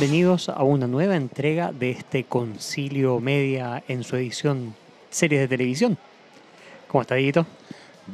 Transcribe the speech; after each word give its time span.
bienvenidos 0.00 0.48
a 0.48 0.62
una 0.62 0.86
nueva 0.86 1.16
entrega 1.16 1.72
de 1.72 1.90
este 1.90 2.22
Concilio 2.22 3.18
Media 3.18 3.82
en 3.88 4.04
su 4.04 4.14
edición 4.14 4.72
series 5.10 5.40
de 5.40 5.48
televisión. 5.48 5.98
¿Cómo 6.86 7.02
está, 7.02 7.16
Dieguito? 7.16 7.44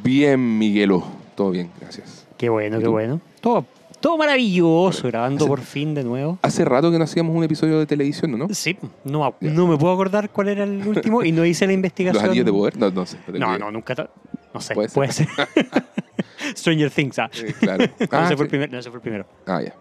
Bien, 0.03 0.59
Miguelo. 0.59 1.05
Todo 1.35 1.50
bien, 1.50 1.71
gracias. 1.79 2.27
Qué 2.39 2.49
bueno, 2.49 2.79
¿Y 2.79 2.81
qué 2.82 2.89
bueno. 2.89 3.21
Todo, 3.43 3.67
todo 4.00 4.17
maravilloso, 4.17 5.09
grabando 5.09 5.45
hace- 5.45 5.49
por 5.50 5.61
fin 5.61 5.95
de 5.95 6.05
nuevo. 6.05 6.39
Hace 6.41 6.64
rato 6.64 6.91
que 6.91 6.96
no 6.96 7.05
hacíamos 7.05 7.36
un 7.36 7.45
episodio 7.45 7.79
de 7.79 7.85
televisión, 7.85 8.39
¿no? 8.39 8.48
Sí, 8.55 8.79
no, 9.05 9.35
no 9.41 9.66
me 9.66 9.77
puedo 9.77 9.93
acordar 9.93 10.30
cuál 10.30 10.48
era 10.48 10.64
el 10.64 10.87
último 10.89 11.23
y 11.23 11.32
no 11.32 11.45
hice 11.45 11.66
la 11.66 11.73
Los 11.73 11.77
investigación. 11.77 12.25
anillos 12.25 12.46
de 12.46 12.53
poder. 12.53 12.79
No, 12.79 12.91
no 12.91 13.05
sé. 13.05 13.19
No, 13.30 13.58
no, 13.58 13.71
nunca. 13.71 14.08
No 14.55 14.61
sé, 14.63 14.72
Puede 14.75 14.89
puede 14.89 15.13
ser. 15.13 15.29
Stranger 16.57 16.91
Things, 16.91 17.19
ah. 17.19 17.31
Eh, 17.35 17.53
claro. 17.59 17.85
No, 18.01 18.07
Ah, 18.11 18.25
ese 18.27 18.37
fue 18.37 18.45
el 18.46 18.51
sí. 18.51 18.57
primer- 18.57 18.73
no, 18.73 18.79
ese 18.79 18.91
fue 18.91 18.99
el 18.99 19.03
primero. 19.03 19.27
Ah, 19.46 19.61
ya. 19.63 19.75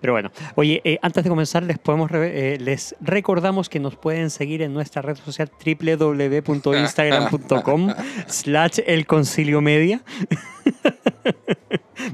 Pero 0.00 0.14
bueno, 0.14 0.30
oye, 0.56 0.80
eh, 0.84 0.98
antes 1.02 1.22
de 1.22 1.30
comenzar 1.30 1.62
les 1.62 1.78
podemos 1.78 2.10
re- 2.10 2.54
eh, 2.54 2.58
les 2.58 2.96
recordamos 3.00 3.68
que 3.68 3.78
nos 3.78 3.94
pueden 3.96 4.30
seguir 4.30 4.62
en 4.62 4.72
nuestra 4.74 5.00
red 5.02 5.16
social 5.16 5.48
www.instagram.com 5.64 7.94
slash 8.26 8.80
el 8.86 9.06
concilio 9.06 9.60
media. 9.60 10.00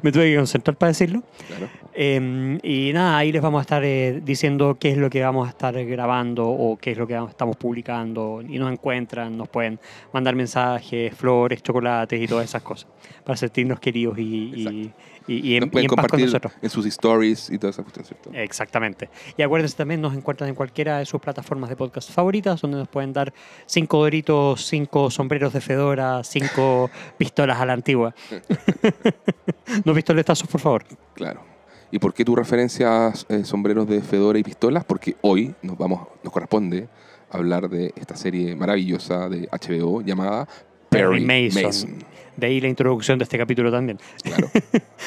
Me 0.03 0.13
tuve 0.13 0.31
que 0.31 0.37
concentrar 0.37 0.77
para 0.77 0.89
decirlo. 0.89 1.23
Claro. 1.49 1.69
Eh, 1.99 2.59
y 2.63 2.93
nada, 2.93 3.17
ahí 3.17 3.33
les 3.33 3.41
vamos 3.41 3.59
a 3.61 3.63
estar 3.63 3.83
eh, 3.83 4.21
diciendo 4.23 4.77
qué 4.79 4.91
es 4.91 4.99
lo 4.99 5.09
que 5.09 5.23
vamos 5.23 5.47
a 5.47 5.51
estar 5.51 5.75
grabando 5.87 6.47
o 6.47 6.77
qué 6.77 6.93
es 6.93 6.99
lo 6.99 7.07
que 7.07 7.15
estamos 7.29 7.57
publicando. 7.57 8.43
Y 8.47 8.59
nos 8.59 8.71
encuentran, 8.71 9.37
nos 9.37 9.49
pueden 9.49 9.81
mandar 10.13 10.35
mensajes, 10.35 11.15
flores, 11.15 11.63
chocolates 11.63 12.21
y 12.21 12.27
todas 12.27 12.45
esas 12.45 12.63
cosas 12.63 12.87
para 13.25 13.37
sentirnos 13.37 13.81
queridos 13.81 14.19
y, 14.19 14.23
y, 14.23 14.69
y- 14.69 14.93
y 15.29 15.57
en, 15.57 15.69
pueden 15.71 15.89
paz 15.89 15.97
con 15.97 15.97
compartir 16.03 16.27
nosotros. 16.27 16.53
en 16.63 16.71
sus 16.71 16.87
stories 16.87 17.51
y 17.51 17.59
toda 17.59 17.71
esa 17.73 17.83
cuestión, 17.83 18.05
¿cierto? 18.07 18.31
Exactamente. 18.33 19.09
Y 19.37 19.43
acuérdense 19.43 19.77
también, 19.77 20.01
nos 20.01 20.15
encuentran 20.15 20.49
en 20.51 20.55
cualquiera 20.55 20.99
de 20.99 21.05
sus 21.07 21.21
plataformas 21.21 21.69
de 21.69 21.75
podcast 21.75 22.13
favoritas, 22.13 22.61
donde 22.61 22.77
nos 22.79 22.87
pueden 22.89 23.13
dar 23.13 23.33
cinco 23.67 23.99
doritos, 23.99 24.65
cinco 24.67 25.11
sombreros 25.11 25.53
de 25.53 25.61
Fedora, 25.61 26.23
cinco 26.23 26.91
pistolas 27.19 27.59
a 27.59 27.67
la 27.67 27.73
antigua. 27.73 28.15
no 29.85 29.95
pistoletazos, 29.95 30.47
por 30.49 30.61
favor. 30.61 30.85
Claro. 31.15 31.56
¿Y 31.91 31.99
por 31.99 32.15
qué 32.15 32.25
tu 32.25 32.35
referencia 32.35 33.09
a 33.09 33.13
eh, 33.29 33.45
sombreros 33.45 33.89
de 33.89 34.01
Fedora 34.01 34.39
y 34.39 34.43
pistolas? 34.43 34.85
Porque 34.85 35.17
hoy 35.21 35.55
nos 35.63 35.79
vamos, 35.79 36.09
nos 36.23 36.33
corresponde 36.33 36.89
hablar 37.31 37.69
de 37.69 37.93
esta 37.97 38.17
serie 38.17 38.55
maravillosa 38.57 39.29
de 39.29 39.49
HBO 39.49 40.03
llamada 40.03 40.49
Perry 40.89 41.25
Perry 41.25 41.51
Mason. 41.51 41.63
Mason. 41.63 42.05
De 42.37 42.47
ahí 42.47 42.61
la 42.61 42.69
introducción 42.69 43.19
de 43.19 43.25
este 43.25 43.39
capítulo 43.39 43.71
también. 43.71 43.99
Claro. 44.23 44.51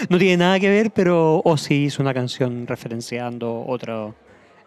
No 0.10 0.18
tiene 0.18 0.38
nada 0.38 0.60
que 0.62 0.70
ver, 0.70 0.92
pero 0.92 1.42
Ozzy 1.44 1.86
hizo 1.86 2.02
una 2.02 2.14
canción 2.14 2.66
referenciando 2.66 3.66
otro, 3.68 4.16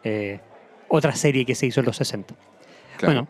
eh, 0.04 0.40
otra 0.88 1.14
serie 1.14 1.46
que 1.46 1.54
se 1.54 1.64
hizo 1.64 1.80
en 1.80 1.86
los 1.86 1.96
60. 1.96 2.34
claro. 2.98 3.14
Bueno, 3.14 3.28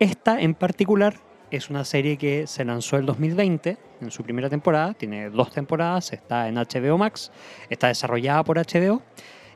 esta 0.00 0.40
en 0.40 0.54
particular 0.54 1.14
es 1.56 1.70
una 1.70 1.84
serie 1.84 2.16
que 2.16 2.46
se 2.46 2.64
lanzó 2.64 2.96
el 2.96 3.06
2020 3.06 3.76
en 4.00 4.10
su 4.10 4.22
primera 4.22 4.48
temporada, 4.50 4.94
tiene 4.94 5.30
dos 5.30 5.50
temporadas, 5.50 6.12
está 6.12 6.48
en 6.48 6.56
HBO 6.56 6.98
Max, 6.98 7.30
está 7.70 7.88
desarrollada 7.88 8.42
por 8.44 8.58
HBO 8.58 9.02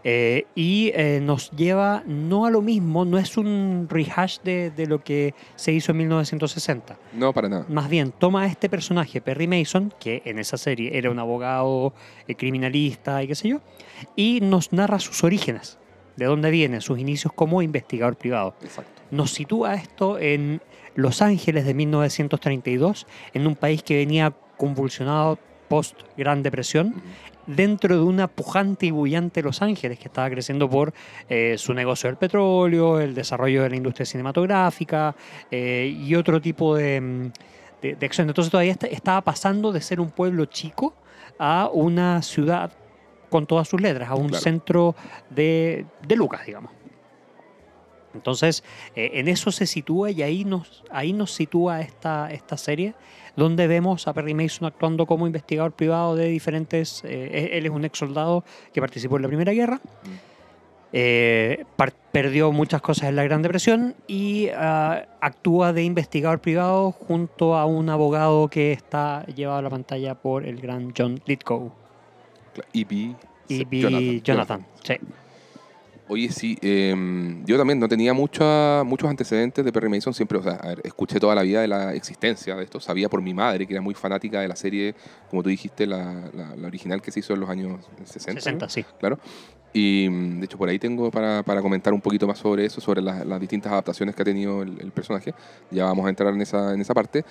eh, 0.04 0.46
y 0.54 0.92
eh, 0.94 1.20
nos 1.22 1.50
lleva 1.50 2.02
no 2.06 2.46
a 2.46 2.50
lo 2.50 2.62
mismo, 2.62 3.04
no 3.04 3.18
es 3.18 3.36
un 3.36 3.88
rehash 3.90 4.38
de, 4.44 4.70
de 4.70 4.86
lo 4.86 5.02
que 5.02 5.34
se 5.56 5.72
hizo 5.72 5.92
en 5.92 5.98
1960. 5.98 6.96
No, 7.14 7.32
para 7.32 7.48
nada. 7.48 7.66
Más 7.68 7.88
bien, 7.88 8.12
toma 8.12 8.42
a 8.42 8.46
este 8.46 8.68
personaje, 8.68 9.20
Perry 9.20 9.48
Mason, 9.48 9.92
que 9.98 10.22
en 10.24 10.38
esa 10.38 10.56
serie 10.56 10.96
era 10.96 11.10
un 11.10 11.18
abogado 11.18 11.94
eh, 12.28 12.34
criminalista 12.36 13.22
y 13.22 13.26
qué 13.26 13.34
sé 13.34 13.48
yo, 13.48 13.60
y 14.14 14.40
nos 14.40 14.72
narra 14.72 15.00
sus 15.00 15.24
orígenes, 15.24 15.78
de 16.16 16.26
dónde 16.26 16.50
viene, 16.50 16.80
sus 16.80 16.98
inicios 16.98 17.32
como 17.32 17.60
investigador 17.62 18.16
privado 18.16 18.54
Exacto. 18.62 19.02
nos 19.10 19.32
sitúa 19.32 19.74
esto 19.74 20.18
en 20.18 20.60
Los 20.98 21.22
Ángeles 21.22 21.64
de 21.64 21.74
1932, 21.74 23.06
en 23.32 23.46
un 23.46 23.54
país 23.54 23.84
que 23.84 23.96
venía 23.98 24.32
convulsionado 24.56 25.38
post 25.68 25.94
Gran 26.16 26.42
Depresión, 26.42 26.92
dentro 27.46 27.94
de 27.96 28.02
una 28.02 28.26
pujante 28.26 28.86
y 28.86 28.90
bullante 28.90 29.40
Los 29.42 29.62
Ángeles 29.62 30.00
que 30.00 30.06
estaba 30.08 30.28
creciendo 30.28 30.68
por 30.68 30.92
eh, 31.28 31.54
su 31.56 31.72
negocio 31.72 32.08
del 32.08 32.16
petróleo, 32.16 32.98
el 32.98 33.14
desarrollo 33.14 33.62
de 33.62 33.70
la 33.70 33.76
industria 33.76 34.06
cinematográfica 34.06 35.14
eh, 35.52 35.94
y 36.04 36.16
otro 36.16 36.40
tipo 36.40 36.74
de, 36.74 37.00
mm, 37.00 37.30
de, 37.80 37.94
de 37.94 38.06
acción. 38.06 38.28
Entonces 38.28 38.50
todavía 38.50 38.72
está- 38.72 38.88
estaba 38.88 39.20
pasando 39.20 39.70
de 39.70 39.80
ser 39.80 40.00
un 40.00 40.10
pueblo 40.10 40.46
chico 40.46 40.94
a 41.38 41.70
una 41.72 42.22
ciudad 42.22 42.72
con 43.30 43.46
todas 43.46 43.68
sus 43.68 43.80
letras, 43.80 44.08
a 44.10 44.14
un 44.16 44.28
Claro. 44.30 44.42
centro 44.42 44.96
de, 45.30 45.84
de 46.06 46.16
Lucas, 46.16 46.44
digamos. 46.44 46.72
Entonces, 48.18 48.64
eh, 48.94 49.12
en 49.14 49.28
eso 49.28 49.50
se 49.50 49.66
sitúa 49.66 50.10
y 50.10 50.22
ahí 50.22 50.44
nos, 50.44 50.84
ahí 50.90 51.12
nos 51.12 51.32
sitúa 51.32 51.80
esta, 51.80 52.30
esta 52.32 52.56
serie, 52.56 52.94
donde 53.36 53.66
vemos 53.66 54.08
a 54.08 54.12
Perry 54.12 54.34
Mason 54.34 54.66
actuando 54.66 55.06
como 55.06 55.26
investigador 55.26 55.72
privado 55.72 56.16
de 56.16 56.26
diferentes... 56.28 57.02
eh, 57.04 57.50
él 57.52 57.66
es 57.66 57.72
un 57.72 57.84
ex 57.84 57.98
soldado 57.98 58.44
que 58.72 58.80
participó 58.80 59.16
en 59.16 59.22
la 59.22 59.28
Primera 59.28 59.52
Guerra, 59.52 59.80
eh, 60.92 61.64
perdió 62.12 62.50
muchas 62.50 62.80
cosas 62.80 63.10
en 63.10 63.16
la 63.16 63.22
Gran 63.22 63.42
Depresión 63.42 63.94
y 64.06 64.48
ah, 64.56 65.06
actúa 65.20 65.72
de 65.72 65.84
investigador 65.84 66.40
privado 66.40 66.92
junto 66.92 67.56
a 67.56 67.66
un 67.66 67.90
abogado 67.90 68.48
que 68.48 68.72
está 68.72 69.24
llevado 69.26 69.58
a 69.58 69.62
la 69.62 69.70
pantalla 69.70 70.14
por 70.14 70.46
el 70.46 70.60
gran 70.60 70.92
John 70.96 71.20
Lithgow. 71.26 71.72
E.B. 72.72 73.14
Y 73.48 73.64
vi 73.64 74.20
Jonathan. 74.22 74.66
Sí. 74.82 74.94
Oye, 76.08 76.30
sí, 76.30 76.56
eh, 76.62 76.94
yo 77.44 77.58
también 77.58 77.78
no 77.78 77.86
tenía 77.88 78.14
mucha- 78.14 78.82
muchos 78.84 79.08
antecedentes 79.10 79.64
de 79.64 79.72
Perry 79.72 79.88
Mason, 79.90 80.14
siempre, 80.14 80.38
o 80.38 80.42
sea, 80.42 80.58
ver, 80.64 80.80
escuché 80.84 81.20
toda 81.20 81.34
la 81.34 81.42
vida 81.42 81.60
de 81.60 81.68
la 81.68 81.94
existencia 81.94 82.56
de 82.56 82.64
esto, 82.64 82.80
sabía 82.80 83.08
por 83.08 83.20
mi 83.20 83.34
madre 83.34 83.66
que 83.66 83.74
era 83.74 83.82
muy 83.82 83.94
fanática 83.94 84.40
de 84.40 84.48
la 84.48 84.56
serie, 84.56 84.94
como 85.28 85.42
tú 85.42 85.50
dijiste, 85.50 85.86
la, 85.86 86.30
la- 86.34 86.56
la 86.56 86.66
original 86.66 87.02
que 87.02 87.10
se 87.10 87.20
hizo 87.20 87.34
en 87.34 87.40
los 87.40 87.50
años 87.50 87.80
60. 88.04 88.40
60, 88.40 88.64
¿no? 88.66 88.70
sí. 88.70 88.84
Claro. 88.98 89.18
Y 89.72 90.08
mm, 90.08 90.40
de 90.40 90.44
hecho 90.46 90.58
por 90.58 90.68
ahí 90.68 90.78
tengo 90.78 91.10
para, 91.10 91.42
para 91.42 91.62
comentar 91.62 91.92
un 91.92 92.00
poquito 92.00 92.26
más 92.26 92.38
sobre 92.38 92.64
eso, 92.64 92.80
sobre 92.80 93.02
las, 93.02 93.40
distintas 93.40 93.72
adaptaciones 93.72 94.14
que 94.14 94.22
ha 94.22 94.24
tenido 94.24 94.62
el, 94.62 94.90
personaje. 94.92 95.34
Ya 95.70 95.84
vamos 95.84 96.06
a 96.06 96.08
entrar 96.08 96.32
en 96.32 96.40
esa, 96.40 96.74
en 96.74 96.80
esa 96.80 96.94
parte. 96.94 97.24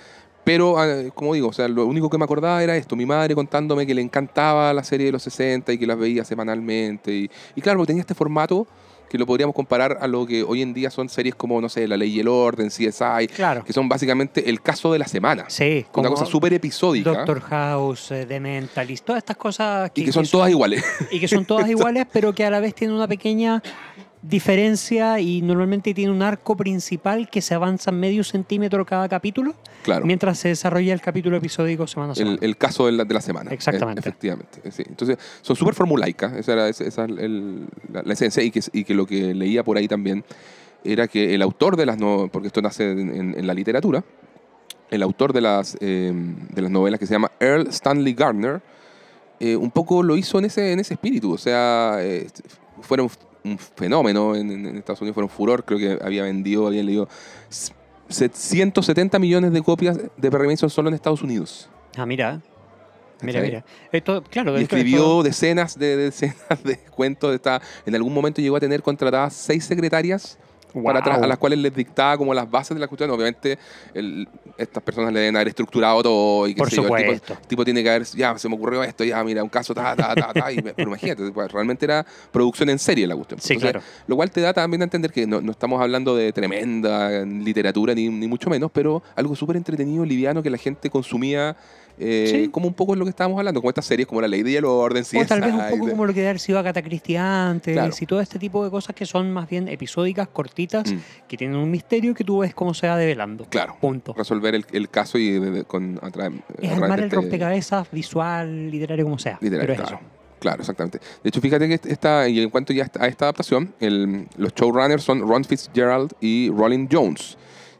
Pero, 0.44 0.78
ah, 0.78 0.86
como 1.14 1.34
digo, 1.34 1.48
o 1.48 1.52
sea, 1.52 1.68
lo 1.68 1.84
único 1.86 2.08
que 2.08 2.16
me 2.16 2.24
acordaba 2.24 2.62
era 2.62 2.76
esto, 2.76 2.96
mi 2.96 3.04
madre 3.04 3.34
contándome 3.34 3.86
que 3.86 3.94
le 3.94 4.00
encantaba 4.00 4.72
la 4.72 4.82
serie 4.82 5.06
de 5.06 5.12
los 5.12 5.22
60 5.22 5.72
y 5.72 5.78
que 5.78 5.86
las 5.86 5.98
veía 5.98 6.24
semanalmente. 6.24 7.12
Y, 7.12 7.30
y 7.54 7.60
claro, 7.60 7.84
tenía 7.84 8.00
este 8.00 8.14
formato 8.14 8.66
que 9.08 9.18
lo 9.18 9.26
podríamos 9.26 9.54
comparar 9.54 9.98
a 10.00 10.06
lo 10.06 10.26
que 10.26 10.42
hoy 10.42 10.62
en 10.62 10.74
día 10.74 10.90
son 10.90 11.08
series 11.08 11.34
como, 11.34 11.60
no 11.60 11.68
sé, 11.68 11.86
La 11.88 11.96
Ley 11.96 12.10
y 12.16 12.20
el 12.20 12.28
Orden, 12.28 12.68
CSI, 12.68 13.28
Claro. 13.34 13.64
que 13.64 13.72
son 13.72 13.88
básicamente 13.88 14.48
el 14.50 14.60
caso 14.60 14.92
de 14.92 14.98
la 14.98 15.06
semana. 15.08 15.44
Sí, 15.48 15.86
Una 15.94 16.08
cosa 16.10 16.26
súper 16.26 16.52
episódica 16.54 17.10
Doctor 17.10 17.40
House, 17.40 18.10
eh, 18.10 18.26
The 18.26 18.40
Mentalist, 18.40 19.04
todas 19.04 19.20
estas 19.20 19.36
cosas 19.36 19.90
y 19.94 20.04
que 20.04 20.12
son 20.12 20.26
todas 20.26 20.50
iguales. 20.50 20.84
y 21.10 21.20
que 21.20 21.28
son 21.28 21.44
todas 21.44 21.68
iguales, 21.70 22.06
pero 22.12 22.34
que 22.34 22.44
a 22.44 22.50
la 22.50 22.60
vez 22.60 22.74
tienen 22.74 22.96
una 22.96 23.08
pequeña 23.08 23.62
diferencia 24.22 25.20
y 25.20 25.42
normalmente 25.42 25.94
tiene 25.94 26.10
un 26.12 26.22
arco 26.22 26.56
principal 26.56 27.28
que 27.30 27.40
se 27.40 27.54
avanza 27.54 27.92
medio 27.92 28.24
centímetro 28.24 28.84
cada 28.84 29.08
capítulo, 29.08 29.54
claro. 29.82 30.04
mientras 30.04 30.38
se 30.38 30.48
desarrolla 30.48 30.92
el 30.92 31.00
capítulo 31.00 31.36
episódico 31.36 31.86
semana 31.86 32.12
a 32.12 32.14
semana. 32.16 32.38
el, 32.40 32.44
el 32.44 32.56
caso 32.56 32.86
de 32.86 32.92
la, 32.92 33.04
de 33.04 33.14
la 33.14 33.20
semana. 33.20 33.50
Exactamente. 33.52 34.00
Eh, 34.00 34.02
efectivamente. 34.02 34.60
eh, 34.64 34.70
sí. 34.72 34.82
Entonces, 34.88 35.18
son 35.42 35.56
súper 35.56 35.74
formulaicas. 35.74 36.32
Esa 36.34 36.52
era 36.54 36.68
esa- 36.68 36.84
esa 36.84 37.04
es 37.04 37.10
el- 37.10 37.66
la, 37.92 38.02
la 38.02 38.12
esencia. 38.12 38.42
Y 38.42 38.50
que, 38.50 38.60
y 38.72 38.84
que 38.84 38.94
lo 38.94 39.06
que 39.06 39.34
leía 39.34 39.62
por 39.64 39.76
ahí 39.76 39.86
también 39.88 40.24
era 40.84 41.06
que 41.08 41.34
el 41.34 41.42
autor 41.42 41.76
de 41.76 41.86
las 41.86 41.98
novelas, 41.98 42.30
porque 42.32 42.48
esto 42.48 42.60
nace 42.62 42.90
en, 42.90 43.14
en- 43.14 43.38
en 43.38 43.46
la 43.46 43.54
literatura, 43.54 44.04
el 44.90 45.02
autor 45.02 45.32
de 45.32 45.40
las, 45.42 45.76
eh, 45.80 46.12
de 46.14 46.62
las 46.62 46.70
novelas 46.70 46.98
que 46.98 47.06
se 47.06 47.12
llama 47.12 47.30
Earl 47.40 47.68
Stanley 47.68 48.14
Gardner, 48.14 48.62
eh, 49.40 49.54
un 49.54 49.70
poco 49.70 50.02
lo 50.02 50.16
hizo 50.16 50.38
en 50.38 50.46
ese, 50.46 50.72
en 50.72 50.80
ese 50.80 50.94
espíritu. 50.94 51.32
O 51.32 51.38
sea, 51.38 51.98
eh, 52.00 52.26
fueron 52.80 53.08
un 53.44 53.58
fenómeno 53.58 54.34
en, 54.36 54.50
en 54.50 54.76
Estados 54.76 55.00
Unidos, 55.00 55.14
fueron 55.14 55.28
furor. 55.30 55.64
Creo 55.64 55.78
que 55.78 55.98
había 56.04 56.22
vendido, 56.24 56.66
había 56.66 56.82
leído 56.82 57.08
170 58.08 59.18
millones 59.18 59.52
de 59.52 59.62
copias 59.62 59.98
de 60.16 60.30
Perry 60.30 60.48
Mason 60.48 60.70
solo 60.70 60.88
en 60.88 60.94
Estados 60.94 61.22
Unidos. 61.22 61.68
Ah, 61.96 62.06
mira. 62.06 62.40
Mira, 63.20 63.40
mira. 63.40 63.64
Esto, 63.90 64.22
claro, 64.30 64.58
Y 64.58 64.62
escribió 64.62 64.98
esto- 64.98 65.22
decenas 65.24 65.76
de, 65.78 65.96
decenas 65.96 66.62
de 66.62 66.78
cuentos. 66.94 67.34
Está, 67.34 67.60
en 67.84 67.94
algún 67.94 68.14
momento 68.14 68.40
llegó 68.40 68.56
a 68.56 68.60
tener 68.60 68.82
contratadas 68.82 69.34
seis 69.34 69.64
secretarias 69.64 70.38
para 70.84 71.00
atrás, 71.00 71.16
Wow. 71.16 71.24
a 71.24 71.28
las 71.28 71.38
cuales 71.38 71.58
les 71.58 71.74
dictaba 71.74 72.16
como 72.16 72.32
las 72.32 72.48
bases 72.48 72.76
de 72.76 72.80
la 72.80 72.86
cuestión. 72.86 73.10
Obviamente, 73.10 73.58
el- 73.94 74.28
estas 74.58 74.82
personas 74.82 75.12
le 75.12 75.20
deben 75.20 75.36
haber 75.36 75.48
estructurado 75.48 76.02
todo 76.02 76.48
y 76.48 76.54
qué 76.54 76.58
Por 76.58 76.68
el 76.68 76.74
tipo-. 76.74 76.96
El 76.96 77.46
tipo, 77.46 77.64
tiene 77.64 77.82
que 77.82 77.88
haber, 77.88 78.04
ya, 78.04 78.36
se 78.36 78.48
me 78.48 78.56
ocurrió 78.56 78.82
esto, 78.82 79.04
ya, 79.04 79.22
mira, 79.22 79.42
un 79.42 79.48
caso, 79.48 79.72
ta, 79.72 79.94
ta, 79.94 80.14
ta, 80.14 80.32
ta. 80.32 80.52
y 80.52 80.60
pero 80.60 80.88
imagínate, 80.88 81.30
pues, 81.30 81.52
realmente 81.52 81.84
era 81.84 82.04
producción 82.32 82.68
en 82.68 82.78
serie 82.78 83.06
la 83.06 83.14
cuestión. 83.14 83.40
Sí, 83.40 83.54
Entonces, 83.54 83.80
claro. 83.80 83.86
Lo 84.06 84.16
cual 84.16 84.30
te 84.30 84.40
da 84.40 84.52
también 84.52 84.82
a 84.82 84.84
entender 84.84 85.12
que 85.12 85.26
no, 85.26 85.40
no 85.40 85.52
estamos 85.52 85.80
hablando 85.80 86.16
de 86.16 86.32
tremenda 86.32 87.24
literatura, 87.24 87.94
ni, 87.94 88.08
ni 88.08 88.26
mucho 88.26 88.50
menos, 88.50 88.70
pero 88.72 89.02
algo 89.14 89.36
súper 89.36 89.56
entretenido, 89.56 90.04
liviano, 90.04 90.42
que 90.42 90.50
la 90.50 90.58
gente 90.58 90.90
consumía 90.90 91.56
eh, 92.00 92.28
Sí. 92.44 92.48
como 92.48 92.66
un 92.68 92.74
poco 92.74 92.92
es 92.94 92.98
lo 92.98 93.04
que 93.04 93.10
estábamos 93.10 93.38
hablando, 93.38 93.60
como 93.60 93.70
estas 93.70 93.84
series 93.86 94.06
como 94.06 94.20
La 94.20 94.28
Ley 94.28 94.42
y 94.46 94.56
el 94.56 94.64
Orden, 94.64 95.02
O 95.04 95.26
tal 95.26 95.40
vez 95.40 95.52
un 95.52 95.58
poco 95.70 95.86
de- 95.86 95.90
como 95.92 96.06
lo 96.06 96.12
que 96.12 96.20
debe 96.20 96.30
haber 96.30 96.40
sido 96.40 96.58
Agatha 96.58 96.82
Christie 96.82 97.18
antes 97.18 97.72
Claro. 97.74 97.92
y 97.98 98.06
todo 98.06 98.20
este 98.20 98.38
tipo 98.38 98.64
de 98.64 98.70
cosas 98.70 98.94
que 98.94 99.04
son 99.06 99.32
más 99.32 99.48
bien 99.48 99.68
episódicas, 99.68 100.28
cortitas, 100.28 100.92
Mm. 100.92 100.98
que 101.28 101.36
tienen 101.36 101.56
un 101.56 101.70
misterio 101.70 102.14
que 102.14 102.24
tú 102.24 102.38
ves 102.38 102.54
cómo 102.54 102.74
se 102.74 102.86
va 102.88 102.96
develando. 102.96 103.44
Claro. 103.50 103.76
Punto. 103.80 104.14
resolver 104.14 104.54
el, 104.54 104.64
el 104.72 104.88
caso 104.88 105.18
y 105.18 105.30
de- 105.38 105.50
de- 105.50 105.64
con 105.64 105.98
a 106.02 106.08
tra- 106.10 106.32
Es 106.60 106.70
armar 106.72 106.90
de 106.90 106.96
el 106.96 107.04
este- 107.04 107.16
rompecabezas 107.16 107.90
visual, 107.90 108.70
literario, 108.70 109.04
como 109.04 109.18
sea. 109.18 109.38
Pero 109.40 109.56
es 109.60 109.66
claro. 109.66 109.84
eso. 109.84 109.98
Claro, 110.40 110.60
exactamente. 110.60 110.98
De 111.22 111.28
hecho, 111.30 111.40
fíjate 111.40 111.66
que 111.66 111.80
esta, 111.90 112.28
y 112.28 112.40
en 112.40 112.50
cuanto 112.50 112.72
ya 112.72 112.88
a 113.00 113.06
esta 113.08 113.24
adaptación, 113.24 113.74
el- 113.80 114.28
los 114.36 114.54
showrunners 114.54 115.02
son 115.02 115.20
Ron 115.26 115.44
Fitzgerald 115.44 116.12
y 116.20 116.48
Rolling 116.50 116.86
Jones. 116.90 117.36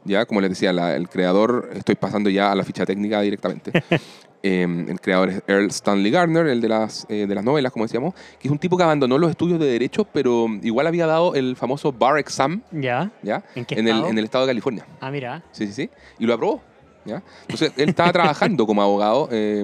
Ya, 0.08 0.24
como 0.24 0.40
les 0.40 0.50
decía, 0.50 0.72
la- 0.72 0.96
el 0.96 1.08
creador, 1.08 1.68
estoy 1.74 1.94
pasando 1.94 2.30
ya 2.30 2.50
a 2.50 2.54
la 2.54 2.64
ficha 2.64 2.84
técnica 2.86 3.20
directamente. 3.20 3.70
Eh, 4.40 4.62
el 4.62 5.00
creador 5.00 5.30
es 5.30 5.42
Earl 5.48 5.66
Stanley 5.66 6.12
Gardner, 6.12 6.46
el 6.46 6.60
de 6.60 6.68
las, 6.68 7.04
eh, 7.08 7.26
de 7.26 7.34
las 7.34 7.42
novelas, 7.42 7.72
como 7.72 7.86
decíamos, 7.86 8.14
que 8.38 8.46
es 8.46 8.52
un 8.52 8.58
tipo 8.60 8.76
que 8.76 8.84
abandonó 8.84 9.18
los 9.18 9.30
estudios 9.30 9.58
de 9.58 9.66
Derecho, 9.66 10.04
pero 10.04 10.46
igual 10.62 10.86
había 10.86 11.08
dado 11.08 11.34
el 11.34 11.56
famoso 11.56 11.90
Bar 11.92 12.20
Exam, 12.20 12.62
¿Ya? 12.70 13.10
¿ya? 13.24 13.42
¿En 13.56 13.64
qué 13.64 13.74
el, 13.74 13.88
estado? 13.88 14.06
en 14.06 14.16
el 14.18 14.24
estado 14.24 14.46
de 14.46 14.50
California. 14.50 14.86
Ah, 15.00 15.10
mira. 15.10 15.42
Sí, 15.50 15.66
sí, 15.66 15.72
sí. 15.72 15.90
Y 16.20 16.26
lo 16.26 16.34
aprobó. 16.34 16.62
¿ya? 17.04 17.20
Entonces, 17.42 17.72
él 17.76 17.88
estaba 17.88 18.12
trabajando 18.12 18.64
como 18.64 18.80
abogado 18.80 19.28
eh, 19.32 19.58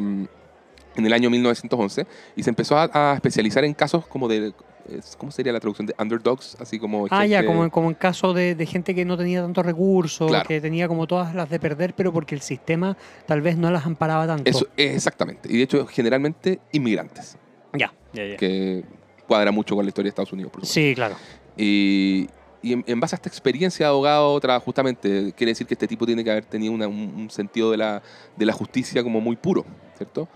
en 0.97 1.07
el 1.07 1.13
año 1.13 1.31
1911 1.31 2.05
y 2.35 2.43
se 2.43 2.51
empezó 2.51 2.77
a, 2.77 2.91
a 2.93 3.15
especializar 3.15 3.65
en 3.65 3.75
casos 3.75 4.05
como 4.09 4.27
de. 4.27 4.53
Es- 4.89 5.17
¿Cómo 5.17 5.31
sería 5.33 5.53
la 5.53 5.61
traducción 5.61 5.87
de 5.87 5.95
underdogs? 5.99 6.57
Así 6.61 6.79
como. 6.79 7.07
Ah, 7.11 7.27
ya, 7.27 7.39
gente- 7.41 7.47
como, 7.53 7.71
como 7.71 7.89
en 7.89 7.95
caso 7.95 8.33
de, 8.35 8.55
de 8.55 8.67
gente 8.67 8.95
que 8.95 9.05
no 9.05 9.17
tenía 9.17 9.43
tantos 9.43 9.65
recursos, 9.65 10.29
Claro. 10.31 10.47
que 10.49 10.61
tenía 10.61 10.89
como 10.89 11.07
todas 11.07 11.35
las 11.35 11.49
de 11.51 11.59
perder, 11.61 11.95
pero 11.95 12.13
porque 12.13 12.35
el 12.35 12.41
sistema 12.41 12.97
tal 13.27 13.41
vez 13.41 13.57
no 13.57 13.71
las 13.71 13.87
amparaba 13.87 14.27
tanto. 14.27 14.49
Eso, 14.51 14.67
exactamente. 14.77 15.49
Y 15.53 15.57
de 15.59 15.63
hecho, 15.63 15.87
generalmente 15.87 16.61
inmigrantes, 16.73 17.37
Ya, 17.73 17.93
ya, 18.13 18.27
ya. 18.27 18.37
que 18.37 18.85
cuadra 19.27 19.51
mucho 19.53 19.75
con 19.75 19.85
la 19.85 19.89
historia 19.89 20.07
de 20.07 20.11
Estados 20.11 20.33
Unidos, 20.33 20.53
por 20.53 20.61
supuesto. 20.67 20.75
Sí, 20.75 20.95
claro. 20.95 21.17
Y, 21.57 22.29
y 22.63 22.73
en, 22.73 22.85
en 22.87 23.01
base 23.01 23.15
a 23.15 23.17
esta 23.17 23.29
experiencia 23.29 23.87
de 23.87 23.91
abogado, 23.91 24.41
justamente 24.61 25.33
quiere 25.37 25.53
decir 25.53 25.67
que 25.67 25.75
este 25.75 25.87
tipo 25.87 26.05
tiene 26.07 26.25
que 26.25 26.31
haber 26.31 26.45
tenido 26.45 26.73
una- 26.73 26.89
un, 26.89 27.13
un 27.17 27.31
sentido 27.31 27.71
de 27.71 27.77
la, 27.77 28.03
de 28.37 28.47
la 28.47 28.53
justicia 28.53 29.03
como 29.03 29.21
muy 29.21 29.37
puro, 29.37 29.65
¿cierto? 29.97 30.29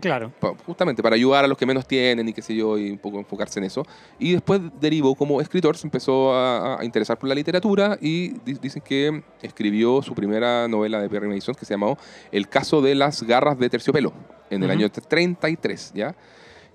Claro. 0.00 0.32
justamente 0.66 1.02
para 1.02 1.16
ayudar 1.16 1.44
a 1.44 1.48
los 1.48 1.56
que 1.58 1.66
menos 1.66 1.86
tienen 1.86 2.28
y 2.28 2.32
qué 2.32 2.42
sé 2.42 2.54
yo, 2.54 2.76
y 2.78 2.90
un 2.90 2.98
poco 2.98 3.18
enfocarse 3.18 3.58
en 3.58 3.64
eso. 3.64 3.84
Y 4.18 4.32
después 4.32 4.60
derivó 4.80 5.14
como 5.14 5.40
escritor, 5.40 5.76
se 5.76 5.86
empezó 5.86 6.32
a, 6.34 6.80
a 6.80 6.84
interesar 6.84 7.18
por 7.18 7.28
la 7.28 7.34
literatura 7.34 7.98
y 8.00 8.30
di- 8.44 8.54
dicen 8.60 8.82
que 8.84 9.22
escribió 9.42 10.02
su 10.02 10.14
primera 10.14 10.66
novela 10.68 11.00
de 11.00 11.08
Perry 11.08 11.28
Mason 11.28 11.54
que 11.54 11.64
se 11.64 11.74
llamó 11.74 11.98
El 12.32 12.48
caso 12.48 12.80
de 12.82 12.94
las 12.94 13.22
garras 13.22 13.58
de 13.58 13.68
terciopelo 13.70 14.12
en 14.50 14.62
el 14.62 14.70
Ujú. 14.70 14.78
año 14.78 14.90
33, 14.90 15.92
¿ya? 15.94 16.14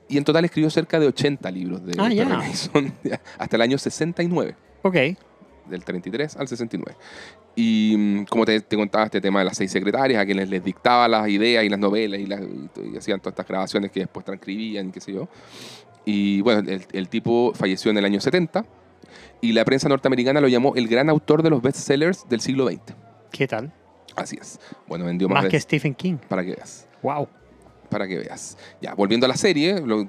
Y 0.08 0.18
en 0.18 0.24
total 0.24 0.44
escribió 0.46 0.70
cerca 0.70 1.00
de 1.00 1.08
80 1.08 1.52
libros 1.52 1.86
de 1.86 1.94
Ah, 2.00 2.08
Perry. 2.10 2.26
Mason 2.26 2.94
hasta 3.38 3.56
el 3.56 3.62
año 3.62 3.78
69 3.78 4.56
Ok. 4.82 4.96
del 5.68 5.84
33 5.86 6.36
al 6.38 6.48
69. 6.48 6.98
Y 7.60 7.96
mm, 7.98 8.26
como 8.26 8.46
te, 8.46 8.62
te 8.62 8.78
contaba 8.78 9.04
este 9.06 9.20
tema 9.20 9.40
de 9.40 9.46
las 9.46 9.58
seis 9.58 9.70
secretarias, 9.72 10.22
a 10.22 10.26
quienes 10.26 10.48
les 10.50 10.64
dictaba 10.64 11.08
las 11.10 11.28
ideas 11.28 11.66
y 11.66 11.70
las 11.70 11.78
novelas 11.80 12.20
y, 12.22 12.26
las- 12.26 12.40
y 12.42 12.96
hacían 12.98 13.20
todas 13.20 13.34
estas 13.34 13.48
grabaciones 13.48 13.92
que 13.92 14.00
después 14.02 14.26
transcribían 14.26 14.92
qué 14.94 15.02
sé 15.02 15.12
yo. 15.14 15.28
Y 16.06 16.40
bueno, 16.42 16.62
el, 16.70 16.86
el 16.94 17.10
tipo 17.10 17.52
falleció 17.54 17.92
en 17.92 17.98
el 17.98 18.06
año 18.06 18.22
70 18.22 18.64
y 19.42 19.52
la 19.52 19.66
prensa 19.66 19.90
norteamericana 19.90 20.40
lo 20.40 20.48
llamó 20.48 20.74
el 20.76 20.88
gran 20.88 21.10
autor 21.10 21.44
de 21.44 21.50
los 21.50 21.62
bestsellers 21.62 22.28
del 22.30 22.40
siglo 22.40 22.66
XX. 22.68 22.80
¿Qué 23.32 23.46
tal? 23.48 23.74
Así 24.16 24.38
es. 24.40 24.60
Bueno, 24.88 25.04
vendió 25.06 25.28
más, 25.28 25.44
Más 25.44 25.52
que 25.52 25.60
Stephen 25.60 25.94
King. 25.96 26.16
para 26.30 26.44
que 26.46 26.52
veas 26.56 26.88
Wow. 27.04 27.28
para 27.90 28.08
que 28.08 28.18
veas. 28.20 28.58
Ya, 28.82 28.94
volviendo 28.94 29.26
a 29.26 29.30
la 29.30 29.36
serie, 29.38 29.82
lo- 29.82 30.08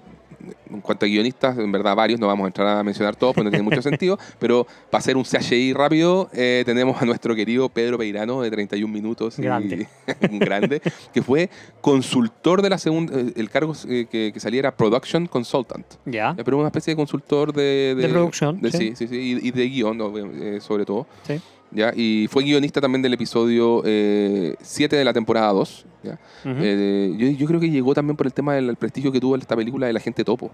en 0.71 0.81
cuanto 0.81 1.05
a 1.07 1.09
guionistas, 1.09 1.59
en 1.59 1.71
verdad 1.73 1.95
varios, 1.97 2.19
no 2.21 2.27
vamos 2.27 2.45
a 2.45 2.47
entrar 2.49 2.69
a 2.79 2.83
mencionar 2.83 3.17
todos 3.17 3.35
porque 3.35 3.45
no 3.45 3.51
tiene 3.51 3.63
mucho 3.65 3.83
sentido, 3.83 4.19
pero 4.39 4.67
para 4.91 5.01
hacer 5.01 5.17
un 5.17 5.25
CHI 5.25 5.73
rápido, 5.73 6.29
eh, 6.33 6.63
tenemos 6.65 7.01
a 7.01 7.05
nuestro 7.05 7.35
querido 7.35 7.69
Pedro 7.69 7.99
Peirano 7.99 8.41
de 8.43 8.51
31 8.51 8.93
minutos. 8.93 9.39
y- 9.39 9.43
Grande. 9.43 9.89
un 10.31 10.39
grande, 10.39 10.81
que 11.13 11.23
fue 11.23 11.51
consultor 11.81 12.63
de 12.63 12.71
la 12.71 12.79
segunda, 12.79 13.19
eh, 13.19 13.33
el 13.37 13.51
cargo 13.51 13.75
eh, 13.89 14.07
que, 14.11 14.31
que 14.33 14.41
salía 14.41 14.61
era 14.61 14.77
Production 14.77 15.27
Consultant. 15.27 15.87
Ya. 16.05 16.35
Pero 16.45 16.59
una 16.59 16.69
especie 16.69 16.93
de 16.93 16.97
consultor 16.97 17.53
de... 17.53 17.95
De 17.97 18.09
producción, 18.09 18.61
de- 18.61 18.71
sí. 18.71 18.93
sí, 18.97 19.09
sí, 19.09 19.17
y, 19.43 19.49
y 19.49 19.51
de 19.51 19.69
guion. 19.69 20.01
Eh, 20.41 20.59
sobre 20.61 20.85
todo. 20.85 21.07
Sí. 21.27 21.41
¿Ya? 21.73 21.93
Y 21.95 22.27
fue 22.31 22.43
guionista 22.45 22.81
también 22.81 23.03
del 23.03 23.15
episodio 23.15 23.83
7 23.85 24.97
de 24.97 25.05
la 25.05 25.13
temporada 25.13 25.53
2. 25.53 25.87
¿ya? 26.03 26.19
Eh, 26.47 27.15
yo, 27.19 27.29
yo 27.31 27.47
creo 27.47 27.61
que 27.61 27.71
llegó 27.71 27.95
también 27.95 28.17
por 28.17 28.27
el 28.27 28.33
tema 28.33 28.55
del 28.55 28.75
prestigio 28.77 29.13
que 29.13 29.21
tuvo 29.21 29.37
esta 29.37 29.55
película 29.57 29.87
de 29.87 29.93
la 29.93 30.01
gente 30.01 30.25
topo, 30.25 30.51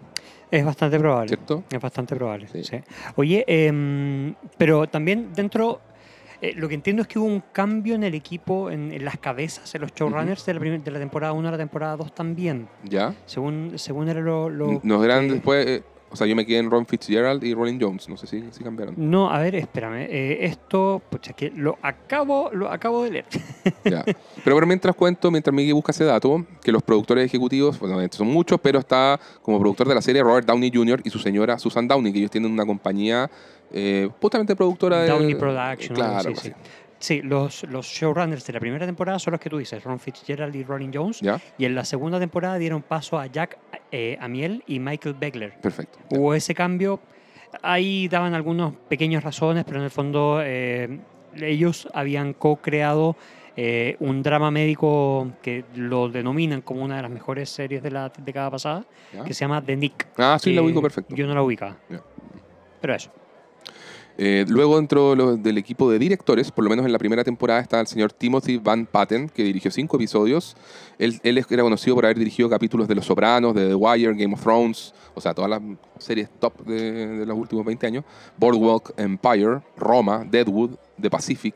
Es 0.50 0.64
bastante 0.64 0.98
probable. 0.98 1.28
¿cierto? 1.28 1.62
Es 1.70 1.80
bastante 1.80 2.16
probable. 2.16 2.48
Sí. 2.48 2.64
sí. 2.64 2.76
Oye, 3.16 3.44
em, 3.46 4.34
pero 4.58 4.86
también 4.88 5.32
dentro. 5.34 5.80
eh, 6.42 6.52
lo 6.54 6.68
que 6.68 6.74
entiendo 6.74 7.00
es 7.02 7.08
que 7.08 7.18
hubo 7.18 7.26
un 7.26 7.42
cambio 7.52 7.94
en 7.94 8.02
el 8.04 8.14
equipo, 8.14 8.70
en, 8.70 8.92
en 8.92 9.04
las 9.04 9.16
cabezas, 9.18 9.74
en 9.74 9.80
los 9.80 9.92
showrunners 9.94 10.44
de, 10.44 10.52
la 10.54 10.60
primer- 10.60 10.82
de 10.84 10.90
la 10.90 10.98
temporada 10.98 11.32
1 11.32 11.48
a 11.48 11.50
la 11.52 11.56
temporada 11.58 11.96
2 11.96 12.14
también. 12.14 12.68
¿Ya? 12.84 13.14
Según, 13.24 13.72
según 13.76 14.08
era 14.08 14.20
lo. 14.20 14.50
lo 14.50 14.80
Nos 14.82 15.04
eran 15.04 15.28
después, 15.28 15.66
eh, 15.66 15.82
o 16.16 16.18
sea, 16.18 16.26
yo 16.26 16.34
me 16.34 16.46
quedé 16.46 16.58
en 16.58 16.70
Ron 16.70 16.86
Fitzgerald 16.86 17.44
y 17.44 17.52
Rolling 17.52 17.78
Jones, 17.78 18.08
no 18.08 18.16
sé 18.16 18.26
si, 18.26 18.42
si 18.50 18.64
cambiaron. 18.64 18.94
No, 18.96 19.30
a 19.30 19.38
ver, 19.38 19.54
espérame. 19.54 20.06
eh, 20.08 20.38
esto, 20.46 21.02
pucha, 21.10 21.34
que 21.34 21.50
lo 21.50 21.76
acabo, 21.82 22.48
lo 22.54 22.70
acabo 22.70 23.04
de 23.04 23.10
leer. 23.10 23.24
Ya. 23.84 24.02
Pero 24.42 24.56
por 24.56 24.66
mientras 24.66 24.96
cuento, 24.96 25.30
mientras 25.30 25.54
Miguel 25.54 25.74
busca 25.74 25.92
ese 25.92 26.04
dato, 26.04 26.44
que 26.62 26.72
los 26.72 26.82
productores 26.82 27.26
ejecutivos, 27.26 27.78
bueno, 27.78 28.00
estos 28.00 28.18
son 28.18 28.28
muchos, 28.28 28.58
pero 28.60 28.78
está 28.78 29.20
como 29.42 29.60
productor 29.60 29.86
de 29.88 29.94
la 29.94 30.00
serie 30.02 30.22
Robert 30.22 30.46
Downey 30.46 30.72
Jr. 30.74 31.02
y 31.04 31.10
su 31.10 31.18
señora 31.18 31.58
Susan 31.58 31.86
Downey, 31.86 32.12
que 32.12 32.18
ellos 32.20 32.30
tienen 32.30 32.50
una 32.50 32.64
compañía 32.64 33.30
eh, 33.72 34.08
justamente 34.20 34.56
productora 34.56 35.02
de... 35.02 35.08
Downey 35.08 35.34
Production, 35.34 35.94
Claro, 35.94 36.34
sí, 36.34 36.48
sí. 36.48 36.52
Sí, 36.98 37.20
los, 37.22 37.64
los 37.64 37.86
showrunners 37.86 38.46
de 38.46 38.52
la 38.52 38.60
primera 38.60 38.86
temporada 38.86 39.18
son 39.18 39.32
los 39.32 39.40
que 39.40 39.50
tú 39.50 39.58
dices, 39.58 39.82
Ron 39.84 40.00
Fitzgerald 40.00 40.54
y 40.54 40.64
Rolling 40.64 40.90
Jones. 40.92 41.20
¿Ya? 41.20 41.40
Y 41.58 41.64
en 41.64 41.74
la 41.74 41.84
segunda 41.84 42.18
temporada 42.18 42.56
dieron 42.58 42.82
paso 42.82 43.18
a 43.18 43.26
Jack 43.26 43.58
eh, 43.92 44.16
Amiel 44.20 44.62
y 44.66 44.78
Michael 44.78 45.14
Begler. 45.14 45.54
Perfecto. 45.60 45.98
Ya. 46.10 46.18
Hubo 46.18 46.34
ese 46.34 46.54
cambio. 46.54 47.00
Ahí 47.62 48.08
daban 48.08 48.34
algunas 48.34 48.72
pequeñas 48.88 49.22
razones, 49.22 49.64
pero 49.64 49.78
en 49.78 49.84
el 49.84 49.90
fondo 49.90 50.40
eh, 50.42 50.98
ellos 51.36 51.88
habían 51.92 52.32
co-creado 52.32 53.16
eh, 53.56 53.96
un 54.00 54.22
drama 54.22 54.50
médico 54.50 55.32
que 55.42 55.64
lo 55.74 56.08
denominan 56.08 56.60
como 56.60 56.82
una 56.82 56.96
de 56.96 57.02
las 57.02 57.10
mejores 57.10 57.48
series 57.48 57.82
de 57.82 57.90
la 57.90 58.10
década 58.18 58.50
pasada, 58.50 58.84
¿Ya? 59.14 59.24
que 59.24 59.32
se 59.32 59.44
llama 59.44 59.62
The 59.62 59.76
Nick. 59.76 60.08
Ah, 60.18 60.38
sí, 60.40 60.52
la 60.52 60.62
ubico 60.62 60.82
perfecto. 60.82 61.14
Yo 61.14 61.26
no 61.26 61.34
la 61.34 61.42
ubicaba. 61.42 61.76
Ya. 61.88 62.02
Pero 62.80 62.94
eso. 62.94 63.10
Eh, 64.18 64.46
luego 64.48 64.76
dentro 64.76 65.36
del 65.36 65.58
equipo 65.58 65.90
de 65.90 65.98
directores, 65.98 66.50
por 66.50 66.64
lo 66.64 66.70
menos 66.70 66.86
en 66.86 66.92
la 66.92 66.98
primera 66.98 67.22
temporada, 67.22 67.60
está 67.60 67.80
el 67.80 67.86
señor 67.86 68.12
Timothy 68.12 68.56
Van 68.56 68.86
Patten, 68.86 69.28
que 69.28 69.44
dirigió 69.44 69.70
cinco 69.70 69.96
episodios. 69.96 70.56
Él, 70.98 71.20
él 71.22 71.44
era 71.50 71.62
conocido 71.62 71.94
por 71.94 72.06
haber 72.06 72.18
dirigido 72.18 72.48
capítulos 72.48 72.88
de 72.88 72.94
Los 72.94 73.04
Sopranos, 73.04 73.54
de 73.54 73.68
The 73.68 73.74
Wire, 73.74 74.14
Game 74.14 74.32
of 74.32 74.42
Thrones, 74.42 74.94
o 75.14 75.20
sea, 75.20 75.34
todas 75.34 75.50
las 75.50 75.60
series 75.98 76.30
top 76.40 76.64
de, 76.64 77.26
los 77.26 77.36
últimos 77.36 77.64
20 77.66 77.86
años. 77.86 78.04
Boardwalk 78.38 78.94
Empire, 78.96 79.60
Roma, 79.76 80.24
Deadwood, 80.28 80.70
The 81.00 81.10
Pacific. 81.10 81.54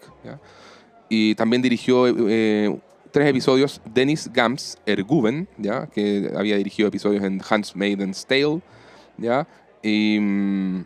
Y 1.09 1.35
también 1.37 1.63
dirigió 1.63 2.07
eh, 2.09 2.79
tres 3.11 3.29
episodios, 3.29 3.81
Dennis 3.87 4.31
Gams 4.33 4.79
Erguven, 4.85 5.49
¿ya? 5.57 5.87
que 5.87 6.31
había 6.37 6.57
dirigido 6.57 6.89
episodios 6.89 7.25
en 7.25 7.41
Handmaid's 7.41 8.27
Tale. 8.27 8.61
¿ya? 9.17 9.49
Y... 9.83 10.19
mm, 10.21 10.85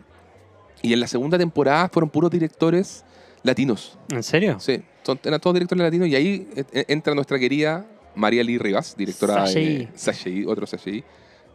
y 0.85 0.93
en 0.93 0.99
la 0.99 1.07
segunda 1.07 1.37
temporada 1.37 1.89
fueron 1.89 2.09
puros 2.09 2.31
directores 2.31 3.03
latinos. 3.43 3.97
¿En 4.09 4.23
serio? 4.23 4.59
Sí, 4.59 4.81
son- 5.03 5.19
eran 5.23 5.39
todos 5.39 5.53
directores 5.53 5.83
latinos. 5.83 6.07
Y 6.07 6.15
ahí 6.15 6.47
eh, 6.55 6.63
eh, 6.73 6.85
entra 6.87 7.13
nuestra 7.13 7.37
querida 7.39 7.85
María 8.15 8.43
Lee 8.43 8.57
Rivas, 8.57 8.95
directora 8.97 9.43
de 9.47 9.89
Sachei, 9.95 10.45
otro 10.45 10.65
Sachei, 10.65 11.03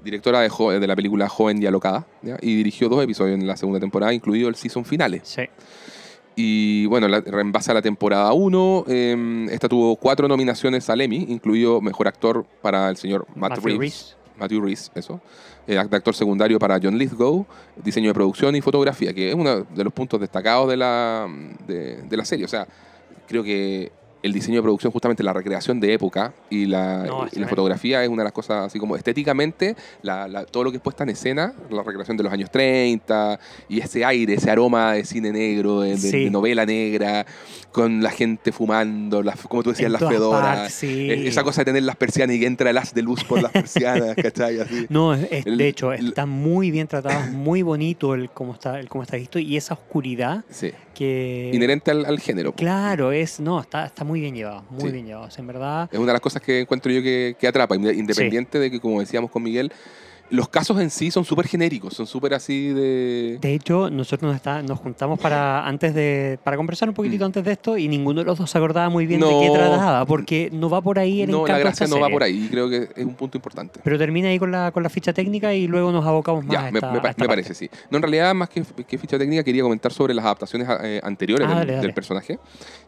directora 0.04 0.40
de, 0.40 0.86
la 0.86 0.96
película 0.96 1.28
Joven 1.28 1.62
y 1.62 1.66
Alocada. 1.66 2.06
¿ya? 2.22 2.36
Y 2.40 2.54
dirigió 2.56 2.88
dos 2.88 3.02
episodios 3.02 3.38
en 3.40 3.46
la 3.46 3.56
segunda 3.56 3.80
temporada, 3.80 4.12
incluido 4.12 4.48
el 4.48 4.54
season 4.54 4.84
finale. 4.84 5.20
Sí. 5.24 5.42
Y 6.36 6.86
bueno, 6.86 7.08
la- 7.08 7.18
en 7.26 7.52
base 7.52 7.70
a 7.70 7.74
la 7.74 7.82
temporada 7.82 8.32
1, 8.32 8.84
eh, 8.88 9.46
esta 9.50 9.68
tuvo 9.68 9.96
cuatro 9.96 10.28
nominaciones 10.28 10.88
al 10.88 11.00
Emmy, 11.00 11.26
incluido 11.28 11.80
Mejor 11.80 12.08
Actor 12.08 12.46
para 12.62 12.88
el 12.88 12.96
señor 12.96 13.26
Matt 13.34 13.50
Matthew 13.50 13.64
Reeves. 13.64 13.78
Reeves. 13.80 14.16
Matthew 14.40 14.60
Reeves, 14.62 14.90
eso. 14.94 15.20
Eh, 15.66 15.78
act- 15.78 15.94
actor 15.94 16.14
secundario 16.14 16.58
para 16.58 16.80
John 16.82 16.96
Lithgow, 16.98 17.46
diseño 17.76 18.08
de 18.08 18.14
producción 18.14 18.56
y 18.56 18.60
fotografía, 18.60 19.12
que 19.14 19.28
es 19.28 19.34
uno 19.34 19.62
de 19.62 19.84
los 19.84 19.92
puntos 19.92 20.18
destacados 20.20 20.68
de 20.68 20.76
la, 20.76 21.28
de, 21.66 22.02
de 22.02 22.16
la 22.16 22.24
serie. 22.24 22.44
O 22.44 22.48
sea, 22.48 22.66
creo 23.28 23.44
que 23.44 23.92
el 24.22 24.32
diseño 24.32 24.56
de 24.56 24.62
producción, 24.62 24.92
justamente 24.92 25.22
la 25.22 25.32
recreación 25.32 25.80
de 25.80 25.92
época 25.94 26.32
y 26.50 26.66
la, 26.66 27.04
No, 27.04 27.04
es 27.04 27.08
y 27.08 27.10
la 27.24 27.28
tremendo. 27.30 27.48
fotografía 27.50 28.02
es 28.02 28.08
una 28.08 28.22
de 28.22 28.24
las 28.24 28.32
cosas 28.32 28.66
así 28.66 28.78
como 28.78 28.96
estéticamente, 28.96 29.76
la- 30.02 30.28
la- 30.28 30.44
todo 30.44 30.64
lo 30.64 30.70
que 30.70 30.76
es 30.76 30.82
puesta 30.82 31.04
en 31.04 31.10
escena, 31.10 31.54
la 31.70 31.82
recreación 31.82 32.16
de 32.16 32.22
los 32.24 32.32
años 32.32 32.50
30 32.50 33.38
y 33.68 33.80
ese 33.80 34.04
aire, 34.04 34.34
ese 34.34 34.50
aroma 34.50 34.92
de 34.94 35.04
cine 35.04 35.32
negro, 35.32 35.80
de, 35.80 35.90
de- 35.90 35.96
Sí. 35.98 36.24
de 36.24 36.30
novela 36.30 36.66
negra, 36.66 37.24
con 37.72 38.02
la 38.02 38.10
gente 38.10 38.50
fumando, 38.52 39.22
las, 39.22 39.36
como 39.42 39.62
tú 39.62 39.70
decías, 39.70 39.90
las 39.92 40.00
fedoras. 40.02 40.56
partes, 40.58 40.74
sí. 40.74 41.08
Esa 41.10 41.44
cosa 41.44 41.60
de 41.60 41.66
tener 41.66 41.82
las 41.84 41.96
persianas 41.96 42.34
y 42.36 42.40
que 42.40 42.46
entra 42.46 42.70
el 42.70 42.78
haz 42.78 42.92
de 42.92 43.02
luz 43.02 43.22
por 43.24 43.40
las 43.40 43.52
persianas, 43.52 44.14
¿cachai? 44.16 44.58
Así. 44.60 44.86
No, 44.88 45.14
es- 45.14 45.46
El- 45.46 45.56
de 45.56 45.68
hecho, 45.68 45.92
el- 45.92 46.08
está 46.08 46.26
muy 46.26 46.70
bien 46.72 46.88
tratado, 46.88 47.30
muy 47.32 47.62
bonito 47.62 48.14
el 48.14 48.30
cómo 48.30 48.54
está, 48.54 48.80
el 48.80 48.88
cómo 48.88 49.02
está 49.04 49.16
visto 49.16 49.38
y 49.38 49.56
esa 49.56 49.74
oscuridad 49.74 50.44
Sí. 50.50 50.72
que... 50.94 51.50
Inherente 51.54 51.92
al, 51.92 52.04
al 52.06 52.18
género. 52.18 52.52
Claro, 52.54 53.12
es, 53.12 53.38
no, 53.38 53.60
está, 53.60 53.86
está 53.86 54.02
muy 54.02 54.09
bien 54.18 54.34
llevado, 54.34 54.64
muy 54.70 54.86
Sí. 54.86 54.92
bien 54.92 55.06
llevado. 55.06 55.26
O 55.26 55.30
sea, 55.30 55.42
en 55.42 55.46
verdad, 55.46 55.88
Es 55.92 55.98
una 55.98 56.08
de 56.08 56.12
las 56.14 56.20
cosas 56.22 56.42
que 56.42 56.60
encuentro 56.60 56.90
yo 56.90 57.02
que, 57.02 57.36
que 57.38 57.46
atrapa, 57.46 57.76
inde- 57.76 57.94
independiente 57.94 58.58
de 58.58 58.70
que, 58.70 58.80
como 58.80 58.98
decíamos 58.98 59.30
con 59.30 59.42
Miguel, 59.44 59.70
los 60.30 60.48
casos 60.48 60.80
en 60.80 60.90
sí 60.90 61.10
son 61.10 61.24
súper 61.24 61.46
genéricos, 61.48 61.94
son 61.94 62.06
súper 62.06 62.34
así 62.34 62.68
de... 62.68 63.38
de 63.40 63.54
hecho, 63.54 63.90
nosotros 63.90 64.28
nos, 64.28 64.36
está- 64.36 64.62
nos 64.62 64.78
juntamos 64.78 65.18
para 65.18 65.66
antes 65.66 65.94
de 65.94 66.38
para 66.44 66.56
conversar 66.56 66.88
un 66.88 66.94
poquitito 66.94 67.24
Mm. 67.24 67.26
antes 67.26 67.44
de 67.44 67.52
esto 67.52 67.76
y 67.76 67.88
ninguno 67.88 68.20
de 68.20 68.26
los 68.26 68.38
dos 68.38 68.50
se 68.50 68.56
acordaba 68.58 68.88
muy 68.88 69.06
bien 69.06 69.20
de 69.20 69.26
qué 69.28 69.50
trataba, 69.52 70.06
porque 70.06 70.48
no 70.52 70.70
va 70.70 70.80
por 70.80 70.98
ahí 70.98 71.22
el 71.22 71.30
No, 71.30 71.38
encanto 71.42 71.52
la 71.52 71.58
gracia 71.58 71.86
no 71.86 72.00
va 72.00 72.08
por 72.08 72.22
ahí, 72.22 72.44
y 72.44 72.48
creo 72.48 72.68
que 72.70 72.88
es 72.96 73.04
un 73.04 73.14
punto 73.14 73.36
importante. 73.38 73.80
Pero 73.82 73.98
termina 73.98 74.28
ahí 74.28 74.38
con 74.38 74.50
la, 74.50 74.70
con 74.72 74.82
la 74.82 74.88
ficha 74.88 75.12
técnica 75.12 75.52
y 75.54 75.66
luego 75.66 75.90
nos 75.92 76.06
abocamos 76.06 76.44
más 76.44 76.52
Ya, 76.52 76.68
a 76.68 76.70
me, 76.70 76.78
esta, 76.78 76.92
me 76.92 77.00
pa- 77.00 77.08
a 77.08 77.10
esta 77.10 77.22
me 77.24 77.28
parte. 77.28 77.42
parece, 77.42 77.54
sí. 77.54 77.68
No, 77.90 77.96
en 77.98 78.02
realidad, 78.02 78.34
más 78.34 78.48
que, 78.48 78.62
que 78.86 78.98
ficha 78.98 79.18
técnica, 79.18 79.42
quería 79.42 79.62
comentar 79.62 79.92
sobre 79.92 80.14
las 80.14 80.24
adaptaciones 80.24 80.68
eh, 80.82 81.00
anteriores 81.02 81.46
Ah, 81.46 81.50
del, 81.50 81.58
dale, 81.58 81.72
dale. 81.72 81.86
del 81.86 81.94
personaje, 81.94 82.38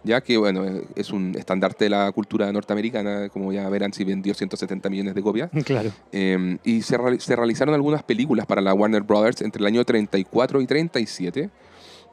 ya 0.05 0.21
que, 0.21 0.37
bueno, 0.37 0.65
eh, 0.65 0.85
es 0.95 1.11
un 1.11 1.35
estandarte 1.37 1.85
de 1.87 1.91
la 1.91 2.11
cultura 2.13 2.51
norteamericana, 2.53 3.29
como 3.29 3.53
ya 3.53 3.69
verán, 3.69 3.93
si 3.93 4.05
vendió 4.05 4.33
170 4.35 4.89
millones 4.89 5.15
de 5.15 5.23
copias. 5.23 5.51
Claro. 5.65 5.91
Eh, 6.13 6.59
y 6.65 6.83
se, 6.83 6.99
reali- 6.99 7.19
se 7.33 7.37
realizaron 7.37 7.75
algunas 7.75 8.03
películas 8.03 8.45
para 8.47 8.61
la 8.61 8.75
Warner 8.75 9.03
Brothers 9.03 9.41
entre 9.41 9.61
el 9.61 9.67
año 9.67 9.85
34 9.85 10.61
y 10.61 10.67
37. 10.67 11.49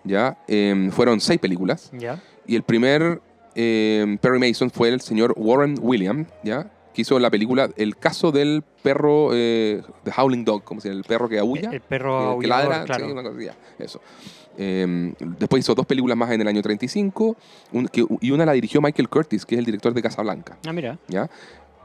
¿ya? 0.05 0.37
Eh, 0.47 0.89
fueron 0.93 1.19
seis 1.19 1.39
películas. 1.39 1.89
Ya. 1.91 2.21
Y 2.47 2.55
el 2.55 2.63
primer 2.63 3.21
eh, 3.55 4.17
Perry 4.21 4.39
Mason 4.39 4.69
fue 4.71 4.87
el 4.89 5.01
señor 5.01 5.33
Warren 5.35 5.75
Williams, 5.81 6.27
¿ya? 6.43 6.71
que 6.93 7.01
hizo 7.03 7.19
la 7.19 7.29
película 7.29 7.69
El 7.75 7.97
caso 7.97 8.31
del 8.31 8.63
perro, 8.81 9.29
eh, 9.33 9.81
The 10.05 10.11
Howling 10.17 10.45
Dog, 10.45 10.63
como 10.63 10.79
se 10.81 10.87
llama, 10.89 10.99
el 10.99 11.05
perro 11.05 11.27
que 11.27 11.37
aúlla. 11.39 11.67
El, 11.69 11.75
el 11.75 11.81
perro 11.81 12.39
que- 12.39 12.47
ladra, 12.47 12.83
claro. 12.85 13.05
sí, 13.05 13.11
una 13.11 13.21
cosa 13.23 13.35
así, 13.35 13.45
ya, 13.45 13.55
eso. 13.83 14.01
Eh, 14.57 15.13
después 15.39 15.61
hizo 15.61 15.75
dos 15.75 15.85
películas 15.85 16.17
más 16.17 16.31
en 16.31 16.41
el 16.41 16.47
año 16.47 16.61
35 16.61 17.35
un- 17.73 17.87
que- 17.87 18.05
y 18.21 18.31
una 18.31 18.45
la 18.45 18.53
dirigió 18.53 18.81
Michael 18.81 19.07
Curtis, 19.09 19.45
que 19.45 19.55
es 19.55 19.59
el 19.59 19.65
director 19.65 19.93
de 19.93 20.01
Casablanca. 20.01 20.57
Ah, 20.65 20.73
mira. 20.73 20.97
¿ya? 21.07 21.29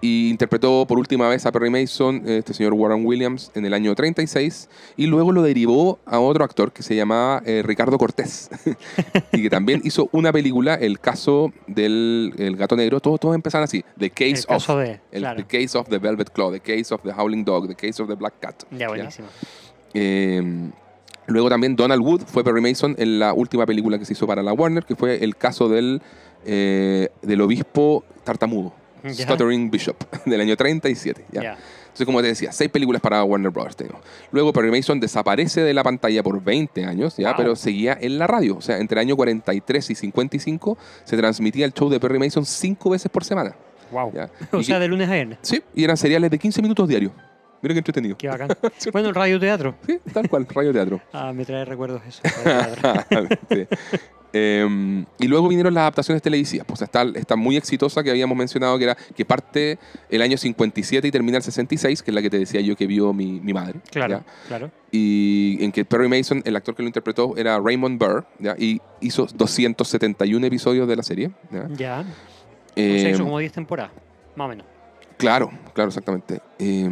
Y 0.04 0.28
interpretó 0.28 0.84
por 0.86 0.98
última 0.98 1.30
vez 1.30 1.46
a 1.46 1.50
Perry 1.50 1.70
Mason, 1.70 2.24
este 2.26 2.52
señor 2.52 2.74
Warren 2.74 3.06
Williams, 3.06 3.50
en 3.54 3.64
el 3.64 3.72
año 3.72 3.94
36, 3.94 4.68
y 4.98 5.06
luego 5.06 5.32
lo 5.32 5.40
derivó 5.40 5.98
a 6.04 6.18
otro 6.18 6.44
actor 6.44 6.72
que 6.72 6.82
se 6.82 6.94
llamaba 6.94 7.42
eh, 7.46 7.62
Ricardo 7.64 7.96
Cortés, 7.96 8.50
y 9.32 9.40
que 9.44 9.48
también 9.48 9.80
hizo 9.82 10.10
una 10.12 10.30
película, 10.30 10.74
El 10.74 11.00
caso 11.00 11.54
del 11.66 12.34
el 12.36 12.54
gato 12.56 12.76
negro, 12.76 13.00
todos, 13.00 13.18
todos 13.18 13.34
empezaron 13.34 13.64
así, 13.64 13.82
The 13.98 14.10
Case 14.10 14.44
El 14.46 14.56
of... 14.56 14.68
de. 14.76 15.00
el- 15.10 15.20
claro. 15.22 15.42
The 15.42 15.58
Case 15.62 15.78
of 15.78 15.88
the 15.88 15.96
Velvet 15.96 16.28
Claw, 16.32 16.52
The 16.52 16.60
Case 16.60 16.92
of 16.92 17.00
the 17.02 17.10
Howling 17.10 17.42
Dog, 17.46 17.68
The 17.68 17.74
Case 17.74 18.02
of 18.02 18.08
the 18.10 18.14
Black 18.14 18.34
Cat. 18.40 18.64
Ya, 18.72 18.88
buenísimo. 18.88 19.28
Eh, 19.94 20.70
luego 21.28 21.48
también 21.48 21.76
Donald 21.76 22.02
Wood 22.02 22.24
fue 22.26 22.44
Perry 22.44 22.60
Mason 22.60 22.94
en 22.98 23.18
la 23.18 23.32
última 23.32 23.64
película 23.64 23.98
que 23.98 24.04
se 24.04 24.12
hizo 24.12 24.26
para 24.26 24.42
la 24.42 24.52
Warner, 24.52 24.84
que 24.84 24.96
fue 24.96 25.24
el 25.24 25.34
caso 25.34 25.70
del, 25.70 26.02
eh, 26.44 27.08
del 27.22 27.40
obispo 27.40 28.04
tartamudo, 28.22 28.74
Ya. 29.04 29.24
Stuttering 29.24 29.70
Bishop, 29.70 29.96
del 30.24 30.40
año 30.40 30.56
37. 30.56 31.26
¿ya? 31.30 31.42
Ya. 31.42 31.58
Entonces, 31.84 32.06
como 32.06 32.20
te 32.22 32.26
decía, 32.28 32.50
seis 32.50 32.70
películas 32.70 33.00
para 33.00 33.22
Warner 33.22 33.50
Brothers. 33.52 33.76
tenemos. 33.76 34.00
Luego 34.32 34.52
Perry 34.52 34.70
Mason 34.70 34.98
desaparece 34.98 35.60
de 35.60 35.72
la 35.74 35.84
pantalla 35.84 36.22
por 36.24 36.42
20 36.42 36.84
años, 36.86 37.16
¿ya? 37.16 37.28
Wow. 37.28 37.36
pero 37.36 37.56
seguía 37.56 37.96
en 38.00 38.18
la 38.18 38.26
radio. 38.26 38.56
O 38.56 38.60
sea, 38.60 38.78
entre 38.78 39.00
el 39.00 39.06
año 39.06 39.16
43 39.16 39.90
y 39.90 39.94
55 39.94 40.76
se 41.04 41.16
transmitía 41.16 41.66
el 41.66 41.72
show 41.72 41.88
de 41.88 42.00
Perry 42.00 42.18
Mason 42.18 42.44
cinco 42.44 42.90
veces 42.90 43.10
por 43.12 43.24
semana. 43.24 43.54
Wow. 43.92 44.12
¿ya? 44.12 44.30
O 44.52 44.58
Y 44.58 44.64
sea, 44.64 44.78
de 44.80 44.88
lunes 44.88 45.08
a 45.08 45.12
viernes. 45.14 45.38
sí, 45.42 45.62
y 45.74 45.84
eran 45.84 45.96
seriales 45.96 46.30
de 46.30 46.38
15 46.38 46.62
minutos 46.62 46.88
diarios. 46.88 47.12
Mira 47.64 47.74
qué 47.74 47.78
entretenido. 47.78 48.16
Qué 48.18 48.28
bacán. 48.28 48.48
bueno, 48.92 49.08
el 49.08 49.14
radio 49.14 49.40
teatro. 49.40 49.74
Sí, 49.86 49.98
tal 50.12 50.28
cual, 50.28 50.46
radio 50.46 50.70
teatro. 50.72 51.00
Ah, 51.14 51.32
me 51.32 51.44
trae 51.46 51.64
recuerdos 51.64 52.02
eso. 52.06 52.20
radio 52.44 53.04
teatro. 53.08 53.38
Sí. 53.50 53.66
Eh, 54.36 55.04
y 55.20 55.28
luego 55.28 55.48
vinieron 55.48 55.72
las 55.74 55.82
adaptaciones 55.82 56.20
televisivas. 56.20 56.66
Pues 56.66 56.82
está, 56.82 57.02
está 57.14 57.36
muy 57.36 57.56
exitosa 57.56 58.02
que 58.02 58.10
habíamos 58.10 58.36
mencionado, 58.36 58.76
que 58.76 58.84
era 58.84 58.96
que 58.96 59.24
parte 59.24 59.78
el 60.10 60.20
año 60.22 60.36
57 60.36 61.06
y 61.06 61.10
termina 61.10 61.38
el 61.38 61.42
66, 61.44 62.02
que 62.02 62.10
es 62.10 62.14
la 62.14 62.20
que 62.20 62.28
te 62.30 62.38
decía 62.38 62.60
yo 62.60 62.74
que 62.76 62.86
vio 62.86 63.12
mi, 63.12 63.40
mi 63.40 63.54
madre. 63.54 63.78
Claro, 63.90 64.18
¿ya? 64.18 64.24
claro. 64.48 64.70
Y 64.90 65.56
en 65.64 65.70
que 65.72 65.84
Perry 65.84 66.08
Mason, 66.08 66.42
el 66.44 66.56
actor 66.56 66.74
que 66.74 66.82
lo 66.82 66.88
interpretó, 66.88 67.34
era 67.36 67.58
Raymond 67.60 67.98
Burr, 67.98 68.26
¿ya? 68.40 68.56
y 68.58 68.80
hizo 69.00 69.26
271 69.32 70.44
episodios 70.46 70.86
de 70.88 70.96
la 70.96 71.02
serie. 71.02 71.30
¿ya? 71.50 71.68
Ya. 71.76 72.00
o 72.00 72.04
Eh, 72.76 72.98
sea, 73.00 73.10
hizo 73.10 73.22
como 73.24 73.38
10 73.38 73.52
temporadas. 73.52 73.92
Más 74.36 74.46
o 74.46 74.48
menos. 74.48 74.66
Claro, 75.16 75.50
claro, 75.74 75.88
exactamente. 75.88 76.40
Eh, 76.58 76.88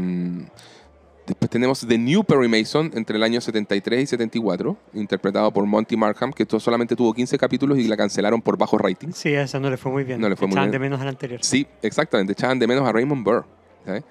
después 1.26 1.50
tenemos 1.50 1.87
The 1.87 1.99
New 1.99 2.25
Perry 2.25 2.49
Mason 2.49 2.91
entre 2.95 3.17
el 3.17 3.23
año 3.23 3.41
73 3.41 4.02
y 4.02 4.07
74, 4.07 4.76
interpretado 4.95 5.50
por 5.52 5.67
Monty 5.67 5.97
Markham, 5.97 6.33
que 6.33 6.43
esto 6.45 6.59
solamente 6.61 6.95
tuvo 6.97 7.12
15 7.14 7.37
capítulos 7.38 7.79
y 7.79 7.88
la 7.88 7.97
cancelaron 7.97 8.41
por 8.43 8.57
bajo 8.57 8.79
rating. 8.79 9.09
Sí, 9.12 9.35
a 9.35 9.43
esa 9.43 9.59
no 9.61 9.71
le 9.71 9.76
fue 9.76 9.93
muy 9.93 10.05
bien. 10.05 10.21
No 10.21 10.29
le 10.29 10.37
fue 10.37 10.47
muy 10.47 10.52
Echaban 10.55 10.71
bien. 10.71 10.81
de 10.81 10.87
menos 10.87 11.00
al 11.00 11.09
anterior. 11.09 11.41
Sí, 11.43 11.67
exactamente. 11.83 12.33
Echaban 12.33 12.59
de 12.59 12.67
menos 12.67 12.87
a 12.88 12.93
Raymond 12.93 13.25
Burr. 13.25 13.45
¿sabes? 13.85 14.05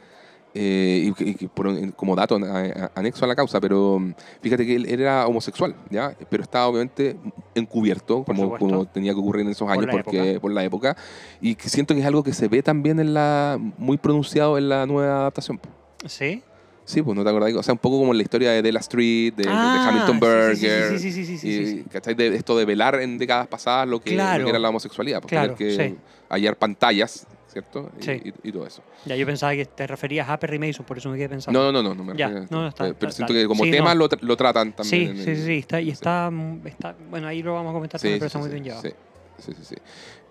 Eh, 0.53 1.05
y, 1.07 1.13
que- 1.13 1.23
y 1.29 1.33
que 1.35 1.47
por 1.47 1.93
como 1.93 2.13
dato 2.13 2.35
a- 2.35 2.59
a- 2.59 2.91
anexo 2.95 3.23
a 3.23 3.27
la 3.29 3.35
causa, 3.37 3.61
pero 3.61 3.99
mm, 3.99 4.13
fíjate 4.41 4.65
que 4.65 4.75
él, 4.75 4.85
él 4.85 4.99
era 4.99 5.25
homosexual, 5.25 5.73
¿ya? 5.89 6.13
pero 6.29 6.43
estaba 6.43 6.67
obviamente 6.67 7.15
encubierto, 7.55 8.23
como, 8.25 8.57
como 8.57 8.85
tenía 8.85 9.13
que 9.13 9.19
ocurrir 9.19 9.45
en 9.45 9.51
esos 9.51 9.65
Por 9.67 9.71
años 9.71 9.85
la 9.85 9.91
porque, 9.93 10.17
época. 10.31 10.39
por 10.41 10.51
la 10.51 10.63
época. 10.65 10.97
Y 11.39 11.55
que 11.55 11.69
siento 11.69 11.93
que 11.93 12.01
es 12.01 12.05
algo 12.05 12.21
que 12.23 12.33
se 12.33 12.47
ve 12.49 12.61
también 12.63 12.99
en 12.99 13.13
la 13.13 13.57
muy 13.77 13.97
pronunciado 13.97 14.57
en 14.57 14.67
la 14.69 14.85
nueva 14.85 15.21
adaptación. 15.21 15.59
¿Sí? 16.05 16.43
Sí, 16.83 17.01
pues 17.01 17.15
no 17.15 17.23
te 17.23 17.29
acordás. 17.29 17.53
O 17.53 17.63
sea, 17.63 17.73
un 17.73 17.77
poco 17.77 17.99
como 17.99 18.11
en 18.11 18.17
la 18.17 18.23
historia 18.23 18.51
de 18.51 18.61
Della 18.61 18.79
Street, 18.79 19.33
de, 19.35 19.43
de- 19.43 19.49
de 19.49 19.55
Ah, 19.55 19.87
Hamilton 19.87 20.19
Burger. 20.19 20.97
Sí, 20.99 21.11
sí, 21.11 21.23
sí, 21.25 21.37
sí, 21.37 21.47
y. 21.47 22.13
De 22.15 22.35
esto 22.35 22.57
de 22.57 22.65
velar 22.65 22.95
en 22.99 23.17
décadas 23.17 23.47
pasadas 23.47 23.87
lo 23.87 24.01
que, 24.01 24.15
Claro. 24.15 24.39
lo 24.39 24.45
que 24.45 24.49
era 24.49 24.59
la 24.59 24.67
homosexualidad. 24.69 25.21
Porque 25.21 25.35
Claro, 25.35 25.55
que 25.55 25.71
sí. 25.89 25.95
hallar 26.27 26.57
pantallas, 26.57 27.27
¿cierto? 27.51 27.91
Y, 27.99 28.03
Sí. 28.03 28.11
y- 28.43 28.49
y 28.49 28.51
todo 28.51 28.65
eso. 28.65 28.81
Ya, 29.05 29.15
yo 29.15 29.25
pensaba 29.25 29.53
que 29.53 29.65
te 29.65 29.85
referías 29.87 30.29
a 30.29 30.39
Perry 30.39 30.57
Mason, 30.59 30.85
por 30.85 30.97
eso 30.97 31.09
me 31.09 31.17
quedé 31.17 31.29
pensando. 31.29 31.59
No, 31.59 31.71
no, 31.71 31.83
no, 31.83 31.93
no 31.95 32.03
me 32.03 32.17
Ya, 32.17 32.29
no, 32.49 32.67
está- 32.67 32.85
Pero 32.85 32.93
está- 32.93 33.11
siento 33.11 33.33
está. 33.33 33.41
que 33.43 33.47
como 33.47 33.63
Sí, 33.65 33.71
tema 33.71 33.93
no. 33.93 33.99
lo, 34.01 34.09
tra- 34.09 34.21
lo 34.21 34.37
tratan 34.37 34.73
también. 34.73 35.15
Sí, 35.17 35.23
sí, 35.23 35.35
sí, 35.35 35.45
sí, 35.45 35.57
está, 35.57 35.81
y 35.81 35.85
sí. 35.85 35.91
está, 35.91 36.31
está, 36.65 36.95
bueno, 37.09 37.27
ahí 37.27 37.43
lo 37.43 37.53
vamos 37.53 37.71
a 37.71 37.73
comentar 37.73 37.99
también, 37.99 38.19
pero 38.19 38.27
está 38.27 38.39
muy 38.39 38.49
bien 38.49 38.63
llevado. 38.63 38.81
Sí, 38.83 38.91
sí, 39.39 39.53
sí. 39.61 39.75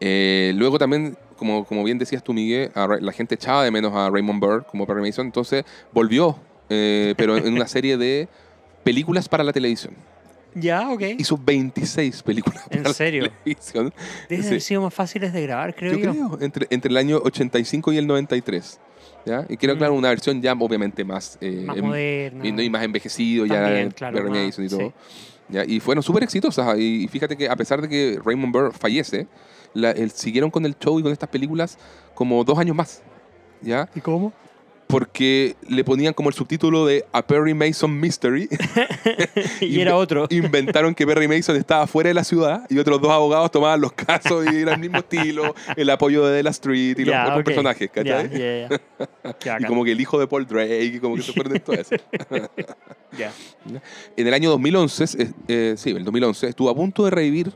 Eh, 0.01 0.53
luego 0.57 0.79
también, 0.79 1.17
como, 1.37 1.65
como 1.65 1.85
bien 1.85 1.99
decías 1.99 2.23
tú, 2.23 2.33
Miguel, 2.33 2.71
la 3.01 3.13
gente 3.13 3.35
echaba 3.35 3.65
de 3.65 3.71
menos 3.71 3.93
a 3.95 4.09
Raymond 4.11 4.41
Burr 4.41 4.65
como 4.67 4.87
Perry 4.87 5.03
Mason, 5.03 5.27
entonces 5.27 5.65
volvió, 5.93 6.39
eh, 6.69 7.15
pero 7.17 7.37
en 7.37 7.53
una 7.53 7.67
serie 7.67 7.97
de 7.97 8.29
películas 8.85 9.29
para 9.29 9.45
la 9.45 9.53
televisión. 9.53 9.95
Ya, 10.55 10.91
ok. 10.91 11.03
Hizo 11.19 11.39
26 11.43 12.23
películas 12.23 12.65
¿En 12.71 12.83
para 12.83 12.95
serio? 12.95 13.23
la 13.25 13.29
televisión. 13.31 13.93
Deben 14.29 14.43
sí. 14.45 14.49
haber 14.49 14.61
sido 14.61 14.83
más 14.83 14.95
fáciles 14.95 15.33
de 15.33 15.43
grabar, 15.43 15.75
creo 15.75 15.93
Yo 15.93 15.99
yo. 15.99 16.11
creo, 16.13 16.39
entre, 16.41 16.67
entre 16.71 16.91
el 16.91 16.97
año 16.97 17.19
85 17.23 17.93
y 17.93 17.99
el 17.99 18.07
93. 18.07 18.81
¿ya? 19.27 19.45
Y 19.49 19.57
creo, 19.57 19.75
Mm. 19.75 19.79
claro, 19.79 19.95
una 19.95 20.09
versión 20.09 20.41
ya 20.43 20.53
obviamente 20.55 21.05
más, 21.05 21.37
eh, 21.41 21.63
Más 21.67 21.77
em- 21.77 21.85
moderna. 21.87 22.47
y, 22.47 22.53
no- 22.53 22.63
y 22.63 22.71
más 22.71 22.83
envejecido 22.83 23.47
ya 23.47 23.63
También, 23.63 23.91
claro, 23.91 24.17
Perry 24.17 24.31
más, 24.31 24.47
Mason 24.47 24.65
y 24.65 24.69
sí. 24.69 24.77
todo. 24.79 24.93
¿ya? 25.51 25.65
Y 25.65 25.79
fueron 25.81 26.03
súper 26.03 26.23
exitosas. 26.23 26.79
Y 26.79 27.07
fíjate 27.09 27.37
que 27.37 27.49
a 27.49 27.57
pesar 27.57 27.81
de 27.83 27.89
que 27.89 28.19
Raymond 28.25 28.53
Burr 28.53 28.73
fallece, 28.73 29.27
la- 29.75 29.91
el- 29.93 30.11
siguieron 30.11 30.51
con 30.51 30.65
el 30.67 30.77
show 30.79 30.99
y 30.99 31.03
con 31.03 31.13
estas 31.13 31.29
películas 31.29 31.79
como 32.15 32.43
dos 32.45 32.59
años 32.59 32.75
más. 32.77 33.03
¿Ya? 33.63 33.89
¿Y 33.95 34.01
cómo? 34.01 34.33
Porque 34.91 35.57
le 35.69 35.85
ponían 35.85 36.13
como 36.15 36.29
el 36.29 36.35
subtítulo 36.35 36.87
de 36.87 37.05
A 37.13 37.27
Perry 37.27 37.55
Mason 37.55 37.99
Mystery. 37.99 38.49
y 39.61 39.81
era 39.81 39.97
otro. 39.97 40.27
Inventaron 40.31 40.95
que 40.95 41.07
Perry 41.07 41.29
Mason 41.29 41.57
estaba 41.57 41.87
fuera 41.87 42.09
de 42.09 42.15
la 42.15 42.25
ciudad 42.25 42.67
y 42.69 42.79
otros 42.79 43.01
dos 43.01 43.11
abogados 43.11 43.51
tomaban 43.51 43.81
los 43.81 43.93
casos 43.93 44.47
y 44.53 44.57
era 44.57 44.75
el 44.75 44.81
mismo 44.81 44.99
estilo, 44.99 45.55
el 45.77 45.91
apoyo 45.91 46.27
de 46.27 46.37
Della 46.37 46.51
Street 46.51 46.99
y 46.99 47.05
los 47.05 47.17
otros 47.29 47.45
personajes, 47.45 47.91
¿cachai? 47.91 48.69
Y 49.61 49.65
como 49.65 49.85
que 49.85 49.93
el 49.93 50.01
hijo 50.01 50.19
de 50.19 50.27
Paul 50.27 50.47
Drake 50.47 50.85
y 50.85 51.01
como 51.01 51.17
que 51.17 51.23
se 51.23 51.33
fueron 51.33 51.53
de 51.53 51.61
todo 51.61 51.77
eso. 51.77 51.95
Ya. 53.19 53.33
En 54.17 54.27
el 54.27 54.33
año 54.33 54.51
2011, 54.51 55.05
eh, 55.05 55.33
eh, 55.49 55.75
sí, 55.77 55.91
el 55.91 56.05
2011, 56.05 56.47
estuvo 56.47 56.71
a 56.71 56.75
punto 56.77 57.05
de 57.05 57.11
revivir 57.11 57.53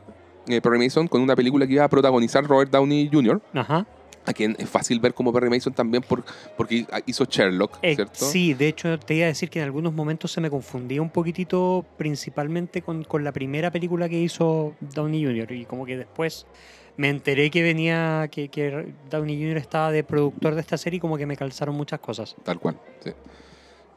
eh, 0.47 0.59
Perry 0.59 0.79
Mason 0.79 1.07
con 1.07 1.21
una 1.21 1.33
película 1.33 1.65
que 1.65 1.73
iba 1.73 1.85
a 1.85 1.89
protagonizar 1.89 2.43
Robert 2.45 2.69
Downey 2.69 3.09
Jr., 3.11 3.41
Ajá. 3.53 3.87
A 4.25 4.33
quien 4.33 4.55
es 4.59 4.69
fácil 4.69 4.99
ver 4.99 5.13
como 5.13 5.31
Perry 5.31 5.49
Mason 5.49 5.73
también 5.73 6.03
por, 6.03 6.23
porque 6.57 6.85
hizo 7.05 7.25
Sherlock, 7.25 7.77
Eh, 7.81 7.95
¿cierto? 7.95 8.25
sí, 8.25 8.53
de 8.53 8.67
hecho 8.67 8.97
te 8.99 9.15
iba 9.15 9.25
a 9.25 9.27
decir 9.27 9.49
que 9.49 9.59
en 9.59 9.65
algunos 9.65 9.93
momentos 9.93 10.31
se 10.31 10.41
me 10.41 10.49
confundía 10.49 11.01
un 11.01 11.09
poquitito, 11.09 11.85
principalmente 11.97 12.81
con, 12.81 13.03
con 13.03 13.23
la 13.23 13.31
primera 13.31 13.71
película 13.71 14.09
que 14.09 14.19
hizo 14.19 14.73
Downey 14.79 15.23
Jr. 15.25 15.51
Y 15.51 15.65
como 15.65 15.85
que 15.85 15.97
después 15.97 16.45
me 16.97 17.09
enteré 17.09 17.49
que 17.51 17.61
venía, 17.61 18.27
que, 18.31 18.47
que 18.49 18.93
Downey 19.09 19.37
Jr. 19.41 19.57
estaba 19.57 19.91
de 19.91 20.03
productor 20.03 20.55
de 20.55 20.61
esta 20.61 20.77
serie 20.77 20.97
y 20.97 20.99
como 20.99 21.17
que 21.17 21.25
me 21.25 21.35
calzaron 21.35 21.75
muchas 21.75 21.99
cosas. 21.99 22.35
Tal 22.43 22.59
cual, 22.59 22.79
sí. 23.03 23.11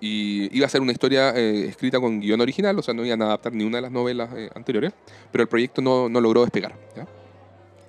Y 0.01 0.57
iba 0.57 0.67
a 0.67 0.69
ser 0.69 0.81
una 0.81 0.93
historia 0.93 1.31
eh, 1.37 1.67
escrita 1.67 1.99
con 1.99 2.21
guion 2.21 2.41
original, 2.41 2.79
o 2.79 2.83
sea, 2.83 2.95
no 2.95 3.05
iban 3.05 3.21
a 3.23 3.27
adaptar 3.27 3.53
ni 3.53 3.65
una 3.65 3.79
de 3.79 3.83
las 3.83 3.91
novelas 3.91 4.31
eh, 4.37 4.49
anteriores, 4.55 4.93
pero 5.33 5.43
el 5.43 5.49
proyecto 5.49 5.83
no, 5.83 6.09
no 6.09 6.21
logró 6.21 6.43
despegar. 6.43 6.75
¿ya? 6.97 7.07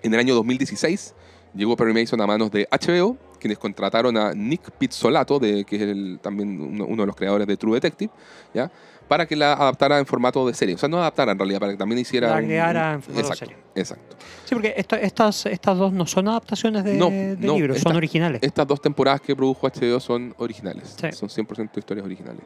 En 0.01 0.13
el 0.13 0.19
año 0.19 0.33
2016 0.33 1.13
llegó 1.53 1.75
Perry 1.75 1.93
Mason 1.93 2.21
a 2.21 2.27
manos 2.27 2.51
de 2.51 2.67
HBO, 2.71 3.17
quienes 3.39 3.57
contrataron 3.57 4.17
a 4.17 4.33
Nick 4.33 4.71
Pizzolato, 4.71 5.39
de, 5.39 5.63
que 5.65 5.75
es 5.75 6.21
también 6.21 6.59
uno, 6.61 6.85
uno 6.85 7.03
de 7.03 7.07
los 7.07 7.15
creadores 7.15 7.47
de 7.47 7.57
True 7.57 7.75
Detective, 7.75 8.11
¿ya? 8.53 8.71
Para 9.09 9.25
que 9.25 9.35
la 9.35 9.51
adaptara 9.53 9.99
en 9.99 10.05
formato 10.05 10.47
de 10.47 10.53
serie. 10.53 10.75
O 10.75 10.77
sea, 10.77 10.87
no 10.87 10.99
adaptara 10.99 11.33
en 11.33 11.39
realidad, 11.39 11.59
para 11.59 11.71
que 11.73 11.77
también 11.77 11.99
hiciera... 11.99 12.29
La 12.29 12.37
agregara 12.37 12.93
en 12.93 13.01
formato 13.01 13.27
de 13.27 13.33
exacto, 13.33 13.45
serie. 13.55 13.63
Exacto. 13.75 14.15
Sí, 14.45 14.55
porque 14.55 14.73
esto- 14.77 14.95
estas, 14.95 15.45
estas 15.47 15.77
dos 15.77 15.91
no 15.91 16.05
son 16.05 16.27
adaptaciones 16.29 16.83
de, 16.85 16.93
No, 16.93 17.09
de 17.09 17.35
no, 17.39 17.55
libros, 17.55 17.75
esta- 17.77 17.89
son 17.89 17.97
originales. 17.97 18.41
Estas 18.41 18.65
dos 18.67 18.81
temporadas 18.81 19.19
que 19.19 19.35
produjo 19.35 19.67
HBO 19.67 19.99
son 19.99 20.33
originales, 20.37 20.95
Sí. 20.97 21.11
son 21.11 21.27
100% 21.29 21.77
historias 21.79 22.05
originales. 22.05 22.41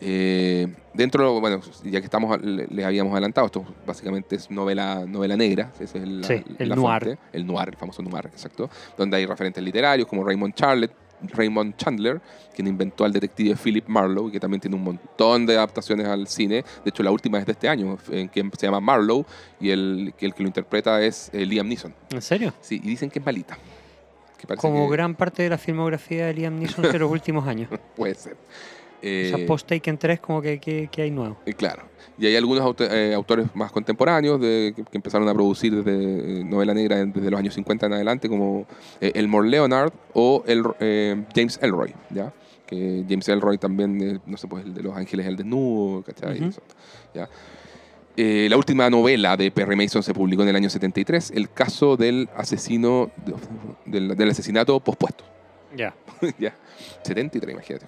Eh, 0.00 0.66
dentro, 0.92 1.40
bueno, 1.40 1.60
ya 1.84 2.00
que 2.00 2.04
estamos, 2.04 2.38
le- 2.42 2.66
les 2.66 2.84
habíamos 2.84 3.12
adelantado, 3.12 3.46
esto 3.46 3.64
básicamente 3.86 4.36
es 4.36 4.50
novela, 4.50 5.04
novela 5.06 5.36
negra, 5.36 5.70
ese 5.74 5.84
es 5.84 5.94
el, 5.94 6.20
la- 6.20 6.26
Sí, 6.26 6.44
el 6.58 6.68
la 6.68 6.76
noir. 6.76 7.02
fuente, 7.02 7.22
el 7.32 7.46
noir, 7.46 7.68
el 7.68 7.76
famoso 7.76 8.02
noir, 8.02 8.26
exacto, 8.26 8.68
donde 8.98 9.16
hay 9.16 9.24
referentes 9.26 9.62
literarios 9.64 10.06
como 10.08 10.24
Raymond 10.24 10.52
Charlotte, 10.54 10.92
Raymond 11.28 11.76
Chandler, 11.76 12.20
quien 12.54 12.66
inventó 12.66 13.04
al 13.04 13.12
detective 13.12 13.56
Philip 13.56 13.86
Marlowe, 13.88 14.30
que 14.30 14.40
también 14.40 14.60
tiene 14.60 14.76
un 14.76 14.84
montón 14.84 15.46
de 15.46 15.56
adaptaciones 15.56 16.06
al 16.06 16.26
cine. 16.28 16.64
De 16.84 16.90
hecho, 16.90 17.02
la 17.02 17.10
última 17.10 17.38
es 17.38 17.46
de 17.46 17.52
este 17.52 17.68
año, 17.68 17.98
en 18.10 18.28
que 18.28 18.42
se 18.58 18.66
llama 18.66 18.80
Marlowe, 18.80 19.24
y 19.60 19.70
el 19.70 20.14
que, 20.16 20.26
el 20.26 20.34
que 20.34 20.42
lo 20.42 20.48
interpreta 20.48 21.02
es 21.02 21.30
eh, 21.32 21.44
Liam 21.44 21.68
Neeson. 21.68 21.94
¿En 22.10 22.22
serio? 22.22 22.52
Sí, 22.60 22.80
y 22.82 22.88
dicen 22.88 23.10
que 23.10 23.18
es 23.18 23.24
malita. 23.24 23.58
Que 24.38 24.56
Como 24.56 24.88
que 24.88 24.92
gran 24.92 25.14
parte 25.14 25.42
de 25.42 25.48
la 25.48 25.58
filmografía 25.58 26.26
de 26.26 26.34
Liam 26.34 26.58
Neeson 26.58 26.82
de 26.90 26.98
los 26.98 27.10
últimos 27.10 27.46
años. 27.46 27.70
Puede 27.96 28.14
ser. 28.14 28.36
O 29.04 29.28
sea, 29.36 29.38
Eh, 29.38 29.46
post 29.46 29.68
Taken 29.68 29.98
3 29.98 30.20
como 30.20 30.40
que, 30.40 30.58
que, 30.58 30.88
que 30.90 31.02
hay 31.02 31.10
nuevo. 31.10 31.36
Eh, 31.46 31.52
Claro. 31.54 31.82
Y 32.16 32.26
hay 32.26 32.36
algunos 32.36 32.76
eh, 32.78 33.12
autores 33.14 33.46
más 33.54 33.72
contemporáneos 33.72 34.40
de, 34.40 34.72
que, 34.76 34.84
que 34.84 34.96
empezaron 34.98 35.28
a 35.28 35.34
producir 35.34 35.74
desde 35.82 36.40
eh, 36.40 36.44
novela 36.44 36.72
negra 36.72 37.00
en- 37.00 37.12
desde 37.12 37.28
los 37.28 37.40
años 37.40 37.54
50 37.54 37.86
en 37.86 37.92
adelante, 37.94 38.28
como 38.28 38.66
eh, 39.00 39.10
Elmore 39.16 39.48
Leonard 39.48 39.92
o 40.12 40.44
el, 40.46 40.62
eh, 40.78 41.24
James 41.34 41.58
Elroy, 41.60 41.92
¿ya? 42.10 42.32
Que 42.66 43.04
James 43.08 43.28
Elroy 43.28 43.58
también, 43.58 44.00
eh, 44.00 44.20
no 44.26 44.36
sé, 44.36 44.46
pues 44.46 44.64
el 44.64 44.74
de 44.74 44.82
Los 44.84 44.96
Ángeles 44.96 45.26
el 45.26 45.36
Desnudo, 45.36 46.02
¿cachai? 46.02 46.36
Ujú. 46.38 46.50
Eso, 46.50 46.62
¿ya? 47.14 47.28
Eh, 48.16 48.46
la 48.48 48.56
última 48.56 48.88
novela 48.90 49.36
de 49.36 49.50
Perry 49.50 49.74
Mason 49.74 50.04
se 50.04 50.14
publicó 50.14 50.44
en 50.44 50.50
el 50.50 50.54
año 50.56 50.70
73, 50.70 51.32
el 51.34 51.50
caso 51.50 51.96
del 51.96 52.28
asesino, 52.36 53.10
del, 53.86 54.16
del 54.16 54.30
asesinato 54.30 54.78
pospuesto. 54.78 55.24
Ya. 55.76 55.96
ya. 56.38 56.54
73, 57.02 57.52
imagínate. 57.54 57.86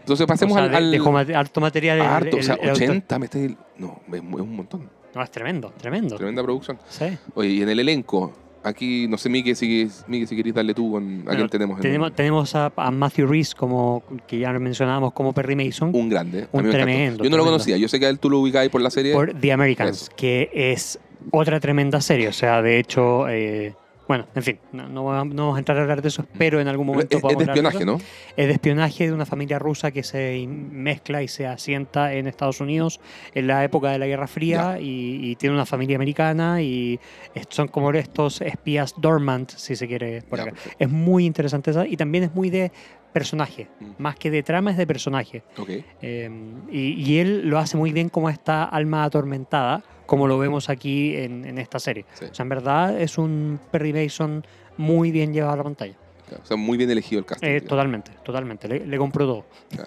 Entonces 0.00 0.26
pasemos 0.26 0.56
O 0.56 0.66
sea, 0.66 0.76
al... 0.76 0.90
dejó 0.90 1.16
harto 1.16 1.60
material. 1.60 1.98
el- 1.98 2.02
harto, 2.06 2.36
o 2.36 2.38
el- 2.40 2.44
sea, 2.44 2.54
el 2.54 2.70
autor. 2.70 2.82
80, 2.90 3.18
me 3.18 3.24
estoy... 3.26 3.56
No, 3.78 4.00
es, 4.12 4.20
un 4.20 4.56
montón. 4.56 4.88
No, 5.14 5.22
es 5.22 5.30
tremendo, 5.30 5.72
tremendo. 5.76 6.16
Tremenda 6.16 6.42
producción. 6.42 6.78
Sí. 6.88 7.06
Oye, 7.34 7.48
y 7.50 7.62
en 7.62 7.68
el 7.68 7.78
elenco, 7.80 8.32
aquí, 8.64 9.06
no 9.08 9.16
sé, 9.16 9.28
Mike, 9.28 9.54
si, 9.54 9.88
Mike, 10.08 10.26
si 10.26 10.34
querés 10.36 10.54
darle 10.54 10.74
tú 10.74 10.90
con... 10.92 11.20
¿A 11.20 11.24
Bueno, 11.24 11.38
quién 11.38 11.48
tenemos? 11.50 11.76
en- 11.78 11.82
Tenemos, 11.82 12.12
tenemos 12.14 12.54
a, 12.56 12.72
a 12.74 12.90
Matthew 12.90 13.26
Reese, 13.28 13.54
como, 13.54 14.02
que 14.26 14.38
ya 14.40 14.52
lo 14.52 14.58
mencionábamos, 14.60 15.12
como 15.12 15.32
Perry 15.32 15.54
Mason, 15.54 15.90
Un 15.94 16.08
grande. 16.08 16.48
Un 16.52 16.68
tremendo, 16.70 17.22
Yo 17.22 17.30
no 17.30 17.36
lo 17.36 17.44
conocía. 17.44 17.76
Yo 17.76 17.88
sé 17.88 18.00
que 18.00 18.06
a 18.06 18.08
él 18.08 18.18
tú 18.18 18.28
lo 18.30 18.40
ubicabas 18.40 18.68
por 18.70 18.80
la 18.80 18.90
serie. 18.90 19.12
por 19.12 19.32
The 19.38 19.52
Americans, 19.52 20.02
Eso. 20.02 20.12
que 20.16 20.50
es 20.52 20.98
otra 21.30 21.60
tremenda 21.60 22.00
serie. 22.00 22.28
O 22.28 22.32
sea, 22.32 22.60
de 22.60 22.78
hecho, 22.80 23.28
eh, 23.28 23.74
bueno, 24.06 24.26
en 24.34 24.42
fin, 24.42 24.58
no, 24.72 24.86
no 24.88 25.04
va- 25.04 25.24
no 25.24 25.34
vamos 25.44 25.56
a 25.56 25.58
entrar 25.60 25.78
a 25.78 25.82
hablar 25.82 26.02
de 26.02 26.08
eso, 26.08 26.26
pero 26.36 26.60
en 26.60 26.68
algún 26.68 26.86
es, 26.88 26.92
momento 26.92 27.16
es 27.16 27.22
podamos 27.22 27.38
de 27.40 27.44
de 27.46 27.50
espionaje, 27.52 27.76
eso. 27.78 27.86
¿no? 27.86 27.98
Es 28.36 28.46
de 28.46 28.52
espionaje 28.52 29.06
de 29.06 29.12
una 29.12 29.24
familia 29.26 29.58
rusa 29.58 29.90
que 29.92 30.02
se 30.02 30.46
mezcla 30.48 31.22
y 31.22 31.28
se 31.28 31.46
asienta 31.46 32.12
en 32.12 32.26
Estados 32.26 32.60
Unidos 32.60 33.00
en 33.34 33.46
la 33.46 33.64
época 33.64 33.90
de 33.90 33.98
la 33.98 34.06
Guerra 34.06 34.26
Fría 34.26 34.78
y, 34.80 35.30
y 35.30 35.36
tiene 35.36 35.54
una 35.54 35.64
familia 35.66 35.96
americana 35.96 36.60
y 36.60 37.00
es- 37.34 37.46
son 37.48 37.68
como 37.68 37.90
estos 37.92 38.40
espías 38.42 38.94
dormant, 38.98 39.50
si 39.50 39.74
se 39.76 39.86
quiere 39.88 40.22
por 40.22 40.38
Ya, 40.38 40.42
acá. 40.44 40.52
perfecto. 40.52 40.76
Es 40.84 40.90
muy 40.90 41.24
interesante 41.24 41.70
esa 41.70 41.86
y 41.86 41.96
también 41.96 42.24
es 42.24 42.34
muy 42.34 42.50
de 42.50 42.72
personaje, 43.12 43.68
Mm. 43.80 43.90
más 44.02 44.16
que 44.16 44.28
de 44.30 44.42
trama 44.42 44.72
es 44.72 44.76
de 44.76 44.86
personaje. 44.88 45.44
Ok. 45.56 45.70
Eh, 46.02 46.30
y, 46.70 46.78
y 47.00 47.18
él 47.20 47.48
lo 47.48 47.58
hace 47.58 47.76
muy 47.76 47.92
bien 47.92 48.08
como 48.08 48.28
esta 48.28 48.64
alma 48.64 49.04
atormentada, 49.04 49.82
como 50.14 50.26
lo 50.28 50.38
vemos 50.38 50.68
aquí 50.70 51.16
en, 51.16 51.44
en 51.44 51.58
esta 51.58 51.78
serie. 51.78 52.04
Sí. 52.14 52.26
O 52.30 52.34
sea, 52.34 52.42
en 52.44 52.48
verdad 52.48 53.00
es 53.00 53.18
un 53.18 53.58
Perry 53.70 53.92
Mason 53.92 54.44
muy 54.76 55.10
bien 55.10 55.32
llevado 55.32 55.54
a 55.54 55.56
la 55.58 55.62
pantalla. 55.64 55.94
Claro, 56.26 56.42
O 56.42 56.46
sea, 56.46 56.56
muy 56.56 56.78
bien 56.78 56.90
elegido 56.90 57.18
el 57.18 57.26
casting. 57.26 57.46
Eh, 57.46 57.60
totalmente, 57.60 58.10
totalmente. 58.24 58.66
Le, 58.66 58.86
le 58.86 58.96
compro 58.98 59.26
todo. 59.26 59.44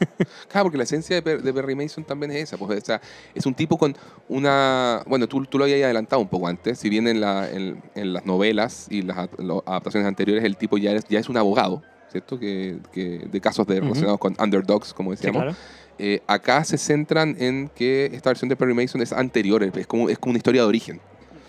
Claro, 0.48 0.66
porque 0.66 0.78
la 0.78 0.84
esencia 0.84 1.16
de, 1.16 1.22
Per- 1.24 1.42
de 1.42 1.52
Perry 1.54 1.74
Mason 1.76 2.04
también 2.04 2.32
es 2.32 2.44
esa. 2.44 2.58
Pues, 2.58 2.82
o 2.82 2.86
sea, 2.86 3.02
es 3.34 3.46
un 3.48 3.56
tipo 3.56 3.76
con 3.78 3.96
una. 4.30 5.02
Bueno, 5.08 5.28
tú, 5.28 5.44
tú 5.46 5.58
lo 5.58 5.64
habías 5.64 5.84
adelantado 5.84 6.22
un 6.22 6.28
poco 6.28 6.48
antes. 6.48 6.78
Si 6.80 6.90
bien 6.90 7.08
en, 7.08 7.22
la- 7.22 7.50
en- 7.50 7.82
en 7.96 8.14
las 8.14 8.26
novelas 8.26 8.88
y 8.90 9.02
las 9.02 9.18
adaptaciones 9.18 10.08
anteriores 10.08 10.44
el 10.44 10.58
tipo 10.58 10.78
ya 10.78 10.92
es, 10.92 11.06
ya 11.08 11.20
es 11.20 11.28
un 11.28 11.38
abogado, 11.38 11.82
¿cierto? 12.12 12.38
Que, 12.40 12.78
que- 12.92 13.28
de 13.32 13.42
casos 13.42 13.66
de, 13.68 13.80
relacionados 13.80 14.20
con 14.20 14.36
underdogs, 14.40 14.94
como 14.94 15.12
Sí, 15.12 15.18
decíamos. 15.18 15.42
claro. 15.42 15.58
Eh, 16.00 16.22
acá 16.28 16.64
se 16.64 16.78
centran 16.78 17.36
en 17.40 17.70
que 17.76 18.12
esta 18.14 18.30
versión 18.30 18.50
de 18.50 18.56
Perry 18.56 18.74
Mason 18.74 19.02
es 19.02 19.12
anterior, 19.12 19.64
es 19.64 19.88
como, 19.88 20.10
es 20.10 20.20
como 20.20 20.32
una 20.32 20.38
historia 20.38 20.62
de 20.62 20.68
origen. 20.68 21.02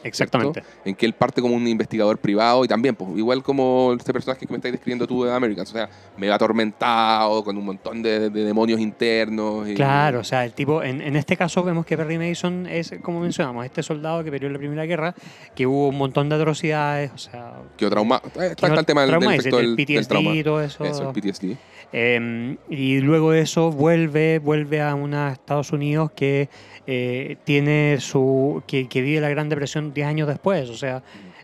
Exactamente. 0.05 0.63
en 0.85 0.95
que 0.95 1.07
él 1.07 1.13
parte 1.13 1.41
como 1.41 1.55
un 1.55 1.67
investigador 1.67 2.19
privado 2.19 2.65
y 2.65 2.69
también, 2.69 2.95
pues, 2.95 3.11
igual 3.17 3.43
como 3.43 3.95
este 3.99 4.13
personaje 4.13 4.47
que 4.47 4.53
me 4.53 4.57
estás 4.57 4.73
describiendo 4.73 5.07
tú 5.07 5.25
de 5.25 5.33
Americans, 5.33 5.71
o 5.71 5.73
sea, 5.73 5.89
medio 6.17 6.35
atormentado, 6.35 7.43
con 7.45 7.57
un 7.57 7.65
montón 7.65 8.03
de, 8.03 8.31
de 8.31 8.45
demonios 8.45 8.81
internos. 8.81 9.69
y- 9.69 9.75
Claro, 9.75 10.21
o 10.21 10.25
sea, 10.25 10.45
el 10.45 10.53
tipo, 10.53 10.83
en, 10.83 11.01
en 11.01 11.17
este 11.17 11.37
caso 11.37 11.63
vemos 11.63 11.85
que 11.87 11.97
Perry 11.97 12.19
Mason 12.19 12.67
es, 12.67 12.95
como 13.03 13.21
mencionamos, 13.21 13.65
este 13.65 13.83
soldado 13.83 14.23
que 14.25 14.31
en 14.39 14.53
la 14.53 14.59
Primera 14.59 14.85
Guerra, 14.87 15.15
que 15.55 15.67
hubo 15.67 15.89
un 15.89 15.99
montón 15.99 16.29
de 16.29 16.37
atrocidades, 16.37 17.11
o 17.13 17.19
sea... 17.19 17.55
Que 17.77 17.89
trauma. 17.91 18.23
eh, 18.41 18.49
Está, 18.51 18.67
el 18.69 18.87
tema 18.87 19.03
del, 19.05 19.19
del 19.19 19.33
efecto 19.33 19.57
del 19.57 19.77
del, 19.77 19.87
del 19.87 19.97
PTSD 19.99 20.09
trauma. 20.09 20.35
y 20.35 20.43
todo 20.45 20.63
eso. 20.63 20.85
Eso, 20.85 21.11
el 21.15 21.21
PTSD. 21.23 21.57
Eh, 21.93 22.57
y 22.69 23.01
luego 23.01 23.31
de 23.33 23.41
eso 23.41 23.73
vuelve, 23.73 24.39
vuelve 24.39 24.83
a 24.83 24.95
una 24.95 25.33
Estados 25.33 25.73
Unidos 25.73 26.11
que 26.15 26.49
eh, 26.91 27.37
tiene 27.45 27.99
su. 28.01 28.63
Que, 28.67 28.89
que 28.89 29.03
vive 29.03 29.21
la 29.21 29.29
Gran 29.29 29.49
Depresión 29.51 29.93
10 29.93 30.07
años 30.09 30.27
después, 30.27 30.71
o 30.71 30.77
sea, 30.77 31.03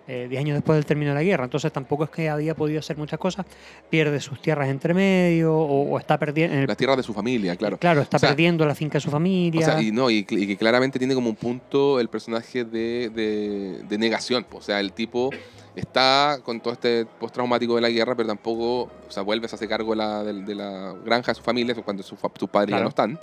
eh, 0.08 0.26
10 0.28 0.40
años 0.40 0.54
después 0.54 0.76
del 0.76 0.86
término 0.86 1.10
de 1.10 1.16
la 1.16 1.22
guerra. 1.22 1.44
Entonces 1.44 1.70
tampoco 1.70 2.04
es 2.04 2.10
que 2.10 2.30
había 2.30 2.54
podido 2.54 2.78
hacer 2.80 2.96
muchas 2.96 3.18
cosas. 3.18 3.44
Pierde 3.90 4.20
sus 4.20 4.40
tierras 4.40 4.68
entre 4.70 4.94
medio, 4.94 5.54
o, 5.54 5.92
o 5.92 5.98
está 5.98 6.18
perdiendo. 6.18 6.66
Las 6.66 6.76
tierras 6.78 6.96
de 6.96 7.02
su 7.02 7.12
familia, 7.12 7.54
claro. 7.56 7.76
Claro, 7.78 8.00
está 8.00 8.16
O 8.16 8.20
sea, 8.20 8.30
perdiendo 8.30 8.64
la 8.66 8.74
finca 8.74 8.94
de 8.94 9.00
su 9.02 9.08
O 9.10 9.12
familia. 9.12 9.66
sea, 9.66 9.82
y, 9.82 9.92
no, 9.92 10.08
y, 10.10 10.24
que 10.24 10.56
claramente 10.56 10.98
tiene 10.98 11.14
como 11.14 11.28
un 11.28 11.36
punto 11.36 12.00
el 12.00 12.08
personaje 12.08 12.64
de, 12.64 13.10
de- 13.10 13.82
de 13.86 13.98
negación. 13.98 14.46
O 14.50 14.62
sea, 14.62 14.80
el 14.80 14.92
tipo 14.92 15.28
está 15.76 16.38
con 16.42 16.60
todo 16.60 16.72
este 16.72 17.04
postraumático 17.04 17.74
de 17.74 17.80
la 17.82 17.90
guerra, 17.90 18.14
pero 18.14 18.28
tampoco, 18.28 18.82
o 18.82 19.10
sea, 19.10 19.22
vuelve, 19.22 19.46
se 19.48 19.56
hace 19.56 19.68
cargo 19.68 19.90
de 19.90 19.96
la, 19.96 20.22
de, 20.22 20.32
de 20.42 20.54
la 20.54 20.94
granja 21.04 21.32
de 21.32 21.34
su 21.36 21.42
familia, 21.42 21.74
cuando 21.84 22.02
su 22.02 22.16
sus 22.38 22.48
padres 22.48 22.76
ya 22.76 22.82
no 22.82 22.88
están, 22.88 23.18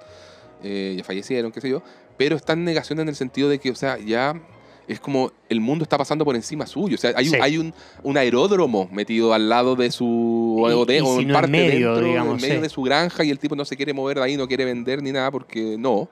eh, 0.64 0.94
ya 0.98 1.04
fallecieron, 1.04 1.52
qué 1.52 1.62
sé 1.62 1.70
yo, 1.70 1.82
pero 2.22 2.36
está 2.36 2.54
en 2.54 2.64
negación 2.64 3.00
en 3.00 3.10
el 3.10 3.16
sentido 3.16 3.50
de 3.50 3.58
que, 3.58 3.72
o 3.72 3.76
sea, 3.76 3.98
ya 3.98 4.40
es 4.88 5.00
como 5.00 5.32
el 5.50 5.60
mundo 5.60 5.82
está 5.82 5.98
pasando 5.98 6.24
por 6.24 6.36
encima 6.36 6.68
suyo. 6.68 6.94
O 6.94 6.98
sea, 7.00 7.14
hay, 7.16 7.26
un, 7.26 7.32
Sí. 7.34 7.40
hay 7.42 7.58
un, 7.58 7.74
un 8.04 8.16
aeródromo 8.16 8.88
metido 8.92 9.34
al 9.34 9.50
lado 9.50 9.76
de 9.76 9.90
su. 9.90 10.06
Y- 10.70 10.72
o, 10.72 10.86
de- 10.86 10.98
y 10.98 11.02
o 11.02 11.20
en 11.20 11.32
parte 11.34 11.48
medio, 11.50 11.94
dentro, 11.94 12.08
digamos, 12.08 12.36
en 12.36 12.42
medio 12.42 12.56
sí. 12.58 12.62
de 12.62 12.70
su 12.70 12.84
granja 12.84 13.24
y 13.24 13.32
el 13.32 13.40
tipo 13.40 13.56
no 13.56 13.66
se 13.66 13.76
quiere 13.76 13.92
mover 13.92 14.18
de 14.18 14.24
ahí, 14.26 14.38
no 14.38 14.48
quiere 14.48 14.66
vender 14.66 15.02
ni 15.02 15.12
nada 15.12 15.32
porque 15.32 15.78
no. 15.80 16.10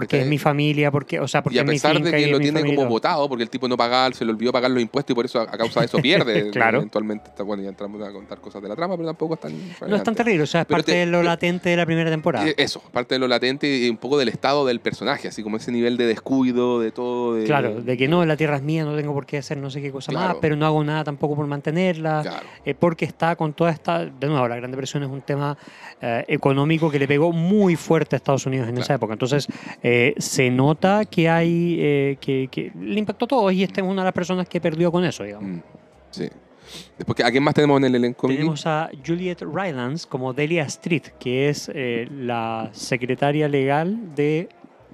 Porque 0.00 0.20
es 0.20 0.26
mi 0.26 0.38
familia, 0.38 0.90
porque, 0.90 1.20
o 1.20 1.28
sea, 1.28 1.42
porque 1.42 1.56
y 1.56 1.58
a 1.58 1.62
es 1.62 1.66
mi 1.68 1.74
pesar 1.74 2.00
de 2.00 2.20
y 2.20 2.24
que 2.24 2.30
lo 2.30 2.38
tiene 2.40 2.62
como 2.64 2.86
votado, 2.86 3.28
porque 3.28 3.42
el 3.44 3.50
tipo 3.50 3.68
no 3.68 3.76
pagaba, 3.76 4.12
se 4.14 4.24
le 4.24 4.32
olvidó 4.32 4.52
pagar 4.52 4.70
los 4.70 4.82
impuestos 4.82 5.12
y 5.12 5.14
por 5.14 5.24
eso 5.24 5.40
a, 5.40 5.46
causa 5.46 5.80
de 5.80 5.86
eso 5.86 5.98
pierde. 5.98 6.50
Claro. 6.54 6.78
Eventualmente, 6.78 7.30
está, 7.30 7.42
bueno, 7.42 7.62
ya 7.62 7.68
entramos 7.68 8.00
a 8.06 8.12
contar 8.12 8.40
cosas 8.40 8.62
de 8.62 8.68
la 8.68 8.76
trama, 8.76 8.96
pero 8.96 9.08
tampoco 9.08 9.34
es 9.34 9.40
tan. 9.40 9.52
No 9.88 9.96
es 9.96 10.02
tan 10.02 10.14
terrible, 10.14 10.42
o 10.42 10.46
sea, 10.46 10.62
es 10.62 10.66
Pero 10.66 10.76
parte 10.78 10.92
te- 10.92 10.98
de 10.98 11.06
lo 11.06 11.18
pero- 11.18 11.22
latente 11.24 11.68
de 11.70 11.76
la 11.76 11.86
primera 11.86 12.10
temporada. 12.10 12.48
Eh, 12.48 12.54
Eso, 12.56 12.80
parte 12.92 13.14
de 13.16 13.18
lo 13.18 13.28
latente 13.28 13.66
y 13.68 13.88
un 13.90 13.96
poco 13.96 14.18
del 14.18 14.28
estado 14.28 14.64
del 14.66 14.80
personaje, 14.80 15.28
así 15.28 15.42
como 15.42 15.56
ese 15.56 15.72
nivel 15.72 15.96
de 15.96 16.06
descuido, 16.06 16.80
de 16.80 16.90
todo. 16.92 17.34
De, 17.34 17.44
Claro, 17.44 17.80
de 17.82 17.96
que 17.96 18.08
no, 18.08 18.24
la 18.24 18.36
tierra 18.36 18.56
es 18.56 18.62
mía, 18.62 18.84
no 18.84 18.96
tengo 18.96 19.12
por 19.12 19.26
qué 19.26 19.38
hacer 19.38 19.56
no 19.58 19.70
sé 19.70 19.80
qué 19.82 19.90
cosa 19.90 20.12
Claro. 20.12 20.28
más, 20.28 20.36
pero 20.40 20.56
no 20.56 20.66
hago 20.66 20.82
nada 20.84 21.04
tampoco 21.04 21.34
por 21.36 21.46
mantenerla, 21.46 22.22
Claro. 22.22 22.46
eh, 22.64 22.74
porque 22.74 23.04
está 23.04 23.36
con 23.36 23.52
toda 23.52 23.70
esta, 23.70 24.04
de 24.04 24.26
nuevo, 24.28 24.46
la 24.48 24.56
Gran 24.56 24.70
Depresión 24.70 25.02
es 25.02 25.08
un 25.10 25.22
tema 25.22 25.56
eh, 26.00 26.24
económico 26.28 26.90
que 26.90 26.98
le 26.98 27.08
pegó 27.08 27.32
muy 27.32 27.76
fuerte 27.76 28.14
a 28.14 28.18
Estados 28.18 28.46
Unidos 28.46 28.68
en 28.68 28.78
esa 28.78 28.94
época, 28.94 29.12
entonces 29.14 29.46
eh, 29.86 30.14
se 30.16 30.50
nota 30.50 31.04
que 31.04 31.28
hay, 31.28 31.76
eh, 31.78 32.16
que, 32.20 32.48
que 32.50 32.72
le 32.80 32.98
impactó 32.98 33.26
a 33.26 33.28
todos 33.28 33.52
y 33.52 33.62
esta 33.62 33.80
es 33.82 33.86
una 33.86 34.00
de 34.02 34.06
las 34.06 34.14
personas 34.14 34.48
que 34.48 34.60
perdió 34.60 34.90
con 34.90 35.04
eso, 35.04 35.22
digamos. 35.24 35.48
Mm, 35.48 35.60
Sí. 36.10 36.28
Después, 36.96 37.20
¿a 37.22 37.30
quién 37.30 37.42
más 37.42 37.52
tenemos 37.54 37.76
en 37.76 37.84
el 37.84 37.94
elenco? 37.96 38.26
Tenemos 38.26 38.66
a 38.66 38.88
Juliet 39.06 39.42
Rylance 39.42 40.06
como 40.08 40.32
Delia 40.32 40.62
Street, 40.64 41.02
que 41.20 41.48
es 41.50 41.70
eh, 41.74 42.08
la 42.10 42.70
secretaria 42.72 43.48
legal 43.48 44.14
de 44.14 44.48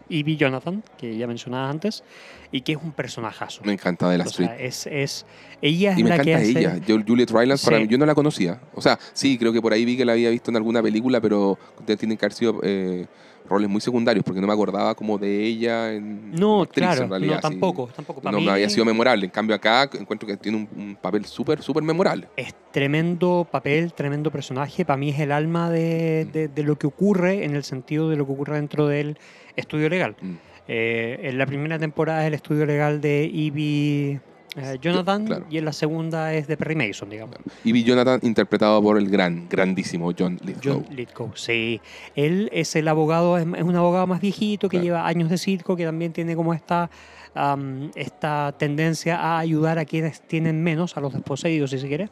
Evie 0.09 0.37
Jonathan, 0.37 0.83
que 0.99 1.17
ya 1.17 1.29
mencionaba 1.29 1.71
antes, 1.71 2.03
y 2.51 2.63
que 2.63 2.73
es 2.73 2.79
un 2.83 2.91
personajazo. 2.91 3.63
Me 3.65 3.73
encanta 3.75 4.11
de 4.11 4.19
la 4.19 4.25
O 4.25 4.27
Street. 4.27 4.49
sea, 4.49 4.59
es, 4.59 4.87
es, 4.89 5.27
ella 5.63 5.93
es 5.93 5.99
Y 5.99 6.03
me 6.03 6.09
la 6.11 6.19
que 6.19 6.33
encanta 6.33 6.49
hace... 6.51 6.59
ella. 6.59 6.77
Yo, 6.85 6.99
Juliet 7.07 7.31
Rylance, 7.31 7.65
para 7.65 7.77
Sí. 7.77 7.85
mí, 7.85 7.89
yo 7.89 7.99
no 7.99 8.07
la 8.07 8.15
conocía. 8.17 8.61
O 8.75 8.81
sea, 8.83 8.99
sí, 9.13 9.39
creo 9.39 9.53
que 9.53 9.63
por 9.63 9.73
ahí 9.73 9.85
vi 9.85 9.97
que 9.97 10.05
la 10.05 10.13
había 10.13 10.31
visto 10.31 10.51
en 10.51 10.57
alguna 10.57 10.83
película, 10.83 11.21
pero 11.21 11.57
tienen 11.87 12.17
que 12.19 12.25
haber 12.25 12.33
sido 12.33 12.59
eh, 12.65 13.07
roles 13.51 13.69
muy 13.69 13.81
secundarios, 13.83 14.25
porque 14.25 14.41
no 14.41 14.47
me 14.47 14.53
acordaba 14.55 14.95
como 14.95 15.19
de 15.19 15.45
ella 15.45 15.93
en 15.93 16.31
No, 16.33 16.63
actriz, 16.63 16.87
claro, 16.87 17.03
en 17.05 17.11
realidad, 17.11 17.35
no, 17.35 17.37
sí. 17.37 17.43
tampoco, 17.43 17.89
tampoco. 17.95 18.21
Para 18.23 18.33
No 18.33 18.39
mí 18.39 18.47
me 18.47 18.53
había 18.53 18.71
sido 18.71 18.85
memorable. 18.87 19.27
En 19.27 19.31
cambio, 19.31 19.55
acá 19.57 19.91
encuentro 19.99 20.27
que 20.27 20.37
tiene 20.37 20.57
un, 20.59 20.69
un 20.81 20.97
papel 20.97 21.25
súper, 21.27 21.61
súper 21.61 21.83
memorable. 21.83 22.29
es 22.37 22.55
tremendo 22.73 23.47
papel, 23.51 23.93
tremendo 23.93 24.31
personaje. 24.31 24.85
Para 24.85 24.97
mí 24.97 25.11
es 25.11 25.19
el 25.21 25.33
alma 25.33 25.69
de, 25.71 26.27
Mm. 26.29 26.33
de- 26.33 26.49
de 26.49 26.63
lo 26.63 26.77
que 26.79 26.87
ocurre 26.87 27.45
en 27.45 27.55
el 27.57 27.65
sentido 27.65 28.09
de 28.09 28.17
lo 28.17 28.25
que 28.27 28.33
ocurre 28.33 28.55
dentro 28.57 28.87
del 28.87 29.19
estudio 29.57 29.89
legal. 29.89 30.17
Mm. 30.23 30.35
Eh, 30.69 31.19
en 31.25 31.37
la 31.39 31.47
primera 31.47 31.79
temporada 31.81 32.23
es 32.23 32.29
el 32.29 32.35
estudio 32.35 32.65
legal 32.65 33.01
de 33.01 33.25
Evie 33.25 34.21
eh, 34.57 34.79
Jonathan 34.81 35.27
claro. 35.27 35.47
y 35.51 35.59
en 35.59 35.65
la 35.65 35.73
segunda 35.73 36.35
es 36.35 36.47
de 36.49 36.57
Perry 36.57 36.75
Mason, 36.75 37.09
digamos. 37.09 37.37
Y 37.65 37.73
vi 37.73 37.85
Jonathan 37.85 38.19
interpretado 38.23 38.83
por 38.83 38.99
el 38.99 39.09
gran, 39.09 39.49
grandísimo 39.49 40.13
John 40.19 40.39
Lithgow. 40.45 40.85
John 40.87 40.97
Lithgow, 40.97 41.31
sí. 41.35 41.81
Él 42.17 42.49
es 42.53 42.75
el 42.77 42.89
abogado, 42.89 43.39
es, 43.39 43.45
un 43.47 43.77
abogado 43.77 44.07
más 44.07 44.21
viejito 44.21 44.69
que 44.69 44.77
Claro. 44.79 44.85
lleva 44.85 45.07
años 45.07 45.29
de 45.31 45.39
circo, 45.39 45.77
que 45.77 45.85
también 45.85 46.13
tiene 46.13 46.35
como 46.35 46.53
esta, 46.55 46.91
am, 47.35 47.91
esta 47.95 48.53
tendencia 48.59 49.17
a 49.21 49.39
ayudar 49.39 49.79
a 49.79 49.85
quienes 49.85 50.21
tienen 50.23 50.63
menos, 50.63 50.97
a 50.97 51.01
los 51.01 51.13
desposeídos, 51.13 51.71
si 51.71 51.79
se 51.79 51.87
quiere, 51.89 52.09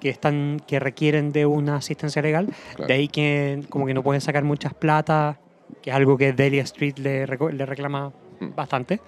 que, 0.00 0.08
están, 0.08 0.62
que 0.66 0.78
requieren 0.80 1.32
de 1.32 1.44
una 1.46 1.76
asistencia 1.76 2.22
legal. 2.22 2.48
Claro. 2.76 2.86
De 2.88 2.94
ahí 2.94 3.08
que 3.08 3.62
como 3.68 3.86
que 3.86 3.94
no 3.94 4.02
pueden 4.02 4.20
sacar 4.20 4.42
muchas 4.44 4.72
plata, 4.74 5.38
que 5.82 5.90
es 5.90 5.96
algo 5.96 6.16
que 6.16 6.32
Delia 6.32 6.62
Street 6.62 6.98
le, 6.98 7.26
le 7.26 7.66
reclama 7.66 8.12
Mm. 8.40 8.54
bastante. 8.56 9.00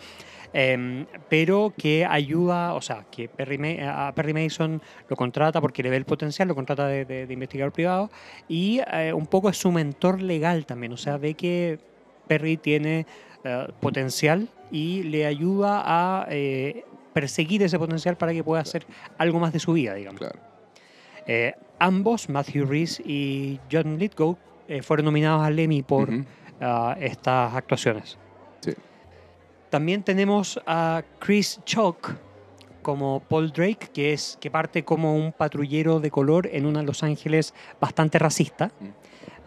Em, 0.52 1.06
pero 1.28 1.72
que 1.76 2.04
ayuda, 2.06 2.74
o 2.74 2.80
sea, 2.80 3.04
que 3.10 3.28
Perry 3.28 3.58
Ma- 3.58 4.08
a 4.08 4.12
Perry 4.14 4.32
Mason 4.32 4.80
lo 5.08 5.16
contrata 5.16 5.60
porque 5.60 5.82
le 5.82 5.90
ve 5.90 5.96
el 5.96 6.04
potencial, 6.04 6.48
lo 6.48 6.54
contrata 6.54 6.86
de, 6.86 7.04
de- 7.04 7.26
de 7.26 7.32
investigador 7.32 7.72
privado 7.72 8.10
y 8.48 8.80
eh, 8.92 9.12
un 9.12 9.26
poco 9.26 9.48
es 9.50 9.56
su 9.58 9.72
mentor 9.72 10.22
legal 10.22 10.64
también, 10.66 10.92
o 10.92 10.96
sea, 10.96 11.16
ve 11.18 11.34
que 11.34 11.78
Perry 12.28 12.56
tiene 12.56 13.06
eh, 13.44 13.66
potencial 13.80 14.48
y 14.70 15.02
le 15.04 15.26
ayuda 15.26 15.82
a 15.84 16.26
eh, 16.30 16.84
perseguir 17.12 17.62
ese 17.62 17.78
potencial 17.78 18.16
para 18.16 18.32
que 18.32 18.42
pueda 18.44 18.62
hacer 18.62 18.84
algo 19.18 19.38
más 19.40 19.52
de 19.52 19.58
su 19.60 19.72
vida, 19.72 19.94
digamos. 19.94 20.20
Claro. 20.20 20.38
Eh, 21.26 21.54
ambos, 21.78 22.28
Matthew 22.28 22.66
Rhys 22.66 23.00
y 23.04 23.58
John 23.70 23.98
Lithgow, 23.98 24.36
eh, 24.68 24.82
fueron 24.82 25.06
nominados 25.06 25.42
al 25.44 25.58
Emmy 25.58 25.82
por 25.82 26.08
Ujú. 26.10 26.24
ah, 26.60 26.96
estas 27.00 27.54
actuaciones. 27.54 28.18
Sí. 28.60 28.72
También 29.70 30.02
tenemos 30.02 30.60
a 30.66 31.02
Chris 31.18 31.60
Chalk 31.64 32.16
como 32.82 33.20
Paul 33.20 33.50
Drake, 33.50 33.88
que, 33.92 34.12
es, 34.12 34.38
que 34.40 34.50
parte 34.50 34.84
como 34.84 35.16
un 35.16 35.32
patrullero 35.32 35.98
de 35.98 36.10
color 36.10 36.48
en 36.52 36.66
una 36.66 36.82
Los 36.82 37.02
Ángeles 37.02 37.52
bastante 37.80 38.18
racista, 38.18 38.70
Mm. 38.80 38.86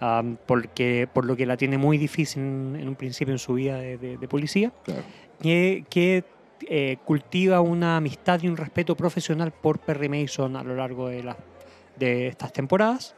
ah, 0.01 0.23
porque, 0.45 1.07
por 1.13 1.25
lo 1.25 1.37
que 1.37 1.45
la 1.45 1.55
tiene 1.55 1.77
muy 1.77 1.97
difícil 1.97 2.41
en, 2.43 2.75
en 2.81 2.87
un 2.89 2.95
principio 2.95 3.33
en 3.33 3.39
su 3.39 3.53
vida 3.53 3.77
de, 3.77 3.97
de- 3.97 4.17
de 4.17 4.27
policía, 4.27 4.73
Claro. 4.83 5.03
que, 5.41 5.85
que, 5.89 6.25
eh, 6.67 6.97
cultiva 7.05 7.61
una 7.61 7.95
amistad 7.95 8.41
y 8.43 8.49
un 8.49 8.57
respeto 8.57 8.93
profesional 8.97 9.53
por 9.53 9.79
Perry 9.79 10.09
Mason 10.09 10.57
a 10.57 10.63
lo 10.63 10.75
largo 10.75 11.07
de, 11.07 11.23
la- 11.23 11.37
de 11.97 12.27
estas 12.27 12.51
temporadas. 12.51 13.15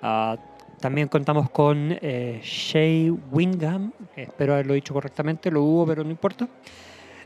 Ah, 0.00 0.38
también 0.80 1.08
contamos 1.08 1.50
con 1.50 1.98
eh, 2.00 2.40
Shay 2.42 3.10
Wingham, 3.30 3.92
espero 4.16 4.54
haberlo 4.54 4.74
dicho 4.74 4.94
correctamente, 4.94 5.50
lo 5.50 5.62
hubo, 5.62 5.86
pero 5.86 6.04
no 6.04 6.10
importa. 6.10 6.48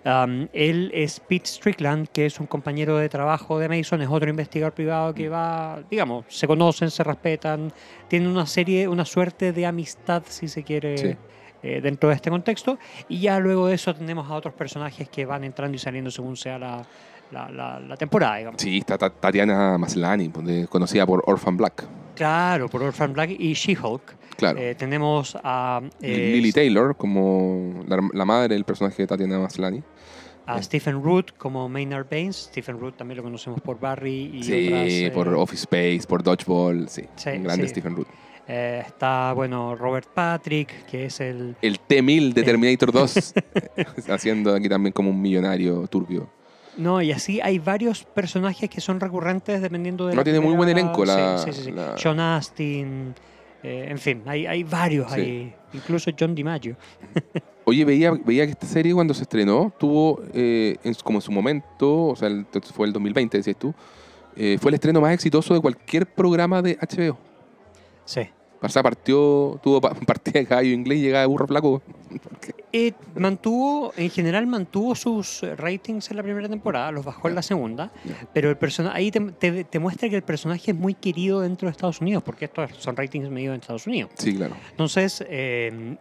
Um, 0.05 0.49
él 0.53 0.91
es 0.93 1.21
Pete 1.21 1.47
Strickland, 1.47 2.09
que 2.09 2.27
es 2.27 2.41
un 2.41 2.47
compañero 2.49 2.97
de 2.97 3.09
trabajo 3.09 3.59
de 3.61 3.69
Mason, 3.69 4.03
es 4.03 4.09
otro 4.11 4.29
investigador 4.29 4.73
privado 4.75 5.15
que 5.15 5.29
va, 5.29 5.81
digamos, 5.89 6.25
se 6.29 6.49
conocen, 6.49 6.91
se 6.91 7.05
respetan, 7.05 7.73
tienen 8.09 8.29
una 8.29 8.47
serie, 8.47 8.89
una 8.89 9.05
suerte 9.05 9.53
de 9.53 9.65
amistad, 9.65 10.25
si 10.27 10.49
se 10.49 10.65
quiere, 10.65 10.99
Sí. 10.99 11.17
eh, 11.63 11.81
dentro 11.81 12.09
de 12.09 12.17
este 12.17 12.31
contexto. 12.31 12.79
Y 13.09 13.21
ya 13.21 13.39
luego 13.39 13.69
de 13.69 13.75
eso 13.75 13.95
tenemos 13.95 14.29
a 14.29 14.35
otros 14.35 14.55
personajes 14.55 15.09
que 15.09 15.25
van 15.25 15.45
entrando 15.45 15.77
y 15.77 15.79
saliendo 15.79 16.11
según 16.11 16.37
sea 16.37 16.59
la, 16.59 16.85
la, 17.33 17.49
la- 17.51 17.81
la 17.81 17.97
temporada, 17.97 18.37
digamos. 18.37 18.61
Sí, 18.61 18.79
está 18.79 18.99
Ta- 18.99 19.11
Tatiana 19.11 19.79
Maslany, 19.79 20.31
conocida 20.69 21.07
por 21.07 21.23
Orphan 21.27 21.57
Black. 21.57 21.85
Claro, 22.15 22.69
por 22.69 22.83
Orphan 22.83 23.13
Black 23.13 23.31
y 23.39 23.55
She-Hulk. 23.55 24.17
Claro. 24.37 24.59
Eh, 24.59 24.75
tenemos 24.75 25.37
a, 25.43 25.81
eh, 26.01 26.33
Lily 26.35 26.53
Taylor 26.53 26.97
como 26.97 27.83
la, 27.87 27.99
la 28.13 28.25
madre 28.25 28.55
del 28.55 28.65
personaje 28.65 29.03
de 29.03 29.07
Tatiana 29.07 29.39
Maslany. 29.39 29.83
a 30.47 30.61
Stephen 30.63 31.03
Root 31.03 31.33
como 31.39 31.69
Maynard 31.69 32.07
Baines. 32.11 32.37
Stephen 32.51 32.79
Root 32.79 32.97
también 32.97 33.17
lo 33.19 33.23
conocemos 33.23 33.61
por 33.61 33.79
Barry 33.81 34.31
y 34.35 34.43
Sí, 34.43 34.67
otras, 34.69 34.89
eh, 34.91 35.11
por 35.15 35.29
Office 35.29 35.63
Space, 35.63 36.03
por 36.09 36.23
Dodgeball, 36.23 36.89
sí. 36.89 37.03
Sí, 37.17 37.31
un 37.31 37.45
grande 37.45 37.65
sí. 37.65 37.71
Stephen 37.71 37.97
Root. 37.97 38.09
eh, 38.49 38.83
está, 38.87 39.33
bueno, 39.35 39.75
Robert 39.77 40.09
Patrick, 40.13 40.85
que 40.87 41.07
es 41.07 41.21
el... 41.21 41.57
El 41.63 41.79
T-1000 41.79 42.33
de 42.33 42.41
Eh. 42.41 42.45
Terminator 42.45 42.91
2, 42.93 43.35
haciendo 44.11 44.55
aquí 44.55 44.69
también 44.69 44.93
como 44.93 45.11
un 45.11 45.21
millonario 45.21 45.87
turbio. 45.87 46.29
No, 46.77 47.03
y 47.03 47.13
así 47.13 47.41
hay 47.41 47.59
varios 47.59 48.05
personajes 48.05 48.71
que 48.71 48.81
son 48.81 48.99
recurrentes 48.99 49.61
dependiendo 49.61 50.07
de... 50.07 50.13
No, 50.15 50.21
la 50.21 50.25
tiene 50.25 50.41
muy 50.41 50.55
buen 50.55 50.69
elenco 50.71 51.05
la- 51.05 51.39
Sí, 51.39 51.53
sí, 51.53 51.63
sí, 51.65 51.71
la- 51.71 51.97
John 52.03 52.19
Astin, 52.19 53.15
eh, 53.63 53.87
en 53.91 53.99
fin, 53.99 54.23
hay, 54.27 54.47
hay 54.47 54.65
varios 54.65 55.13
Sí. 55.13 55.21
ahí. 55.21 55.55
Incluso 55.75 56.11
John 56.19 56.35
DiMaggio. 56.35 56.77
Oye, 57.65 57.85
veía, 57.85 58.11
veía 58.11 58.45
que 58.47 58.53
esta 58.53 58.67
serie 58.67 58.93
cuando 58.95 59.13
se 59.15 59.23
estrenó 59.23 59.73
tuvo, 59.79 60.21
eh, 60.33 60.77
en 60.83 60.95
como 61.05 61.19
en 61.19 61.23
su 61.23 61.31
momento, 61.31 62.07
o 62.09 62.17
sea, 62.17 62.29
el- 62.29 62.47
fue 62.75 62.87
el 62.87 62.93
2020, 62.93 63.37
decías 63.39 63.57
tú, 63.57 63.75
eh, 64.35 64.57
fue 64.61 64.71
el 64.71 64.75
estreno 64.75 65.01
más 65.01 65.13
exitoso 65.13 65.53
de 65.55 65.61
cualquier 65.61 66.07
programa 66.07 66.63
de 66.63 66.77
HBO. 66.81 67.19
Sí. 68.07 68.23
O 68.63 68.69
sea, 68.69 68.83
partió, 68.83 69.61
tuvo 69.63 69.81
pa- 69.81 69.93
partida 70.07 70.41
de 70.41 70.47
caballo 70.47 70.71
inglés 70.71 70.99
y 70.99 71.03
llegaba 71.03 71.21
de 71.21 71.27
burro 71.27 71.47
flaco. 71.47 71.83
Eh, 72.75 72.93
mantuvo, 73.17 73.93
en 73.99 74.09
general 74.09 74.47
mantuvo 74.47 74.95
sus 74.95 75.43
eh, 75.43 75.55
ratings 75.57 76.11
en 76.11 76.17
la 76.17 76.23
primera 76.23 76.49
temporada, 76.49 76.91
los 76.91 77.05
bajó 77.05 77.29
en 77.29 77.35
la 77.35 77.43
segunda, 77.43 77.93
pero 78.33 78.49
el 78.49 78.57
persona 78.57 78.93
ahí 78.95 79.11
te, 79.11 79.21
te- 79.33 79.65
te 79.65 79.79
muestra 79.79 80.09
que 80.09 80.17
el 80.17 80.23
personaje 80.23 80.71
es 80.71 80.77
muy 80.77 80.95
querido 80.95 81.41
dentro 81.41 81.67
de 81.67 81.73
Estados 81.73 82.01
Unidos, 82.01 82.23
porque 82.23 82.47
estos 82.47 82.71
son 82.79 82.97
ratings 82.97 83.29
medidos 83.29 83.55
en 83.57 83.61
Estados 83.61 83.87
Unidos. 83.87 84.11
Sí, 84.15 84.35
claro. 84.35 84.57
Entonces, 84.71 85.23
eh, 85.29 85.97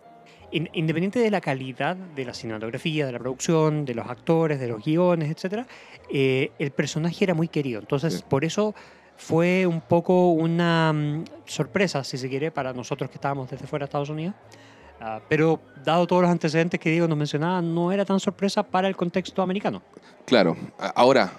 in- 0.51 0.69
independiente 0.71 1.19
de 1.19 1.29
la 1.29 1.41
calidad 1.41 1.95
de 1.97 2.23
la 2.23 2.33
cinematografía, 2.33 3.05
de 3.05 3.11
la 3.11 3.19
producción, 3.19 3.83
de 3.83 3.93
los 3.93 4.07
actores, 4.07 4.57
de 4.59 4.67
los 4.69 4.81
guiones, 4.81 5.29
etc., 5.29 5.65
el 6.09 6.71
personaje 6.71 7.25
era 7.25 7.33
muy 7.33 7.49
querido. 7.49 7.81
Entonces, 7.81 8.13
Sí. 8.15 8.23
por 8.29 8.45
eso 8.45 8.73
fue 9.17 9.65
un 9.67 9.81
poco 9.81 10.31
una 10.31 10.93
mm, 10.93 11.25
sorpresa, 11.45 12.03
si 12.05 12.17
se 12.17 12.29
quiere, 12.29 12.49
para 12.49 12.71
nosotros 12.73 13.09
que 13.09 13.15
estábamos 13.15 13.49
desde 13.49 13.67
fuera 13.67 13.83
de 13.83 13.87
Estados 13.89 14.09
Unidos. 14.09 14.35
Ah, 15.03 15.19
pero 15.27 15.59
dado 15.83 16.05
todos 16.05 16.21
los 16.21 16.31
antecedentes 16.31 16.79
que 16.79 16.91
Diego 16.91 17.07
nos 17.07 17.17
mencionaba, 17.17 17.59
no 17.61 17.91
era 17.91 18.05
tan 18.05 18.19
sorpresa 18.19 18.61
para 18.61 18.87
el 18.87 18.95
contexto 18.95 19.41
americano. 19.41 19.81
Claro. 20.25 20.55
A- 20.77 20.89
Ahora, 20.89 21.31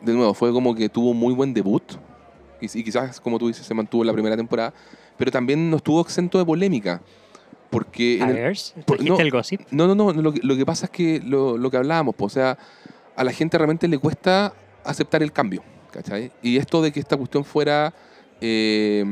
de 0.00 0.12
nuevo, 0.14 0.32
fue 0.34 0.50
como 0.52 0.74
que 0.74 0.88
tuvo 0.88 1.12
muy 1.12 1.34
buen 1.34 1.52
debut. 1.52 1.82
Y, 2.60 2.66
y 2.78 2.82
quizás, 2.84 3.20
como 3.20 3.38
tú 3.38 3.48
dices, 3.48 3.66
se 3.66 3.74
mantuvo 3.74 4.02
en 4.02 4.06
la 4.06 4.12
primera 4.14 4.36
temporada. 4.36 4.72
Pero 5.18 5.30
también 5.30 5.68
no 5.70 5.76
estuvo 5.76 6.00
exento 6.00 6.38
de 6.38 6.44
polémica. 6.46 7.02
Porque... 7.70 8.18
por- 8.86 8.96
trajiste 8.96 9.10
no. 9.12 9.20
el 9.20 9.30
gossip. 9.30 9.60
No, 9.70 9.86
no, 9.86 9.94
no. 9.94 10.12
Lo 10.12 10.32
que, 10.32 10.40
lo 10.42 10.56
que 10.56 10.64
pasa 10.64 10.86
es 10.86 10.90
que 10.90 11.20
lo, 11.20 11.58
lo 11.58 11.70
que 11.70 11.76
hablábamos, 11.76 12.14
pues, 12.16 12.32
o 12.32 12.34
sea, 12.34 12.56
a 13.14 13.24
la 13.24 13.32
gente 13.32 13.58
realmente 13.58 13.86
le 13.88 13.98
cuesta 13.98 14.54
aceptar 14.84 15.22
el 15.22 15.32
cambio, 15.32 15.62
¿cachai? 15.90 16.32
Y 16.42 16.56
esto 16.56 16.80
de 16.80 16.92
que 16.92 17.00
esta 17.00 17.16
cuestión 17.16 17.44
fuera 17.44 17.92
eh, 18.40 19.04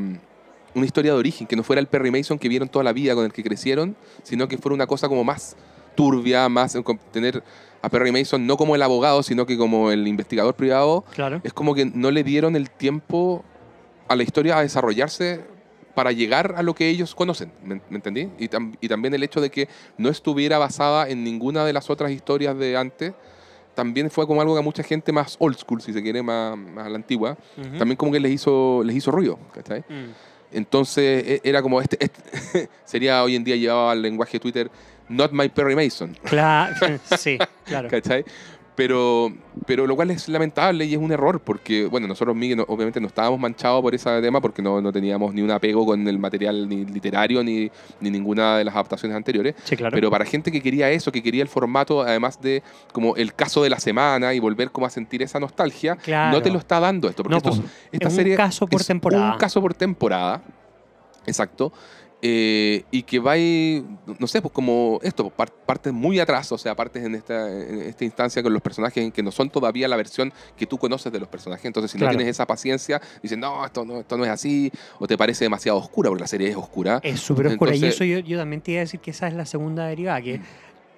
una 0.75 0.87
historia 0.87 1.13
de 1.13 1.19
origen, 1.19 1.47
que 1.47 1.57
no 1.57 1.63
fuera 1.63 1.81
el 1.81 1.87
Perry 1.87 2.11
Mason 2.11 2.39
que 2.39 2.49
vieron 2.49 2.69
toda 2.69 2.83
la 2.85 2.93
vida, 2.93 3.15
con 3.15 3.25
el 3.25 3.33
que 3.33 3.43
crecieron, 3.43 3.97
sino 4.23 4.49
que 4.49 4.59
fuera 4.59 4.75
una 4.75 4.87
cosa 4.87 5.09
como 5.09 5.23
más 5.25 5.57
turbia, 5.95 6.49
más 6.49 6.75
eh, 6.75 6.83
tener 7.13 7.43
a 7.83 7.89
Perry 7.89 8.13
Mason 8.13 8.47
no 8.47 8.57
como 8.57 8.75
el 8.75 8.83
abogado, 8.83 9.23
sino 9.23 9.45
que 9.45 9.59
como 9.59 9.91
el 9.91 10.07
investigador 10.09 10.55
privado, 10.55 11.05
Claro. 11.15 11.41
es 11.45 11.53
como 11.53 11.75
que 11.75 11.85
no 11.87 12.11
le 12.11 12.23
dieron 12.25 12.57
el 12.57 12.71
tiempo 12.71 13.45
a 14.09 14.17
la 14.17 14.23
historia 14.23 14.59
a 14.59 14.63
desarrollarse 14.63 15.41
para 15.95 16.11
llegar 16.13 16.55
a 16.57 16.63
lo 16.63 16.75
que 16.75 16.89
ellos 16.89 17.15
conocen, 17.15 17.53
¿me, 17.63 17.75
me 17.91 17.97
entendí? 17.97 18.31
Y, 18.39 18.49
tam- 18.49 18.77
y 18.81 18.89
también 18.89 19.13
el 19.13 19.23
hecho 19.23 19.41
de 19.43 19.51
que 19.51 19.69
no 19.99 20.09
estuviera 20.09 20.57
basada 20.57 21.09
en 21.09 21.23
ninguna 21.23 21.67
de 21.67 21.75
las 21.75 21.91
otras 21.91 22.11
historias 22.13 22.57
de 22.57 22.77
antes, 22.79 23.13
también 23.75 24.11
fue 24.11 24.27
como 24.27 24.41
algo 24.41 24.55
que 24.55 24.61
a 24.61 24.63
mucha 24.63 24.83
gente 24.83 25.13
más 25.13 25.37
old 25.39 25.57
school, 25.59 25.83
si 25.83 25.93
se 25.93 26.03
quiere, 26.03 26.23
más, 26.23 26.57
más 26.57 26.87
a 26.87 26.89
la 26.89 26.97
antigua, 26.97 27.37
Ujú. 27.59 27.77
también 27.79 27.97
como 27.97 28.13
que 28.13 28.21
les 28.21 28.33
hizo, 28.33 28.83
les 28.85 28.97
hizo 28.97 29.11
ruido, 29.11 29.39
¿cachai? 29.53 29.81
Mm. 29.81 30.13
Entonces 30.53 31.25
e- 31.27 31.41
era 31.45 31.63
como, 31.63 31.81
este, 31.81 31.97
este- 32.01 32.69
sería 32.85 33.23
hoy 33.23 33.37
en 33.37 33.45
día 33.45 33.57
llevado 33.57 33.91
al 33.91 34.03
lenguaje 34.03 34.33
de 34.35 34.41
Twitter, 34.41 34.71
not 35.09 35.33
my 35.33 35.49
Perry 35.49 35.75
Mason, 35.75 36.17
Claro, 36.25 36.75
sí, 37.19 37.39
claro. 37.65 37.89
¿cachai? 37.89 38.25
Pero, 38.75 39.31
pero 39.67 39.87
lo 39.87 39.95
cual 39.97 40.11
es 40.13 40.31
lamentable 40.31 40.87
y 40.87 40.95
es 40.95 40.99
un 40.99 41.13
error, 41.13 41.41
porque, 41.41 41.85
bueno, 41.87 42.07
nosotros, 42.09 42.35
Miguel, 42.35 42.57
no- 42.57 42.65
obviamente 42.69 43.01
no 43.03 43.07
estábamos 43.07 43.39
manchados 43.39 43.83
por 43.83 43.95
ese 43.95 44.23
tema 44.23 44.41
porque 44.41 44.63
no, 44.63 44.81
no 44.81 44.91
teníamos 44.91 45.35
ni 45.35 45.43
un 45.43 45.51
apego 45.51 45.85
con 45.85 46.09
el 46.09 46.19
material 46.19 46.67
ni 46.67 46.87
literario 46.87 47.45
ni, 47.45 47.71
ni 48.01 48.11
ninguna 48.11 48.57
de 48.57 48.65
las 48.65 48.73
adaptaciones 48.75 49.15
anteriores. 49.15 49.57
Sí, 49.65 49.77
claro. 49.77 49.95
Pero 49.95 50.11
para 50.11 50.25
gente 50.25 50.51
que 50.51 50.63
quería 50.63 50.91
eso, 50.91 51.13
que 51.13 51.23
quería 51.23 51.43
el 51.43 51.49
formato, 51.49 52.01
además 52.01 52.41
de 52.41 52.63
como 52.93 53.15
el 53.17 53.35
caso 53.35 53.63
de 53.63 53.69
la 53.69 53.79
semana 53.79 54.33
y 54.33 54.39
volver 54.41 54.71
como 54.71 54.87
a 54.87 54.91
sentir 54.91 55.23
esa 55.23 55.39
nostalgia, 55.39 55.97
Claro. 55.97 56.35
no 56.39 56.43
te 56.43 56.51
lo 56.51 56.59
está 56.59 56.81
dando 56.81 57.11
esto. 57.11 57.23
Porque 57.25 57.33
No, 57.33 57.37
esto 57.39 57.51
es- 57.51 57.71
esta 57.93 58.09
Es 58.09 58.13
un 58.15 58.17
serie 58.17 58.37
caso 58.37 58.67
por 58.67 58.81
es 58.81 58.87
temporada. 58.87 59.33
Un 59.33 59.39
caso 59.39 59.61
por 59.61 59.75
temporada. 59.75 60.41
Exacto. 61.27 61.73
Eh, 62.25 62.85
y 62.93 63.03
que 63.03 63.19
va 63.19 63.33
ahí, 63.33 63.85
no 64.21 64.29
sé, 64.29 64.41
pues 64.41 64.55
como 64.55 65.01
esto, 65.03 65.29
par- 65.31 65.51
partes 65.53 65.93
muy 65.93 66.21
atrás, 66.21 66.53
o 66.53 66.57
sea, 66.59 66.77
partes 66.77 67.05
en 67.05 67.17
esta, 67.17 67.51
en 67.51 67.83
esta 67.83 68.05
instancia 68.05 68.43
con 68.45 68.53
los 68.53 68.63
personajes 68.63 69.13
que 69.13 69.23
no 69.25 69.33
son 69.33 69.51
todavía 69.51 69.89
la 69.89 69.97
versión 69.97 70.33
que 70.57 70.65
tú 70.65 70.79
conoces 70.79 71.13
de 71.13 71.19
los 71.19 71.29
personajes. 71.29 71.65
Entonces, 71.65 71.91
si 71.91 71.99
Claro. 71.99 72.13
no 72.13 72.19
tienes 72.19 72.37
esa 72.37 72.47
paciencia, 72.47 73.01
dices, 73.21 73.37
no 73.37 73.65
esto, 73.67 73.85
no, 73.85 73.99
esto 73.99 74.17
no 74.17 74.25
es 74.25 74.31
así, 74.31 74.71
o 75.01 75.09
te 75.09 75.19
parece 75.19 75.45
demasiado 75.47 75.79
oscura, 75.79 76.11
porque 76.11 76.21
la 76.23 76.29
serie 76.29 76.49
es 76.51 76.57
oscura. 76.57 77.01
Es 77.03 77.19
súper 77.19 77.49
oscura. 77.49 77.75
y 77.75 77.85
eso 77.87 78.05
yo, 78.05 78.21
yo 78.21 78.39
también 78.39 78.61
te 78.63 78.71
iba 78.71 78.79
a 78.79 78.85
decir 78.85 79.01
que 79.01 79.11
esa 79.11 79.27
es 79.27 79.35
la 79.35 79.45
segunda 79.45 79.87
derivada, 79.89 80.23
que 80.23 80.41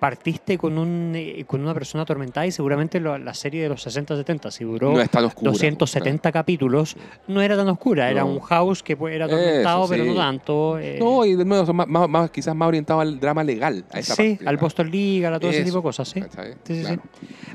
partiste 0.04 0.58
con, 0.58 0.76
un, 0.76 1.12
eh, 1.16 1.44
con 1.46 1.62
una 1.62 1.72
persona 1.72 2.02
atormentada 2.02 2.46
y 2.46 2.50
seguramente 2.50 3.00
lo- 3.00 3.16
la 3.16 3.32
serie 3.32 3.62
de 3.62 3.70
los 3.70 3.86
60-70, 3.86 4.50
si 4.50 4.62
duró 4.62 4.92
no 4.92 5.00
es 5.00 5.08
tan 5.08 5.24
oscura. 5.24 5.50
270 5.52 6.30
capítulos, 6.30 6.94
no 7.26 7.40
era 7.40 7.56
tan 7.56 7.68
oscura. 7.70 8.10
Era 8.10 8.22
un 8.26 8.38
house 8.40 8.82
que 8.82 8.98
pues, 8.98 9.14
era 9.14 9.24
atormentado, 9.24 9.84
Eso, 9.84 9.90
pero 9.90 10.04
no 10.04 10.14
tanto. 10.14 10.78
eh, 10.78 10.98
No, 11.00 11.24
y 11.24 11.34
de 11.36 11.44
nuevo, 11.46 11.64
son 11.64 11.76
más, 11.76 11.88
más- 11.88 12.30
quizás 12.30 12.54
más 12.54 12.68
orientado 12.68 13.00
al 13.00 13.18
drama 13.18 13.42
legal. 13.42 13.82
A 13.90 13.98
esa 14.00 14.14
sí, 14.14 14.34
parte, 14.34 14.46
al. 14.50 14.56
Boston 14.58 14.90
League, 14.90 15.24
a 15.26 15.40
todo 15.40 15.50
ese 15.50 15.64
tipo 15.64 15.78
de 15.78 15.82
cosas, 15.82 16.06
sí. 16.06 16.20
Sí, 16.22 16.28
sí, 16.64 16.74
sí. 16.74 16.80
Claro. 16.82 17.02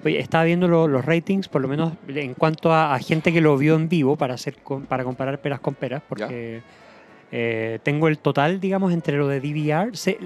Oye, 0.04 0.20
estaba 0.20 0.44
viendo 0.46 0.68
lo- 0.68 0.88
los 0.88 1.06
ratings, 1.06 1.48
por 1.50 1.62
lo 1.62 1.68
menos 1.68 1.94
en 2.08 2.34
cuanto 2.34 2.74
a, 2.74 2.96
a 2.96 3.00
gente 3.00 3.32
que 3.32 3.42
lo 3.42 3.58
vio 3.58 3.76
en 3.76 3.90
vivo, 3.90 4.16
para, 4.16 4.34
hacer, 4.34 4.56
para 4.88 5.04
comparar 5.04 5.40
peras 5.40 5.60
con 5.60 5.76
peras, 5.76 6.02
porque 6.10 6.64
eh, 7.32 7.78
tengo 7.84 8.08
el 8.08 8.18
total, 8.18 8.60
digamos, 8.60 8.92
entre 8.92 9.18
lo 9.18 9.28
de 9.28 9.40
DVR. 9.40 9.96
se- 9.96 10.18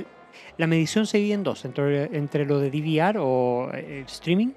la 0.57 0.67
medición 0.67 1.05
se 1.07 1.17
divide 1.17 1.33
en 1.33 1.43
dos, 1.43 1.65
entre, 1.65 2.15
entre 2.15 2.45
lo 2.45 2.59
de 2.59 2.69
DVR 2.69 3.17
o 3.19 3.69
eh, 3.73 4.03
streaming 4.07 4.49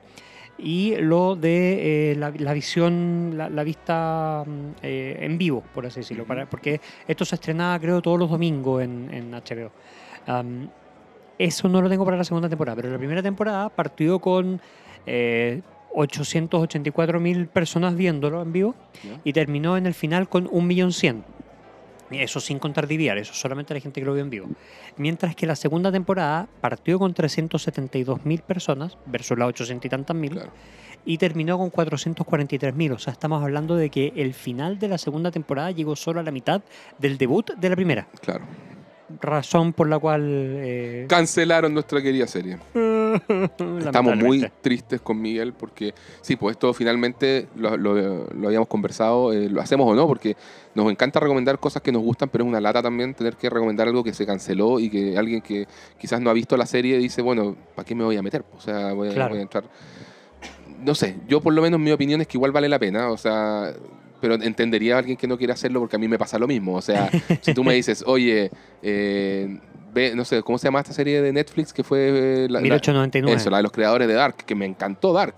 y 0.58 0.96
lo 0.96 1.36
de 1.36 2.12
eh, 2.12 2.16
la, 2.16 2.30
la 2.36 2.52
visión, 2.54 3.32
la, 3.36 3.48
la 3.50 3.62
vista 3.64 4.42
mm, 4.46 4.70
eh, 4.82 5.16
en 5.20 5.36
vivo, 5.38 5.62
por 5.74 5.84
así 5.86 6.00
decirlo, 6.00 6.24
para- 6.24 6.48
porque 6.48 6.80
esto 7.06 7.24
se 7.24 7.34
estrenaba 7.34 7.78
creo 7.78 8.00
todos 8.00 8.18
los 8.18 8.30
domingos 8.30 8.82
en, 8.82 9.08
en 9.12 9.30
HBO. 9.32 9.70
Eso 11.38 11.68
no 11.68 11.82
lo 11.82 11.88
tengo 11.90 12.04
para 12.04 12.16
la 12.16 12.24
segunda 12.24 12.48
temporada, 12.48 12.76
pero 12.76 12.90
la 12.90 12.96
primera 12.98 13.22
temporada 13.22 13.68
partió 13.68 14.18
con 14.18 14.58
eh, 15.06 15.60
884 15.94 17.20
mil 17.20 17.46
personas 17.46 17.94
viéndolo 17.94 18.40
en 18.42 18.52
vivo 18.52 18.74
y 19.24 19.32
terminó 19.34 19.76
en 19.76 19.86
el 19.86 19.92
final 19.94 20.28
con 20.28 20.46
1.100.000. 20.48 21.22
Eso 22.10 22.40
sin 22.40 22.58
contar 22.58 22.86
DVR, 22.86 23.18
eso 23.18 23.34
solamente 23.34 23.74
la 23.74 23.80
gente 23.80 24.00
que 24.00 24.06
lo 24.06 24.14
vio 24.14 24.22
en 24.22 24.30
vivo. 24.30 24.46
Mientras 24.96 25.34
que 25.34 25.46
la 25.46 25.56
segunda 25.56 25.90
temporada 25.90 26.48
partió 26.60 26.98
con 26.98 27.14
372.000 27.14 28.42
personas 28.42 28.96
versus 29.06 29.36
las 29.38 29.48
800 29.48 29.84
y 29.84 29.88
tantas 29.88 30.16
mil 30.16 30.30
Claro. 30.32 30.52
y 31.04 31.18
terminó 31.18 31.58
con 31.58 31.70
443.000. 31.70 32.92
O 32.92 32.98
sea, 32.98 33.12
estamos 33.12 33.42
hablando 33.42 33.76
de 33.76 33.90
que 33.90 34.12
el 34.16 34.34
final 34.34 34.78
de 34.78 34.88
la 34.88 34.98
segunda 34.98 35.30
temporada 35.30 35.70
llegó 35.70 35.96
solo 35.96 36.20
a 36.20 36.22
la 36.22 36.30
mitad 36.30 36.62
del 36.98 37.18
debut 37.18 37.50
de 37.56 37.68
la 37.70 37.76
primera. 37.76 38.08
Claro. 38.20 38.44
Razón 39.20 39.72
por 39.72 39.88
la 39.88 39.98
cual... 39.98 40.22
eh, 40.26 41.06
Cancelaron 41.08 41.72
nuestra 41.72 42.02
querida 42.02 42.26
serie. 42.26 42.58
Estamos 43.78 44.16
muy 44.16 44.50
tristes 44.60 45.00
con 45.00 45.20
Miguel 45.20 45.52
porque, 45.52 45.94
sí, 46.20 46.36
pues 46.36 46.56
esto 46.56 46.72
finalmente 46.74 47.46
lo, 47.56 47.76
lo- 47.76 48.26
lo 48.26 48.46
habíamos 48.48 48.68
conversado, 48.68 49.32
eh, 49.32 49.48
lo 49.48 49.60
hacemos 49.60 49.86
o 49.90 49.94
no, 49.94 50.06
porque 50.06 50.36
nos 50.74 50.90
encanta 50.90 51.20
recomendar 51.20 51.58
cosas 51.58 51.82
que 51.82 51.92
nos 51.92 52.02
gustan, 52.02 52.28
pero 52.28 52.44
es 52.44 52.48
una 52.48 52.60
lata 52.60 52.82
también 52.82 53.14
tener 53.14 53.36
que 53.36 53.48
recomendar 53.48 53.86
algo 53.88 54.02
que 54.02 54.12
se 54.12 54.26
canceló 54.26 54.78
y 54.80 54.90
que 54.90 55.16
alguien 55.16 55.40
que 55.40 55.66
quizás 55.98 56.20
no 56.20 56.28
ha 56.28 56.32
visto 56.32 56.56
la 56.56 56.66
serie 56.66 56.98
dice, 56.98 57.22
bueno, 57.22 57.56
¿para 57.74 57.86
qué 57.86 57.94
me 57.94 58.04
voy 58.04 58.16
a 58.16 58.22
meter? 58.22 58.44
O 58.56 58.60
sea, 58.60 58.92
voy 58.92 59.08
a, 59.08 59.14
Claro. 59.14 59.30
voy 59.30 59.38
a 59.38 59.42
entrar. 59.42 59.64
No 60.84 60.94
sé, 60.94 61.16
yo 61.28 61.40
por 61.40 61.54
lo 61.54 61.62
menos 61.62 61.80
mi 61.80 61.90
opinión 61.92 62.20
es 62.20 62.26
que 62.26 62.36
igual 62.36 62.52
vale 62.52 62.68
la 62.68 62.78
pena, 62.78 63.08
o 63.10 63.16
sea, 63.16 63.72
pero 64.20 64.34
entendería 64.34 64.96
a 64.96 64.98
alguien 64.98 65.16
que 65.16 65.26
no 65.26 65.36
quiere 65.38 65.52
hacerlo 65.52 65.80
porque 65.80 65.96
a 65.96 65.98
mí 65.98 66.08
me 66.08 66.18
pasa 66.18 66.38
lo 66.38 66.46
mismo. 66.46 66.74
O 66.74 66.82
sea, 66.82 67.10
si 67.40 67.52
tú 67.54 67.62
me 67.64 67.74
dices, 67.74 68.02
oye, 68.06 68.50
eh, 68.82 69.58
ve, 69.92 70.14
no 70.14 70.24
sé, 70.24 70.42
¿cómo 70.42 70.58
se 70.58 70.66
llama 70.66 70.80
esta 70.80 70.92
serie 70.92 71.20
de 71.22 71.32
Netflix 71.32 71.72
que 71.72 71.82
fue 71.84 72.08
eh, 72.44 72.48
la- 72.48 72.58
la- 72.58 72.62
1899. 72.62 73.36
eso, 73.40 73.50
la 73.50 73.56
de 73.58 73.62
los 73.62 73.72
creadores 73.72 74.08
de 74.08 74.14
Dark, 74.14 74.36
que 74.44 74.54
me 74.54 74.66
encantó 74.66 75.12
Dark. 75.12 75.34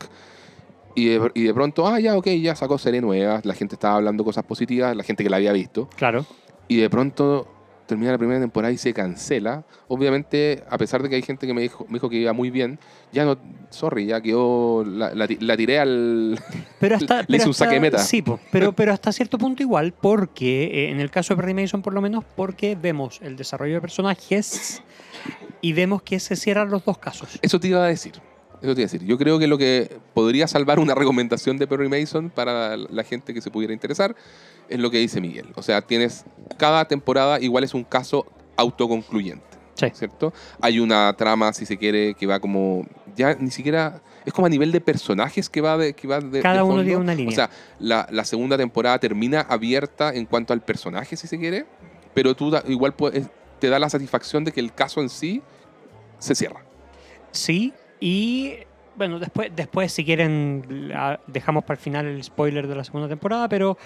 Y 0.95 1.07
de, 1.07 1.31
y 1.35 1.45
de 1.45 1.55
pronto, 1.55 1.87
ah, 1.87 2.01
ya, 2.01 2.17
ok, 2.17 2.27
ya 2.43 2.57
sacó 2.57 2.77
serie 2.77 3.01
nueva, 3.01 3.41
la 3.45 3.55
gente 3.55 3.77
estaba 3.77 3.97
hablando 3.97 4.25
cosas 4.25 4.45
positivas, 4.45 4.97
la 4.97 5.05
gente 5.05 5.23
que 5.23 5.31
la 5.31 5.37
había 5.37 5.53
visto. 5.53 5.89
Claro. 5.97 6.27
Y 6.67 6.77
de 6.79 6.91
pronto 6.91 7.47
termina 7.87 8.11
la 8.13 8.19
primera 8.19 8.41
temporada 8.41 8.73
y 8.73 8.79
se 8.79 8.93
cancela. 8.93 9.65
Obviamente, 9.87 10.65
a 10.69 10.77
pesar 10.77 11.03
de 11.03 11.09
que 11.09 11.15
hay 11.15 11.23
gente 11.23 11.47
que 11.47 11.55
me 11.55 11.63
dijo, 11.63 11.87
me 11.89 11.95
dijo 11.95 12.11
que 12.11 12.17
iba 12.17 12.33
muy 12.33 12.51
bien, 12.51 12.79
ya 13.13 13.25
no, 13.25 13.39
sorry, 13.71 14.07
ya 14.07 14.21
quedó, 14.21 14.85
la, 14.85 15.15
la, 15.15 15.27
la 15.41 15.57
tiré 15.57 15.79
al... 15.79 16.39
Pero 16.81 16.97
hasta, 16.97 17.23
Le 17.29 17.37
un 17.39 17.51
hasta- 17.51 17.65
saque 17.65 17.81
meta. 17.81 17.99
Sí, 17.99 18.23
po, 18.23 18.39
pero, 18.53 18.73
pero 18.73 18.93
hasta 18.93 19.13
cierto 19.13 19.39
punto 19.39 19.63
igual, 19.63 19.93
porque 19.93 20.65
eh, 20.65 20.91
en 20.91 21.01
el 21.01 21.11
caso 21.11 21.35
de 21.35 21.41
Perry 21.41 21.55
Mason 21.55 21.83
por 21.83 21.93
lo 21.95 22.01
menos, 22.01 22.25
porque 22.37 22.77
vemos 22.81 23.21
el 23.23 23.37
desarrollo 23.37 23.75
de 23.75 23.81
personajes 23.81 24.83
y 25.61 25.73
vemos 25.73 26.03
que 26.03 26.21
se 26.21 26.37
cierran 26.37 26.71
los 26.71 26.85
dos 26.85 26.99
casos. 26.99 27.39
Eso 27.43 27.59
te 27.59 27.69
iba 27.69 27.85
a 27.85 27.89
decir. 27.89 28.13
Eso 28.61 28.75
te 28.75 28.81
iba 28.81 28.89
a 28.89 28.91
decir. 28.91 29.05
Yo 29.05 29.19
creo 29.19 29.39
que 29.39 29.47
lo 29.47 29.57
que 29.59 29.99
podría 30.15 30.49
salvar 30.49 30.79
una 30.81 30.95
recomendación 30.95 31.59
de 31.59 31.67
Perry 31.67 31.89
Mason 31.89 32.31
para 32.31 32.77
la 32.77 33.05
gente 33.05 33.33
que 33.35 33.41
se 33.41 33.51
pudiera 33.51 33.73
interesar 33.73 34.17
es 34.69 34.79
lo 34.81 34.91
que 34.91 34.99
dice 34.99 35.21
Miguel. 35.21 35.47
O 35.55 35.63
sea, 35.63 35.81
tienes 35.83 36.25
cada 36.59 36.85
temporada 36.87 37.41
igual 37.41 37.65
es 37.65 37.75
un 37.75 37.85
caso 37.85 38.27
autoconcluyente. 38.57 39.58
Sí. 39.79 39.87
¿Cierto? 39.95 40.33
Hay 40.61 40.81
una 40.81 41.13
trama, 41.15 41.53
si 41.53 41.65
se 41.65 41.77
quiere, 41.79 42.15
que 42.15 42.27
va 42.27 42.41
como. 42.41 42.85
Ya 43.17 43.35
ni 43.35 43.51
siquiera. 43.51 44.01
Es 44.27 44.33
como 44.33 44.47
a 44.47 44.51
nivel 44.51 44.73
de 44.73 44.81
personajes 44.81 45.49
que 45.49 45.61
va 45.61 45.77
de. 45.79 45.93
Que 45.95 46.09
va 46.09 46.21
de 46.21 46.43
Cada 46.43 46.57
de 46.57 46.63
uno 46.65 46.83
tiene 46.83 46.97
una 46.97 47.15
línea. 47.15 47.33
O 47.33 47.35
sea, 47.35 47.51
la, 47.79 48.07
la 48.11 48.25
segunda 48.25 48.57
temporada 48.59 48.99
termina 48.99 49.41
abierta 49.43 50.13
en 50.13 50.27
cuanto 50.27 50.53
al 50.53 50.61
personaje, 50.63 51.17
si 51.17 51.27
se 51.29 51.39
quiere. 51.39 51.65
Pero 52.15 52.35
tú 52.35 52.51
da- 52.51 52.65
igual 52.67 52.93
puedes- 52.95 53.29
te 53.61 53.69
da 53.69 53.79
la 53.79 53.89
satisfacción 53.89 54.45
de 54.45 54.53
que 54.53 54.61
el 54.61 54.73
caso 54.75 55.01
en 55.01 55.09
sí 55.09 55.43
se 56.19 56.35
cierra. 56.35 56.61
Sí, 57.31 57.73
y 58.01 58.55
bueno, 58.97 59.19
después, 59.21 59.51
después 59.55 59.93
si 59.93 60.05
quieren, 60.05 60.93
dejamos 61.29 61.63
para 61.65 61.77
el 61.79 61.83
final 61.83 62.07
el 62.07 62.23
spoiler 62.25 62.67
de 62.67 62.75
la 62.75 62.83
segunda 62.85 63.09
temporada, 63.09 63.49
pero 63.49 63.79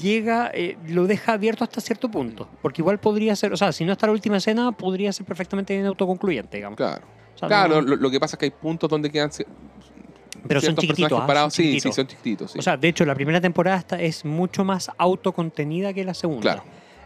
llega, 0.00 0.50
eh, 0.54 0.76
lo 0.88 1.06
deja 1.06 1.32
abierto 1.34 1.64
hasta 1.64 1.80
cierto 1.80 2.10
punto, 2.10 2.48
porque 2.62 2.82
igual 2.82 2.98
podría 2.98 3.34
ser, 3.36 3.52
o 3.52 3.56
sea, 3.56 3.72
si 3.72 3.84
no 3.84 3.92
está 3.92 4.06
la 4.06 4.12
última 4.12 4.36
escena, 4.38 4.72
podría 4.72 5.12
ser 5.12 5.26
perfectamente 5.26 5.74
bien 5.74 5.86
autoconcluyente, 5.86 6.56
digamos. 6.58 6.76
Claro. 6.76 7.02
O 7.34 7.38
sea, 7.38 7.48
Claro, 7.48 7.76
no- 7.82 7.88
lo, 7.88 7.96
lo 7.96 8.10
que 8.10 8.20
pasa 8.20 8.36
es 8.36 8.38
que 8.38 8.44
hay 8.46 8.50
puntos 8.50 8.88
donde 8.90 9.10
quedan 9.10 9.30
pero 10.46 10.60
son 10.60 10.74
chiquititos. 10.76 11.20
ah, 11.20 11.26
parados. 11.26 11.54
son 11.54 11.64
sí, 11.64 11.70
chiquititos. 11.70 11.94
sí, 11.94 12.00
son 12.00 12.06
chiquititos. 12.08 12.52
sí. 12.52 12.58
O 12.58 12.62
sea, 12.62 12.76
de 12.76 12.88
hecho, 12.88 13.04
la 13.04 13.14
primera 13.14 13.40
temporada 13.40 13.78
está- 13.78 14.00
es 14.00 14.24
mucho 14.24 14.64
más 14.64 14.90
autocontenida 14.98 15.92
que 15.92 16.04
la 16.04 16.14
segunda. 16.14 16.40
claro. 16.42 16.62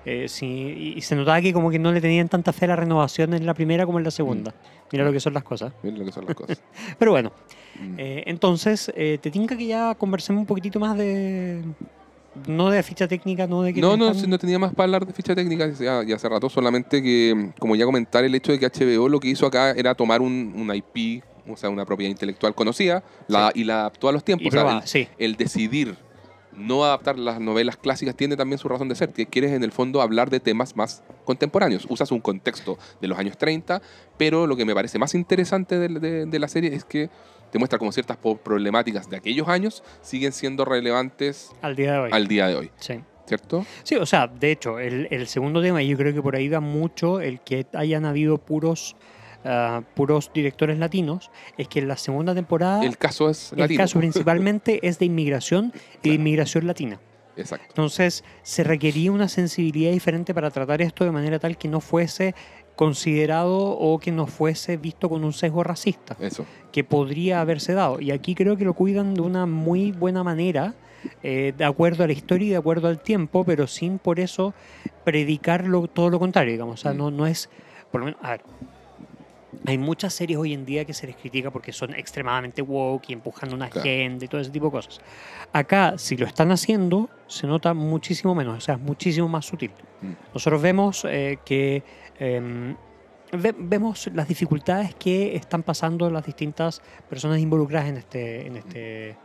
Eh, 0.08 0.28
sí, 0.28 0.94
y, 0.96 1.00
se 1.02 1.16
notaba 1.16 1.40
que 1.40 1.52
como 1.52 1.68
que 1.68 1.80
no 1.80 1.90
le 1.90 2.00
tenían 2.00 2.28
tanta 2.28 2.52
fe 2.52 2.66
a 2.66 2.68
la 2.68 2.76
renovación 2.76 3.34
en 3.34 3.44
la 3.44 3.54
primera 3.54 3.84
como 3.84 3.98
en 3.98 4.04
la 4.04 4.12
segunda. 4.12 4.54
Mira 4.92 5.04
lo 5.04 5.10
que 5.10 5.18
son 5.18 5.34
las 5.34 5.42
cosas. 5.42 5.72
Miren 5.82 5.98
lo 5.98 6.04
que 6.04 6.12
son 6.12 6.24
las 6.26 6.36
cosas. 6.36 6.62
Pero 6.98 7.10
bueno, 7.10 7.32
Mm. 7.78 7.94
eh, 7.98 8.22
entonces, 8.26 8.90
eh, 8.96 9.18
te 9.20 9.30
tinca 9.32 9.54
que 9.56 9.66
ya 9.66 9.94
conversemos 9.96 10.40
un 10.40 10.46
poquitito 10.46 10.78
más 10.80 10.96
de... 10.96 11.62
No 12.46 12.70
de 12.70 12.82
ficha 12.82 13.08
técnica, 13.08 13.46
no 13.46 13.62
de 13.62 13.72
que... 13.74 13.80
No, 13.80 13.96
no, 13.96 14.10
están- 14.10 14.30
no 14.30 14.38
tenía 14.38 14.58
más 14.58 14.72
para 14.74 14.84
hablar 14.84 15.06
de 15.06 15.12
ficha 15.12 15.34
técnica 15.34 15.68
ya, 15.70 16.02
ya 16.04 16.16
hace 16.16 16.28
rato, 16.28 16.48
solamente 16.48 17.02
que, 17.02 17.50
como 17.58 17.74
ya 17.76 17.84
comentar, 17.84 18.24
el 18.24 18.34
hecho 18.34 18.52
de 18.52 18.58
que 18.58 18.66
HBO 18.66 19.08
lo 19.08 19.20
que 19.20 19.28
hizo 19.28 19.46
acá 19.46 19.70
era 19.72 19.94
tomar 19.94 20.20
un, 20.20 20.52
un 20.56 20.74
IP, 20.74 21.22
o 21.48 21.56
sea, 21.56 21.70
una 21.70 21.84
propiedad 21.84 22.10
intelectual 22.10 22.54
conocida, 22.54 23.02
la, 23.28 23.50
y 23.54 23.64
la 23.64 23.80
adaptó 23.80 24.08
a 24.08 24.12
los 24.12 24.24
tiempos. 24.24 24.44
Y 24.44 24.48
O 24.48 24.50
sea, 24.50 24.60
probada, 24.62 24.80
el- 24.82 24.88
sí. 24.88 25.08
el 25.18 25.36
decidir 25.36 25.96
no 26.56 26.84
adaptar 26.84 27.18
las 27.18 27.38
novelas 27.38 27.76
clásicas 27.76 28.14
tiene 28.16 28.34
también 28.34 28.58
su 28.58 28.66
razón 28.68 28.88
de 28.88 28.94
ser, 28.94 29.10
que 29.12 29.26
quieres 29.26 29.52
en 29.52 29.62
el 29.62 29.72
fondo 29.72 30.00
hablar 30.00 30.30
de 30.30 30.40
temas 30.40 30.74
más 30.74 31.02
contemporáneos. 31.26 31.86
Usas 31.90 32.10
un 32.12 32.20
contexto 32.20 32.78
de 33.00 33.08
los 33.08 33.18
años 33.18 33.36
30, 33.36 33.82
pero 34.16 34.46
lo 34.46 34.56
que 34.56 34.64
me 34.64 34.74
parece 34.74 34.98
más 34.98 35.14
interesante 35.14 35.78
de, 35.78 35.88
de- 36.00 36.24
de 36.26 36.38
la 36.38 36.48
serie 36.48 36.74
es 36.74 36.84
que 36.86 37.10
te 37.50 37.58
muestra 37.58 37.78
como 37.78 37.92
ciertas 37.92 38.16
problemáticas 38.16 39.08
de 39.08 39.16
aquellos 39.16 39.48
años 39.48 39.82
siguen 40.02 40.32
siendo 40.32 40.64
relevantes 40.64 41.50
Al 41.62 41.76
día 41.76 41.92
de 41.92 41.98
hoy. 41.98 42.10
al 42.12 42.26
día 42.28 42.46
de 42.48 42.54
hoy, 42.56 42.70
Sí. 42.78 43.00
¿cierto? 43.26 43.64
Sí, 43.82 43.96
o 43.96 44.06
sea, 44.06 44.26
de 44.28 44.52
hecho, 44.52 44.78
el, 44.78 45.08
el 45.10 45.26
segundo 45.26 45.60
tema, 45.62 45.82
y 45.82 45.88
yo 45.88 45.96
creo 45.96 46.14
que 46.14 46.22
por 46.22 46.36
ahí 46.36 46.48
va 46.48 46.60
mucho 46.60 47.20
el 47.20 47.40
que 47.40 47.66
hayan 47.72 48.04
habido 48.04 48.38
puros, 48.38 48.94
ah, 49.44 49.82
puros 49.94 50.30
directores 50.32 50.78
latinos, 50.78 51.30
es 51.58 51.66
que 51.68 51.80
en 51.80 51.88
la 51.88 51.96
segunda 51.96 52.34
temporada 52.34 52.84
El 52.84 52.96
caso 52.98 53.28
es 53.28 53.52
el 53.52 53.58
latino. 53.58 53.78
caso 53.78 53.98
principalmente 53.98 54.78
es 54.86 54.98
de 54.98 55.06
inmigración 55.06 55.72
y 56.02 56.10
de 56.10 56.14
inmigración 56.14 56.66
latina. 56.66 57.00
Exacto. 57.36 57.66
Entonces, 57.68 58.24
se 58.42 58.64
requería 58.64 59.12
una 59.12 59.28
sensibilidad 59.28 59.90
diferente 59.92 60.32
para 60.32 60.50
tratar 60.50 60.80
esto 60.80 61.04
de 61.04 61.10
manera 61.10 61.38
tal 61.38 61.58
que 61.58 61.68
no 61.68 61.80
fuese 61.80 62.34
considerado 62.76 63.56
o 63.58 63.98
que 63.98 64.12
no 64.12 64.26
fuese 64.26 64.76
visto 64.76 65.08
con 65.08 65.24
un 65.24 65.32
sesgo 65.32 65.64
racista, 65.64 66.16
Eso. 66.20 66.44
que 66.72 66.84
podría 66.84 67.40
haberse 67.40 67.72
dado. 67.72 68.00
Y 68.00 68.10
aquí 68.12 68.34
creo 68.34 68.56
que 68.56 68.64
lo 68.64 68.74
cuidan 68.74 69.14
de 69.14 69.22
una 69.22 69.46
muy 69.46 69.92
buena 69.92 70.22
manera, 70.22 70.74
eh, 71.22 71.52
de 71.56 71.64
acuerdo 71.64 72.04
a 72.04 72.06
la 72.06 72.12
historia 72.12 72.46
y 72.46 72.50
de 72.50 72.56
acuerdo 72.56 72.88
al 72.88 73.00
tiempo, 73.00 73.44
pero 73.44 73.66
sin 73.66 73.98
por 73.98 74.20
eso 74.20 74.54
predicar 75.04 75.66
lo- 75.66 75.88
todo 75.88 76.10
lo 76.10 76.18
contrario, 76.18 76.52
digamos. 76.52 76.80
O 76.80 76.82
sea, 76.82 76.92
Mm. 76.92 76.96
no, 76.98 77.10
no 77.10 77.26
es, 77.26 77.48
por 77.90 78.00
lo 78.00 78.06
menos, 78.06 78.20
a 78.22 78.30
ver, 78.32 78.40
hay 79.66 79.78
muchas 79.78 80.12
series 80.12 80.38
hoy 80.38 80.52
en 80.52 80.64
día 80.66 80.84
que 80.84 80.92
se 80.92 81.06
les 81.06 81.16
critica 81.16 81.50
porque 81.50 81.72
son 81.72 81.94
extremadamente 81.94 82.60
woke 82.62 83.08
y 83.10 83.12
empujando 83.14 83.56
una 83.56 83.68
Claro. 83.70 83.88
agenda 83.88 84.24
y 84.24 84.28
todo 84.28 84.40
ese 84.40 84.50
tipo 84.50 84.66
de 84.66 84.72
cosas. 84.72 85.00
Acá, 85.52 85.94
si 85.96 86.16
lo 86.16 86.26
están 86.26 86.50
haciendo, 86.52 87.08
se 87.26 87.46
nota 87.46 87.72
muchísimo 87.72 88.34
menos, 88.34 88.58
o 88.58 88.60
sea, 88.60 88.74
es 88.74 88.80
muchísimo 88.80 89.28
más 89.28 89.46
sutil. 89.46 89.70
Mm. 90.02 90.12
Nosotros 90.34 90.60
vemos 90.60 91.04
eh, 91.08 91.38
que 91.44 91.82
em, 92.18 92.76
ve- 93.32 93.54
vemos 93.58 94.08
las 94.14 94.28
dificultades 94.28 94.94
que 94.94 95.36
están 95.36 95.62
pasando 95.62 96.10
las 96.10 96.24
distintas 96.26 96.80
personas 97.08 97.38
involucradas 97.38 97.88
en 97.88 97.96
este, 97.98 98.46
en 98.46 98.56
este, 98.56 99.08
eh, 99.10 99.16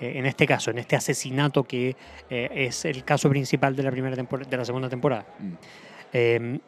en 0.00 0.26
este 0.26 0.46
caso, 0.46 0.70
en 0.70 0.78
este 0.78 0.96
asesinato 0.96 1.64
que 1.64 1.96
eh, 2.30 2.48
es 2.52 2.84
el 2.84 3.04
caso 3.04 3.28
principal 3.30 3.76
de 3.76 3.82
la 3.82 3.90
primera 3.90 4.16
de 4.16 4.56
la 4.56 4.64
segunda 4.64 4.88
temporada. 4.88 5.26
Mm. 5.38 5.52
Eh, 6.12 6.58